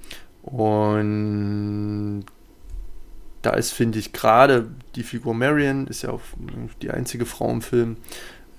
und 0.42 2.24
da 3.42 3.50
ist, 3.52 3.70
finde 3.70 4.00
ich, 4.00 4.12
gerade 4.12 4.66
die 4.96 5.04
Figur 5.04 5.34
Marion, 5.34 5.86
ist 5.86 6.02
ja 6.02 6.10
auch 6.10 6.20
die 6.82 6.90
einzige 6.90 7.26
Frau 7.26 7.48
im 7.48 7.62
Film, 7.62 7.96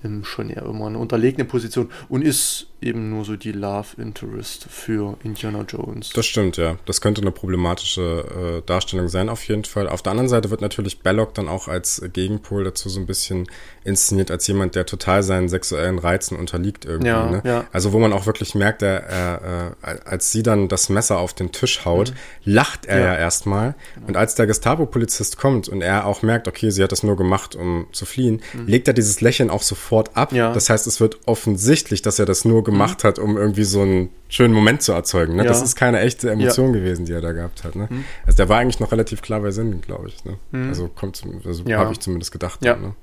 ähm, 0.02 0.24
schon 0.24 0.48
eher 0.48 0.62
immer 0.62 0.86
eine 0.86 0.96
unterlegene 0.96 1.44
Position 1.44 1.90
und 2.08 2.22
ist 2.22 2.67
eben 2.80 3.10
nur 3.10 3.24
so 3.24 3.36
die 3.36 3.52
Love 3.52 4.00
Interest 4.00 4.66
für 4.70 5.16
Indiana 5.24 5.64
Jones. 5.68 6.10
Das 6.10 6.26
stimmt, 6.26 6.56
ja. 6.56 6.76
Das 6.86 7.00
könnte 7.00 7.20
eine 7.20 7.32
problematische 7.32 8.60
äh, 8.60 8.66
Darstellung 8.66 9.08
sein, 9.08 9.28
auf 9.28 9.46
jeden 9.48 9.64
Fall. 9.64 9.88
Auf 9.88 10.02
der 10.02 10.12
anderen 10.12 10.28
Seite 10.28 10.50
wird 10.50 10.60
natürlich 10.60 11.00
Belloc 11.00 11.34
dann 11.34 11.48
auch 11.48 11.66
als 11.66 12.02
Gegenpol 12.12 12.64
dazu 12.64 12.88
so 12.88 13.00
ein 13.00 13.06
bisschen 13.06 13.46
inszeniert, 13.84 14.30
als 14.30 14.46
jemand, 14.46 14.76
der 14.76 14.86
total 14.86 15.22
seinen 15.22 15.48
sexuellen 15.48 15.98
Reizen 15.98 16.36
unterliegt 16.38 16.84
irgendwie. 16.84 17.08
Ja, 17.08 17.30
ne? 17.30 17.42
ja. 17.44 17.64
Also 17.72 17.92
wo 17.92 17.98
man 17.98 18.12
auch 18.12 18.26
wirklich 18.26 18.54
merkt, 18.54 18.82
er, 18.82 19.02
er, 19.04 19.76
äh, 19.82 19.98
als 20.04 20.30
sie 20.30 20.42
dann 20.42 20.68
das 20.68 20.88
Messer 20.88 21.18
auf 21.18 21.34
den 21.34 21.50
Tisch 21.50 21.84
haut, 21.84 22.10
mhm. 22.10 22.52
lacht 22.52 22.86
er 22.86 23.00
ja, 23.00 23.06
ja 23.06 23.14
erstmal. 23.16 23.74
Genau. 23.94 24.08
Und 24.08 24.16
als 24.16 24.36
der 24.36 24.46
Gestapo-Polizist 24.46 25.36
kommt 25.36 25.68
und 25.68 25.82
er 25.82 26.06
auch 26.06 26.22
merkt, 26.22 26.46
okay, 26.46 26.70
sie 26.70 26.82
hat 26.82 26.92
das 26.92 27.02
nur 27.02 27.16
gemacht, 27.16 27.56
um 27.56 27.86
zu 27.92 28.06
fliehen, 28.06 28.40
mhm. 28.52 28.66
legt 28.66 28.86
er 28.86 28.94
dieses 28.94 29.20
Lächeln 29.20 29.50
auch 29.50 29.62
sofort 29.62 30.16
ab. 30.16 30.32
Ja. 30.32 30.52
Das 30.52 30.70
heißt, 30.70 30.86
es 30.86 31.00
wird 31.00 31.18
offensichtlich, 31.26 32.02
dass 32.02 32.18
er 32.18 32.26
das 32.26 32.44
nur 32.44 32.62
gemacht 32.70 33.02
mhm. 33.02 33.08
hat, 33.08 33.18
um 33.18 33.36
irgendwie 33.36 33.64
so 33.64 33.82
einen 33.82 34.10
schönen 34.28 34.54
Moment 34.54 34.82
zu 34.82 34.92
erzeugen. 34.92 35.36
Ne? 35.36 35.42
Ja. 35.42 35.48
Das 35.48 35.62
ist 35.62 35.76
keine 35.76 36.00
echte 36.00 36.30
Emotion 36.30 36.74
ja. 36.74 36.80
gewesen, 36.80 37.04
die 37.04 37.12
er 37.12 37.20
da 37.20 37.32
gehabt 37.32 37.64
hat. 37.64 37.76
Ne? 37.76 37.88
Mhm. 37.90 38.04
Also 38.26 38.36
der 38.36 38.48
war 38.48 38.58
eigentlich 38.58 38.80
noch 38.80 38.92
relativ 38.92 39.22
klar 39.22 39.40
bei 39.40 39.50
Sinn, 39.50 39.80
glaube 39.80 40.08
ich. 40.08 40.24
Ne? 40.24 40.38
Mhm. 40.52 40.68
Also 40.68 40.88
kommt, 40.88 41.22
also 41.44 41.64
ja. 41.64 41.78
habe 41.78 41.92
ich 41.92 42.00
zumindest 42.00 42.32
gedacht. 42.32 42.64
Ja. 42.64 42.76
Ne? 42.76 42.94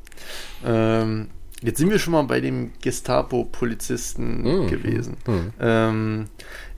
Ähm, 0.63 1.27
jetzt 1.61 1.79
sind 1.79 1.89
wir 1.89 1.99
schon 1.99 2.13
mal 2.13 2.23
bei 2.23 2.41
dem 2.41 2.71
Gestapo-Polizisten 2.81 4.41
mhm. 4.41 4.67
gewesen. 4.67 5.17
Mhm. 5.25 5.53
Ähm, 5.59 6.25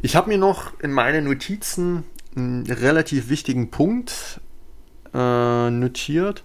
ich 0.02 0.16
habe 0.16 0.30
mir 0.30 0.38
noch 0.38 0.80
in 0.80 0.92
meine 0.92 1.22
Notizen 1.22 2.04
einen 2.36 2.66
relativ 2.68 3.30
wichtigen 3.30 3.70
Punkt 3.70 4.40
äh, 5.14 5.70
notiert, 5.70 6.44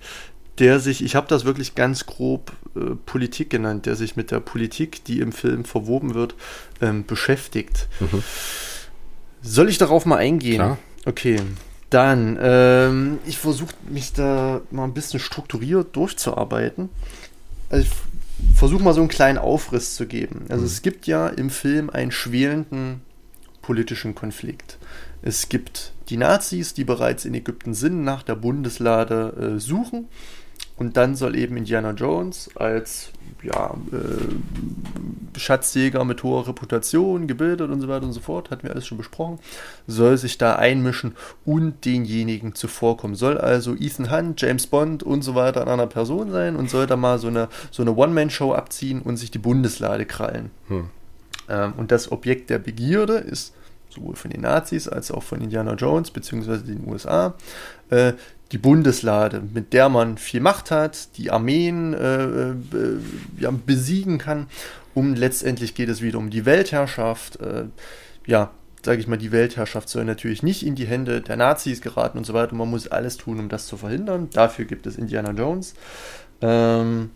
der 0.62 0.78
sich, 0.78 1.04
ich 1.04 1.16
habe 1.16 1.26
das 1.26 1.44
wirklich 1.44 1.74
ganz 1.74 2.06
grob 2.06 2.52
äh, 2.76 2.94
Politik 3.04 3.50
genannt, 3.50 3.84
der 3.84 3.96
sich 3.96 4.14
mit 4.14 4.30
der 4.30 4.38
Politik, 4.38 5.02
die 5.04 5.18
im 5.18 5.32
Film 5.32 5.64
verwoben 5.64 6.14
wird, 6.14 6.36
ähm, 6.80 7.04
beschäftigt. 7.04 7.88
Mhm. 7.98 8.22
Soll 9.42 9.68
ich 9.68 9.76
darauf 9.76 10.06
mal 10.06 10.18
eingehen? 10.18 10.58
Klar. 10.58 10.78
Okay. 11.04 11.40
Dann, 11.90 12.38
ähm, 12.40 13.18
ich 13.26 13.38
versuche 13.38 13.74
mich 13.88 14.12
da 14.12 14.60
mal 14.70 14.84
ein 14.84 14.94
bisschen 14.94 15.18
strukturiert 15.18 15.96
durchzuarbeiten. 15.96 16.90
Also 17.68 17.84
ich 17.84 18.56
versuche 18.56 18.84
mal 18.84 18.94
so 18.94 19.00
einen 19.00 19.10
kleinen 19.10 19.38
Aufriss 19.38 19.96
zu 19.96 20.06
geben. 20.06 20.44
Also 20.48 20.60
mhm. 20.60 20.66
es 20.66 20.82
gibt 20.82 21.08
ja 21.08 21.26
im 21.26 21.50
Film 21.50 21.90
einen 21.90 22.12
schwelenden 22.12 23.00
politischen 23.62 24.14
Konflikt. 24.14 24.78
Es 25.22 25.48
gibt 25.48 25.92
die 26.08 26.18
Nazis, 26.18 26.72
die 26.72 26.84
bereits 26.84 27.24
in 27.24 27.34
Ägypten 27.34 27.74
sind, 27.74 28.04
nach 28.04 28.22
der 28.22 28.36
Bundeslade 28.36 29.56
äh, 29.56 29.58
suchen 29.58 30.06
und 30.82 30.96
dann 30.96 31.14
soll 31.14 31.36
eben 31.36 31.56
Indiana 31.56 31.92
Jones 31.92 32.50
als 32.56 33.12
ja, 33.44 33.72
äh, 33.92 35.38
Schatzjäger 35.38 36.04
mit 36.04 36.24
hoher 36.24 36.48
Reputation, 36.48 37.28
gebildet 37.28 37.70
und 37.70 37.80
so 37.80 37.86
weiter 37.86 38.04
und 38.04 38.12
so 38.12 38.18
fort, 38.18 38.50
hatten 38.50 38.64
wir 38.64 38.72
alles 38.72 38.88
schon 38.88 38.98
besprochen, 38.98 39.38
soll 39.86 40.18
sich 40.18 40.38
da 40.38 40.56
einmischen 40.56 41.14
und 41.44 41.84
denjenigen 41.84 42.56
zuvorkommen. 42.56 43.14
Soll 43.14 43.38
also 43.38 43.76
Ethan 43.76 44.10
Hunt, 44.10 44.40
James 44.40 44.66
Bond 44.66 45.04
und 45.04 45.22
so 45.22 45.36
weiter 45.36 45.62
an 45.62 45.68
einer 45.68 45.86
Person 45.86 46.32
sein 46.32 46.56
und 46.56 46.68
soll 46.68 46.88
da 46.88 46.96
mal 46.96 47.20
so 47.20 47.28
eine, 47.28 47.48
so 47.70 47.82
eine 47.82 47.94
One-Man-Show 47.94 48.52
abziehen 48.52 49.02
und 49.02 49.18
sich 49.18 49.30
die 49.30 49.38
Bundeslade 49.38 50.04
krallen. 50.04 50.50
Hm. 50.66 50.90
Ähm, 51.48 51.74
und 51.76 51.92
das 51.92 52.10
Objekt 52.10 52.50
der 52.50 52.58
Begierde 52.58 53.14
ist 53.14 53.54
sowohl 53.88 54.16
von 54.16 54.32
den 54.32 54.40
Nazis 54.40 54.88
als 54.88 55.12
auch 55.12 55.22
von 55.22 55.40
Indiana 55.40 55.74
Jones 55.74 56.10
beziehungsweise 56.10 56.64
den 56.64 56.88
USA 56.88 57.34
äh, 57.90 58.14
die 58.52 58.58
Bundeslade, 58.58 59.42
mit 59.52 59.72
der 59.72 59.88
man 59.88 60.18
viel 60.18 60.40
Macht 60.40 60.70
hat, 60.70 61.16
die 61.16 61.30
Armeen 61.30 61.94
äh, 61.94 62.50
äh, 62.50 62.54
ja, 63.38 63.50
besiegen 63.50 64.18
kann. 64.18 64.46
Um 64.94 65.14
letztendlich 65.14 65.74
geht 65.74 65.88
es 65.88 66.02
wieder 66.02 66.18
um 66.18 66.28
die 66.28 66.44
Weltherrschaft. 66.44 67.40
Äh, 67.40 67.64
ja, 68.26 68.50
sage 68.84 69.00
ich 69.00 69.08
mal, 69.08 69.16
die 69.16 69.32
Weltherrschaft 69.32 69.88
soll 69.88 70.04
natürlich 70.04 70.42
nicht 70.42 70.66
in 70.66 70.74
die 70.74 70.86
Hände 70.86 71.22
der 71.22 71.36
Nazis 71.36 71.80
geraten 71.80 72.18
und 72.18 72.24
so 72.24 72.34
weiter. 72.34 72.54
Man 72.54 72.68
muss 72.68 72.88
alles 72.88 73.16
tun, 73.16 73.40
um 73.40 73.48
das 73.48 73.66
zu 73.66 73.78
verhindern. 73.78 74.28
Dafür 74.32 74.66
gibt 74.66 74.86
es 74.86 74.98
Indiana 74.98 75.32
Jones. 75.32 75.74
Ähm, 76.42 77.10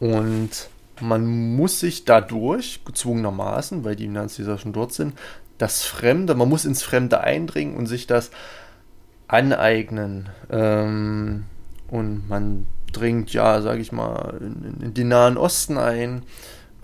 und 0.00 0.50
man 1.00 1.54
muss 1.56 1.78
sich 1.78 2.04
dadurch 2.04 2.80
gezwungenermaßen, 2.84 3.84
weil 3.84 3.94
die 3.94 4.08
Nazis 4.08 4.48
ja 4.48 4.58
schon 4.58 4.72
dort 4.72 4.92
sind, 4.92 5.14
das 5.58 5.84
Fremde, 5.84 6.34
man 6.34 6.48
muss 6.48 6.64
ins 6.64 6.82
Fremde 6.82 7.20
eindringen 7.20 7.76
und 7.76 7.86
sich 7.86 8.06
das 8.06 8.30
aneignen. 9.30 10.28
Ähm, 10.50 11.44
und 11.88 12.28
man 12.28 12.66
dringt, 12.92 13.32
ja, 13.32 13.62
sage 13.62 13.80
ich 13.80 13.92
mal, 13.92 14.38
in, 14.40 14.82
in, 14.82 14.94
den 14.94 15.08
Nahen 15.08 15.36
Osten 15.36 15.78
ein 15.78 16.22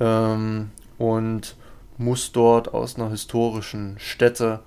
ähm, 0.01 0.71
und 0.99 1.57
muss 1.99 2.33
dort 2.33 2.73
aus 2.73 2.97
einer 2.97 3.11
historischen 3.11 3.97
Stätte 3.99 4.61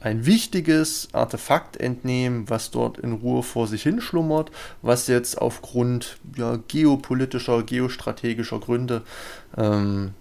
ein 0.00 0.26
wichtiges 0.26 1.08
Artefakt 1.12 1.78
entnehmen, 1.78 2.48
was 2.50 2.70
dort 2.70 2.98
in 2.98 3.14
Ruhe 3.14 3.42
vor 3.42 3.66
sich 3.66 3.82
hinschlummert, 3.82 4.50
was 4.82 5.06
jetzt 5.06 5.40
aufgrund 5.40 6.18
ja, 6.36 6.58
geopolitischer, 6.68 7.62
geostrategischer 7.62 8.60
Gründe 8.60 9.02
ähm, 9.56 10.12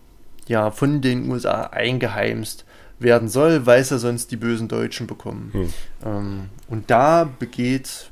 ja, 0.48 0.72
von 0.72 1.02
den 1.02 1.30
USA 1.30 1.64
eingeheimst 1.64 2.65
werden 2.99 3.28
soll, 3.28 3.65
weil 3.65 3.84
sie 3.84 3.99
sonst 3.99 4.32
die 4.32 4.38
bösen 4.38 4.68
Deutschen 4.68 5.07
bekommen. 5.07 5.49
Hm. 5.53 5.74
Ähm, 6.06 6.49
und 6.68 6.90
da 6.90 7.30
begeht 7.40 8.10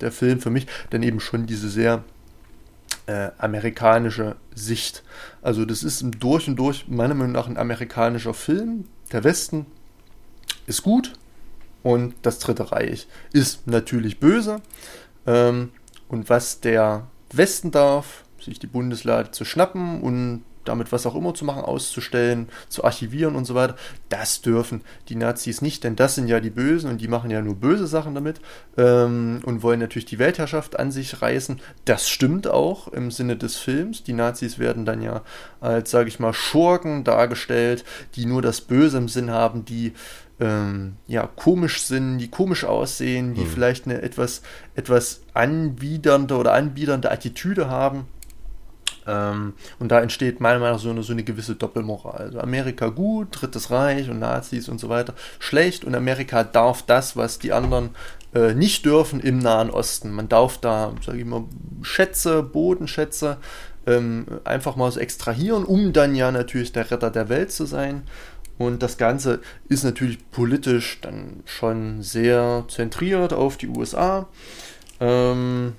der 0.00 0.12
Film 0.12 0.40
für 0.40 0.50
mich 0.50 0.66
dann 0.90 1.02
eben 1.02 1.20
schon 1.20 1.46
diese 1.46 1.68
sehr 1.68 2.04
äh, 3.06 3.30
amerikanische 3.38 4.36
Sicht. 4.54 5.02
Also 5.42 5.64
das 5.64 5.82
ist 5.82 6.04
durch 6.20 6.48
und 6.48 6.56
durch 6.56 6.88
meiner 6.88 7.14
Meinung 7.14 7.32
nach 7.32 7.48
ein 7.48 7.56
amerikanischer 7.56 8.34
Film. 8.34 8.84
Der 9.12 9.24
Westen 9.24 9.66
ist 10.66 10.82
gut 10.82 11.14
und 11.82 12.14
das 12.22 12.38
Dritte 12.38 12.70
Reich 12.70 13.08
ist 13.32 13.66
natürlich 13.66 14.20
böse. 14.20 14.60
Ähm, 15.26 15.70
und 16.08 16.28
was 16.28 16.60
der 16.60 17.06
Westen 17.32 17.70
darf, 17.70 18.24
sich 18.40 18.58
die 18.58 18.66
Bundeslade 18.66 19.30
zu 19.30 19.44
schnappen 19.44 20.00
und 20.00 20.42
damit 20.68 20.92
was 20.92 21.06
auch 21.06 21.14
immer 21.14 21.34
zu 21.34 21.44
machen, 21.44 21.62
auszustellen, 21.62 22.48
zu 22.68 22.84
archivieren 22.84 23.34
und 23.34 23.44
so 23.44 23.54
weiter. 23.54 23.76
Das 24.08 24.42
dürfen 24.42 24.82
die 25.08 25.16
Nazis 25.16 25.62
nicht, 25.62 25.84
denn 25.84 25.96
das 25.96 26.14
sind 26.14 26.28
ja 26.28 26.40
die 26.40 26.50
Bösen 26.50 26.90
und 26.90 27.00
die 27.00 27.08
machen 27.08 27.30
ja 27.30 27.42
nur 27.42 27.56
böse 27.56 27.86
Sachen 27.86 28.14
damit 28.14 28.40
ähm, 28.76 29.40
und 29.44 29.62
wollen 29.62 29.80
natürlich 29.80 30.06
die 30.06 30.18
Weltherrschaft 30.18 30.78
an 30.78 30.90
sich 30.90 31.20
reißen. 31.20 31.60
Das 31.84 32.08
stimmt 32.08 32.46
auch 32.46 32.88
im 32.88 33.10
Sinne 33.10 33.36
des 33.36 33.56
Films. 33.56 34.04
Die 34.04 34.12
Nazis 34.12 34.58
werden 34.58 34.84
dann 34.84 35.02
ja 35.02 35.22
als, 35.60 35.90
sage 35.90 36.08
ich 36.08 36.20
mal, 36.20 36.32
Schurken 36.32 37.04
dargestellt, 37.04 37.84
die 38.14 38.26
nur 38.26 38.42
das 38.42 38.60
Böse 38.60 38.98
im 38.98 39.08
Sinn 39.08 39.30
haben, 39.30 39.64
die 39.64 39.92
ähm, 40.40 40.96
ja, 41.06 41.26
komisch 41.26 41.82
sind, 41.82 42.18
die 42.18 42.28
komisch 42.28 42.64
aussehen, 42.64 43.34
die 43.34 43.42
hm. 43.42 43.48
vielleicht 43.48 43.86
eine 43.86 44.02
etwas, 44.02 44.42
etwas 44.74 45.22
anwidernde 45.34 46.36
oder 46.36 46.52
anbiedernde 46.52 47.10
Attitüde 47.10 47.68
haben. 47.68 48.06
Ähm, 49.08 49.54
und 49.78 49.90
da 49.90 50.00
entsteht 50.00 50.40
meiner 50.40 50.58
Meinung 50.58 50.74
nach 50.74 50.82
so 50.82 50.90
eine, 50.90 51.02
so 51.02 51.12
eine 51.12 51.24
gewisse 51.24 51.54
Doppelmoral. 51.54 52.18
Also 52.18 52.40
Amerika 52.40 52.88
gut, 52.88 53.28
Drittes 53.30 53.70
Reich 53.70 54.10
und 54.10 54.18
Nazis 54.18 54.68
und 54.68 54.78
so 54.78 54.88
weiter 54.90 55.14
schlecht 55.38 55.84
und 55.84 55.94
Amerika 55.94 56.44
darf 56.44 56.82
das, 56.82 57.16
was 57.16 57.38
die 57.38 57.52
anderen 57.52 57.90
äh, 58.34 58.52
nicht 58.52 58.84
dürfen 58.84 59.20
im 59.20 59.38
Nahen 59.38 59.70
Osten. 59.70 60.12
Man 60.12 60.28
darf 60.28 60.58
da, 60.58 60.92
sage 61.04 61.18
ich 61.18 61.24
mal, 61.24 61.44
Schätze, 61.82 62.42
Bodenschätze 62.42 63.38
ähm, 63.86 64.26
einfach 64.44 64.76
mal 64.76 64.92
so 64.92 65.00
extrahieren, 65.00 65.64
um 65.64 65.94
dann 65.94 66.14
ja 66.14 66.30
natürlich 66.30 66.72
der 66.72 66.90
Retter 66.90 67.10
der 67.10 67.30
Welt 67.30 67.50
zu 67.50 67.64
sein. 67.64 68.02
Und 68.58 68.82
das 68.82 68.98
Ganze 68.98 69.40
ist 69.68 69.84
natürlich 69.84 70.30
politisch 70.30 70.98
dann 71.00 71.42
schon 71.46 72.02
sehr 72.02 72.64
zentriert 72.68 73.32
auf 73.32 73.56
die 73.56 73.68
USA. 73.68 74.28
Ähm, 75.00 75.74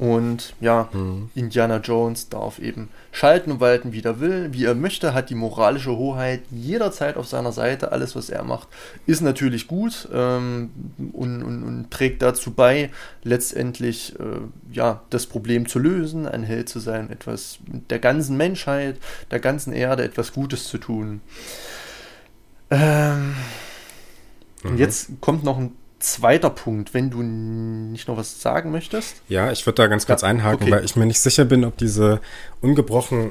und 0.00 0.54
ja, 0.62 0.88
mhm. 0.94 1.28
Indiana 1.34 1.76
Jones 1.76 2.30
darf 2.30 2.58
eben 2.58 2.88
schalten 3.12 3.52
und 3.52 3.60
walten, 3.60 3.92
wie 3.92 4.02
er 4.02 4.18
will, 4.18 4.48
wie 4.52 4.64
er 4.64 4.74
möchte, 4.74 5.12
hat 5.12 5.28
die 5.28 5.34
moralische 5.34 5.94
Hoheit 5.94 6.40
jederzeit 6.50 7.18
auf 7.18 7.28
seiner 7.28 7.52
Seite. 7.52 7.92
Alles, 7.92 8.16
was 8.16 8.30
er 8.30 8.42
macht, 8.42 8.68
ist 9.04 9.20
natürlich 9.20 9.68
gut 9.68 10.08
ähm, 10.10 10.70
und, 11.12 11.42
und, 11.42 11.64
und, 11.64 11.90
trägt 11.90 12.22
dazu 12.22 12.52
bei, 12.52 12.88
letztendlich 13.24 14.18
äh, 14.18 14.40
ja, 14.72 15.02
das 15.10 15.26
Problem 15.26 15.68
zu 15.68 15.78
lösen, 15.78 16.26
ein 16.26 16.44
Held 16.44 16.70
zu 16.70 16.78
sein, 16.78 17.10
etwas 17.10 17.58
der 17.66 17.98
ganzen 17.98 18.38
Menschheit, 18.38 18.96
der 19.30 19.40
ganzen 19.40 19.74
Erde 19.74 20.02
etwas 20.04 20.32
Gutes 20.32 20.64
zu 20.64 20.78
tun. 20.78 21.20
Ähm, 22.70 23.34
mhm. 24.62 24.70
Und 24.70 24.78
jetzt 24.78 25.10
kommt 25.20 25.44
noch 25.44 25.58
ein 25.58 25.72
zweiter 26.00 26.50
Punkt, 26.50 26.94
wenn 26.94 27.10
du 27.10 27.22
nicht 27.22 28.08
noch 28.08 28.16
was 28.16 28.40
sagen 28.42 28.70
möchtest. 28.70 29.22
Ja, 29.28 29.52
ich 29.52 29.64
würde 29.66 29.76
da 29.82 29.86
ganz 29.86 30.06
kurz 30.06 30.22
ja, 30.22 30.28
einhaken, 30.28 30.64
okay. 30.64 30.72
weil 30.72 30.84
ich 30.84 30.96
mir 30.96 31.06
nicht 31.06 31.20
sicher 31.20 31.44
bin, 31.44 31.64
ob 31.64 31.76
diese 31.76 32.20
ungebrochen, 32.60 33.30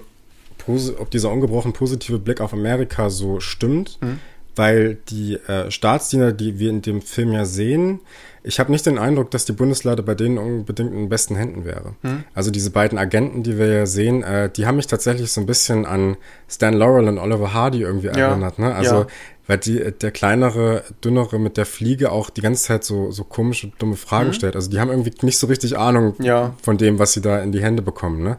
ob 1.00 1.10
dieser 1.10 1.32
ungebrochen 1.32 1.74
positive 1.74 2.20
Blick 2.20 2.42
auf 2.42 2.54
Amerika 2.54 3.10
so 3.10 3.40
stimmt. 3.40 3.98
Mhm. 4.02 4.20
weil 4.56 4.96
die 5.08 5.36
äh, 5.36 5.72
Staatsdiener, 5.72 6.34
die 6.34 6.60
wir 6.60 6.70
in 6.70 6.82
dem 6.82 7.02
Film 7.02 7.32
ja 7.32 7.46
sehen, 7.46 8.02
ich 8.44 8.60
habe 8.60 8.72
nicht 8.72 8.86
den 8.86 8.98
Eindruck, 8.98 9.32
dass 9.32 9.46
die 9.46 9.52
Bundeslade 9.52 10.04
bei 10.04 10.16
denen 10.16 10.38
unbedingt 10.38 10.94
in 10.94 11.10
besten 11.10 11.36
Händen 11.36 11.66
wäre. 11.66 11.96
Hm. 12.02 12.24
Also 12.34 12.52
diese 12.52 12.72
beiden 12.72 12.98
Agenten, 12.98 13.44
die 13.44 13.58
wir 13.58 13.68
ja 13.68 13.86
sehen, 13.86 14.24
äh, 14.24 14.50
die 14.50 14.66
haben 14.66 14.78
mich 14.78 14.88
tatsächlich 14.88 15.32
so 15.32 15.42
ein 15.42 15.48
bisschen 15.48 15.86
an 15.86 16.18
Stan 16.50 16.74
Laurel 16.74 17.08
und 17.08 17.18
Oliver 17.20 17.54
Hardy 17.54 17.82
irgendwie 17.82 18.08
ja. 18.08 18.30
erinnert. 18.30 18.60
Ne? 18.60 18.74
Also 18.74 18.96
ja. 18.96 19.08
Weil 19.50 19.58
die, 19.58 19.92
der 19.92 20.12
kleinere, 20.12 20.84
dünnere 21.04 21.40
mit 21.40 21.58
der 21.58 21.66
Fliege 21.66 22.12
auch 22.12 22.30
die 22.30 22.42
ganze 22.42 22.66
Zeit 22.66 22.84
so, 22.84 23.10
so 23.10 23.24
komische, 23.24 23.72
dumme 23.80 23.96
Fragen 23.96 24.28
hm. 24.28 24.34
stellt. 24.34 24.56
Also 24.56 24.70
die 24.70 24.80
haben 24.80 24.90
irgendwie 24.90 25.12
nicht 25.24 25.40
so 25.40 25.48
richtig 25.48 25.76
Ahnung 25.76 26.14
ja. 26.20 26.54
von 26.62 26.78
dem, 26.78 27.00
was 27.00 27.14
sie 27.14 27.22
da 27.22 27.40
in 27.40 27.52
die 27.52 27.62
Hände 27.62 27.82
bekommen. 27.82 28.22
Ne? 28.22 28.38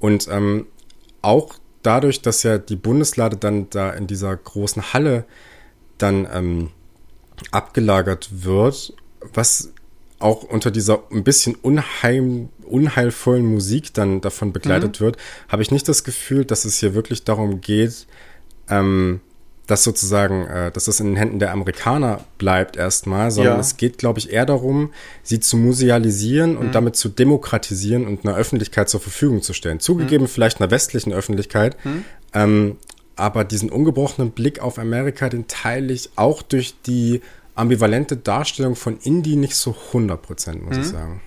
Und 0.00 0.28
ähm, 0.30 0.66
auch 1.20 1.56
dadurch, 1.82 2.22
dass 2.22 2.42
ja 2.42 2.56
die 2.56 2.76
Bundeslade 2.76 3.36
dann 3.36 3.68
da 3.68 3.90
in 3.90 4.06
dieser 4.06 4.34
großen 4.34 4.94
Halle 4.94 5.26
dann 5.98 6.26
ähm, 6.32 6.70
abgelagert 7.52 8.28
wird 8.32 8.94
was 9.34 9.72
auch 10.18 10.42
unter 10.42 10.70
dieser 10.70 11.02
ein 11.10 11.24
bisschen 11.24 11.54
unheim, 11.54 12.48
unheilvollen 12.64 13.44
Musik 13.44 13.92
dann 13.92 14.20
davon 14.20 14.52
begleitet 14.52 15.00
mhm. 15.00 15.04
wird, 15.04 15.16
habe 15.48 15.62
ich 15.62 15.70
nicht 15.70 15.88
das 15.88 16.04
Gefühl, 16.04 16.44
dass 16.44 16.64
es 16.64 16.78
hier 16.78 16.94
wirklich 16.94 17.24
darum 17.24 17.60
geht, 17.60 18.06
ähm, 18.68 19.20
dass 19.66 19.82
sozusagen, 19.82 20.46
äh, 20.46 20.70
dass 20.70 20.84
das 20.84 21.00
in 21.00 21.06
den 21.06 21.16
Händen 21.16 21.38
der 21.38 21.52
Amerikaner 21.52 22.20
bleibt 22.38 22.76
erstmal, 22.76 23.30
sondern 23.30 23.54
ja. 23.54 23.60
es 23.60 23.76
geht, 23.76 23.98
glaube 23.98 24.18
ich, 24.18 24.32
eher 24.32 24.46
darum, 24.46 24.92
sie 25.22 25.40
zu 25.40 25.56
musealisieren 25.56 26.56
und 26.56 26.68
mhm. 26.68 26.72
damit 26.72 26.96
zu 26.96 27.08
demokratisieren 27.08 28.06
und 28.06 28.24
einer 28.24 28.36
Öffentlichkeit 28.36 28.88
zur 28.88 29.00
Verfügung 29.00 29.42
zu 29.42 29.52
stellen. 29.52 29.80
Zugegeben 29.80 30.24
mhm. 30.24 30.28
vielleicht 30.28 30.60
einer 30.60 30.70
westlichen 30.70 31.12
Öffentlichkeit, 31.12 31.76
mhm. 31.84 32.04
ähm, 32.32 32.76
aber 33.16 33.44
diesen 33.44 33.70
ungebrochenen 33.70 34.30
Blick 34.30 34.60
auf 34.60 34.78
Amerika, 34.78 35.28
den 35.28 35.48
teile 35.48 35.92
ich 35.92 36.10
auch 36.16 36.42
durch 36.42 36.74
die 36.86 37.22
ambivalente 37.54 38.16
Darstellung 38.16 38.76
von 38.76 38.98
Indie 38.98 39.36
nicht 39.36 39.56
so 39.56 39.74
100%, 39.92 40.60
muss 40.60 40.76
mhm. 40.76 40.82
ich 40.82 40.86
sagen. 40.86 41.20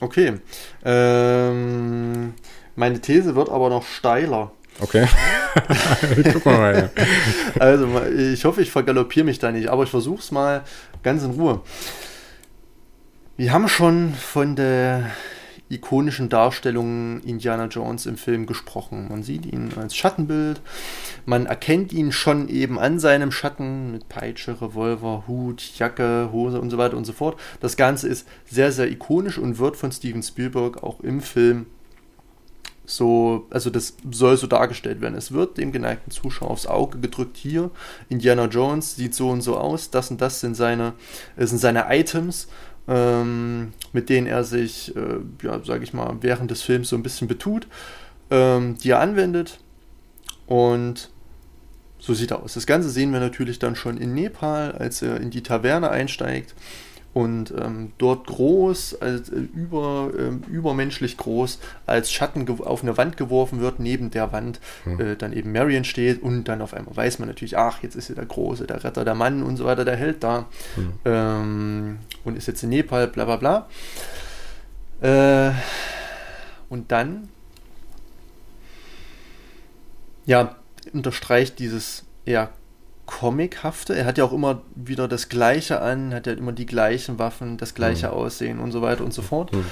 Okay. 0.00 0.34
Ähm, 0.84 2.34
meine 2.76 3.00
These 3.00 3.36
wird 3.36 3.48
aber 3.48 3.70
noch 3.70 3.84
steiler. 3.84 4.52
Okay. 4.80 5.06
Guck 6.32 6.46
mal 6.46 6.74
rein. 6.74 6.90
Also, 7.58 7.88
ich 8.06 8.44
hoffe, 8.44 8.62
ich 8.62 8.70
vergaloppiere 8.70 9.24
mich 9.24 9.38
da 9.38 9.52
nicht, 9.52 9.68
aber 9.68 9.84
ich 9.84 9.90
versuche 9.90 10.20
es 10.20 10.30
mal 10.32 10.64
ganz 11.02 11.22
in 11.22 11.30
Ruhe. 11.32 11.60
Wir 13.36 13.52
haben 13.52 13.68
schon 13.68 14.14
von 14.14 14.56
der 14.56 15.10
ikonischen 15.70 16.28
Darstellungen 16.28 17.22
Indiana 17.22 17.66
Jones 17.66 18.06
im 18.06 18.16
Film 18.16 18.46
gesprochen. 18.46 19.08
Man 19.08 19.22
sieht 19.22 19.46
ihn 19.46 19.70
als 19.76 19.96
Schattenbild, 19.96 20.60
man 21.24 21.46
erkennt 21.46 21.92
ihn 21.92 22.12
schon 22.12 22.48
eben 22.48 22.78
an 22.78 22.98
seinem 22.98 23.32
Schatten 23.32 23.90
mit 23.92 24.08
Peitsche, 24.08 24.60
Revolver, 24.60 25.24
Hut, 25.26 25.62
Jacke, 25.78 26.28
Hose 26.32 26.60
und 26.60 26.70
so 26.70 26.78
weiter 26.78 26.96
und 26.96 27.04
so 27.04 27.12
fort. 27.12 27.40
Das 27.60 27.76
Ganze 27.76 28.08
ist 28.08 28.28
sehr, 28.44 28.72
sehr 28.72 28.90
ikonisch 28.90 29.38
und 29.38 29.58
wird 29.58 29.76
von 29.76 29.90
Steven 29.90 30.22
Spielberg 30.22 30.82
auch 30.82 31.00
im 31.00 31.20
Film 31.20 31.66
so, 32.86 33.46
also 33.50 33.70
das 33.70 33.96
soll 34.10 34.36
so 34.36 34.46
dargestellt 34.46 35.00
werden. 35.00 35.14
Es 35.14 35.32
wird 35.32 35.58
dem 35.58 35.72
geneigten 35.72 36.10
Zuschauer 36.10 36.50
aufs 36.50 36.66
Auge 36.66 36.98
gedrückt, 36.98 37.36
hier, 37.36 37.70
Indiana 38.08 38.46
Jones 38.46 38.96
sieht 38.96 39.14
so 39.14 39.30
und 39.30 39.40
so 39.40 39.56
aus, 39.56 39.90
das 39.90 40.10
und 40.10 40.20
das 40.20 40.40
sind 40.40 40.54
seine, 40.54 40.92
sind 41.36 41.58
seine 41.58 41.86
Items 41.88 42.48
ähm, 42.86 43.72
mit 43.92 44.08
denen 44.08 44.26
er 44.26 44.44
sich, 44.44 44.94
äh, 44.96 45.18
ja, 45.42 45.60
sage 45.64 45.84
ich 45.84 45.94
mal, 45.94 46.18
während 46.20 46.50
des 46.50 46.62
Films 46.62 46.88
so 46.88 46.96
ein 46.96 47.02
bisschen 47.02 47.28
betut, 47.28 47.66
ähm, 48.30 48.76
die 48.78 48.90
er 48.90 49.00
anwendet. 49.00 49.58
Und 50.46 51.10
so 51.98 52.12
sieht 52.12 52.32
er 52.32 52.42
aus. 52.42 52.54
Das 52.54 52.66
Ganze 52.66 52.90
sehen 52.90 53.12
wir 53.12 53.20
natürlich 53.20 53.58
dann 53.58 53.76
schon 53.76 53.96
in 53.96 54.12
Nepal, 54.12 54.72
als 54.72 55.00
er 55.00 55.18
in 55.20 55.30
die 55.30 55.42
Taverne 55.42 55.90
einsteigt 55.90 56.54
und 57.14 57.54
ähm, 57.56 57.92
dort 57.96 58.26
groß, 58.26 59.00
als, 59.00 59.28
äh, 59.30 59.36
über, 59.36 60.10
äh, 60.18 60.52
übermenschlich 60.52 61.16
groß, 61.16 61.60
als 61.86 62.10
Schatten 62.10 62.46
auf 62.60 62.82
eine 62.82 62.96
Wand 62.96 63.16
geworfen 63.16 63.60
wird, 63.60 63.78
neben 63.78 64.10
der 64.10 64.32
Wand 64.32 64.60
mhm. 64.84 65.00
äh, 65.00 65.16
dann 65.16 65.32
eben 65.32 65.52
Marion 65.52 65.84
steht 65.84 66.22
und 66.22 66.44
dann 66.44 66.60
auf 66.60 66.74
einmal 66.74 66.96
weiß 66.96 67.20
man 67.20 67.28
natürlich, 67.28 67.56
ach, 67.56 67.82
jetzt 67.82 67.94
ist 67.94 68.08
hier 68.08 68.16
der 68.16 68.26
Große, 68.26 68.66
der 68.66 68.82
Retter, 68.82 69.04
der 69.04 69.14
Mann 69.14 69.44
und 69.44 69.56
so 69.56 69.64
weiter, 69.64 69.84
der 69.84 69.96
Held 69.96 70.24
da 70.24 70.46
mhm. 70.74 70.92
ähm, 71.04 71.98
und 72.24 72.36
ist 72.36 72.48
jetzt 72.48 72.64
in 72.64 72.70
Nepal, 72.70 73.06
bla 73.06 73.24
bla 73.24 73.36
bla. 73.36 73.68
Äh, 75.00 75.52
und 76.68 76.90
dann, 76.90 77.28
ja, 80.26 80.56
unterstreicht 80.92 81.60
dieses 81.60 82.04
eher 82.24 82.50
comichafte. 83.06 83.94
Er 83.94 84.06
hat 84.06 84.18
ja 84.18 84.24
auch 84.24 84.32
immer 84.32 84.62
wieder 84.74 85.08
das 85.08 85.28
Gleiche 85.28 85.80
an, 85.80 86.14
hat 86.14 86.26
ja 86.26 86.32
immer 86.32 86.52
die 86.52 86.66
gleichen 86.66 87.18
Waffen, 87.18 87.56
das 87.56 87.74
gleiche 87.74 88.08
mhm. 88.08 88.14
Aussehen 88.14 88.58
und 88.60 88.72
so 88.72 88.82
weiter 88.82 89.04
und 89.04 89.12
so 89.12 89.22
fort. 89.22 89.52
Mhm. 89.52 89.64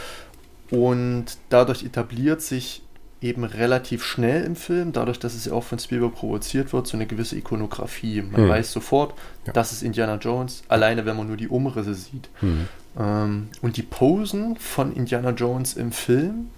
Und 0.71 1.25
dadurch 1.51 1.85
etabliert 1.85 2.41
sich 2.43 2.83
eben 3.21 3.45
relativ 3.45 4.05
schnell 4.05 4.45
im 4.45 4.57
Film, 4.57 4.93
dadurch, 4.93 5.19
dass 5.19 5.35
es 5.35 5.45
ja 5.45 5.53
auch 5.53 5.63
von 5.63 5.79
Spielberg 5.79 6.15
provoziert 6.15 6.73
wird, 6.73 6.87
so 6.87 6.97
eine 6.97 7.07
gewisse 7.07 7.37
Ikonografie. 7.37 8.23
Man 8.23 8.45
mhm. 8.45 8.49
weiß 8.49 8.73
sofort, 8.73 9.15
ja. 9.47 9.53
das 9.53 9.73
ist 9.73 9.83
Indiana 9.83 10.17
Jones, 10.17 10.63
alleine 10.69 11.07
wenn 11.07 11.17
man 11.17 11.29
nur 11.29 11.37
die 11.37 11.49
Umrisse 11.49 11.95
sieht. 11.95 12.29
Mhm. 12.41 12.69
Ähm, 12.99 13.49
und 13.61 13.77
die 13.77 13.83
Posen 13.83 14.57
von 14.57 14.93
Indiana 14.93 15.31
Jones 15.31 15.75
im 15.75 15.93
Film 15.93 16.51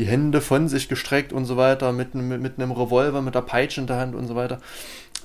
die 0.00 0.06
Hände 0.06 0.40
von 0.40 0.66
sich 0.66 0.88
gestreckt 0.88 1.30
und 1.30 1.44
so 1.44 1.58
weiter, 1.58 1.92
mit, 1.92 2.14
mit, 2.14 2.40
mit 2.40 2.58
einem 2.58 2.72
Revolver, 2.72 3.20
mit 3.20 3.34
der 3.34 3.42
Peitsche 3.42 3.82
in 3.82 3.86
der 3.86 3.98
Hand 3.98 4.14
und 4.14 4.26
so 4.26 4.34
weiter. 4.34 4.58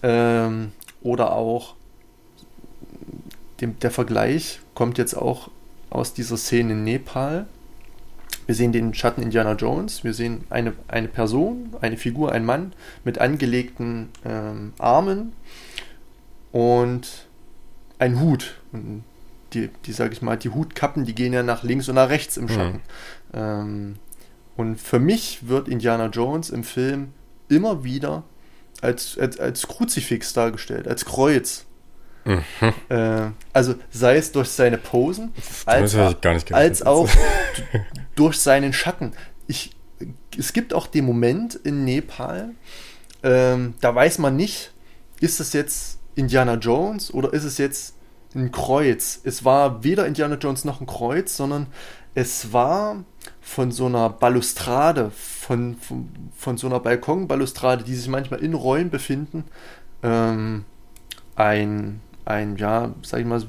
Ähm, 0.04 0.74
oder 1.02 1.32
auch 1.32 1.76
dem, 3.62 3.80
der 3.80 3.90
Vergleich 3.90 4.60
kommt 4.74 4.98
jetzt 4.98 5.14
auch 5.14 5.50
aus 5.90 6.14
dieser 6.14 6.36
Szene 6.36 6.74
in 6.74 6.84
Nepal. 6.84 7.48
Wir 8.48 8.54
sehen 8.54 8.74
den 8.74 8.94
Schatten 8.94 9.24
Indiana 9.24 9.54
Jones, 9.54 10.04
wir 10.04 10.14
sehen 10.14 10.44
eine, 10.50 10.74
eine 10.90 11.08
Person, 11.08 11.74
eine 11.80 11.96
Figur, 11.96 12.34
ein 12.34 12.44
Mann 12.44 12.74
mit 13.06 13.20
angelegten 13.20 14.10
ähm, 14.26 14.74
Armen 14.78 15.32
und 16.52 17.28
ein 17.98 18.20
Hut. 18.20 18.56
Und 18.74 19.06
die, 19.54 19.70
die 19.86 19.94
sage 19.94 20.12
ich 20.12 20.22
mal, 20.22 20.36
die 20.36 20.50
Hutkappen, 20.50 21.06
die 21.06 21.16
gehen 21.16 21.32
ja 21.32 21.44
nach 21.44 21.64
links 21.64 21.88
und 21.88 21.96
nach 21.96 22.10
rechts 22.10 22.36
im 22.36 22.50
Schatten. 22.50 22.82
Mhm. 23.32 23.40
Ähm, 23.40 23.96
und 24.56 24.80
für 24.80 25.00
mich 25.00 25.48
wird 25.48 25.68
Indiana 25.68 26.08
Jones 26.08 26.50
im 26.50 26.64
Film 26.64 27.14
immer 27.50 27.84
wieder 27.84 28.24
als, 28.82 29.18
als, 29.18 29.40
als 29.40 29.68
Kruzifix 29.68 30.34
dargestellt, 30.34 30.88
als 30.88 31.06
Kreuz. 31.06 31.66
Mhm. 32.26 32.44
Äh, 32.90 33.32
also 33.54 33.76
sei 33.92 34.18
es 34.18 34.32
durch 34.32 34.50
seine 34.50 34.78
Posen, 34.78 35.32
als, 35.66 35.96
als 36.52 36.82
auch 36.84 37.10
durch 38.16 38.40
seinen 38.40 38.74
Schatten. 38.74 39.14
Ich, 39.48 39.72
es 40.38 40.52
gibt 40.54 40.74
auch 40.74 40.88
den 40.88 41.06
Moment 41.06 41.56
in 41.56 41.86
Nepal, 41.86 42.52
ähm, 43.24 43.76
da 43.82 43.94
weiß 43.94 44.20
man 44.20 44.36
nicht, 44.36 44.72
ist 45.20 45.40
es 45.40 45.54
jetzt 45.54 46.00
Indiana 46.16 46.56
Jones 46.56 47.14
oder 47.14 47.34
ist 47.34 47.44
es 47.44 47.58
jetzt 47.58 47.96
ein 48.36 48.52
Kreuz? 48.52 49.20
Es 49.24 49.46
war 49.46 49.84
weder 49.84 50.06
Indiana 50.06 50.36
Jones 50.36 50.66
noch 50.66 50.82
ein 50.82 50.88
Kreuz, 50.88 51.36
sondern 51.36 51.68
es 52.16 52.54
war 52.54 53.04
von 53.42 53.72
so 53.72 53.86
einer 53.86 54.10
Balustrade, 54.10 55.12
von, 55.12 55.76
von, 55.76 56.10
von 56.36 56.58
so 56.58 56.68
einer 56.68 56.80
Balkonbalustrade, 56.80 57.84
die 57.84 57.94
sich 57.94 58.08
manchmal 58.08 58.40
in 58.40 58.54
Räumen 58.54 58.90
befinden, 58.90 59.44
ähm, 60.02 60.64
ein, 61.36 62.00
ein, 62.24 62.56
ja, 62.56 62.94
sag 63.04 63.20
ich 63.20 63.26
mal, 63.26 63.42
so 63.42 63.48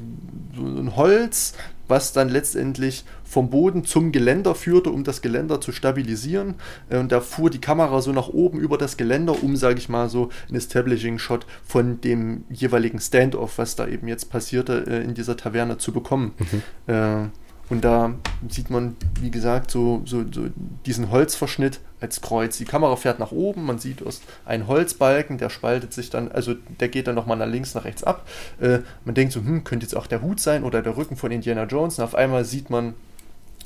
ein 0.63 0.97
Holz, 0.97 1.55
was 1.89 2.13
dann 2.13 2.29
letztendlich 2.29 3.05
vom 3.23 3.51
Boden 3.51 3.85
zum 3.85 4.11
Geländer 4.11 4.57
führte, 4.57 4.91
um 4.91 5.05
das 5.05 5.23
Geländer 5.23 5.61
zu 5.61 5.71
stabilisieren. 5.71 6.55
Äh, 6.89 6.99
und 6.99 7.13
da 7.13 7.21
fuhr 7.21 7.51
die 7.51 7.61
Kamera 7.61 8.03
so 8.03 8.11
nach 8.11 8.29
oben 8.29 8.59
über 8.59 8.79
das 8.79 8.97
Geländer, 8.97 9.45
um, 9.45 9.55
sage 9.55 9.79
ich 9.79 9.89
mal, 9.89 10.09
so 10.09 10.31
ein 10.49 10.57
Establishing-Shot 10.57 11.47
von 11.65 12.01
dem 12.01 12.45
jeweiligen 12.51 12.99
Standoff, 12.99 13.59
was 13.59 13.77
da 13.77 13.87
eben 13.87 14.09
jetzt 14.09 14.31
passierte, 14.31 14.85
äh, 14.89 15.05
in 15.05 15.15
dieser 15.15 15.37
Taverne 15.37 15.79
zu 15.79 15.93
bekommen. 15.93 16.33
Mhm. 16.39 16.93
Äh, 16.93 17.29
und 17.69 17.85
da 17.85 18.15
sieht 18.49 18.71
man, 18.71 18.97
wie 19.21 19.31
gesagt, 19.31 19.71
so, 19.71 20.03
so, 20.05 20.25
so, 20.31 20.47
diesen 20.85 21.11
Holzverschnitt 21.11 21.81
als 22.01 22.21
Kreuz. 22.21 22.59
Die 22.59 22.65
Kamera 22.65 22.95
fährt 22.95 23.19
nach 23.19 23.33
oben, 23.33 23.65
man 23.65 23.79
sieht 23.79 24.07
aus 24.07 24.21
einen 24.45 24.69
Holzbalken, 24.69 25.39
der 25.39 25.51
spaltet 25.51 25.93
sich 25.93 26.11
dann, 26.11 26.31
also 26.31 26.55
der 26.55 26.89
geht 26.89 27.09
dann 27.09 27.17
nochmal 27.17 27.37
nach 27.37 27.47
links, 27.47 27.75
nach 27.75 27.85
rechts 27.85 28.05
ab. 28.05 28.29
Äh, 28.61 28.81
man 29.05 29.15
denkt 29.17 29.33
so, 29.33 29.41
hm, 29.41 29.65
könnte 29.65 29.85
jetzt 29.85 29.97
auch 29.97 30.07
der 30.07 30.23
Hut 30.23 30.39
sein 30.39 30.63
oder 30.63 30.81
der 30.81 30.97
Rücken 30.97 31.17
von 31.17 31.33
Indiana 31.33 31.65
Jones. 31.65 31.99
Und 31.99 32.05
auf 32.05 32.15
einmal 32.15 32.45
sieht 32.45 32.71
man, 32.71 32.95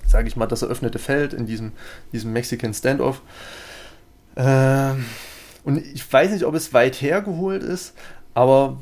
sage 0.06 0.28
ich 0.28 0.36
mal, 0.36 0.46
das 0.46 0.62
eröffnete 0.62 0.98
Feld 0.98 1.34
in 1.34 1.44
diesem, 1.44 1.72
diesem 2.12 2.32
Mexican 2.32 2.72
Standoff. 2.72 3.20
Äh, 4.34 4.92
und 5.64 5.76
ich 5.76 6.10
weiß 6.10 6.30
nicht, 6.30 6.46
ob 6.46 6.54
es 6.54 6.72
weit 6.72 7.02
hergeholt 7.02 7.62
ist, 7.62 7.94
aber 8.32 8.78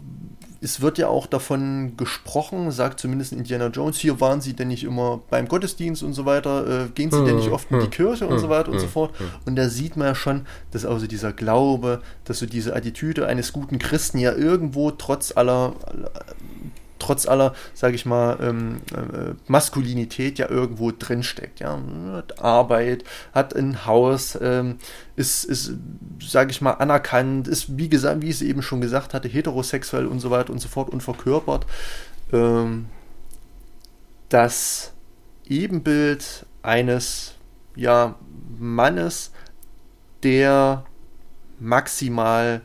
es 0.61 0.81
wird 0.81 0.99
ja 0.99 1.09
auch 1.09 1.27
davon 1.27 1.97
gesprochen, 1.97 2.71
sagt 2.73 2.99
zumindest 2.99 3.33
Indiana 3.33 3.69
Jones, 3.69 3.97
hier 3.99 4.21
waren 4.21 4.41
sie 4.41 4.55
denn 4.55 4.69
nicht 4.69 4.85
immer 4.85 5.21
beim 5.31 5.47
Gottesdienst 5.47 6.03
und 6.03 6.15
so 6.15 6.27
weiter, 6.27 6.85
äh, 6.85 6.89
gehen 6.89 7.11
sie 7.11 7.25
denn 7.25 7.37
nicht 7.37 7.51
oft 7.51 7.71
in 7.71 7.81
die 7.81 7.89
Kirche 7.89 8.27
und 8.27 8.39
so 8.39 8.49
weiter 8.49 8.73
und 8.73 8.81
so 8.81 8.89
fort. 8.89 9.15
Und 9.47 9.57
da 9.57 9.69
sieht 9.69 9.97
man 9.97 10.09
ja 10.09 10.15
schon, 10.15 10.47
dass 10.73 10.85
also 10.85 11.07
dieser 11.07 11.33
Glaube, 11.33 12.03
dass 12.25 12.41
so 12.41 12.47
diese 12.47 12.75
Attitüde 12.75 13.27
eines 13.27 13.53
guten 13.53 13.79
Christen 13.79 14.19
ja 14.19 14.33
irgendwo 14.33 14.91
trotz 14.91 15.37
aller 15.37 15.75
trotz 16.99 17.27
aller, 17.27 17.55
sage 17.75 17.95
ich 17.95 18.07
mal, 18.07 18.39
ähm, 18.41 18.81
äh, 18.95 19.35
Maskulinität 19.47 20.39
ja 20.39 20.49
irgendwo 20.49 20.91
drinsteckt. 20.91 21.61
Ja? 21.61 21.79
Hat 22.13 22.43
Arbeit, 22.43 23.05
hat 23.33 23.55
ein 23.55 23.87
Haus, 23.87 24.39
ähm, 24.41 24.79
ist, 25.17 25.45
ist 25.45 25.73
sage 26.23 26.51
ich 26.51 26.61
mal, 26.61 26.73
anerkannt, 26.73 27.49
ist, 27.49 27.77
wie 27.77 27.89
gesagt, 27.89 28.23
wie 28.23 28.29
ich 28.29 28.37
es 28.37 28.43
eben 28.43 28.63
schon 28.63 28.81
gesagt 28.81 29.15
hatte, 29.15 29.29
heterosexuell 29.29 30.07
und 30.07 30.21
so 30.21 30.31
weiter 30.31 30.53
und 30.53 30.61
so 30.61 30.69
fort 30.69 30.91
und 30.91 31.03
verkörpert. 31.03 31.67
Ähm, 32.33 32.87
das 34.29 34.93
Ebenbild 35.47 36.47
eines 36.63 37.35
ja, 37.75 38.17
Mannes, 38.59 39.33
der 40.23 40.85
maximal 41.61 42.61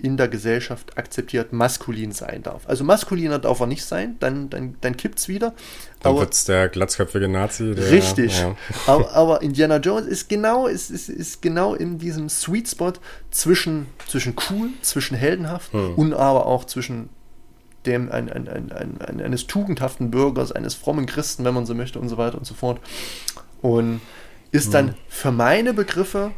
in 0.00 0.16
der 0.16 0.28
Gesellschaft 0.28 0.96
akzeptiert 0.96 1.52
maskulin 1.52 2.12
sein 2.12 2.42
darf. 2.42 2.68
Also 2.68 2.84
maskuliner 2.84 3.38
darf 3.38 3.60
er 3.60 3.66
nicht 3.66 3.84
sein, 3.84 4.16
dann, 4.20 4.48
dann, 4.48 4.76
dann 4.80 4.96
kippt 4.96 5.18
es 5.18 5.28
wieder. 5.28 5.54
Dann 6.00 6.16
wird 6.16 6.32
es 6.32 6.44
der 6.44 6.68
glatzköpfige 6.68 7.28
Nazi. 7.28 7.74
Der, 7.74 7.90
richtig. 7.90 8.40
Ja. 8.40 8.56
Aber, 8.86 9.12
aber, 9.12 9.42
Indiana 9.42 9.78
Jones 9.78 10.06
ist 10.06 10.28
genau, 10.28 10.68
ist, 10.68 10.90
ist, 10.90 11.08
ist 11.08 11.42
genau 11.42 11.74
in 11.74 11.98
diesem 11.98 12.28
Sweet 12.28 12.68
Spot 12.68 12.92
zwischen, 13.30 13.86
zwischen 14.06 14.36
cool, 14.50 14.70
zwischen 14.82 15.16
heldenhaft 15.16 15.72
hm. 15.72 15.94
und 15.94 16.14
aber 16.14 16.46
auch 16.46 16.64
zwischen 16.64 17.08
dem 17.84 18.10
ein, 18.12 18.30
ein, 18.30 18.48
ein, 18.48 18.70
ein, 19.00 19.20
eines 19.20 19.46
tugendhaften 19.46 20.10
Bürgers, 20.10 20.52
eines 20.52 20.74
frommen 20.74 21.06
Christen, 21.06 21.44
wenn 21.44 21.54
man 21.54 21.66
so 21.66 21.74
möchte 21.74 21.98
und 21.98 22.08
so 22.08 22.18
weiter 22.18 22.38
und 22.38 22.46
so 22.46 22.54
fort. 22.54 22.80
Und 23.62 24.00
ist 24.52 24.72
dann 24.74 24.88
hm. 24.88 24.94
für 25.08 25.32
meine 25.32 25.74
Begriffe 25.74 26.30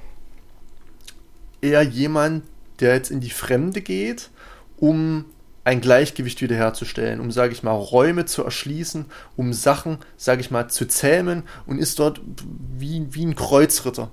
eher 1.61 1.83
jemand, 1.83 2.45
der 2.81 2.95
jetzt 2.95 3.11
in 3.11 3.21
die 3.21 3.31
Fremde 3.31 3.81
geht, 3.81 4.31
um 4.77 5.27
ein 5.65 5.81
Gleichgewicht 5.81 6.41
wiederherzustellen, 6.41 7.21
um, 7.21 7.31
sage 7.31 7.53
ich 7.53 7.63
mal, 7.63 7.73
Räume 7.73 8.25
zu 8.25 8.43
erschließen, 8.43 9.05
um 9.37 9.53
Sachen, 9.53 9.99
sage 10.17 10.41
ich 10.41 10.51
mal, 10.51 10.69
zu 10.69 10.87
zähmen 10.87 11.43
und 11.67 11.79
ist 11.79 11.99
dort 11.99 12.21
wie, 12.79 13.07
wie 13.11 13.27
ein 13.27 13.37
Kreuzritter, 13.37 14.11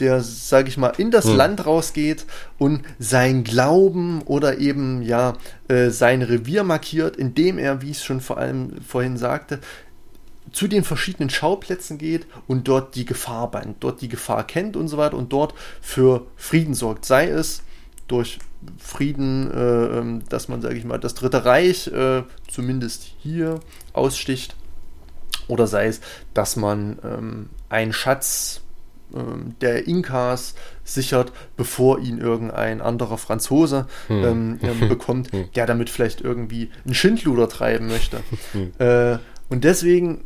der, 0.00 0.20
sage 0.20 0.68
ich 0.68 0.76
mal, 0.76 0.92
in 0.98 1.10
das 1.10 1.26
hm. 1.26 1.36
Land 1.36 1.66
rausgeht 1.66 2.26
und 2.58 2.82
sein 2.98 3.44
Glauben 3.44 4.22
oder 4.22 4.58
eben, 4.58 5.02
ja, 5.02 5.34
äh, 5.68 5.90
sein 5.90 6.22
Revier 6.22 6.64
markiert, 6.64 7.16
indem 7.16 7.58
er, 7.58 7.80
wie 7.80 7.90
ich 7.90 7.98
es 7.98 8.04
schon 8.04 8.20
vor 8.20 8.38
allem 8.38 8.80
vorhin 8.86 9.16
sagte, 9.16 9.60
zu 10.52 10.66
den 10.66 10.82
verschiedenen 10.82 11.30
Schauplätzen 11.30 11.98
geht 11.98 12.26
und 12.46 12.68
dort 12.68 12.94
die 12.94 13.04
Gefahr 13.04 13.50
bannt, 13.50 13.76
dort 13.80 14.00
die 14.00 14.08
Gefahr 14.08 14.46
kennt 14.46 14.76
und 14.76 14.88
so 14.88 14.96
weiter 14.96 15.16
und 15.16 15.32
dort 15.32 15.54
für 15.80 16.26
Frieden 16.36 16.74
sorgt. 16.74 17.04
Sei 17.04 17.28
es 17.28 17.62
durch 18.08 18.38
Frieden, 18.78 19.50
äh, 19.52 19.98
ähm, 19.98 20.22
dass 20.28 20.48
man, 20.48 20.60
sage 20.62 20.76
ich 20.76 20.84
mal, 20.84 20.98
das 20.98 21.14
Dritte 21.14 21.44
Reich 21.44 21.86
äh, 21.88 22.22
zumindest 22.50 23.12
hier 23.18 23.60
aussticht. 23.92 24.56
Oder 25.46 25.66
sei 25.66 25.86
es, 25.86 26.00
dass 26.34 26.56
man 26.56 26.98
ähm, 27.04 27.50
einen 27.68 27.92
Schatz 27.92 28.62
ähm, 29.14 29.54
der 29.60 29.86
Inkas 29.86 30.54
sichert, 30.84 31.32
bevor 31.56 32.00
ihn 32.00 32.18
irgendein 32.18 32.80
anderer 32.80 33.18
Franzose 33.18 33.86
hm. 34.08 34.58
ähm, 34.62 34.80
bekommt, 34.88 35.32
hm. 35.32 35.48
der 35.54 35.66
damit 35.66 35.88
vielleicht 35.90 36.20
irgendwie 36.20 36.70
einen 36.84 36.94
Schindluder 36.94 37.48
treiben 37.48 37.86
möchte. 37.86 38.20
Hm. 38.52 38.72
Äh, 38.78 39.18
und 39.50 39.64
deswegen 39.64 40.24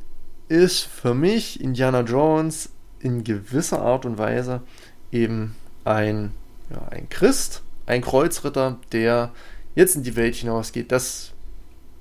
ist 0.49 0.83
für 0.83 1.15
mich 1.15 1.61
Indiana 1.61 2.03
Jones 2.03 2.71
in 3.01 3.25
gewisser 3.25 3.83
Art 3.83 4.05
und 4.05 4.17
Weise 4.17 4.61
eben 5.11 5.57
ein, 5.85 6.33
ja, 6.71 6.87
ein 6.89 7.09
Christ, 7.09 7.63
ein 7.93 8.03
Kreuzritter, 8.03 8.79
der 8.93 9.33
jetzt 9.75 9.97
in 9.97 10.03
die 10.03 10.17
Welt 10.17 10.35
hinausgeht, 10.35 10.91
das 10.93 11.33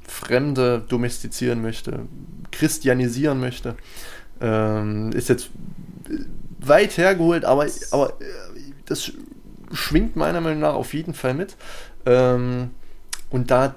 Fremde 0.07 0.83
domestizieren 0.87 1.61
möchte, 1.61 2.07
christianisieren 2.51 3.39
möchte. 3.39 3.75
Ähm, 4.39 5.11
ist 5.11 5.29
jetzt 5.29 5.49
weit 6.59 6.97
hergeholt, 6.97 7.45
aber, 7.45 7.67
aber 7.91 8.09
äh, 8.21 8.25
das 8.85 9.11
schwingt 9.71 10.15
meiner 10.15 10.41
Meinung 10.41 10.59
nach 10.59 10.73
auf 10.73 10.93
jeden 10.93 11.13
Fall 11.13 11.33
mit. 11.33 11.55
Ähm, 12.05 12.71
und 13.29 13.51
da 13.51 13.75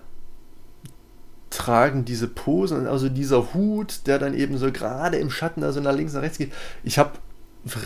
tragen 1.50 2.04
diese 2.04 2.26
Posen, 2.26 2.86
also 2.88 3.08
dieser 3.08 3.54
Hut, 3.54 4.06
der 4.06 4.18
dann 4.18 4.34
eben 4.34 4.58
so 4.58 4.72
gerade 4.72 5.18
im 5.18 5.30
Schatten 5.30 5.60
da 5.60 5.70
so 5.72 5.80
nach 5.80 5.94
links, 5.94 6.12
nach 6.12 6.22
rechts 6.22 6.38
geht. 6.38 6.52
Ich 6.82 6.98
habe 6.98 7.12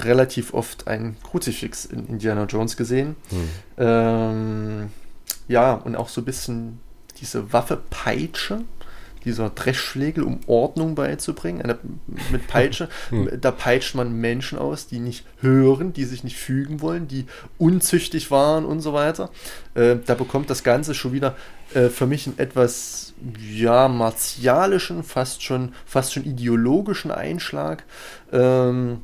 relativ 0.04 0.54
oft 0.54 0.88
ein 0.88 1.16
Kruzifix 1.22 1.84
in 1.84 2.06
Indiana 2.06 2.44
Jones 2.44 2.76
gesehen. 2.76 3.16
Hm. 3.30 3.48
Ähm, 3.78 4.90
ja, 5.46 5.74
und 5.74 5.96
auch 5.96 6.08
so 6.08 6.20
ein 6.20 6.24
bisschen 6.24 6.80
diese 7.20 7.52
Waffe 7.52 7.80
Peitsche, 7.90 8.60
dieser 9.24 9.50
Dreschschlägel, 9.50 10.22
um 10.22 10.40
Ordnung 10.46 10.94
beizubringen. 10.94 11.60
Eine, 11.62 11.78
mit 12.30 12.46
Peitsche, 12.46 12.88
hm. 13.10 13.30
da 13.40 13.50
peitscht 13.50 13.94
man 13.94 14.12
Menschen 14.12 14.58
aus, 14.58 14.86
die 14.86 15.00
nicht 15.00 15.24
hören, 15.40 15.92
die 15.92 16.04
sich 16.04 16.24
nicht 16.24 16.36
fügen 16.36 16.80
wollen, 16.80 17.08
die 17.08 17.26
unzüchtig 17.58 18.30
waren 18.30 18.64
und 18.64 18.80
so 18.80 18.92
weiter. 18.92 19.30
Äh, 19.74 19.96
da 20.04 20.14
bekommt 20.14 20.50
das 20.50 20.62
Ganze 20.62 20.94
schon 20.94 21.12
wieder 21.12 21.36
äh, 21.74 21.88
für 21.88 22.06
mich 22.06 22.26
einen 22.26 22.38
etwas 22.38 23.14
ja, 23.52 23.88
martialischen, 23.88 25.02
fast 25.02 25.42
schon, 25.42 25.72
fast 25.84 26.12
schon 26.12 26.24
ideologischen 26.24 27.10
Einschlag. 27.10 27.84
Ähm, 28.32 29.02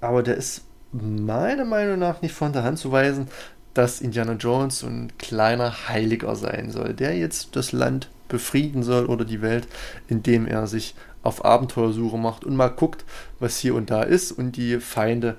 aber 0.00 0.22
der 0.22 0.36
ist 0.36 0.64
meiner 0.92 1.64
Meinung 1.64 1.98
nach 1.98 2.22
nicht 2.22 2.34
von 2.34 2.52
der 2.52 2.64
Hand 2.64 2.78
zu 2.78 2.92
weisen, 2.92 3.28
dass 3.74 4.00
Indiana 4.00 4.32
Jones 4.32 4.80
so 4.80 4.86
ein 4.86 5.12
kleiner 5.18 5.88
Heiliger 5.88 6.34
sein 6.34 6.70
soll, 6.70 6.94
der 6.94 7.16
jetzt 7.16 7.54
das 7.54 7.72
Land 7.72 8.10
befrieden 8.28 8.82
soll 8.82 9.06
oder 9.06 9.24
die 9.24 9.42
Welt, 9.42 9.68
indem 10.08 10.46
er 10.46 10.66
sich 10.66 10.94
auf 11.22 11.44
Abenteuersuche 11.44 12.18
macht 12.18 12.44
und 12.44 12.56
mal 12.56 12.68
guckt, 12.68 13.04
was 13.38 13.58
hier 13.58 13.74
und 13.74 13.90
da 13.90 14.02
ist 14.02 14.32
und 14.32 14.56
die 14.56 14.80
Feinde 14.80 15.36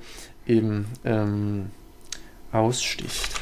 eben 0.48 0.86
ähm, 1.04 1.72
aussticht. 2.52 3.42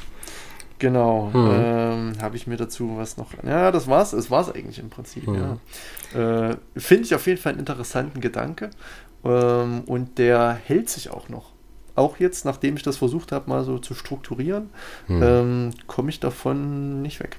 Genau. 0.79 1.29
Hm. 1.33 1.49
Ähm, 1.51 2.13
Habe 2.21 2.37
ich 2.37 2.47
mir 2.47 2.55
dazu 2.55 2.93
was 2.95 3.17
noch. 3.17 3.33
Ja, 3.43 3.71
das 3.71 3.87
war's. 3.87 4.13
Es 4.13 4.31
war's 4.31 4.49
eigentlich 4.49 4.79
im 4.79 4.89
Prinzip. 4.89 5.27
Hm. 5.27 5.57
Ja. 6.15 6.49
Äh, 6.49 6.57
Finde 6.77 7.03
ich 7.03 7.13
auf 7.13 7.27
jeden 7.27 7.39
Fall 7.39 7.51
einen 7.51 7.59
interessanten 7.59 8.21
Gedanke. 8.21 8.69
Ähm, 9.23 9.81
und 9.85 10.17
der 10.17 10.53
hält 10.53 10.89
sich 10.89 11.09
auch 11.09 11.29
noch. 11.29 11.51
Auch 11.95 12.17
jetzt, 12.19 12.45
nachdem 12.45 12.77
ich 12.77 12.83
das 12.83 12.97
versucht 12.97 13.31
habe, 13.31 13.49
mal 13.49 13.63
so 13.63 13.77
zu 13.77 13.93
strukturieren, 13.93 14.69
hm. 15.07 15.23
ähm, 15.23 15.69
komme 15.87 16.09
ich 16.09 16.19
davon 16.19 17.01
nicht 17.01 17.19
weg. 17.19 17.37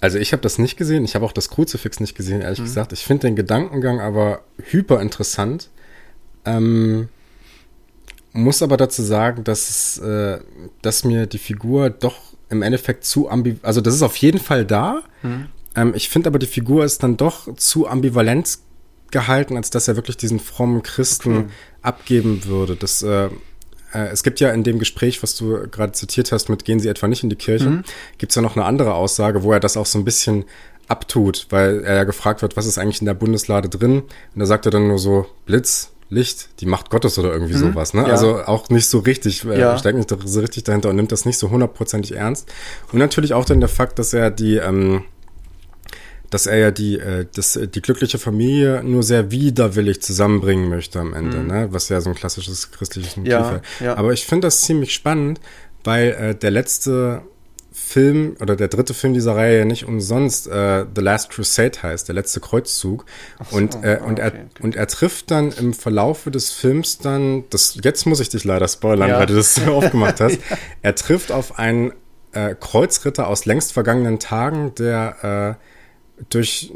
Also 0.00 0.18
ich 0.18 0.32
habe 0.32 0.42
das 0.42 0.58
nicht 0.58 0.76
gesehen, 0.76 1.04
ich 1.04 1.14
habe 1.14 1.24
auch 1.24 1.32
das 1.32 1.48
Kruzifix 1.48 1.98
nicht 2.00 2.14
gesehen, 2.14 2.42
ehrlich 2.42 2.58
mhm. 2.58 2.64
gesagt. 2.64 2.92
Ich 2.92 3.04
finde 3.04 3.26
den 3.26 3.36
Gedankengang 3.36 4.00
aber 4.00 4.42
hyper 4.58 5.00
interessant. 5.00 5.70
Ähm, 6.44 7.08
muss 8.34 8.62
aber 8.62 8.76
dazu 8.76 9.02
sagen, 9.02 9.44
dass, 9.44 9.96
äh, 9.98 10.40
dass 10.82 11.04
mir 11.04 11.26
die 11.26 11.38
Figur 11.38 11.88
doch 11.88 12.16
im 12.50 12.62
Endeffekt 12.62 13.04
zu 13.04 13.30
ambivalent, 13.30 13.64
also 13.64 13.80
das 13.80 13.94
ist 13.94 14.02
auf 14.02 14.16
jeden 14.16 14.40
Fall 14.40 14.66
da. 14.66 15.02
Mhm. 15.22 15.46
Ähm, 15.74 15.92
ich 15.94 16.08
finde 16.08 16.28
aber 16.28 16.38
die 16.38 16.46
Figur 16.46 16.84
ist 16.84 17.02
dann 17.02 17.16
doch 17.16 17.54
zu 17.56 17.88
ambivalent 17.88 18.58
gehalten, 19.14 19.56
als 19.56 19.70
dass 19.70 19.88
er 19.88 19.96
wirklich 19.96 20.18
diesen 20.18 20.40
frommen 20.40 20.82
Christen 20.82 21.36
okay. 21.36 21.48
abgeben 21.82 22.44
würde. 22.44 22.76
Das, 22.76 23.02
äh, 23.02 23.26
äh, 23.94 24.08
es 24.12 24.22
gibt 24.24 24.40
ja 24.40 24.50
in 24.50 24.64
dem 24.64 24.78
Gespräch, 24.78 25.22
was 25.22 25.36
du 25.36 25.68
gerade 25.70 25.92
zitiert 25.92 26.32
hast, 26.32 26.50
mit 26.50 26.64
gehen 26.64 26.80
Sie 26.80 26.88
etwa 26.88 27.06
nicht 27.06 27.22
in 27.22 27.30
die 27.30 27.36
Kirche, 27.36 27.70
mhm. 27.70 27.84
gibt 28.18 28.32
es 28.32 28.36
ja 28.36 28.42
noch 28.42 28.56
eine 28.56 28.66
andere 28.66 28.94
Aussage, 28.94 29.44
wo 29.44 29.52
er 29.52 29.60
das 29.60 29.76
auch 29.76 29.86
so 29.86 29.98
ein 29.98 30.04
bisschen 30.04 30.44
abtut, 30.88 31.46
weil 31.48 31.82
er 31.84 31.94
ja 31.94 32.04
gefragt 32.04 32.42
wird, 32.42 32.56
was 32.56 32.66
ist 32.66 32.76
eigentlich 32.76 33.00
in 33.00 33.06
der 33.06 33.14
Bundeslade 33.14 33.68
drin? 33.68 34.00
Und 34.00 34.40
da 34.40 34.44
sagt 34.44 34.66
er 34.66 34.72
dann 34.72 34.88
nur 34.88 34.98
so, 34.98 35.26
Blitz, 35.46 35.92
Licht, 36.10 36.48
die 36.60 36.66
Macht 36.66 36.90
Gottes 36.90 37.18
oder 37.18 37.32
irgendwie 37.32 37.54
mhm. 37.54 37.72
sowas, 37.72 37.94
ne? 37.94 38.02
Ja. 38.02 38.08
Also 38.08 38.42
auch 38.44 38.68
nicht 38.68 38.86
so 38.86 38.98
richtig, 38.98 39.44
äh, 39.44 39.58
ja. 39.58 39.78
steckt 39.78 39.96
nicht 39.96 40.10
so 40.10 40.40
richtig 40.40 40.64
dahinter 40.64 40.90
und 40.90 40.96
nimmt 40.96 41.12
das 41.12 41.24
nicht 41.24 41.38
so 41.38 41.50
hundertprozentig 41.50 42.16
ernst. 42.16 42.52
Und 42.92 42.98
natürlich 42.98 43.32
auch 43.32 43.44
dann 43.44 43.60
der 43.60 43.68
Fakt, 43.68 43.98
dass 43.98 44.12
er 44.12 44.30
die, 44.30 44.56
ähm, 44.56 45.04
dass 46.34 46.46
er 46.46 46.56
ja 46.58 46.70
die, 46.72 46.98
äh, 46.98 47.26
das, 47.32 47.56
die 47.72 47.80
glückliche 47.80 48.18
Familie 48.18 48.82
nur 48.82 49.04
sehr 49.04 49.30
widerwillig 49.30 50.02
zusammenbringen 50.02 50.68
möchte 50.68 50.98
am 50.98 51.14
Ende, 51.14 51.38
mhm. 51.38 51.46
ne? 51.46 51.68
was 51.70 51.88
ja 51.90 52.00
so 52.00 52.10
ein 52.10 52.16
klassisches 52.16 52.72
christliches 52.72 53.16
Motiv 53.16 53.30
ja, 53.30 53.60
ja. 53.78 53.96
Aber 53.96 54.12
ich 54.12 54.26
finde 54.26 54.48
das 54.48 54.62
ziemlich 54.62 54.92
spannend, 54.92 55.40
weil 55.84 56.08
äh, 56.10 56.34
der 56.34 56.50
letzte 56.50 57.22
Film 57.70 58.36
oder 58.40 58.56
der 58.56 58.66
dritte 58.66 58.94
Film 58.94 59.14
dieser 59.14 59.36
Reihe 59.36 59.58
ja 59.58 59.64
nicht 59.64 59.86
umsonst 59.86 60.48
äh, 60.48 60.84
The 60.92 61.00
Last 61.00 61.30
Crusade 61.30 61.80
heißt, 61.80 62.08
der 62.08 62.16
letzte 62.16 62.40
Kreuzzug. 62.40 63.04
So, 63.48 63.56
und, 63.56 63.76
äh, 63.84 64.00
und, 64.04 64.18
okay, 64.18 64.20
er, 64.20 64.26
okay. 64.26 64.44
und 64.60 64.74
er 64.74 64.88
trifft 64.88 65.30
dann 65.30 65.52
im 65.52 65.72
Verlaufe 65.72 66.32
des 66.32 66.50
Films 66.50 66.98
dann, 66.98 67.44
das, 67.50 67.78
jetzt 67.80 68.06
muss 68.06 68.18
ich 68.18 68.28
dich 68.28 68.42
leider 68.42 68.66
spoilern, 68.66 69.08
ja. 69.08 69.20
weil 69.20 69.26
du 69.26 69.36
das 69.36 69.54
so 69.54 69.72
aufgemacht 69.72 70.20
hast, 70.20 70.40
ja. 70.50 70.58
er 70.82 70.96
trifft 70.96 71.30
auf 71.30 71.60
einen 71.60 71.92
äh, 72.32 72.56
Kreuzritter 72.58 73.28
aus 73.28 73.44
längst 73.44 73.72
vergangenen 73.72 74.18
Tagen, 74.18 74.74
der 74.74 75.58
äh, 75.60 75.73
durch 76.30 76.72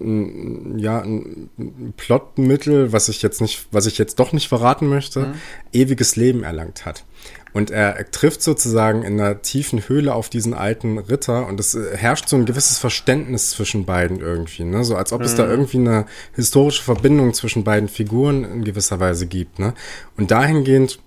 ja, 0.76 1.00
ein 1.00 1.48
Plotmittel, 1.96 2.92
was 2.92 3.08
ich 3.08 3.22
jetzt 3.22 3.40
nicht, 3.40 3.68
was 3.70 3.86
ich 3.86 3.96
jetzt 3.96 4.18
doch 4.18 4.32
nicht 4.32 4.48
verraten 4.48 4.88
möchte, 4.88 5.20
mhm. 5.20 5.34
ewiges 5.72 6.16
Leben 6.16 6.42
erlangt 6.42 6.84
hat. 6.84 7.04
Und 7.52 7.70
er 7.70 8.10
trifft 8.10 8.42
sozusagen 8.42 9.02
in 9.02 9.18
einer 9.18 9.40
tiefen 9.40 9.88
Höhle 9.88 10.14
auf 10.14 10.28
diesen 10.28 10.54
alten 10.54 10.98
Ritter 10.98 11.46
und 11.46 11.58
es 11.58 11.74
äh, 11.74 11.96
herrscht 11.96 12.28
so 12.28 12.36
ein 12.36 12.46
gewisses 12.46 12.78
Verständnis 12.78 13.50
zwischen 13.50 13.86
beiden 13.86 14.20
irgendwie, 14.20 14.64
ne? 14.64 14.84
So 14.84 14.96
als 14.96 15.12
ob 15.12 15.20
mhm. 15.20 15.26
es 15.26 15.34
da 15.34 15.44
mhm. 15.44 15.50
irgendwie 15.50 15.78
eine 15.78 16.06
historische 16.34 16.82
Verbindung 16.82 17.32
zwischen 17.32 17.64
beiden 17.64 17.88
Figuren 17.88 18.44
in 18.44 18.64
gewisser 18.64 19.00
Weise 19.00 19.26
gibt, 19.26 19.58
ne? 19.58 19.74
Und 20.16 20.30
dahingehend 20.30 20.98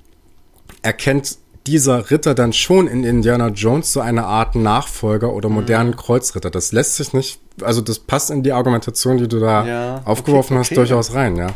erkennt 0.81 1.37
dieser 1.67 2.09
Ritter 2.09 2.33
dann 2.33 2.53
schon 2.53 2.87
in 2.87 3.03
Indiana 3.03 3.49
Jones 3.49 3.93
so 3.93 4.01
eine 4.01 4.25
Art 4.25 4.55
Nachfolger 4.55 5.33
oder 5.33 5.49
modernen 5.49 5.91
mhm. 5.91 5.95
Kreuzritter. 5.95 6.49
Das 6.49 6.71
lässt 6.71 6.95
sich 6.95 7.13
nicht, 7.13 7.39
also 7.61 7.81
das 7.81 7.99
passt 7.99 8.31
in 8.31 8.43
die 8.43 8.51
Argumentation, 8.51 9.17
die 9.17 9.27
du 9.27 9.39
da 9.39 9.65
ja, 9.65 10.01
aufgeworfen 10.05 10.57
okay, 10.57 10.65
okay, 10.65 10.69
hast, 10.69 10.77
durchaus 10.77 11.13
rein, 11.13 11.35
ja. 11.35 11.47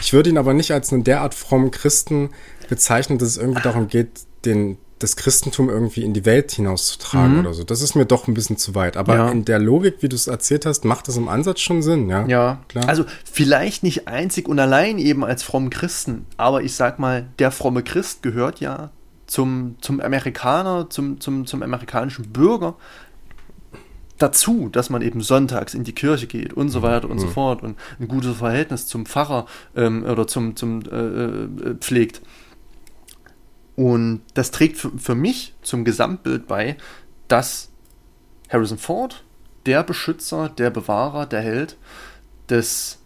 Ich 0.00 0.12
würde 0.12 0.30
ihn 0.30 0.38
aber 0.38 0.52
nicht 0.54 0.72
als 0.72 0.92
einen 0.92 1.04
derart 1.04 1.34
frommen 1.34 1.70
Christen 1.70 2.30
bezeichnen, 2.68 3.18
dass 3.18 3.28
es 3.28 3.36
irgendwie 3.38 3.62
darum 3.62 3.88
geht, 3.88 4.08
den, 4.44 4.76
das 4.98 5.16
Christentum 5.16 5.70
irgendwie 5.70 6.02
in 6.02 6.12
die 6.12 6.26
Welt 6.26 6.52
hinauszutragen 6.52 7.34
mhm. 7.34 7.40
oder 7.40 7.54
so. 7.54 7.64
Das 7.64 7.80
ist 7.80 7.94
mir 7.94 8.04
doch 8.04 8.28
ein 8.28 8.34
bisschen 8.34 8.58
zu 8.58 8.74
weit. 8.74 8.98
Aber 8.98 9.16
ja. 9.16 9.30
in 9.30 9.46
der 9.46 9.58
Logik, 9.58 9.96
wie 10.00 10.08
du 10.10 10.16
es 10.16 10.26
erzählt 10.26 10.66
hast, 10.66 10.84
macht 10.84 11.08
das 11.08 11.16
im 11.16 11.28
Ansatz 11.28 11.60
schon 11.60 11.82
Sinn, 11.82 12.10
ja. 12.10 12.26
Ja, 12.26 12.60
klar. 12.68 12.88
Also 12.88 13.04
vielleicht 13.30 13.82
nicht 13.82 14.08
einzig 14.08 14.46
und 14.46 14.58
allein 14.58 14.98
eben 14.98 15.24
als 15.24 15.42
frommen 15.42 15.70
Christen, 15.70 16.26
aber 16.36 16.62
ich 16.62 16.74
sag 16.74 16.98
mal, 16.98 17.26
der 17.38 17.50
fromme 17.50 17.82
Christ 17.82 18.22
gehört 18.22 18.60
ja 18.60 18.90
zum, 19.26 19.76
zum 19.80 20.00
Amerikaner, 20.00 20.90
zum, 20.90 21.20
zum, 21.20 21.46
zum 21.46 21.62
amerikanischen 21.62 22.32
Bürger 22.32 22.76
dazu, 24.18 24.68
dass 24.68 24.90
man 24.90 25.02
eben 25.02 25.20
sonntags 25.20 25.74
in 25.74 25.84
die 25.84 25.92
Kirche 25.92 26.26
geht 26.26 26.52
und 26.52 26.68
so 26.68 26.80
mhm. 26.80 26.82
weiter 26.84 27.10
und 27.10 27.16
mhm. 27.16 27.20
so 27.20 27.26
fort 27.28 27.62
und 27.62 27.76
ein 27.98 28.08
gutes 28.08 28.36
Verhältnis 28.36 28.86
zum 28.86 29.06
Pfarrer 29.06 29.46
ähm, 29.74 30.04
oder 30.04 30.26
zum, 30.26 30.56
zum 30.56 30.82
äh, 30.82 30.96
äh 30.96 31.74
pflegt. 31.76 32.20
Und 33.76 34.22
das 34.34 34.50
trägt 34.52 34.76
für, 34.76 34.92
für 34.96 35.14
mich 35.16 35.54
zum 35.62 35.84
Gesamtbild 35.84 36.46
bei, 36.46 36.76
dass 37.26 37.70
Harrison 38.48 38.78
Ford 38.78 39.24
der 39.66 39.82
Beschützer, 39.82 40.48
der 40.48 40.70
Bewahrer, 40.70 41.26
der 41.26 41.40
Held 41.40 41.76
des 42.48 42.98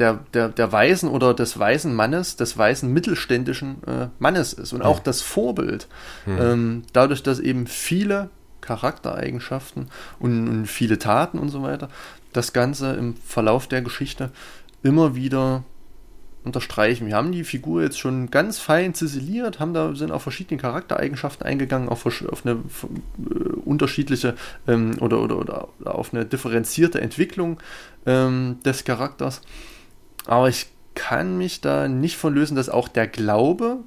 der, 0.00 0.20
der, 0.34 0.48
der 0.48 0.72
weisen 0.72 1.08
oder 1.08 1.34
des 1.34 1.58
weisen 1.58 1.94
Mannes, 1.94 2.36
des 2.36 2.56
weisen 2.56 2.92
mittelständischen 2.92 3.84
äh, 3.86 4.08
Mannes 4.18 4.52
ist 4.54 4.72
und 4.72 4.82
auch 4.82 4.98
das 4.98 5.20
Vorbild. 5.20 5.86
Mhm. 6.26 6.38
Ähm, 6.40 6.82
dadurch, 6.92 7.22
dass 7.22 7.38
eben 7.38 7.66
viele 7.66 8.30
Charaktereigenschaften 8.62 9.88
und, 10.18 10.48
und, 10.48 10.66
viele 10.66 10.98
Taten 10.98 11.38
und 11.38 11.50
so 11.50 11.62
weiter 11.62 11.88
das 12.32 12.52
Ganze 12.52 12.94
im 12.94 13.16
Verlauf 13.16 13.66
der 13.66 13.82
Geschichte 13.82 14.30
immer 14.82 15.14
wieder 15.14 15.64
unterstreichen. 16.44 17.06
Wir 17.06 17.16
haben 17.16 17.32
die 17.32 17.44
Figur 17.44 17.82
jetzt 17.82 17.98
schon 17.98 18.30
ganz 18.30 18.58
fein 18.58 18.94
ziseliert, 18.94 19.60
haben 19.60 19.74
da 19.74 19.94
sind 19.94 20.10
auf 20.10 20.22
verschiedene 20.22 20.60
Charaktereigenschaften 20.60 21.46
eingegangen, 21.46 21.88
auf, 21.88 22.06
auf 22.06 22.46
eine 22.46 22.52
äh, 22.52 23.50
unterschiedliche 23.64 24.34
ähm, 24.66 24.96
oder, 25.00 25.20
oder, 25.20 25.38
oder 25.38 25.68
auf 25.84 26.14
eine 26.14 26.24
differenzierte 26.24 27.00
Entwicklung 27.00 27.58
ähm, 28.06 28.58
des 28.64 28.84
Charakters. 28.84 29.42
Aber 30.30 30.48
ich 30.48 30.68
kann 30.94 31.38
mich 31.38 31.60
da 31.60 31.88
nicht 31.88 32.16
von 32.16 32.32
lösen, 32.32 32.54
dass 32.54 32.68
auch 32.68 32.86
der 32.86 33.08
Glaube, 33.08 33.78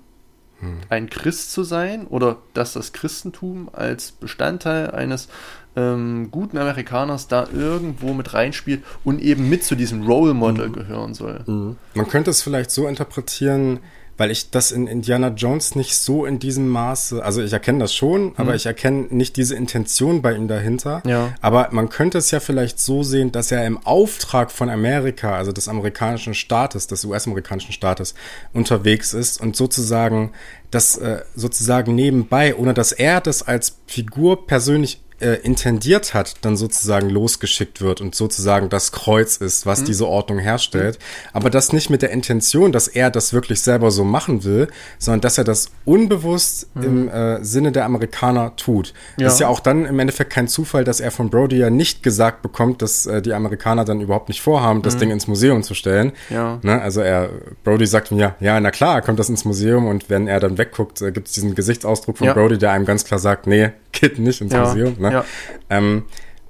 hm. 0.60 0.80
ein 0.90 1.10
Christ 1.10 1.54
zu 1.54 1.64
sein 1.64 2.06
oder 2.06 2.36
dass 2.54 2.74
das 2.74 2.92
Christentum 2.92 3.70
als 3.72 4.12
Bestandteil 4.12 4.92
eines 4.92 5.30
ähm, 5.78 6.32
guten 6.32 6.58
Amerikaners 6.58 7.30
da 7.30 7.48
irgendwo 7.50 8.14
mit 8.14 8.34
reinspielt 8.34 8.84
und 9.06 9.22
eben 9.22 9.48
mit 9.48 9.64
zu 9.64 9.76
diesem 9.76 10.06
Role 10.06 10.34
Model 10.34 10.68
mhm. 10.68 10.74
gehören 10.74 11.14
soll. 11.14 11.40
Mhm. 11.46 11.78
Man 11.94 12.10
könnte 12.10 12.32
es 12.32 12.42
vielleicht 12.42 12.72
so 12.72 12.90
interpretieren, 12.90 13.80
weil 14.24 14.32
ich 14.32 14.52
das 14.52 14.72
in 14.72 14.88
Indiana 14.88 15.34
Jones 15.36 15.76
nicht 15.76 15.98
so 15.98 16.26
in 16.26 16.40
diesem 16.40 16.70
Maße, 16.70 17.22
also 17.22 17.42
ich 17.42 17.52
erkenne 17.52 17.80
das 17.80 17.94
schon, 17.94 18.28
mhm. 18.28 18.34
aber 18.38 18.56
ich 18.56 18.66
erkenne 18.66 19.08
nicht 19.10 19.36
diese 19.36 19.54
Intention 19.54 20.22
bei 20.22 20.34
ihm 20.34 20.48
dahinter. 20.48 21.04
Ja. 21.06 21.34
Aber 21.42 21.68
man 21.72 21.90
könnte 21.90 22.20
es 22.20 22.32
ja 22.32 22.40
vielleicht 22.40 22.80
so 22.80 23.04
sehen, 23.04 23.34
dass 23.34 23.52
er 23.52 23.66
im 23.66 23.78
Auftrag 23.86 24.50
von 24.50 24.70
Amerika, 24.70 25.36
also 25.36 25.52
des 25.52 25.68
amerikanischen 25.68 26.36
Staates, 26.36 26.88
des 26.88 27.04
US-amerikanischen 27.04 27.74
Staates, 27.74 28.16
unterwegs 28.54 29.14
ist 29.14 29.42
und 29.42 29.58
sozusagen 29.58 30.32
das 30.72 30.96
äh, 30.96 31.24
sozusagen 31.36 31.94
nebenbei, 31.94 32.56
ohne 32.56 32.74
dass 32.74 32.94
er 32.94 33.20
das 33.20 33.44
als 33.44 33.76
Figur 33.88 34.48
persönlich 34.48 35.02
äh, 35.24 35.36
intendiert 35.36 36.14
hat, 36.14 36.36
dann 36.42 36.58
sozusagen 36.58 37.10
losgeschickt 37.10 37.82
wird 37.82 38.02
und 38.02 38.14
sozusagen 38.14 38.70
das 38.70 38.92
Kreuz 38.92 39.38
ist, 39.38 39.66
was 39.66 39.82
mhm. 39.82 39.86
diese 39.86 40.08
Ordnung 40.08 40.40
herstellt. 40.40 41.00
Aber 41.32 41.50
das 41.50 41.72
nicht 41.72 41.90
mit 41.90 42.02
der 42.02 42.12
Intention, 42.12 42.72
dass 42.72 42.88
er 42.88 43.10
das 43.10 43.34
wirklich 43.34 43.62
selber 43.62 43.90
so 43.90 44.04
machen 44.04 44.44
will, 44.44 44.68
sondern 45.00 45.22
dass 45.22 45.38
er 45.38 45.46
das 45.46 45.70
unbewusst 45.86 46.68
mhm. 46.76 46.84
im 46.84 47.10
äh, 47.10 47.44
Sinne 47.44 47.72
der 47.72 47.86
Amerikaner 47.86 48.56
tut. 48.58 48.94
Ja. 49.18 49.26
Das 49.26 49.36
ist 49.36 49.40
ja 49.40 49.48
auch 49.48 49.62
dann 49.62 49.86
im 49.86 49.98
Endeffekt 49.98 50.32
kein 50.32 50.48
Zufall, 50.48 50.84
dass 50.84 51.00
er 51.00 51.12
von 51.12 51.30
Brody 51.30 51.58
ja 51.58 51.70
nicht 51.70 52.04
gesagt 52.04 52.42
bekommt, 52.42 52.82
dass 52.82 53.06
äh, 53.06 53.22
die 53.22 53.34
Amerikaner 53.34 53.86
dann 53.86 54.02
überhaupt 54.02 54.28
nicht 54.28 54.42
vorhaben, 54.42 54.82
das 54.82 54.96
mhm. 54.96 55.00
Ding 55.00 55.12
ins 55.12 55.28
Museum 55.28 55.64
zu 55.64 55.74
stellen. 55.74 56.12
Ja. 56.30 56.60
Ne? 56.64 56.82
Also 56.82 57.02
er, 57.02 57.30
Brody 57.64 57.88
sagt 57.88 58.12
ihm 58.12 58.20
ja, 58.20 58.36
ja, 58.42 58.60
na 58.60 58.72
klar, 58.72 59.02
kommt 59.02 59.20
das 59.20 59.30
ins 59.30 59.46
Museum 59.46 59.88
und 59.88 60.10
wenn 60.10 60.28
er 60.28 60.42
dann 60.42 60.58
wegguckt, 60.58 61.02
äh, 61.02 61.12
gibt 61.14 61.28
es 61.28 61.34
diesen 61.34 61.56
Gesichtsausdruck 61.56 62.18
von 62.18 62.28
ja. 62.28 62.34
Brody, 62.34 62.58
der 62.58 62.72
einem 62.72 62.86
ganz 62.86 63.06
klar 63.06 63.20
sagt, 63.20 63.48
nee, 63.48 63.72
geht 63.94 64.20
nicht 64.20 64.42
ins 64.42 64.52
ja. 64.52 64.66
Museum. 64.66 64.96
Ne? 65.00 65.13
Ja. 65.14 65.26
Ähm, 65.70 66.04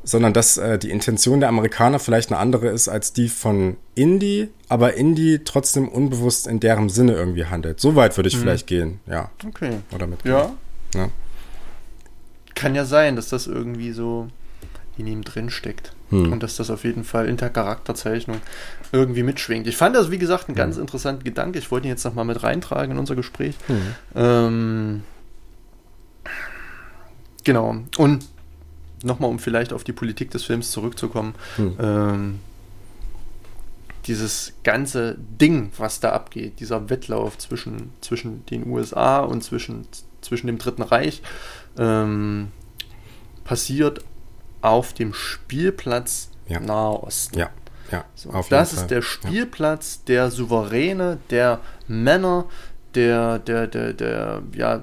sondern 0.03 0.33
dass 0.33 0.57
äh, 0.57 0.77
die 0.77 0.91
Intention 0.91 1.39
der 1.39 1.49
Amerikaner 1.49 1.99
vielleicht 1.99 2.31
eine 2.31 2.39
andere 2.39 2.67
ist 2.67 2.89
als 2.89 3.13
die 3.13 3.29
von 3.29 3.77
Indie, 3.95 4.49
aber 4.67 4.95
Indie 4.95 5.41
trotzdem 5.45 5.87
unbewusst 5.87 6.45
in 6.45 6.59
deren 6.59 6.89
Sinne 6.89 7.13
irgendwie 7.13 7.45
handelt. 7.45 7.79
So 7.79 7.95
weit 7.95 8.17
würde 8.17 8.27
ich 8.27 8.35
mhm. 8.35 8.41
vielleicht 8.41 8.67
gehen, 8.67 8.99
ja. 9.07 9.29
Okay. 9.47 9.77
Oder 9.93 10.07
mit. 10.07 10.23
Ja. 10.25 10.51
ja. 10.93 11.09
Kann 12.53 12.75
ja 12.75 12.85
sein, 12.85 13.15
dass 13.15 13.29
das 13.29 13.47
irgendwie 13.47 13.93
so 13.93 14.27
in 14.97 15.07
ihm 15.07 15.23
drin 15.23 15.49
steckt. 15.49 15.93
Hm. 16.09 16.31
Und 16.31 16.43
dass 16.43 16.57
das 16.57 16.69
auf 16.69 16.83
jeden 16.83 17.03
Fall 17.03 17.27
in 17.27 17.37
der 17.37 17.49
Charakterzeichnung 17.49 18.39
irgendwie 18.91 19.23
mitschwingt. 19.23 19.65
Ich 19.65 19.77
fand 19.77 19.95
das, 19.95 20.11
wie 20.11 20.19
gesagt, 20.19 20.47
einen 20.47 20.55
ganz 20.55 20.75
hm. 20.75 20.81
interessanten 20.81 21.23
Gedanke. 21.23 21.57
Ich 21.57 21.71
wollte 21.71 21.87
ihn 21.87 21.89
jetzt 21.89 22.03
nochmal 22.03 22.25
mit 22.25 22.43
reintragen 22.43 22.91
in 22.91 22.99
unser 22.99 23.15
Gespräch. 23.15 23.55
Hm. 23.67 23.81
Ähm, 24.15 25.03
genau. 27.43 27.77
Und 27.97 28.25
nochmal, 29.03 29.29
um 29.29 29.39
vielleicht 29.39 29.73
auf 29.73 29.83
die 29.83 29.93
Politik 29.93 30.31
des 30.31 30.43
Films 30.43 30.71
zurückzukommen, 30.71 31.35
hm. 31.55 31.77
ähm, 31.79 32.39
dieses 34.07 34.53
ganze 34.63 35.15
Ding, 35.17 35.71
was 35.77 35.99
da 35.99 36.11
abgeht, 36.11 36.59
dieser 36.59 36.89
Wettlauf 36.89 37.37
zwischen, 37.37 37.93
zwischen 38.01 38.45
den 38.47 38.67
USA 38.67 39.19
und 39.19 39.43
zwischen, 39.43 39.87
zwischen 40.21 40.47
dem 40.47 40.57
Dritten 40.57 40.81
Reich, 40.81 41.21
ähm, 41.77 42.51
passiert 43.43 44.03
auf 44.61 44.93
dem 44.93 45.13
Spielplatz 45.13 46.29
ja. 46.47 46.59
Nahe 46.59 47.03
Osten. 47.03 47.37
Ja, 47.37 47.49
ja. 47.91 48.05
So, 48.15 48.31
das 48.49 48.73
ist 48.73 48.79
Fall. 48.79 48.87
der 48.87 49.01
Spielplatz 49.01 49.99
ja. 49.99 50.13
der 50.13 50.31
Souveräne, 50.31 51.19
der 51.29 51.59
Männer, 51.87 52.45
der, 52.95 53.39
der, 53.39 53.67
der, 53.67 53.93
der, 53.93 54.41
ja, 54.55 54.81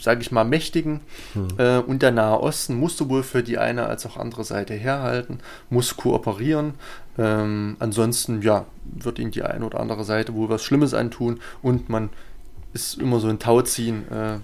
sage 0.00 0.20
ich 0.20 0.32
mal, 0.32 0.44
Mächtigen. 0.44 1.00
Hm. 1.34 1.48
Äh, 1.58 1.78
und 1.78 2.02
der 2.02 2.10
Nahe 2.10 2.40
Osten 2.40 2.74
musste 2.74 3.08
wohl 3.08 3.22
für 3.22 3.42
die 3.42 3.58
eine 3.58 3.86
als 3.86 4.06
auch 4.06 4.16
andere 4.16 4.44
Seite 4.44 4.74
herhalten, 4.74 5.38
muss 5.70 5.96
kooperieren. 5.96 6.74
Ähm, 7.18 7.76
ansonsten, 7.78 8.42
ja, 8.42 8.66
wird 8.84 9.18
ihnen 9.18 9.30
die 9.30 9.42
eine 9.42 9.64
oder 9.64 9.80
andere 9.80 10.04
Seite 10.04 10.34
wohl 10.34 10.48
was 10.48 10.62
Schlimmes 10.62 10.94
antun 10.94 11.40
und 11.62 11.88
man 11.88 12.10
ist 12.72 12.98
immer 12.98 13.20
so 13.20 13.28
ein 13.28 13.38
Tauziehen 13.38 14.04
äh, 14.10 14.38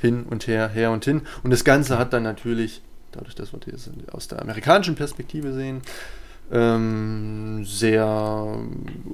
hin 0.00 0.24
und 0.28 0.46
her, 0.46 0.68
her 0.68 0.90
und 0.90 1.04
hin. 1.04 1.22
Und 1.42 1.50
das 1.50 1.64
Ganze 1.64 1.98
hat 1.98 2.12
dann 2.12 2.22
natürlich, 2.22 2.82
dadurch, 3.12 3.34
dass 3.34 3.52
wir 3.52 3.60
das 3.60 3.90
aus 4.12 4.28
der 4.28 4.40
amerikanischen 4.40 4.96
Perspektive 4.96 5.52
sehen, 5.52 5.82
ähm, 6.52 7.64
sehr 7.64 8.58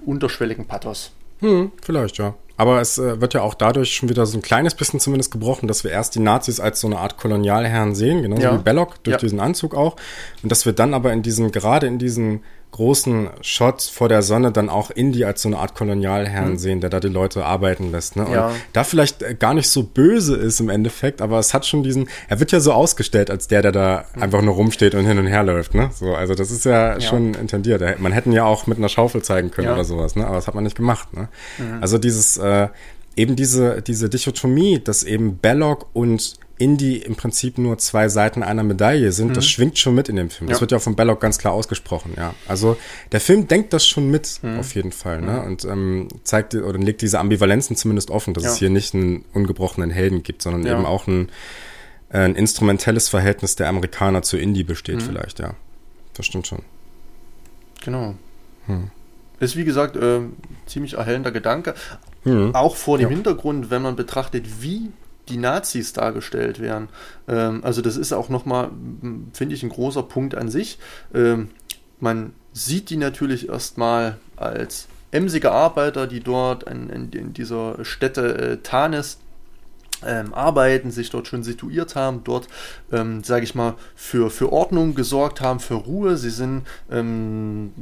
unterschwelligen 0.04 0.66
Pathos. 0.66 1.12
Hm, 1.40 1.72
vielleicht, 1.82 2.18
ja. 2.18 2.34
Aber 2.58 2.80
es 2.80 2.96
äh, 2.98 3.20
wird 3.20 3.34
ja 3.34 3.42
auch 3.42 3.54
dadurch 3.54 3.94
schon 3.94 4.08
wieder 4.08 4.24
so 4.24 4.38
ein 4.38 4.42
kleines 4.42 4.74
bisschen 4.74 4.98
zumindest 4.98 5.30
gebrochen, 5.30 5.68
dass 5.68 5.84
wir 5.84 5.90
erst 5.90 6.14
die 6.14 6.20
Nazis 6.20 6.58
als 6.58 6.80
so 6.80 6.86
eine 6.86 6.98
Art 6.98 7.18
Kolonialherren 7.18 7.94
sehen, 7.94 8.22
genauso 8.22 8.42
ja. 8.42 8.54
wie 8.54 8.62
Belloc 8.62 9.02
durch 9.02 9.14
ja. 9.14 9.18
diesen 9.18 9.40
Anzug 9.40 9.74
auch. 9.74 9.96
Und 10.42 10.50
dass 10.50 10.64
wir 10.64 10.72
dann 10.72 10.94
aber 10.94 11.12
in 11.12 11.22
diesem, 11.22 11.52
gerade 11.52 11.86
in 11.86 11.98
diesen 11.98 12.40
großen 12.72 13.30
Shot 13.40 13.82
vor 13.82 14.08
der 14.08 14.22
Sonne 14.22 14.52
dann 14.52 14.68
auch 14.68 14.90
Indy 14.90 15.24
als 15.24 15.42
so 15.42 15.48
eine 15.48 15.58
Art 15.58 15.74
Kolonialherrn 15.74 16.50
mhm. 16.50 16.58
sehen, 16.58 16.80
der 16.80 16.90
da 16.90 17.00
die 17.00 17.08
Leute 17.08 17.44
arbeiten 17.44 17.90
lässt. 17.90 18.16
Ne? 18.16 18.26
Und 18.26 18.32
ja. 18.32 18.52
da 18.72 18.84
vielleicht 18.84 19.22
äh, 19.22 19.34
gar 19.34 19.54
nicht 19.54 19.70
so 19.70 19.82
böse 19.82 20.36
ist 20.36 20.60
im 20.60 20.68
Endeffekt, 20.68 21.22
aber 21.22 21.38
es 21.38 21.54
hat 21.54 21.64
schon 21.64 21.82
diesen, 21.82 22.08
er 22.28 22.38
wird 22.38 22.52
ja 22.52 22.60
so 22.60 22.72
ausgestellt 22.72 23.30
als 23.30 23.48
der, 23.48 23.62
der 23.62 23.72
da 23.72 24.04
mhm. 24.14 24.22
einfach 24.22 24.42
nur 24.42 24.54
rumsteht 24.54 24.94
und 24.94 25.06
hin 25.06 25.18
und 25.18 25.26
her 25.26 25.42
läuft. 25.42 25.74
Ne? 25.74 25.90
So, 25.94 26.14
also 26.14 26.34
das 26.34 26.50
ist 26.50 26.64
ja, 26.64 26.94
ja. 26.94 27.00
schon 27.00 27.34
intendiert. 27.34 27.98
Man 27.98 28.12
hätte 28.12 28.28
ihn 28.28 28.32
ja 28.32 28.44
auch 28.44 28.66
mit 28.66 28.78
einer 28.78 28.88
Schaufel 28.88 29.22
zeigen 29.22 29.50
können 29.50 29.68
ja. 29.68 29.74
oder 29.74 29.84
sowas, 29.84 30.14
ne? 30.14 30.26
aber 30.26 30.36
das 30.36 30.46
hat 30.46 30.54
man 30.54 30.64
nicht 30.64 30.76
gemacht. 30.76 31.14
Ne? 31.14 31.28
Mhm. 31.58 31.78
Also 31.80 31.96
dieses, 31.98 32.36
äh, 32.36 32.68
eben 33.16 33.36
diese, 33.36 33.80
diese 33.82 34.08
Dichotomie, 34.10 34.80
dass 34.82 35.02
eben 35.02 35.38
Belloc 35.38 35.86
und 35.94 36.36
Indy 36.58 36.96
im 36.96 37.16
Prinzip 37.16 37.58
nur 37.58 37.76
zwei 37.78 38.08
Seiten 38.08 38.42
einer 38.42 38.62
Medaille 38.62 39.12
sind, 39.12 39.28
mhm. 39.28 39.34
das 39.34 39.46
schwingt 39.46 39.78
schon 39.78 39.94
mit 39.94 40.08
in 40.08 40.16
dem 40.16 40.30
Film. 40.30 40.48
Das 40.48 40.58
ja. 40.58 40.60
wird 40.62 40.72
ja 40.72 40.78
auch 40.78 40.82
von 40.82 40.96
Belloc 40.96 41.20
ganz 41.20 41.38
klar 41.38 41.52
ausgesprochen, 41.52 42.14
ja. 42.16 42.34
Also 42.48 42.76
der 43.12 43.20
Film 43.20 43.46
denkt 43.46 43.72
das 43.72 43.86
schon 43.86 44.10
mit, 44.10 44.40
mhm. 44.42 44.58
auf 44.58 44.74
jeden 44.74 44.92
Fall, 44.92 45.20
ne? 45.20 45.32
Mhm. 45.32 45.44
Und 45.44 45.64
ähm, 45.64 46.08
zeigt 46.24 46.54
oder 46.54 46.78
legt 46.78 47.02
diese 47.02 47.18
Ambivalenzen 47.18 47.76
zumindest 47.76 48.10
offen, 48.10 48.32
dass 48.32 48.44
ja. 48.44 48.50
es 48.50 48.56
hier 48.56 48.70
nicht 48.70 48.94
einen 48.94 49.24
ungebrochenen 49.34 49.90
Helden 49.90 50.22
gibt, 50.22 50.42
sondern 50.42 50.64
ja. 50.64 50.72
eben 50.72 50.86
auch 50.86 51.06
ein, 51.06 51.28
äh, 52.10 52.20
ein 52.20 52.34
instrumentelles 52.34 53.08
Verhältnis 53.08 53.56
der 53.56 53.68
Amerikaner 53.68 54.22
zu 54.22 54.38
Indie 54.38 54.64
besteht, 54.64 54.96
mhm. 54.96 55.00
vielleicht, 55.00 55.38
ja. 55.40 55.54
Das 56.14 56.24
stimmt 56.24 56.46
schon. 56.46 56.62
Genau. 57.84 58.14
Hm. 58.66 58.90
Ist 59.38 59.56
wie 59.56 59.64
gesagt 59.64 59.96
äh, 59.96 60.20
ziemlich 60.66 60.94
erhellender 60.94 61.30
Gedanke. 61.30 61.74
Mhm. 62.24 62.54
Auch 62.54 62.74
vor 62.74 62.96
dem 62.96 63.10
Hintergrund, 63.10 63.70
wenn 63.70 63.82
man 63.82 63.94
betrachtet, 63.94 64.62
wie 64.62 64.90
die 65.28 65.36
Nazis 65.36 65.92
dargestellt 65.92 66.60
werden. 66.60 66.88
Ähm, 67.28 67.62
also 67.64 67.82
das 67.82 67.96
ist 67.96 68.12
auch 68.12 68.28
nochmal, 68.28 68.70
finde 69.32 69.54
ich, 69.54 69.62
ein 69.62 69.68
großer 69.68 70.02
Punkt 70.02 70.34
an 70.34 70.48
sich. 70.48 70.78
Ähm, 71.14 71.50
man 72.00 72.32
sieht 72.52 72.90
die 72.90 72.96
natürlich 72.96 73.48
erstmal 73.48 74.18
als 74.36 74.88
emsige 75.10 75.52
Arbeiter, 75.52 76.06
die 76.06 76.20
dort 76.20 76.64
in, 76.64 76.90
in, 76.90 77.10
in 77.12 77.32
dieser 77.32 77.84
Stätte 77.84 78.38
äh, 78.38 78.56
Tanis 78.58 79.18
ähm, 80.04 80.34
arbeiten, 80.34 80.90
sich 80.90 81.10
dort 81.10 81.26
schon 81.26 81.42
situiert 81.42 81.96
haben, 81.96 82.22
dort, 82.24 82.48
ähm, 82.92 83.24
sage 83.24 83.44
ich 83.44 83.54
mal, 83.54 83.74
für, 83.94 84.30
für 84.30 84.52
Ordnung 84.52 84.94
gesorgt 84.94 85.40
haben, 85.40 85.60
für 85.60 85.74
Ruhe. 85.74 86.16
Sie 86.16 86.30
sind, 86.30 86.66
ähm, 86.90 87.72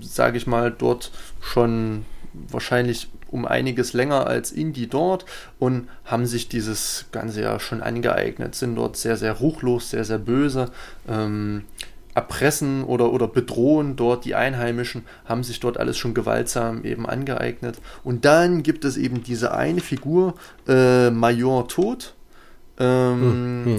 sage 0.00 0.38
ich 0.38 0.46
mal, 0.46 0.70
dort 0.70 1.12
schon 1.40 2.04
wahrscheinlich 2.32 3.08
um 3.30 3.46
einiges 3.46 3.92
länger 3.92 4.26
als 4.26 4.52
Indie 4.52 4.86
dort 4.86 5.24
und 5.58 5.88
haben 6.04 6.26
sich 6.26 6.48
dieses 6.48 7.06
Ganze 7.12 7.42
ja 7.42 7.60
schon 7.60 7.82
angeeignet, 7.82 8.54
sind 8.54 8.74
dort 8.74 8.96
sehr, 8.96 9.16
sehr 9.16 9.32
ruchlos, 9.32 9.90
sehr, 9.90 10.04
sehr 10.04 10.18
böse. 10.18 10.70
Ähm, 11.08 11.64
erpressen 12.14 12.84
oder, 12.84 13.12
oder 13.12 13.28
bedrohen 13.28 13.96
dort 13.96 14.24
die 14.24 14.34
Einheimischen, 14.34 15.04
haben 15.26 15.44
sich 15.44 15.60
dort 15.60 15.78
alles 15.78 15.96
schon 15.96 16.12
gewaltsam 16.12 16.82
eben 16.84 17.06
angeeignet. 17.06 17.78
Und 18.02 18.24
dann 18.24 18.64
gibt 18.64 18.84
es 18.84 18.96
eben 18.96 19.22
diese 19.22 19.54
eine 19.54 19.80
Figur, 19.80 20.34
äh, 20.66 21.10
Major 21.10 21.68
Tod, 21.68 22.16
ähm, 22.78 23.20
hm, 23.20 23.64
hm. 23.64 23.76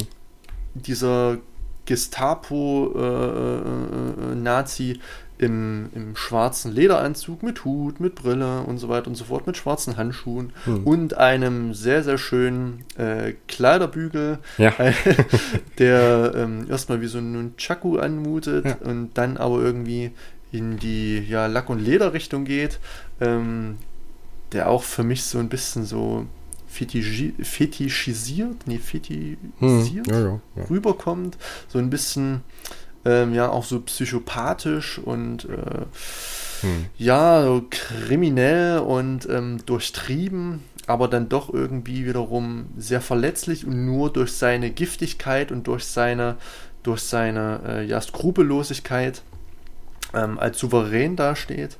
dieser 0.75 1.39
Gestapo-Nazi, 1.85 4.83
äh, 4.83 4.91
äh, 4.91 4.93
äh 4.93 4.99
im, 5.41 5.89
im 5.95 6.15
schwarzen 6.15 6.71
Lederanzug 6.71 7.41
mit 7.41 7.65
Hut, 7.65 7.99
mit 7.99 8.13
Brille 8.13 8.61
und 8.61 8.77
so 8.77 8.89
weiter 8.89 9.07
und 9.07 9.15
so 9.15 9.25
fort, 9.25 9.47
mit 9.47 9.57
schwarzen 9.57 9.97
Handschuhen 9.97 10.53
hm. 10.65 10.85
und 10.85 11.17
einem 11.17 11.73
sehr, 11.73 12.03
sehr 12.03 12.19
schönen 12.19 12.85
äh, 12.95 13.33
Kleiderbügel, 13.47 14.37
ja. 14.59 14.71
der 15.79 16.33
ähm, 16.35 16.67
erstmal 16.69 17.01
wie 17.01 17.07
so 17.07 17.17
ein 17.17 17.55
Chaku 17.57 17.97
anmutet 17.97 18.65
ja. 18.65 18.75
und 18.83 19.15
dann 19.15 19.37
aber 19.37 19.59
irgendwie 19.61 20.11
in 20.51 20.77
die 20.77 21.17
ja, 21.27 21.47
Lack- 21.47 21.71
und 21.71 21.79
Lederrichtung 21.79 22.45
geht, 22.45 22.79
ähm, 23.19 23.77
der 24.51 24.69
auch 24.69 24.83
für 24.83 25.03
mich 25.03 25.23
so 25.23 25.39
ein 25.39 25.49
bisschen 25.49 25.85
so 25.85 26.27
fetischi 26.67 27.33
fetischisiert, 27.41 28.67
nee, 28.67 28.77
fetischisiert 28.77 30.07
hm. 30.07 30.39
ja, 30.55 30.63
rüberkommt, 30.69 31.39
so 31.67 31.79
ein 31.79 31.89
bisschen 31.89 32.41
ähm, 33.05 33.33
ja 33.33 33.49
auch 33.49 33.63
so 33.63 33.81
psychopathisch 33.81 34.99
und 34.99 35.45
äh, 35.45 35.85
hm. 36.61 36.85
ja, 36.97 37.43
so 37.43 37.65
kriminell 37.69 38.79
und 38.79 39.27
ähm, 39.29 39.59
durchtrieben, 39.65 40.63
aber 40.87 41.07
dann 41.07 41.29
doch 41.29 41.51
irgendwie 41.53 42.05
wiederum 42.05 42.67
sehr 42.77 43.01
verletzlich 43.01 43.65
und 43.65 43.85
nur 43.85 44.11
durch 44.11 44.33
seine 44.33 44.69
Giftigkeit 44.69 45.51
und 45.51 45.67
durch 45.67 45.85
seine, 45.85 46.37
durch 46.83 47.01
seine 47.01 47.61
äh, 47.67 47.85
ja, 47.85 47.99
Skrupellosigkeit 47.99 49.23
ähm, 50.13 50.37
als 50.37 50.59
souverän 50.59 51.15
dasteht 51.15 51.77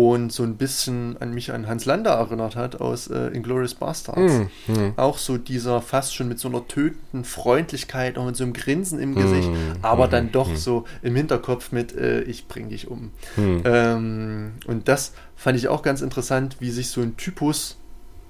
und 0.00 0.32
so 0.32 0.44
ein 0.44 0.56
bisschen 0.56 1.18
an 1.20 1.34
mich 1.34 1.52
an 1.52 1.68
Hans 1.68 1.84
Lander 1.84 2.12
erinnert 2.12 2.56
hat 2.56 2.80
aus 2.80 3.08
äh, 3.08 3.26
Inglourious 3.34 3.74
Bastards. 3.74 4.32
Mm, 4.66 4.72
mm. 4.72 4.92
Auch 4.96 5.18
so 5.18 5.36
dieser 5.36 5.82
fast 5.82 6.14
schon 6.14 6.26
mit 6.26 6.38
so 6.38 6.48
einer 6.48 6.66
tötenden 6.66 7.26
Freundlichkeit 7.26 8.16
und 8.16 8.24
mit 8.24 8.34
so 8.34 8.44
einem 8.44 8.54
Grinsen 8.54 8.98
im 8.98 9.14
Gesicht, 9.14 9.50
mm, 9.50 9.82
aber 9.82 10.08
dann 10.08 10.32
doch 10.32 10.56
so 10.56 10.86
im 11.02 11.16
Hinterkopf 11.16 11.70
mit 11.72 11.94
äh, 11.94 12.22
ich 12.22 12.48
bring 12.48 12.70
dich 12.70 12.88
um. 12.88 13.10
Ähm, 13.36 14.52
und 14.66 14.88
das 14.88 15.12
fand 15.36 15.58
ich 15.58 15.68
auch 15.68 15.82
ganz 15.82 16.00
interessant, 16.00 16.56
wie 16.60 16.70
sich 16.70 16.88
so 16.88 17.02
ein 17.02 17.18
Typus 17.18 17.76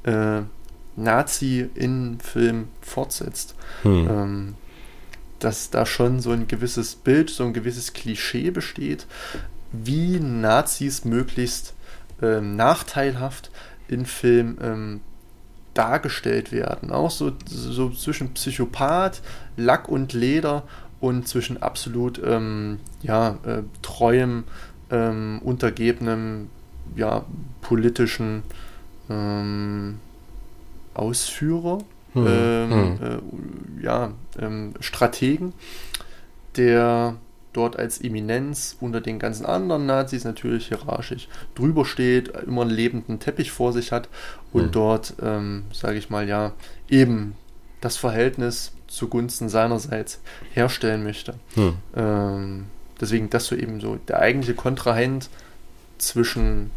äh, 0.03 0.41
Nazi 0.97 1.71
in 1.77 2.19
Film 2.19 2.67
fortsetzt. 2.81 3.55
Ähm, 3.85 4.57
dass 5.39 5.71
da 5.71 5.87
schon 5.87 6.21
so 6.21 6.33
ein 6.33 6.49
gewisses 6.49 6.97
Bild, 6.97 7.31
so 7.31 7.45
ein 7.45 7.55
gewisses 7.55 7.95
Klischee 7.95 8.51
besteht, 8.51 9.07
wie 9.73 10.19
Nazis 10.21 11.05
möglichst 11.05 11.75
ähm, 12.23 12.57
nachteilhaft 12.57 13.51
in 13.89 14.07
Film 14.07 14.59
ähm, 14.63 15.01
dargestellt 15.75 16.53
werden. 16.53 16.91
Auch 16.91 17.11
so, 17.11 17.33
so 17.47 17.91
zwischen 17.91 18.35
Psychopath, 18.35 19.23
Lack 19.57 19.89
und 19.89 20.13
Leder 20.13 20.65
und 21.01 21.29
zwischen 21.29 21.63
absolut 21.63 22.21
ähm, 22.25 22.81
ja, 23.03 23.39
äh, 23.45 23.63
treuem, 23.83 24.45
ähm, 24.91 25.41
untergebenem, 25.43 26.51
ja, 26.97 27.25
politischen 27.63 28.43
ähm, 29.09 30.01
Ausführer, 30.95 31.79
hm. 32.13 32.27
Ähm, 32.27 32.71
hm. 32.71 32.99
Äh, 33.03 33.85
ja, 33.85 34.11
ähm, 34.39 34.75
Strategen, 34.81 35.53
der 36.57 37.15
dort 37.53 37.79
als 37.79 38.01
Eminenz 38.01 38.77
unter 38.81 39.01
den 39.01 39.19
ganzen 39.19 39.45
anderen 39.45 39.87
Nazis 39.87 40.25
natürlich 40.25 40.69
hierarchisch 40.69 41.29
drüber 41.55 41.85
steht, 41.85 42.29
immer 42.29 42.63
einen 42.63 42.71
lebenden 42.71 43.19
Teppich 43.19 43.51
vor 43.51 43.73
sich 43.73 43.93
hat 43.93 44.09
und 44.53 44.67
mhm. 44.67 44.73
dort, 44.73 45.15
ähm, 45.23 45.65
sage 45.73 45.99
ich 45.99 46.11
mal, 46.11 46.29
ja, 46.29 46.53
eben 46.89 47.35
das 47.81 47.97
Verhältnis 47.97 48.73
zugunsten 48.87 49.49
seinerseits 49.49 50.21
herstellen 50.53 51.03
möchte. 51.03 51.35
Mhm. 51.57 51.75
Ähm, 51.97 52.67
deswegen 53.01 53.31
das 53.31 53.47
so 53.47 53.57
eben 53.57 53.81
so 53.81 53.97
der 54.09 54.21
eigentliche 54.21 54.55
Kontrahent 54.55 55.31
zwischen 55.99 56.71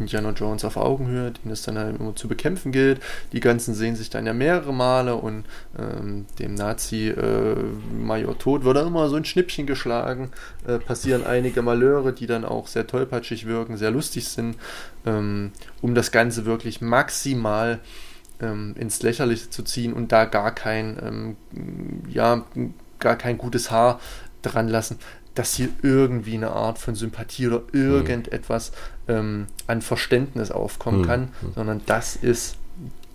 Indiana 0.00 0.30
Jones 0.30 0.64
auf 0.64 0.76
Augenhöhe, 0.76 1.30
den 1.30 1.52
es 1.52 1.62
dann 1.62 1.78
halt 1.78 2.00
immer 2.00 2.16
zu 2.16 2.26
bekämpfen 2.26 2.72
gilt. 2.72 3.00
Die 3.32 3.40
ganzen 3.40 3.74
sehen 3.74 3.96
sich 3.96 4.10
dann 4.10 4.26
ja 4.26 4.32
mehrere 4.32 4.72
Male 4.72 5.14
und 5.14 5.44
ähm, 5.78 6.26
dem 6.38 6.54
Nazi 6.54 7.08
äh, 7.08 7.56
Tod 8.38 8.64
wird 8.64 8.76
dann 8.76 8.86
immer 8.86 9.08
so 9.08 9.16
ein 9.16 9.24
Schnippchen 9.24 9.66
geschlagen. 9.66 10.30
Äh, 10.66 10.78
passieren 10.78 11.24
einige 11.24 11.62
Malheure, 11.62 12.12
die 12.12 12.26
dann 12.26 12.44
auch 12.44 12.66
sehr 12.66 12.86
tollpatschig 12.86 13.46
wirken, 13.46 13.76
sehr 13.76 13.90
lustig 13.90 14.28
sind, 14.28 14.56
ähm, 15.06 15.52
um 15.82 15.94
das 15.94 16.10
Ganze 16.10 16.46
wirklich 16.46 16.80
maximal 16.80 17.80
ähm, 18.40 18.74
ins 18.78 19.02
Lächerliche 19.02 19.50
zu 19.50 19.62
ziehen 19.62 19.92
und 19.92 20.12
da 20.12 20.24
gar 20.24 20.54
kein, 20.54 20.98
ähm, 21.02 21.36
ja, 22.08 22.44
gar 22.98 23.16
kein 23.16 23.38
gutes 23.38 23.70
Haar 23.70 24.00
dran 24.42 24.68
lassen 24.68 24.98
dass 25.34 25.54
hier 25.54 25.68
irgendwie 25.82 26.34
eine 26.34 26.50
Art 26.50 26.78
von 26.78 26.94
Sympathie 26.94 27.46
oder 27.46 27.62
irgendetwas 27.72 28.72
ähm, 29.08 29.46
an 29.66 29.82
Verständnis 29.82 30.50
aufkommen 30.50 31.02
mhm. 31.02 31.06
kann, 31.06 31.20
mhm. 31.20 31.52
sondern 31.54 31.80
das 31.86 32.16
ist 32.16 32.56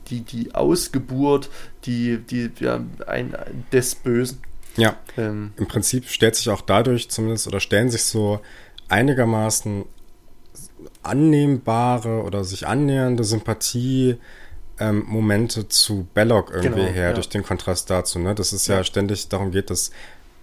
die, 0.09 0.21
die 0.21 0.53
Ausgeburt, 0.53 1.49
die, 1.85 2.17
die, 2.17 2.51
ja, 2.59 2.79
ein, 3.07 3.35
des 3.71 3.95
Bösen. 3.95 4.39
Ja. 4.77 4.97
Ähm, 5.17 5.53
Im 5.57 5.67
Prinzip 5.67 6.07
stellt 6.07 6.35
sich 6.35 6.49
auch 6.49 6.61
dadurch 6.61 7.09
zumindest 7.09 7.47
oder 7.47 7.59
stellen 7.59 7.89
sich 7.89 8.03
so 8.03 8.39
einigermaßen 8.87 9.85
annehmbare 11.01 12.23
oder 12.23 12.43
sich 12.43 12.67
annähernde 12.67 13.23
Sympathie 13.23 14.17
ähm, 14.79 15.05
Momente 15.07 15.69
zu 15.69 16.07
Belloc 16.13 16.51
irgendwie 16.51 16.81
genau, 16.81 16.93
her, 16.93 17.09
ja. 17.09 17.13
durch 17.13 17.29
den 17.29 17.43
Kontrast 17.43 17.89
dazu. 17.89 18.19
Ne? 18.19 18.35
Das 18.35 18.53
ist 18.53 18.67
ja, 18.67 18.77
ja 18.77 18.83
ständig 18.83 19.29
darum 19.29 19.51
geht, 19.51 19.69
dass 19.69 19.91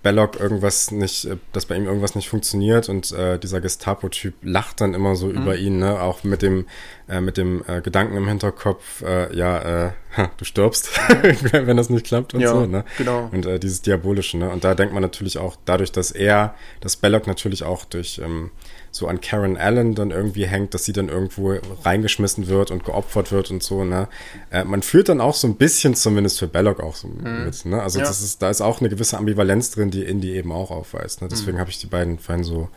Belloc 0.02 0.38
irgendwas 0.38 0.90
nicht, 0.90 1.24
äh, 1.26 1.36
dass 1.52 1.66
bei 1.66 1.76
ihm 1.76 1.86
irgendwas 1.86 2.14
nicht 2.14 2.28
funktioniert 2.28 2.88
und 2.88 3.12
äh, 3.12 3.38
dieser 3.38 3.60
Gestapo-Typ 3.60 4.34
lacht 4.42 4.80
dann 4.80 4.94
immer 4.94 5.14
so 5.14 5.26
mhm. 5.26 5.42
über 5.42 5.56
ihn, 5.56 5.78
ne? 5.78 6.00
Auch 6.00 6.24
mit 6.24 6.42
dem, 6.42 6.66
äh, 7.08 7.20
mit 7.20 7.36
dem 7.36 7.64
äh, 7.66 7.80
Gedanken 7.80 8.16
im 8.16 8.28
Hinterkopf, 8.28 9.02
äh, 9.02 9.34
ja, 9.36 9.86
äh, 9.86 9.92
du 10.36 10.44
stirbst, 10.44 10.90
wenn 11.52 11.76
das 11.76 11.90
nicht 11.90 12.06
klappt 12.06 12.34
und 12.34 12.40
ja, 12.40 12.48
so, 12.48 12.66
ne? 12.66 12.84
Genau. 12.98 13.28
Und 13.32 13.46
äh, 13.46 13.58
dieses 13.58 13.82
Diabolische, 13.82 14.38
ne? 14.38 14.50
Und 14.50 14.64
da 14.64 14.74
denkt 14.74 14.92
man 14.92 15.02
natürlich 15.02 15.38
auch, 15.38 15.56
dadurch, 15.64 15.92
dass 15.92 16.10
er, 16.10 16.54
dass 16.80 16.96
Belloc 16.96 17.26
natürlich 17.26 17.62
auch 17.62 17.84
durch 17.84 18.20
ähm, 18.22 18.50
so 18.92 19.08
an 19.08 19.22
Karen 19.22 19.56
Allen 19.56 19.94
dann 19.94 20.10
irgendwie 20.10 20.46
hängt, 20.46 20.74
dass 20.74 20.84
sie 20.84 20.92
dann 20.92 21.08
irgendwo 21.08 21.58
reingeschmissen 21.82 22.46
wird 22.46 22.70
und 22.70 22.84
geopfert 22.84 23.32
wird 23.32 23.50
und 23.50 23.62
so, 23.62 23.84
ne? 23.84 24.06
Äh, 24.50 24.64
man 24.64 24.82
führt 24.82 25.08
dann 25.08 25.22
auch 25.22 25.34
so 25.34 25.48
ein 25.48 25.56
bisschen 25.56 25.94
zumindest 25.94 26.38
für 26.38 26.46
Belloc 26.46 26.78
auch 26.80 26.94
so 26.94 27.08
mhm. 27.08 27.46
mit, 27.46 27.64
ne? 27.64 27.82
Also 27.82 27.98
ja. 27.98 28.04
das 28.04 28.20
ist, 28.20 28.42
da 28.42 28.50
ist 28.50 28.60
auch 28.60 28.80
eine 28.80 28.90
gewisse 28.90 29.16
Ambivalenz 29.16 29.70
drin, 29.70 29.90
die 29.90 30.04
Indie 30.04 30.32
eben 30.32 30.52
auch 30.52 30.70
aufweist, 30.70 31.22
ne? 31.22 31.28
Deswegen 31.28 31.56
mhm. 31.56 31.60
habe 31.60 31.70
ich 31.70 31.78
die 31.78 31.86
beiden 31.86 32.18
vorhin 32.18 32.44
so 32.44 32.68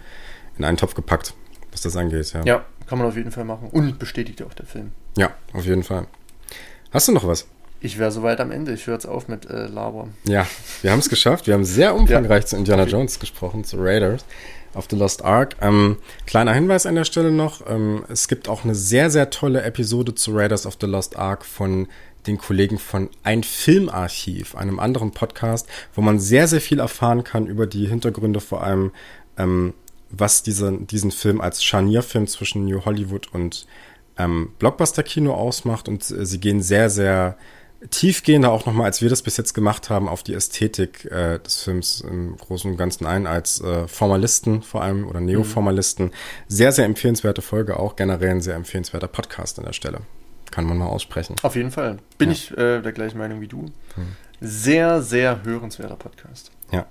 in 0.57 0.63
einen 0.63 0.77
Topf 0.77 0.93
gepackt, 0.93 1.33
was 1.73 1.81
das 1.81 1.97
angeht, 1.97 2.31
ja. 2.31 2.43
Ja, 2.45 2.65
kann 2.87 2.97
man 2.97 3.07
auf 3.07 3.17
jeden 3.17 3.31
Fall 3.31 3.43
machen. 3.43 3.67
Und 3.69 3.99
bestätigt 3.99 4.41
auch 4.41 4.53
der 4.53 4.65
Film. 4.65 4.91
Ja, 5.17 5.31
auf 5.51 5.65
jeden 5.65 5.83
Fall. 5.83 6.07
Hast 6.91 7.09
du 7.09 7.11
noch 7.11 7.27
was? 7.27 7.45
Ich 7.81 7.99
wäre 7.99 8.11
soweit 8.11 8.39
am 8.39 8.51
Ende. 8.51 8.71
Ich 8.73 8.87
höre 8.87 8.93
jetzt 8.93 9.05
auf 9.05 9.27
mit 9.27 9.49
äh, 9.49 9.67
Laber. 9.67 10.07
Ja, 10.23 10.47
wir 10.81 10.91
haben 10.91 10.99
es 10.99 11.09
geschafft. 11.09 11.45
Wir 11.45 11.55
haben 11.55 11.65
sehr 11.65 11.93
umfangreich 11.95 12.43
ja. 12.43 12.47
zu 12.47 12.55
Indiana 12.55 12.85
Jones 12.85 13.19
gesprochen, 13.19 13.65
zu 13.65 13.75
Raiders 13.77 14.23
of 14.75 14.87
the 14.89 14.95
Lost 14.95 15.23
Ark. 15.23 15.55
Ähm, 15.61 15.97
kleiner 16.25 16.53
Hinweis 16.53 16.85
an 16.85 16.95
der 16.95 17.05
Stelle 17.05 17.31
noch. 17.31 17.61
Ähm, 17.67 18.05
es 18.09 18.27
gibt 18.27 18.49
auch 18.49 18.63
eine 18.63 18.75
sehr, 18.75 19.09
sehr 19.09 19.29
tolle 19.29 19.61
Episode 19.63 20.15
zu 20.15 20.35
Raiders 20.35 20.65
of 20.65 20.77
the 20.79 20.87
Lost 20.87 21.17
Ark 21.17 21.45
von 21.45 21.87
den 22.27 22.37
Kollegen 22.37 22.79
von 22.79 23.09
Ein 23.23 23.43
Filmarchiv, 23.43 24.55
einem 24.55 24.79
anderen 24.79 25.11
Podcast, 25.11 25.67
wo 25.93 26.01
man 26.01 26.19
sehr, 26.19 26.47
sehr 26.47 26.61
viel 26.61 26.79
erfahren 26.79 27.23
kann 27.23 27.47
über 27.47 27.67
die 27.67 27.87
Hintergründe, 27.87 28.39
vor 28.39 28.63
allem 28.63 28.91
ähm, 29.37 29.73
was 30.09 30.43
diese, 30.43 30.71
diesen 30.71 31.11
Film 31.11 31.41
als 31.41 31.63
Scharnierfilm 31.63 32.27
zwischen 32.27 32.65
New 32.65 32.85
Hollywood 32.85 33.33
und 33.33 33.67
ähm, 34.17 34.51
Blockbuster-Kino 34.59 35.33
ausmacht. 35.33 35.87
Und 35.87 36.09
äh, 36.09 36.25
sie 36.25 36.39
gehen 36.39 36.61
sehr, 36.61 36.89
sehr 36.89 37.37
tiefgehender 37.89 38.51
auch 38.51 38.65
nochmal, 38.65 38.85
als 38.85 39.01
wir 39.01 39.09
das 39.09 39.21
bis 39.21 39.37
jetzt 39.37 39.53
gemacht 39.53 39.89
haben, 39.89 40.07
auf 40.07 40.23
die 40.23 40.33
Ästhetik 40.33 41.05
äh, 41.05 41.39
des 41.39 41.63
Films 41.63 42.01
im 42.01 42.37
Großen 42.37 42.69
und 42.71 42.77
Ganzen 42.77 43.05
ein, 43.05 43.27
als 43.27 43.61
äh, 43.61 43.87
Formalisten 43.87 44.61
vor 44.61 44.81
allem 44.81 45.07
oder 45.07 45.21
Neoformalisten. 45.21 46.07
Mhm. 46.07 46.11
Sehr, 46.47 46.71
sehr 46.71 46.85
empfehlenswerte 46.85 47.41
Folge, 47.41 47.79
auch 47.79 47.95
generell 47.95 48.31
ein 48.31 48.41
sehr 48.41 48.55
empfehlenswerter 48.55 49.07
Podcast 49.07 49.59
an 49.59 49.65
der 49.65 49.73
Stelle. 49.73 49.99
Kann 50.51 50.65
man 50.65 50.77
mal 50.77 50.87
aussprechen. 50.87 51.35
Auf 51.41 51.55
jeden 51.55 51.71
Fall. 51.71 51.97
Bin 52.17 52.29
ja. 52.29 52.33
ich 52.33 52.51
äh, 52.51 52.81
der 52.81 52.91
gleichen 52.91 53.17
Meinung 53.17 53.41
wie 53.41 53.47
du. 53.47 53.61
Mhm. 53.61 53.71
Sehr, 54.41 55.01
sehr 55.01 55.43
hörenswerter 55.43 55.95
Podcast. 55.95 56.51
Ja. 56.71 56.85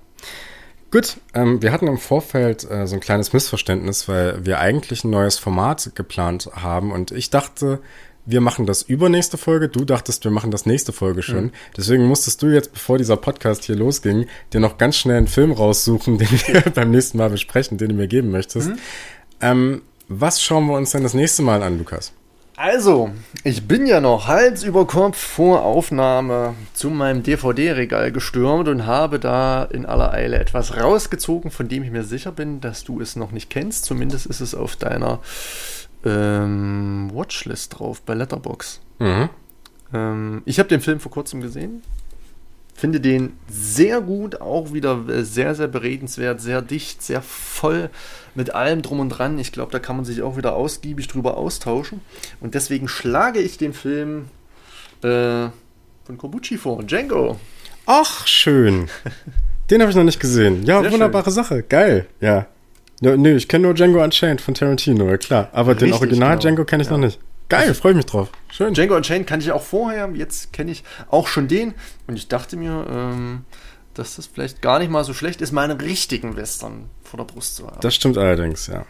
Gut, 0.91 1.17
ähm, 1.33 1.61
wir 1.61 1.71
hatten 1.71 1.87
im 1.87 1.97
Vorfeld 1.97 2.69
äh, 2.69 2.87
so 2.87 2.95
ein 2.95 3.01
kleines 3.01 3.33
Missverständnis, 3.33 4.07
weil 4.07 4.45
wir 4.45 4.59
eigentlich 4.59 5.03
ein 5.03 5.09
neues 5.09 5.37
Format 5.37 5.91
geplant 5.95 6.49
haben 6.53 6.91
und 6.91 7.11
ich 7.11 7.29
dachte, 7.29 7.81
wir 8.25 8.41
machen 8.41 8.65
das 8.65 8.81
übernächste 8.81 9.37
Folge, 9.37 9.69
du 9.69 9.85
dachtest, 9.85 10.23
wir 10.23 10.31
machen 10.31 10.51
das 10.51 10.65
nächste 10.65 10.91
Folge 10.91 11.21
schon. 11.21 11.45
Mhm. 11.45 11.51
Deswegen 11.77 12.05
musstest 12.05 12.41
du 12.41 12.47
jetzt, 12.47 12.73
bevor 12.73 12.97
dieser 12.97 13.17
Podcast 13.17 13.63
hier 13.65 13.75
losging, 13.75 14.25
dir 14.51 14.59
noch 14.59 14.77
ganz 14.77 14.97
schnell 14.97 15.17
einen 15.17 15.27
Film 15.27 15.51
raussuchen, 15.51 16.17
den 16.19 16.27
wir 16.27 16.61
beim 16.61 16.91
nächsten 16.91 17.17
Mal 17.17 17.29
besprechen, 17.29 17.77
den 17.77 17.89
du 17.89 17.95
mir 17.95 18.07
geben 18.07 18.31
möchtest. 18.31 18.69
Mhm. 18.69 18.77
Ähm, 19.41 19.81
was 20.07 20.41
schauen 20.41 20.67
wir 20.67 20.75
uns 20.75 20.91
denn 20.91 21.03
das 21.03 21.13
nächste 21.13 21.41
Mal 21.41 21.63
an, 21.63 21.77
Lukas? 21.77 22.13
Also, 22.57 23.11
ich 23.43 23.67
bin 23.67 23.85
ja 23.85 23.99
noch 23.99 24.27
Hals 24.27 24.63
über 24.63 24.87
Kopf 24.87 25.17
vor 25.17 25.63
Aufnahme 25.63 26.53
zu 26.73 26.89
meinem 26.89 27.21
DVD-Regal 27.21 28.13
gestürmt 28.13 28.69
und 28.69 28.85
habe 28.85 29.19
da 29.19 29.65
in 29.65 29.85
aller 29.85 30.13
Eile 30.13 30.39
etwas 30.39 30.77
rausgezogen, 30.77 31.51
von 31.51 31.67
dem 31.67 31.83
ich 31.83 31.91
mir 31.91 32.03
sicher 32.03 32.31
bin, 32.31 32.61
dass 32.61 32.85
du 32.85 33.01
es 33.01 33.17
noch 33.17 33.31
nicht 33.31 33.49
kennst. 33.49 33.83
Zumindest 33.83 34.25
ist 34.27 34.39
es 34.39 34.55
auf 34.55 34.77
deiner 34.77 35.19
ähm, 36.05 37.09
Watchlist 37.13 37.77
drauf 37.79 38.01
bei 38.01 38.13
Letterbox. 38.13 38.81
Mhm. 38.99 39.29
Ähm, 39.93 40.41
ich 40.45 40.59
habe 40.59 40.69
den 40.69 40.81
Film 40.81 40.99
vor 40.99 41.11
kurzem 41.11 41.41
gesehen. 41.41 41.81
Finde 42.77 42.99
den 42.99 43.33
sehr 43.49 44.01
gut, 44.01 44.41
auch 44.41 44.73
wieder 44.73 45.07
äh, 45.07 45.23
sehr, 45.23 45.55
sehr 45.55 45.69
beredenswert, 45.69 46.41
sehr 46.41 46.61
dicht, 46.61 47.01
sehr 47.01 47.21
voll 47.21 47.89
mit 48.35 48.53
allem 48.53 48.81
drum 48.81 48.99
und 48.99 49.09
dran. 49.09 49.39
Ich 49.39 49.53
glaube, 49.53 49.71
da 49.71 49.79
kann 49.79 49.95
man 49.95 50.05
sich 50.05 50.21
auch 50.21 50.35
wieder 50.35 50.55
ausgiebig 50.55 51.07
drüber 51.07 51.37
austauschen. 51.37 52.01
Und 52.41 52.53
deswegen 52.53 52.87
schlage 52.87 53.39
ich 53.39 53.57
den 53.57 53.73
Film 53.73 54.25
äh, 55.03 55.47
von 56.03 56.17
Kobuchi 56.17 56.57
vor, 56.57 56.83
Django. 56.83 57.39
Ach, 57.85 58.27
schön. 58.27 58.89
Den 59.69 59.81
habe 59.81 59.89
ich 59.89 59.97
noch 59.97 60.03
nicht 60.03 60.19
gesehen. 60.19 60.63
Ja, 60.63 60.81
Sehr 60.81 60.91
wunderbare 60.91 61.25
schön. 61.25 61.33
Sache. 61.33 61.63
Geil. 61.63 62.07
Ja. 62.19 62.45
Ja, 63.01 63.17
nee, 63.17 63.33
ich 63.33 63.47
kenne 63.47 63.63
nur 63.63 63.73
Django 63.73 64.03
Unchained 64.03 64.41
von 64.41 64.53
Tarantino, 64.53 65.09
ja 65.09 65.17
klar. 65.17 65.49
Aber 65.51 65.71
Richtig, 65.71 65.89
den 65.89 65.93
Original 65.93 66.29
genau. 66.31 66.41
Django 66.41 66.65
kenne 66.65 66.83
ich 66.83 66.89
ja. 66.89 66.97
noch 66.97 67.03
nicht. 67.05 67.19
Geil, 67.49 67.73
freue 67.75 67.91
ich 67.91 67.97
mich 67.97 68.05
drauf. 68.05 68.29
Schön. 68.51 68.73
Django 68.73 68.95
Unchained 68.95 69.27
kannte 69.27 69.45
ich 69.45 69.51
auch 69.51 69.61
vorher, 69.61 70.09
jetzt 70.13 70.53
kenne 70.53 70.71
ich 70.71 70.83
auch 71.09 71.27
schon 71.27 71.47
den. 71.47 71.73
Und 72.07 72.15
ich 72.15 72.27
dachte 72.27 72.57
mir, 72.57 72.87
ähm, 72.89 73.45
dass 73.93 74.15
das 74.15 74.27
vielleicht 74.27 74.61
gar 74.61 74.79
nicht 74.79 74.89
mal 74.89 75.03
so 75.03 75.13
schlecht 75.13 75.41
ist, 75.41 75.51
mal 75.51 75.69
einen 75.69 75.79
richtigen 75.79 76.35
Western 76.35 76.89
vor 77.03 77.17
der 77.17 77.25
Brust 77.25 77.55
zu 77.55 77.67
haben. 77.67 77.79
Das 77.81 77.93
stimmt 77.93 78.17
allerdings, 78.17 78.67
ja. 78.67 78.85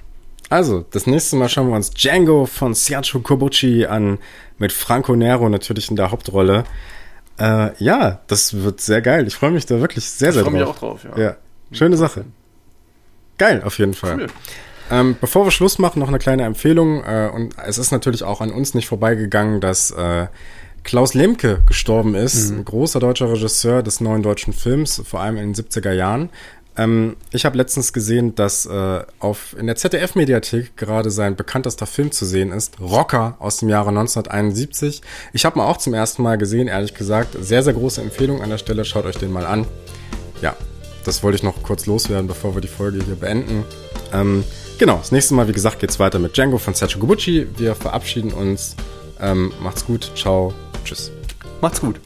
Also, 0.50 0.86
das 0.92 1.08
nächste 1.08 1.36
Mal 1.38 1.50
schauen 1.50 1.70
wir 1.70 1.76
uns 1.76 1.92
Django 1.92 2.46
von 2.46 2.76
Sergio 2.76 3.20
Kobuchi 3.20 3.88
an, 3.88 4.20
mit 4.58 4.72
Franco 4.72 5.16
Nero 5.16 5.50
natürlich 5.50 5.90
in 5.90 5.96
der 5.96 6.12
Hauptrolle. 6.12 6.66
Äh, 7.40 7.72
ja, 7.84 8.22
das 8.28 8.62
wird 8.62 8.80
sehr 8.80 9.02
geil. 9.02 9.28
Ich 9.28 9.36
freue 9.36 9.52
mich 9.52 9.66
da 9.66 9.80
wirklich 9.82 10.06
sehr, 10.06 10.32
sehr 10.32 10.44
drauf. 10.44 10.54
Ich 10.54 10.60
freue 10.60 10.68
mich 10.68 10.76
auch 10.76 10.80
drauf, 10.80 11.04
ja. 11.04 11.22
ja. 11.22 11.36
Schöne 11.72 11.98
Sache. 11.98 12.26
Geil, 13.38 13.62
auf 13.64 13.78
jeden 13.80 13.94
Fall. 13.94 14.18
Cool. 14.18 14.28
Ähm, 14.92 15.16
bevor 15.20 15.46
wir 15.46 15.52
Schluss 15.52 15.80
machen, 15.80 16.00
noch 16.00 16.08
eine 16.08 16.20
kleine 16.20 16.44
Empfehlung. 16.44 17.04
Äh, 17.04 17.30
und 17.34 17.56
es 17.66 17.78
ist 17.78 17.92
natürlich 17.92 18.24
auch 18.24 18.42
an 18.42 18.52
uns 18.52 18.74
nicht 18.74 18.88
vorbeigegangen, 18.88 19.62
dass 19.62 19.92
äh, 19.92 20.28
Klaus 20.84 21.16
Lemke 21.16 21.64
gestorben 21.66 22.14
ist, 22.14 22.52
mhm. 22.52 22.60
ein 22.60 22.66
großer 22.66 23.00
deutscher 23.00 23.32
Regisseur 23.32 23.82
des 23.82 24.02
neuen 24.02 24.22
deutschen 24.22 24.54
Films, 24.54 25.02
vor 25.04 25.20
allem 25.22 25.38
in 25.38 25.54
den 25.54 25.56
70er 25.56 25.92
Jahren. 25.92 26.30
Ähm, 26.78 27.16
ich 27.32 27.46
habe 27.46 27.58
letztens 27.58 27.94
gesehen, 27.94 28.36
dass 28.36 28.68
äh, 28.68 29.04
auf, 29.20 29.56
in 29.58 29.66
der 29.66 29.78
ZDF-Mediathek 29.78 30.78
gerade 30.78 31.10
sein 31.10 31.36
bekanntester 31.36 31.88
Film 31.88 32.12
zu 32.12 32.26
sehen 32.26 32.52
ist, 32.52 32.80
Rocker 32.80 33.36
aus 33.40 33.58
dem 33.58 33.70
Jahre 33.70 33.90
1971. 33.90 35.02
Ich 35.34 35.46
habe 35.46 35.58
ihn 35.58 35.64
auch 35.64 35.78
zum 35.78 35.96
ersten 35.96 36.22
Mal 36.22 36.38
gesehen, 36.38 36.68
ehrlich 36.68 36.94
gesagt. 36.94 37.36
Sehr, 37.40 37.64
sehr 37.64 37.74
große 37.74 38.02
Empfehlung 38.02 38.44
an 38.44 38.50
der 38.52 38.58
Stelle. 38.60 38.86
Schaut 38.86 39.06
euch 39.06 39.18
den 39.18 39.32
mal 39.32 39.46
an. 39.46 39.66
Ja, 40.42 40.56
das 41.06 41.24
wollte 41.24 41.38
ich 41.38 41.44
noch 41.44 41.64
kurz 41.64 41.86
loswerden, 41.86 42.28
bevor 42.28 42.56
wir 42.56 42.62
die 42.62 42.68
Folge 42.68 43.04
hier 43.04 43.16
beenden. 43.16 43.64
Ähm, 44.12 44.44
genau, 44.78 44.98
das 44.98 45.12
nächste 45.12 45.34
Mal, 45.34 45.48
wie 45.48 45.54
gesagt, 45.54 45.80
geht's 45.80 46.00
weiter 46.00 46.20
mit 46.20 46.36
Django 46.36 46.58
von 46.58 46.74
Sergio 46.74 47.00
Gubucci. 47.00 47.48
Wir 47.58 47.76
verabschieden 47.76 48.34
uns. 48.34 48.76
Ähm, 49.22 49.54
macht's 49.62 49.86
gut. 49.86 50.12
Ciao. 50.16 50.54
Tschüss. 50.84 51.12
Macht's 51.62 51.80
gut. 51.80 52.00